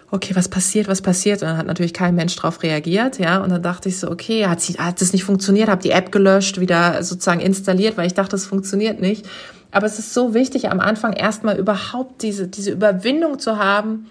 okay, 0.09 0.35
was 0.35 0.49
passiert, 0.49 0.87
was 0.87 1.03
passiert? 1.03 1.43
Und 1.43 1.49
dann 1.49 1.57
hat 1.57 1.67
natürlich 1.67 1.93
kein 1.93 2.15
Mensch 2.15 2.35
darauf 2.35 2.63
reagiert, 2.63 3.19
ja. 3.19 3.37
Und 3.37 3.51
dann 3.51 3.61
dachte 3.61 3.89
ich 3.89 3.99
so, 3.99 4.09
okay, 4.09 4.47
hat, 4.47 4.61
sie, 4.61 4.73
hat 4.73 4.99
das 4.99 5.13
nicht 5.13 5.23
funktioniert, 5.23 5.69
habe 5.69 5.83
die 5.83 5.91
App 5.91 6.11
gelöscht, 6.11 6.59
wieder 6.59 7.03
sozusagen 7.03 7.39
installiert, 7.39 7.97
weil 7.97 8.07
ich 8.07 8.15
dachte, 8.15 8.35
es 8.35 8.47
funktioniert 8.47 8.99
nicht. 8.99 9.27
Aber 9.71 9.85
es 9.85 9.99
ist 9.99 10.13
so 10.13 10.33
wichtig, 10.33 10.69
am 10.69 10.79
Anfang 10.79 11.13
erstmal 11.13 11.57
überhaupt 11.57 12.21
diese, 12.23 12.47
diese 12.47 12.71
Überwindung 12.71 13.39
zu 13.39 13.57
haben, 13.57 14.07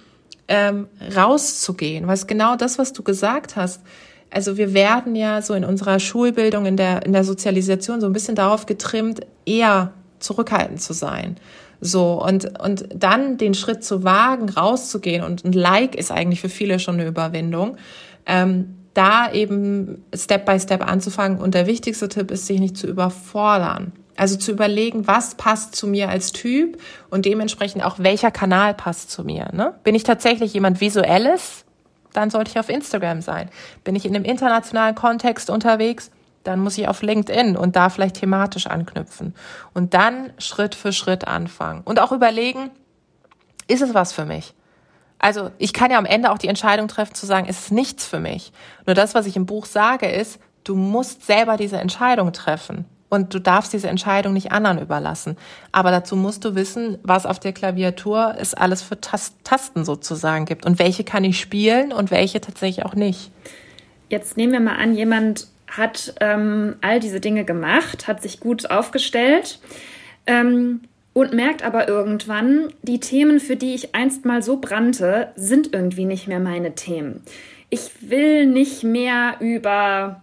ähm, 0.47 0.87
rauszugehen. 1.15 2.07
Weil 2.07 2.15
es 2.15 2.27
genau 2.27 2.57
das, 2.57 2.79
was 2.79 2.93
du 2.93 3.03
gesagt 3.03 3.57
hast, 3.57 3.83
also 4.31 4.57
wir 4.57 4.75
werden 4.75 5.17
ja 5.17 5.43
so 5.43 5.55
in 5.55 5.65
unserer 5.65 6.01
Schulbildung, 6.01 6.67
in 6.67 6.77
der, 6.77 7.05
in 7.05 7.13
der 7.13 7.25
Sozialisation 7.25 8.01
so 8.01 8.07
ein 8.07 8.13
bisschen 8.13 8.35
darauf 8.35 8.67
getrimmt, 8.67 9.21
eher 9.47 9.93
zurückhaltend 10.19 10.81
zu 10.81 10.93
sein. 10.93 11.37
So, 11.81 12.23
und, 12.23 12.61
und 12.61 12.89
dann 12.95 13.39
den 13.39 13.55
Schritt 13.55 13.85
zu 13.85 14.05
wagen, 14.05 14.49
rauszugehen 14.49 15.23
und 15.23 15.45
ein 15.45 15.53
Like 15.53 15.95
ist 15.95 16.11
eigentlich 16.11 16.41
für 16.41 16.49
viele 16.49 16.79
schon 16.79 16.95
eine 16.95 17.07
Überwindung. 17.07 17.77
Ähm, 18.27 18.75
da 18.95 19.31
eben 19.33 20.05
Step 20.13 20.45
by 20.45 20.59
Step 20.59 20.85
anzufangen. 20.85 21.39
Und 21.39 21.55
der 21.55 21.69
wichtigste 21.69 22.09
Tipp 22.09 22.33
ist, 22.33 22.47
sich 22.47 22.59
nicht 22.59 22.77
zu 22.77 22.89
überfordern. 22.89 23.93
Also 24.19 24.37
zu 24.37 24.51
überlegen, 24.51 25.07
was 25.07 25.37
passt 25.37 25.77
zu 25.77 25.87
mir 25.87 26.09
als 26.09 26.33
Typ 26.33 26.81
und 27.09 27.25
dementsprechend 27.25 27.85
auch 27.85 27.99
welcher 27.99 28.31
Kanal 28.31 28.75
passt 28.75 29.11
zu 29.11 29.25
mir. 29.25 29.49
Ne? 29.53 29.75
Bin 29.85 29.95
ich 29.95 30.03
tatsächlich 30.03 30.53
jemand 30.53 30.81
Visuelles? 30.81 31.65
Dann 32.13 32.31
sollte 32.31 32.51
ich 32.51 32.59
auf 32.59 32.69
Instagram 32.69 33.23
sein. 33.23 33.49
Bin 33.85 33.95
ich 33.95 34.05
in 34.05 34.15
einem 34.15 34.25
internationalen 34.25 34.95
Kontext 34.95 35.51
unterwegs? 35.51 36.11
dann 36.45 36.61
muss 36.61 36.79
ich 36.79 36.89
auf 36.89 37.03
LinkedIn 37.03 37.59
und 37.59 37.77
da 37.77 37.91
vielleicht 37.91 38.21
thematisch 38.21 38.69
anknüpfen. 38.69 39.35
Und 39.75 39.93
dann 39.93 40.33
Schritt 40.39 40.75
für 40.75 40.93
Schritt 40.93 41.29
anfangen. 41.29 41.83
Und 41.85 42.01
auch 42.01 42.11
überlegen, 42.11 42.71
ist 43.67 43.83
es 43.83 43.93
was 43.93 44.13
für 44.13 44.25
mich? 44.25 44.55
Also 45.19 45.51
ich 45.59 45.75
kann 45.75 45.91
ja 45.91 45.99
am 45.99 46.07
Ende 46.07 46.31
auch 46.31 46.39
die 46.39 46.49
Entscheidung 46.49 46.89
treffen 46.89 47.15
zu 47.15 47.27
sagen, 47.27 47.47
es 47.51 47.59
ist 47.59 47.73
nichts 47.73 48.07
für 48.07 48.21
mich. 48.21 48.53
Nur 48.87 48.95
das, 48.95 49.15
was 49.15 49.27
ich 49.27 49.37
im 49.37 49.45
Buch 49.45 49.67
sage, 49.67 50.09
ist, 50.09 50.41
du 50.65 50.75
musst 50.75 51.27
selber 51.27 51.59
diese 51.59 51.77
Entscheidung 51.77 52.33
treffen. 52.33 52.87
Und 53.11 53.33
du 53.33 53.39
darfst 53.39 53.73
diese 53.73 53.89
Entscheidung 53.89 54.35
nicht 54.35 54.53
anderen 54.53 54.79
überlassen. 54.79 55.37
Aber 55.73 55.91
dazu 55.91 56.15
musst 56.15 56.45
du 56.45 56.55
wissen, 56.55 56.99
was 57.03 57.25
auf 57.25 57.39
der 57.39 57.53
Klaviatur 57.53 58.35
es 58.39 58.53
alles 58.55 58.83
für 58.83 59.01
Tasten 59.01 59.85
sozusagen 59.85 60.45
gibt. 60.45 60.67
Und 60.67 60.79
welche 60.79 61.05
kann 61.05 61.25
ich 61.25 61.41
spielen 61.41 61.93
und 61.93 62.11
welche 62.11 62.41
tatsächlich 62.41 62.85
auch 62.85 62.95
nicht. 62.95 63.31
Jetzt 64.11 64.37
nehmen 64.37 64.53
wir 64.53 64.61
mal 64.61 64.77
an, 64.77 64.95
jemand 64.95 65.49
hat 65.71 66.15
ähm, 66.21 66.77
all 66.81 67.01
diese 67.01 67.21
Dinge 67.21 67.45
gemacht, 67.45 68.09
hat 68.09 68.23
sich 68.23 68.41
gut 68.41 68.71
aufgestellt 68.71 69.61
ähm, 70.27 70.81
und 71.13 71.35
merkt 71.35 71.63
aber 71.63 71.89
irgendwann, 71.89 72.73
die 72.83 73.01
Themen, 73.01 73.41
für 73.41 73.57
die 73.57 73.75
ich 73.75 73.95
einst 73.95 74.25
mal 74.25 74.43
so 74.43 74.59
brannte, 74.59 75.33
sind 75.37 75.75
irgendwie 75.75 76.07
nicht 76.07 76.27
mehr 76.27 76.41
meine 76.41 76.75
Themen. 76.75 77.23
Ich 77.71 77.91
will 78.09 78.47
nicht 78.47 78.83
mehr 78.83 79.37
über 79.41 80.23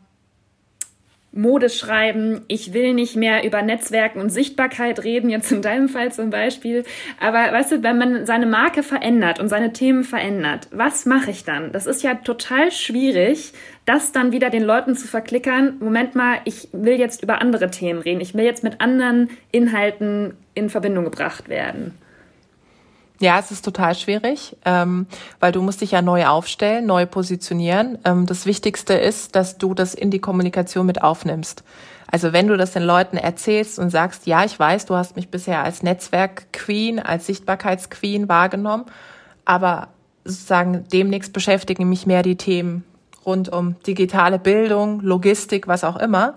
Mode 1.36 1.70
schreiben. 1.70 2.42
Ich 2.48 2.74
will 2.74 2.94
nicht 2.94 3.16
mehr 3.16 3.44
über 3.44 3.62
Netzwerken 3.62 4.20
und 4.20 4.30
Sichtbarkeit 4.30 5.04
reden, 5.04 5.30
jetzt 5.30 5.52
in 5.52 5.62
deinem 5.62 5.90
Fall 5.90 6.12
zum 6.12 6.30
Beispiel. 6.30 6.86
Aber 7.20 7.52
weißt 7.52 7.74
du, 7.74 7.84
wenn 7.84 7.98
man 7.98 8.26
seine 8.26 8.46
Marke 8.46 8.84
verändert 8.84 9.40
und 9.40 9.50
seine 9.50 9.74
Themen 9.74 10.04
verändert, 10.04 10.70
was 10.72 11.06
mache 11.06 11.32
ich 11.32 11.44
dann? 11.44 11.72
Das 11.72 11.86
ist 11.86 12.04
ja 12.04 12.16
total 12.16 12.72
schwierig, 12.72 13.54
das 13.86 14.14
dann 14.14 14.32
wieder 14.32 14.50
den 14.50 14.64
Leuten 14.64 14.96
zu 14.96 15.08
verklickern. 15.08 15.76
Moment 15.80 16.16
mal, 16.16 16.38
ich 16.46 16.70
will 16.72 16.98
jetzt 16.98 17.22
über 17.22 17.42
andere 17.42 17.70
Themen 17.70 18.00
reden. 18.00 18.22
Ich 18.22 18.34
will 18.34 18.46
jetzt 18.46 18.64
mit 18.64 18.80
anderen 18.80 19.30
Inhalten 19.52 20.36
in 20.54 20.70
Verbindung 20.70 21.04
gebracht 21.04 21.50
werden. 21.50 21.94
Ja, 23.20 23.40
es 23.40 23.52
ist 23.52 23.64
total 23.64 23.96
schwierig, 23.96 24.58
ähm, 24.66 25.08
weil 25.40 25.52
du 25.52 25.62
musst 25.62 25.82
dich 25.82 25.92
ja 25.92 26.02
neu 26.02 26.26
aufstellen, 26.26 26.86
neu 26.86 27.06
positionieren. 27.06 27.98
Ähm, 28.04 28.26
das 28.26 28.46
Wichtigste 28.46 28.94
ist, 28.94 29.36
dass 29.36 29.58
du 29.58 29.74
das 29.74 29.94
in 29.94 30.12
die 30.12 30.20
Kommunikation 30.20 30.86
mit 30.86 31.02
aufnimmst. 31.02 31.64
Also 32.12 32.34
wenn 32.34 32.48
du 32.48 32.58
das 32.58 32.74
den 32.74 32.84
Leuten 32.84 33.18
erzählst 33.18 33.80
und 33.80 33.90
sagst, 33.90 34.28
ja, 34.28 34.44
ich 34.44 34.60
weiß, 34.60 34.86
du 34.86 34.96
hast 34.96 35.16
mich 35.16 35.30
bisher 35.30 35.64
als 35.64 35.82
Netzwerk-Queen, 35.82 37.00
als 37.00 37.26
Sichtbarkeits-Queen 37.26 38.30
wahrgenommen, 38.30 38.86
aber 39.46 39.90
sozusagen 40.24 40.86
demnächst 40.92 41.34
beschäftigen 41.34 41.88
mich 41.88 42.06
mehr 42.06 42.22
die 42.22 42.36
Themen 42.36 42.84
rund 43.26 43.50
um 43.52 43.76
digitale 43.88 44.40
Bildung, 44.40 45.02
Logistik, 45.02 45.68
was 45.68 45.84
auch 45.84 45.98
immer, 45.98 46.36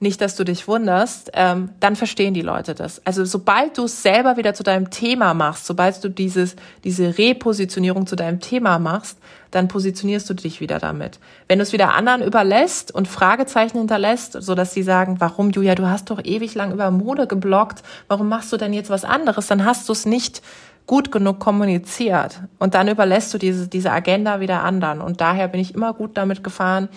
nicht, 0.00 0.20
dass 0.20 0.36
du 0.36 0.44
dich 0.44 0.68
wunderst, 0.68 1.30
ähm, 1.34 1.70
dann 1.80 1.96
verstehen 1.96 2.34
die 2.34 2.42
Leute 2.42 2.74
das. 2.74 3.04
Also 3.04 3.24
sobald 3.24 3.78
du 3.78 3.84
es 3.84 4.02
selber 4.02 4.36
wieder 4.36 4.54
zu 4.54 4.62
deinem 4.62 4.90
Thema 4.90 5.34
machst, 5.34 5.66
sobald 5.66 6.02
du 6.02 6.08
dieses, 6.08 6.56
diese 6.84 7.18
Repositionierung 7.18 8.06
zu 8.06 8.14
deinem 8.14 8.40
Thema 8.40 8.78
machst, 8.78 9.18
dann 9.50 9.68
positionierst 9.68 10.28
du 10.28 10.34
dich 10.34 10.60
wieder 10.60 10.78
damit. 10.78 11.18
Wenn 11.48 11.58
du 11.58 11.62
es 11.62 11.72
wieder 11.72 11.94
anderen 11.94 12.22
überlässt 12.22 12.94
und 12.94 13.08
Fragezeichen 13.08 13.78
hinterlässt, 13.78 14.40
so 14.40 14.54
dass 14.54 14.74
sie 14.74 14.82
sagen, 14.82 15.16
warum 15.20 15.50
Julia, 15.50 15.74
du 15.74 15.88
hast 15.88 16.10
doch 16.10 16.22
ewig 16.22 16.54
lang 16.54 16.72
über 16.72 16.90
Mode 16.90 17.26
geblockt, 17.26 17.82
warum 18.08 18.28
machst 18.28 18.52
du 18.52 18.56
denn 18.56 18.72
jetzt 18.72 18.90
was 18.90 19.04
anderes? 19.04 19.46
Dann 19.46 19.64
hast 19.64 19.88
du 19.88 19.92
es 19.92 20.06
nicht 20.06 20.42
gut 20.88 21.12
genug 21.12 21.38
kommuniziert. 21.38 22.40
Und 22.58 22.74
dann 22.74 22.88
überlässt 22.88 23.32
du 23.34 23.38
diese, 23.38 23.68
diese 23.68 23.92
Agenda 23.92 24.40
wieder 24.40 24.64
anderen. 24.64 25.02
Und 25.02 25.20
daher 25.20 25.46
bin 25.46 25.60
ich 25.60 25.74
immer 25.74 25.92
gut 25.92 26.16
damit 26.16 26.42
gefahren, 26.42 26.88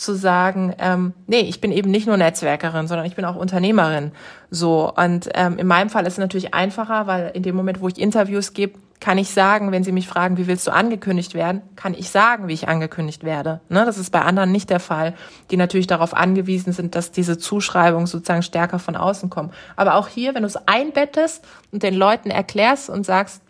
zu 0.00 0.14
sagen, 0.14 0.74
ähm, 0.78 1.12
nee, 1.26 1.40
ich 1.40 1.60
bin 1.60 1.72
eben 1.72 1.90
nicht 1.90 2.06
nur 2.06 2.16
Netzwerkerin, 2.16 2.88
sondern 2.88 3.06
ich 3.06 3.16
bin 3.16 3.26
auch 3.26 3.36
Unternehmerin. 3.36 4.12
So. 4.50 4.90
Und 4.96 5.28
ähm, 5.34 5.58
in 5.58 5.66
meinem 5.66 5.90
Fall 5.90 6.06
ist 6.06 6.14
es 6.14 6.18
natürlich 6.18 6.54
einfacher, 6.54 7.06
weil 7.06 7.30
in 7.34 7.42
dem 7.42 7.54
Moment, 7.54 7.82
wo 7.82 7.88
ich 7.88 7.98
Interviews 7.98 8.54
gebe, 8.54 8.78
kann 8.98 9.18
ich 9.18 9.30
sagen, 9.30 9.72
wenn 9.72 9.84
Sie 9.84 9.92
mich 9.92 10.08
fragen, 10.08 10.38
wie 10.38 10.46
willst 10.46 10.66
du 10.66 10.70
angekündigt 10.72 11.34
werden, 11.34 11.60
kann 11.76 11.92
ich 11.92 12.08
sagen, 12.08 12.48
wie 12.48 12.54
ich 12.54 12.66
angekündigt 12.66 13.24
werde. 13.24 13.60
Ne? 13.68 13.84
Das 13.84 13.98
ist 13.98 14.10
bei 14.10 14.22
anderen 14.22 14.52
nicht 14.52 14.70
der 14.70 14.80
Fall, 14.80 15.14
die 15.50 15.58
natürlich 15.58 15.86
darauf 15.86 16.14
angewiesen 16.14 16.72
sind, 16.72 16.94
dass 16.94 17.12
diese 17.12 17.36
Zuschreibungen 17.36 18.06
sozusagen 18.06 18.42
stärker 18.42 18.78
von 18.78 18.96
außen 18.96 19.28
kommen. 19.28 19.52
Aber 19.76 19.96
auch 19.96 20.08
hier, 20.08 20.34
wenn 20.34 20.42
du 20.42 20.48
es 20.48 20.56
einbettest 20.66 21.44
und 21.72 21.82
den 21.82 21.94
Leuten 21.94 22.30
erklärst 22.30 22.88
und 22.88 23.04
sagst, 23.04 23.42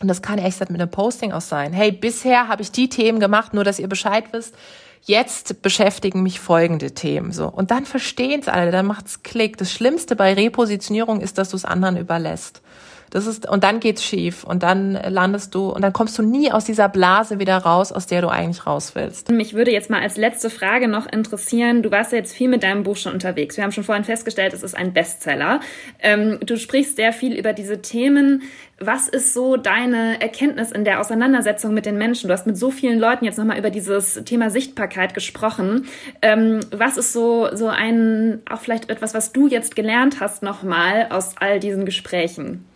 und 0.00 0.06
das 0.06 0.22
kann 0.22 0.38
echt 0.38 0.60
mit 0.60 0.80
einem 0.80 0.90
Posting 0.90 1.32
auch 1.32 1.40
sein, 1.40 1.72
hey, 1.72 1.90
bisher 1.90 2.46
habe 2.46 2.62
ich 2.62 2.70
die 2.70 2.88
Themen 2.88 3.18
gemacht, 3.18 3.52
nur 3.52 3.64
dass 3.64 3.80
ihr 3.80 3.88
Bescheid 3.88 4.26
wisst, 4.30 4.54
jetzt 5.02 5.62
beschäftigen 5.62 6.22
mich 6.22 6.40
folgende 6.40 6.92
Themen 6.92 7.32
so 7.32 7.48
und 7.48 7.70
dann 7.70 7.84
verstehen 7.86 8.40
es 8.40 8.48
alle, 8.48 8.70
dann 8.70 8.86
macht's 8.86 9.22
Klick. 9.22 9.56
Das 9.56 9.72
Schlimmste 9.72 10.16
bei 10.16 10.34
Repositionierung 10.34 11.20
ist, 11.20 11.38
dass 11.38 11.50
du 11.50 11.56
es 11.56 11.64
anderen 11.64 11.96
überlässt. 11.96 12.62
Das 13.10 13.26
ist, 13.26 13.48
und 13.48 13.64
dann 13.64 13.80
geht's 13.80 14.04
schief 14.04 14.44
und 14.44 14.62
dann 14.62 14.92
landest 14.92 15.54
du 15.54 15.70
und 15.70 15.82
dann 15.82 15.92
kommst 15.92 16.18
du 16.18 16.22
nie 16.22 16.52
aus 16.52 16.64
dieser 16.64 16.88
Blase 16.88 17.38
wieder 17.38 17.56
raus, 17.56 17.90
aus 17.90 18.06
der 18.06 18.20
du 18.20 18.28
eigentlich 18.28 18.66
raus 18.66 18.94
willst. 18.94 19.30
Mich 19.30 19.54
würde 19.54 19.72
jetzt 19.72 19.88
mal 19.88 20.02
als 20.02 20.16
letzte 20.16 20.50
Frage 20.50 20.88
noch 20.88 21.06
interessieren. 21.10 21.82
Du 21.82 21.90
warst 21.90 22.12
ja 22.12 22.18
jetzt 22.18 22.34
viel 22.34 22.48
mit 22.48 22.62
deinem 22.62 22.82
Buch 22.82 22.96
schon 22.96 23.14
unterwegs. 23.14 23.56
Wir 23.56 23.64
haben 23.64 23.72
schon 23.72 23.84
vorhin 23.84 24.04
festgestellt, 24.04 24.52
es 24.52 24.62
ist 24.62 24.76
ein 24.76 24.92
Bestseller. 24.92 25.60
Ähm, 26.00 26.38
du 26.44 26.58
sprichst 26.58 26.96
sehr 26.96 27.12
viel 27.12 27.34
über 27.34 27.52
diese 27.52 27.80
Themen. 27.80 28.42
Was 28.80 29.08
ist 29.08 29.34
so 29.34 29.56
deine 29.56 30.20
Erkenntnis 30.20 30.70
in 30.70 30.84
der 30.84 31.00
Auseinandersetzung 31.00 31.74
mit 31.74 31.84
den 31.84 31.98
Menschen? 31.98 32.28
Du 32.28 32.32
hast 32.32 32.46
mit 32.46 32.56
so 32.56 32.70
vielen 32.70 33.00
Leuten 33.00 33.24
jetzt 33.24 33.36
nochmal 33.36 33.58
über 33.58 33.70
dieses 33.70 34.22
Thema 34.24 34.50
Sichtbarkeit 34.50 35.14
gesprochen. 35.14 35.86
Ähm, 36.22 36.60
was 36.70 36.96
ist 36.96 37.12
so, 37.12 37.48
so 37.56 37.66
ein, 37.66 38.40
auch 38.48 38.60
vielleicht 38.60 38.88
etwas, 38.88 39.14
was 39.14 39.32
du 39.32 39.48
jetzt 39.48 39.74
gelernt 39.74 40.20
hast 40.20 40.44
nochmal 40.44 41.08
aus 41.10 41.34
all 41.40 41.58
diesen 41.58 41.86
Gesprächen? 41.86 42.68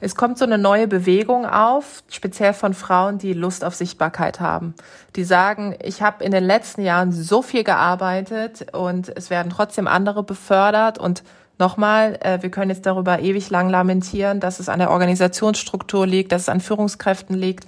Es 0.00 0.14
kommt 0.14 0.38
so 0.38 0.46
eine 0.46 0.56
neue 0.56 0.88
Bewegung 0.88 1.44
auf, 1.44 2.04
speziell 2.08 2.54
von 2.54 2.72
Frauen, 2.72 3.18
die 3.18 3.34
Lust 3.34 3.64
auf 3.64 3.74
Sichtbarkeit 3.74 4.40
haben. 4.40 4.74
Die 5.16 5.24
sagen, 5.24 5.76
ich 5.82 6.00
habe 6.00 6.24
in 6.24 6.30
den 6.30 6.44
letzten 6.44 6.82
Jahren 6.82 7.12
so 7.12 7.42
viel 7.42 7.64
gearbeitet 7.64 8.72
und 8.72 9.12
es 9.14 9.28
werden 9.28 9.50
trotzdem 9.50 9.88
andere 9.88 10.22
befördert 10.22 10.98
und 10.98 11.22
Nochmal, 11.58 12.18
äh, 12.20 12.40
wir 12.40 12.50
können 12.50 12.70
jetzt 12.70 12.86
darüber 12.86 13.18
ewig 13.20 13.50
lang 13.50 13.68
lamentieren, 13.68 14.40
dass 14.40 14.60
es 14.60 14.68
an 14.68 14.78
der 14.78 14.90
Organisationsstruktur 14.90 16.06
liegt, 16.06 16.32
dass 16.32 16.42
es 16.42 16.48
an 16.48 16.60
Führungskräften 16.60 17.36
liegt. 17.36 17.66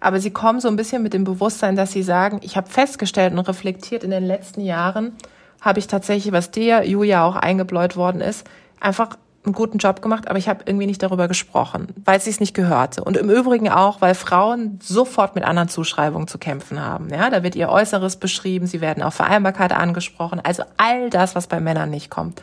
Aber 0.00 0.20
sie 0.20 0.30
kommen 0.30 0.60
so 0.60 0.68
ein 0.68 0.76
bisschen 0.76 1.02
mit 1.02 1.12
dem 1.12 1.24
Bewusstsein, 1.24 1.76
dass 1.76 1.92
sie 1.92 2.02
sagen, 2.02 2.40
ich 2.42 2.56
habe 2.56 2.70
festgestellt 2.70 3.32
und 3.32 3.40
reflektiert 3.40 4.04
in 4.04 4.10
den 4.10 4.24
letzten 4.24 4.60
Jahren, 4.60 5.12
habe 5.60 5.78
ich 5.78 5.86
tatsächlich, 5.86 6.32
was 6.32 6.50
dir, 6.50 6.84
Julia, 6.84 7.24
auch 7.24 7.36
eingebläut 7.36 7.96
worden 7.96 8.20
ist, 8.20 8.46
einfach 8.80 9.16
einen 9.44 9.54
guten 9.54 9.78
Job 9.78 10.02
gemacht, 10.02 10.28
aber 10.28 10.38
ich 10.38 10.48
habe 10.48 10.62
irgendwie 10.66 10.86
nicht 10.86 11.02
darüber 11.02 11.26
gesprochen, 11.26 11.88
weil 12.04 12.20
sie 12.20 12.30
es 12.30 12.38
nicht 12.38 12.54
gehörte. 12.54 13.02
Und 13.02 13.16
im 13.16 13.28
Übrigen 13.28 13.68
auch, 13.68 14.00
weil 14.00 14.14
Frauen 14.14 14.78
sofort 14.80 15.34
mit 15.34 15.44
anderen 15.44 15.68
Zuschreibungen 15.68 16.28
zu 16.28 16.38
kämpfen 16.38 16.80
haben. 16.80 17.08
Ja, 17.10 17.28
da 17.28 17.42
wird 17.42 17.56
ihr 17.56 17.68
Äußeres 17.68 18.16
beschrieben, 18.16 18.66
sie 18.66 18.80
werden 18.80 19.02
auf 19.02 19.14
Vereinbarkeit 19.14 19.72
angesprochen, 19.72 20.40
also 20.42 20.62
all 20.76 21.10
das, 21.10 21.34
was 21.34 21.48
bei 21.48 21.60
Männern 21.60 21.90
nicht 21.90 22.10
kommt. 22.10 22.40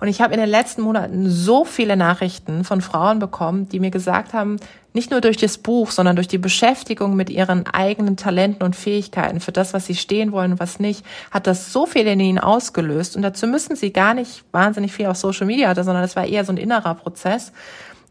Und 0.00 0.08
ich 0.08 0.20
habe 0.20 0.34
in 0.34 0.40
den 0.40 0.48
letzten 0.48 0.82
Monaten 0.82 1.30
so 1.30 1.64
viele 1.64 1.96
Nachrichten 1.96 2.64
von 2.64 2.80
Frauen 2.80 3.18
bekommen, 3.18 3.68
die 3.68 3.80
mir 3.80 3.90
gesagt 3.90 4.34
haben, 4.34 4.58
nicht 4.92 5.10
nur 5.10 5.20
durch 5.20 5.36
das 5.36 5.58
Buch, 5.58 5.90
sondern 5.90 6.16
durch 6.16 6.28
die 6.28 6.38
Beschäftigung 6.38 7.16
mit 7.16 7.30
ihren 7.30 7.66
eigenen 7.66 8.16
Talenten 8.16 8.62
und 8.62 8.76
Fähigkeiten 8.76 9.40
für 9.40 9.52
das, 9.52 9.74
was 9.74 9.86
sie 9.86 9.94
stehen 9.94 10.32
wollen 10.32 10.52
und 10.52 10.60
was 10.60 10.80
nicht, 10.80 11.04
hat 11.30 11.46
das 11.46 11.72
so 11.72 11.86
viel 11.86 12.06
in 12.06 12.20
ihnen 12.20 12.38
ausgelöst. 12.38 13.16
Und 13.16 13.22
dazu 13.22 13.46
müssen 13.46 13.76
sie 13.76 13.92
gar 13.92 14.14
nicht 14.14 14.44
wahnsinnig 14.52 14.92
viel 14.92 15.06
auf 15.06 15.16
Social 15.16 15.46
Media, 15.46 15.74
sondern 15.74 16.02
das 16.02 16.16
war 16.16 16.26
eher 16.26 16.44
so 16.44 16.52
ein 16.52 16.56
innerer 16.56 16.94
Prozess, 16.94 17.52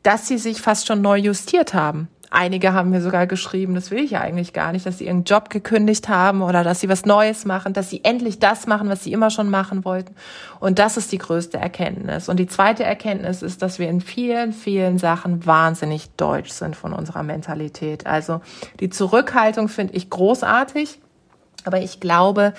dass 0.04 0.28
sie 0.28 0.38
sich 0.38 0.62
fast 0.62 0.86
schon 0.86 1.02
neu 1.02 1.18
justiert 1.18 1.74
haben 1.74 2.08
Einige 2.36 2.74
haben 2.74 2.90
mir 2.90 3.00
sogar 3.00 3.28
geschrieben, 3.28 3.76
das 3.76 3.92
will 3.92 4.04
ich 4.04 4.12
ja 4.12 4.20
eigentlich 4.20 4.52
gar 4.52 4.74
nicht, 4.74 4.86
dass 4.86 4.98
sie 4.98 5.06
ihren 5.06 5.24
Job 5.24 5.50
gekündigt 5.50 6.10
haben 6.10 6.42
oder 6.42 6.66
dass 6.66 6.82
sie 6.82 6.90
was 6.90 7.06
Neues 7.06 7.46
machen, 7.46 7.72
dass 7.72 7.90
sie 7.90 8.04
endlich 8.04 8.40
das 8.40 8.68
machen, 8.68 8.90
was 8.90 9.06
sie 9.06 9.14
immer 9.14 9.30
schon 9.30 9.50
machen 9.50 9.86
wollten. 9.86 10.14
Und 10.60 10.78
das 10.78 10.98
ist 10.98 11.14
die 11.14 11.18
größte 11.18 11.58
Erkenntnis. 11.58 12.28
Und 12.28 12.36
die 12.38 12.48
zweite 12.48 12.84
Erkenntnis 12.84 13.42
ist, 13.42 13.62
dass 13.62 13.80
wir 13.80 13.88
in 13.88 14.02
vielen, 14.02 14.52
vielen 14.52 14.98
Sachen 14.98 15.46
wahnsinnig 15.46 16.10
deutsch 16.18 16.50
sind 16.50 16.76
von 16.76 16.92
unserer 16.92 17.24
Mentalität. 17.24 18.06
Also 18.06 18.42
die 18.82 18.90
Zurückhaltung 18.90 19.70
finde 19.70 19.94
ich 19.94 20.10
großartig, 20.10 21.00
aber 21.64 21.80
ich 21.80 22.02
glaube, 22.02 22.54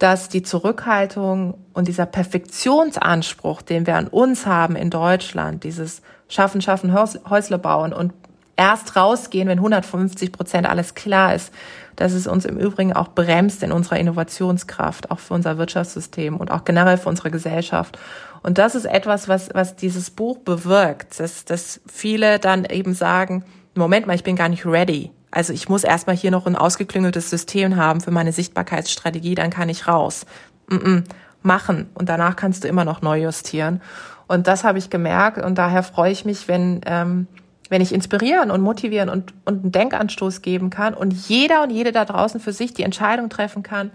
dass 0.00 0.30
die 0.30 0.42
Zurückhaltung 0.42 1.54
und 1.74 1.86
dieser 1.86 2.06
Perfektionsanspruch, 2.06 3.62
den 3.62 3.86
wir 3.86 3.94
an 3.94 4.08
uns 4.08 4.46
haben 4.46 4.74
in 4.74 4.90
Deutschland, 4.90 5.62
dieses 5.62 6.02
Schaffen, 6.26 6.60
Schaffen, 6.60 6.92
Häusle 6.92 7.58
bauen 7.58 7.92
und 7.92 8.12
erst 8.56 8.96
rausgehen, 8.96 9.48
wenn 9.48 9.58
150 9.58 10.32
Prozent 10.32 10.68
alles 10.68 10.94
klar 10.94 11.34
ist, 11.34 11.52
dass 11.96 12.12
es 12.12 12.26
uns 12.26 12.44
im 12.44 12.58
Übrigen 12.58 12.92
auch 12.92 13.08
bremst 13.08 13.62
in 13.62 13.72
unserer 13.72 13.98
Innovationskraft, 13.98 15.10
auch 15.10 15.18
für 15.18 15.34
unser 15.34 15.58
Wirtschaftssystem 15.58 16.36
und 16.36 16.50
auch 16.50 16.64
generell 16.64 16.98
für 16.98 17.08
unsere 17.08 17.30
Gesellschaft. 17.30 17.98
Und 18.42 18.58
das 18.58 18.74
ist 18.74 18.86
etwas, 18.86 19.28
was, 19.28 19.50
was 19.54 19.76
dieses 19.76 20.10
Buch 20.10 20.38
bewirkt, 20.38 21.20
dass, 21.20 21.44
dass 21.44 21.80
viele 21.86 22.38
dann 22.38 22.64
eben 22.64 22.94
sagen, 22.94 23.44
Moment 23.74 24.06
mal, 24.06 24.14
ich 24.14 24.24
bin 24.24 24.36
gar 24.36 24.48
nicht 24.48 24.66
ready. 24.66 25.10
Also 25.30 25.52
ich 25.52 25.68
muss 25.68 25.84
erstmal 25.84 26.16
hier 26.16 26.30
noch 26.30 26.46
ein 26.46 26.56
ausgeklüngeltes 26.56 27.30
System 27.30 27.76
haben 27.76 28.00
für 28.00 28.10
meine 28.10 28.32
Sichtbarkeitsstrategie, 28.32 29.34
dann 29.34 29.50
kann 29.50 29.68
ich 29.68 29.88
raus. 29.88 30.26
Mm 30.68 30.76
-mm, 30.76 31.04
machen 31.42 31.90
und 31.94 32.08
danach 32.08 32.36
kannst 32.36 32.64
du 32.64 32.68
immer 32.68 32.84
noch 32.84 33.02
neu 33.02 33.22
justieren. 33.22 33.80
Und 34.28 34.46
das 34.46 34.64
habe 34.64 34.78
ich 34.78 34.90
gemerkt 34.90 35.42
und 35.42 35.56
daher 35.58 35.82
freue 35.82 36.12
ich 36.12 36.24
mich, 36.24 36.48
wenn 36.48 36.80
ähm, 36.86 37.26
wenn 37.72 37.80
ich 37.80 37.94
inspirieren 37.94 38.50
und 38.50 38.60
motivieren 38.60 39.08
und, 39.08 39.32
und 39.46 39.62
einen 39.62 39.72
Denkanstoß 39.72 40.42
geben 40.42 40.68
kann 40.68 40.92
und 40.92 41.14
jeder 41.14 41.62
und 41.62 41.70
jede 41.70 41.90
da 41.90 42.04
draußen 42.04 42.38
für 42.38 42.52
sich 42.52 42.74
die 42.74 42.82
Entscheidung 42.82 43.30
treffen 43.30 43.62
kann, 43.62 43.90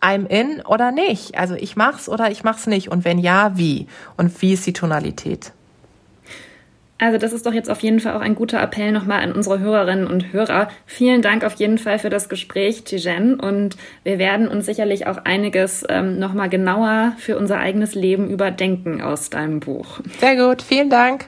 I'm 0.00 0.28
in 0.28 0.62
oder 0.64 0.92
nicht. 0.92 1.36
Also 1.36 1.56
ich 1.56 1.74
mach's 1.74 2.08
oder 2.08 2.30
ich 2.30 2.44
mach's 2.44 2.68
nicht. 2.68 2.88
Und 2.88 3.04
wenn 3.04 3.18
ja, 3.18 3.56
wie? 3.56 3.88
Und 4.16 4.40
wie 4.42 4.52
ist 4.52 4.64
die 4.64 4.72
Tonalität? 4.72 5.50
Also 6.98 7.18
das 7.18 7.32
ist 7.32 7.44
doch 7.46 7.52
jetzt 7.52 7.68
auf 7.68 7.80
jeden 7.80 7.98
Fall 7.98 8.14
auch 8.14 8.20
ein 8.20 8.36
guter 8.36 8.62
Appell 8.62 8.92
nochmal 8.92 9.22
an 9.22 9.32
unsere 9.32 9.58
Hörerinnen 9.58 10.06
und 10.06 10.32
Hörer. 10.32 10.68
Vielen 10.86 11.20
Dank 11.20 11.42
auf 11.42 11.54
jeden 11.54 11.78
Fall 11.78 11.98
für 11.98 12.10
das 12.10 12.28
Gespräch, 12.28 12.84
Tijen. 12.84 13.40
Und 13.40 13.76
wir 14.04 14.20
werden 14.20 14.46
uns 14.46 14.66
sicherlich 14.66 15.08
auch 15.08 15.18
einiges 15.24 15.84
ähm, 15.88 16.20
nochmal 16.20 16.48
genauer 16.48 17.14
für 17.18 17.36
unser 17.36 17.58
eigenes 17.58 17.96
Leben 17.96 18.30
überdenken 18.30 19.02
aus 19.02 19.30
deinem 19.30 19.58
Buch. 19.58 19.98
Sehr 20.20 20.36
gut, 20.36 20.62
vielen 20.62 20.90
Dank. 20.90 21.26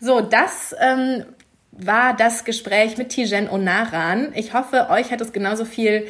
So, 0.00 0.20
das 0.20 0.74
ähm, 0.78 1.24
war 1.72 2.16
das 2.16 2.44
Gespräch 2.44 2.96
mit 2.96 3.10
Tijen 3.10 3.48
Onaran. 3.48 4.32
Ich 4.34 4.54
hoffe, 4.54 4.88
euch 4.90 5.10
hat 5.10 5.20
es 5.20 5.32
genauso 5.32 5.64
viel 5.64 6.06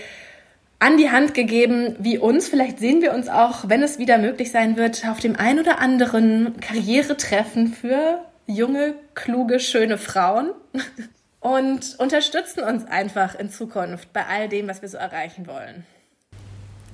an 0.78 0.96
die 0.96 1.10
Hand 1.10 1.34
gegeben 1.34 1.96
wie 1.98 2.18
uns. 2.18 2.48
Vielleicht 2.48 2.78
sehen 2.78 3.00
wir 3.02 3.14
uns 3.14 3.28
auch, 3.28 3.68
wenn 3.68 3.82
es 3.82 3.98
wieder 3.98 4.18
möglich 4.18 4.50
sein 4.50 4.76
wird, 4.76 5.06
auf 5.08 5.20
dem 5.20 5.36
ein 5.36 5.58
oder 5.58 5.78
anderen 5.78 6.60
Karrieretreffen 6.60 7.68
für 7.72 8.20
junge, 8.46 8.94
kluge, 9.14 9.58
schöne 9.60 9.98
Frauen 9.98 10.50
und 11.40 11.96
unterstützen 11.98 12.62
uns 12.62 12.84
einfach 12.84 13.34
in 13.34 13.50
Zukunft 13.50 14.12
bei 14.12 14.26
all 14.26 14.48
dem, 14.48 14.68
was 14.68 14.82
wir 14.82 14.88
so 14.88 14.98
erreichen 14.98 15.46
wollen. 15.46 15.84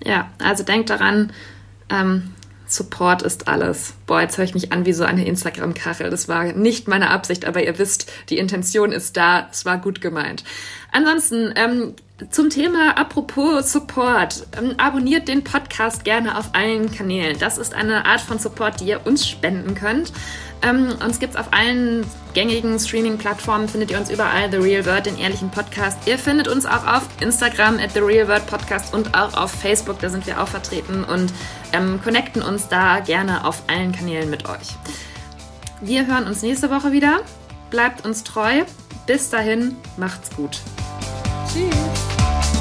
Ja, 0.05 0.30
also 0.43 0.64
denkt 0.64 0.90
daran, 0.90 1.32
ähm, 1.90 2.34
Support 2.73 3.23
ist 3.23 3.49
alles. 3.49 3.95
Boah, 4.07 4.23
jetzt 4.23 4.39
höre 4.39 4.45
ich 4.45 4.55
mich 4.55 4.73
an 4.73 4.87
wie 4.87 4.93
so 4.93 5.05
eine 5.05 5.27
Instagram-Kachel. 5.27 6.09
Das 6.11 6.29
war 6.29 6.45
nicht 6.53 6.89
meine 6.89 7.11
Absicht, 7.11 7.45
aber 7.45 7.62
ihr 7.62 7.79
wisst, 7.79 8.11
die 8.31 8.39
Intention 8.39 8.93
ist 8.93 9.16
da. 9.16 9.49
Es 9.51 9.64
war 9.64 9.79
gut 9.79 10.01
gemeint. 10.01 10.43
Ansonsten, 10.93 11.53
ähm, 11.57 11.95
zum 12.30 12.51
Thema 12.51 12.97
apropos 12.97 13.72
Support. 13.72 14.47
Ähm, 14.57 14.74
abonniert 14.78 15.28
den 15.28 15.43
Podcast 15.43 16.05
gerne 16.05 16.38
auf 16.38 16.51
allen 16.53 16.93
Kanälen. 16.93 17.38
Das 17.38 17.59
ist 17.59 17.74
eine 17.74 18.05
Art 18.05 18.20
von 18.20 18.38
Support, 18.38 18.80
die 18.80 18.86
ihr 18.86 19.07
uns 19.07 19.26
spenden 19.26 19.74
könnt. 19.74 20.12
Ähm, 20.62 20.95
uns 21.05 21.18
gibt 21.18 21.34
es 21.34 21.40
auf 21.40 21.53
allen 21.53 22.07
gängigen 22.34 22.78
Streaming-Plattformen, 22.78 23.68
findet 23.68 23.90
ihr 23.90 23.99
uns 23.99 24.11
überall, 24.11 24.51
The 24.51 24.59
Real 24.59 24.86
World, 24.86 25.07
den 25.07 25.18
ehrlichen 25.18 25.51
Podcast. 25.51 25.99
Ihr 26.07 26.18
findet 26.18 26.47
uns 26.47 26.66
auch 26.66 26.86
auf 26.86 27.03
Instagram 27.20 27.78
at 27.78 27.93
The 27.93 27.99
Real 27.99 28.28
World 28.28 28.47
Podcast 28.47 28.95
und 28.95 29.12
auch 29.14 29.34
auf 29.34 29.51
Facebook, 29.51 29.99
da 29.99 30.09
sind 30.09 30.24
wir 30.26 30.40
auch 30.40 30.47
vertreten 30.47 31.03
und 31.03 31.32
ähm, 31.72 32.01
connecten 32.03 32.43
uns 32.43 32.68
da 32.68 33.01
gerne 33.01 33.45
auf 33.45 33.64
allen 33.66 33.90
Kanälen 33.90 34.30
mit 34.30 34.49
euch. 34.49 34.76
Wir 35.80 36.07
hören 36.07 36.28
uns 36.28 36.43
nächste 36.43 36.70
Woche 36.70 36.93
wieder. 36.93 37.22
Bleibt 37.70 38.05
uns 38.05 38.22
treu. 38.22 38.62
Bis 39.07 39.31
dahin, 39.31 39.77
macht's 39.97 40.31
gut. 40.37 40.61
Tschüss. 41.53 42.52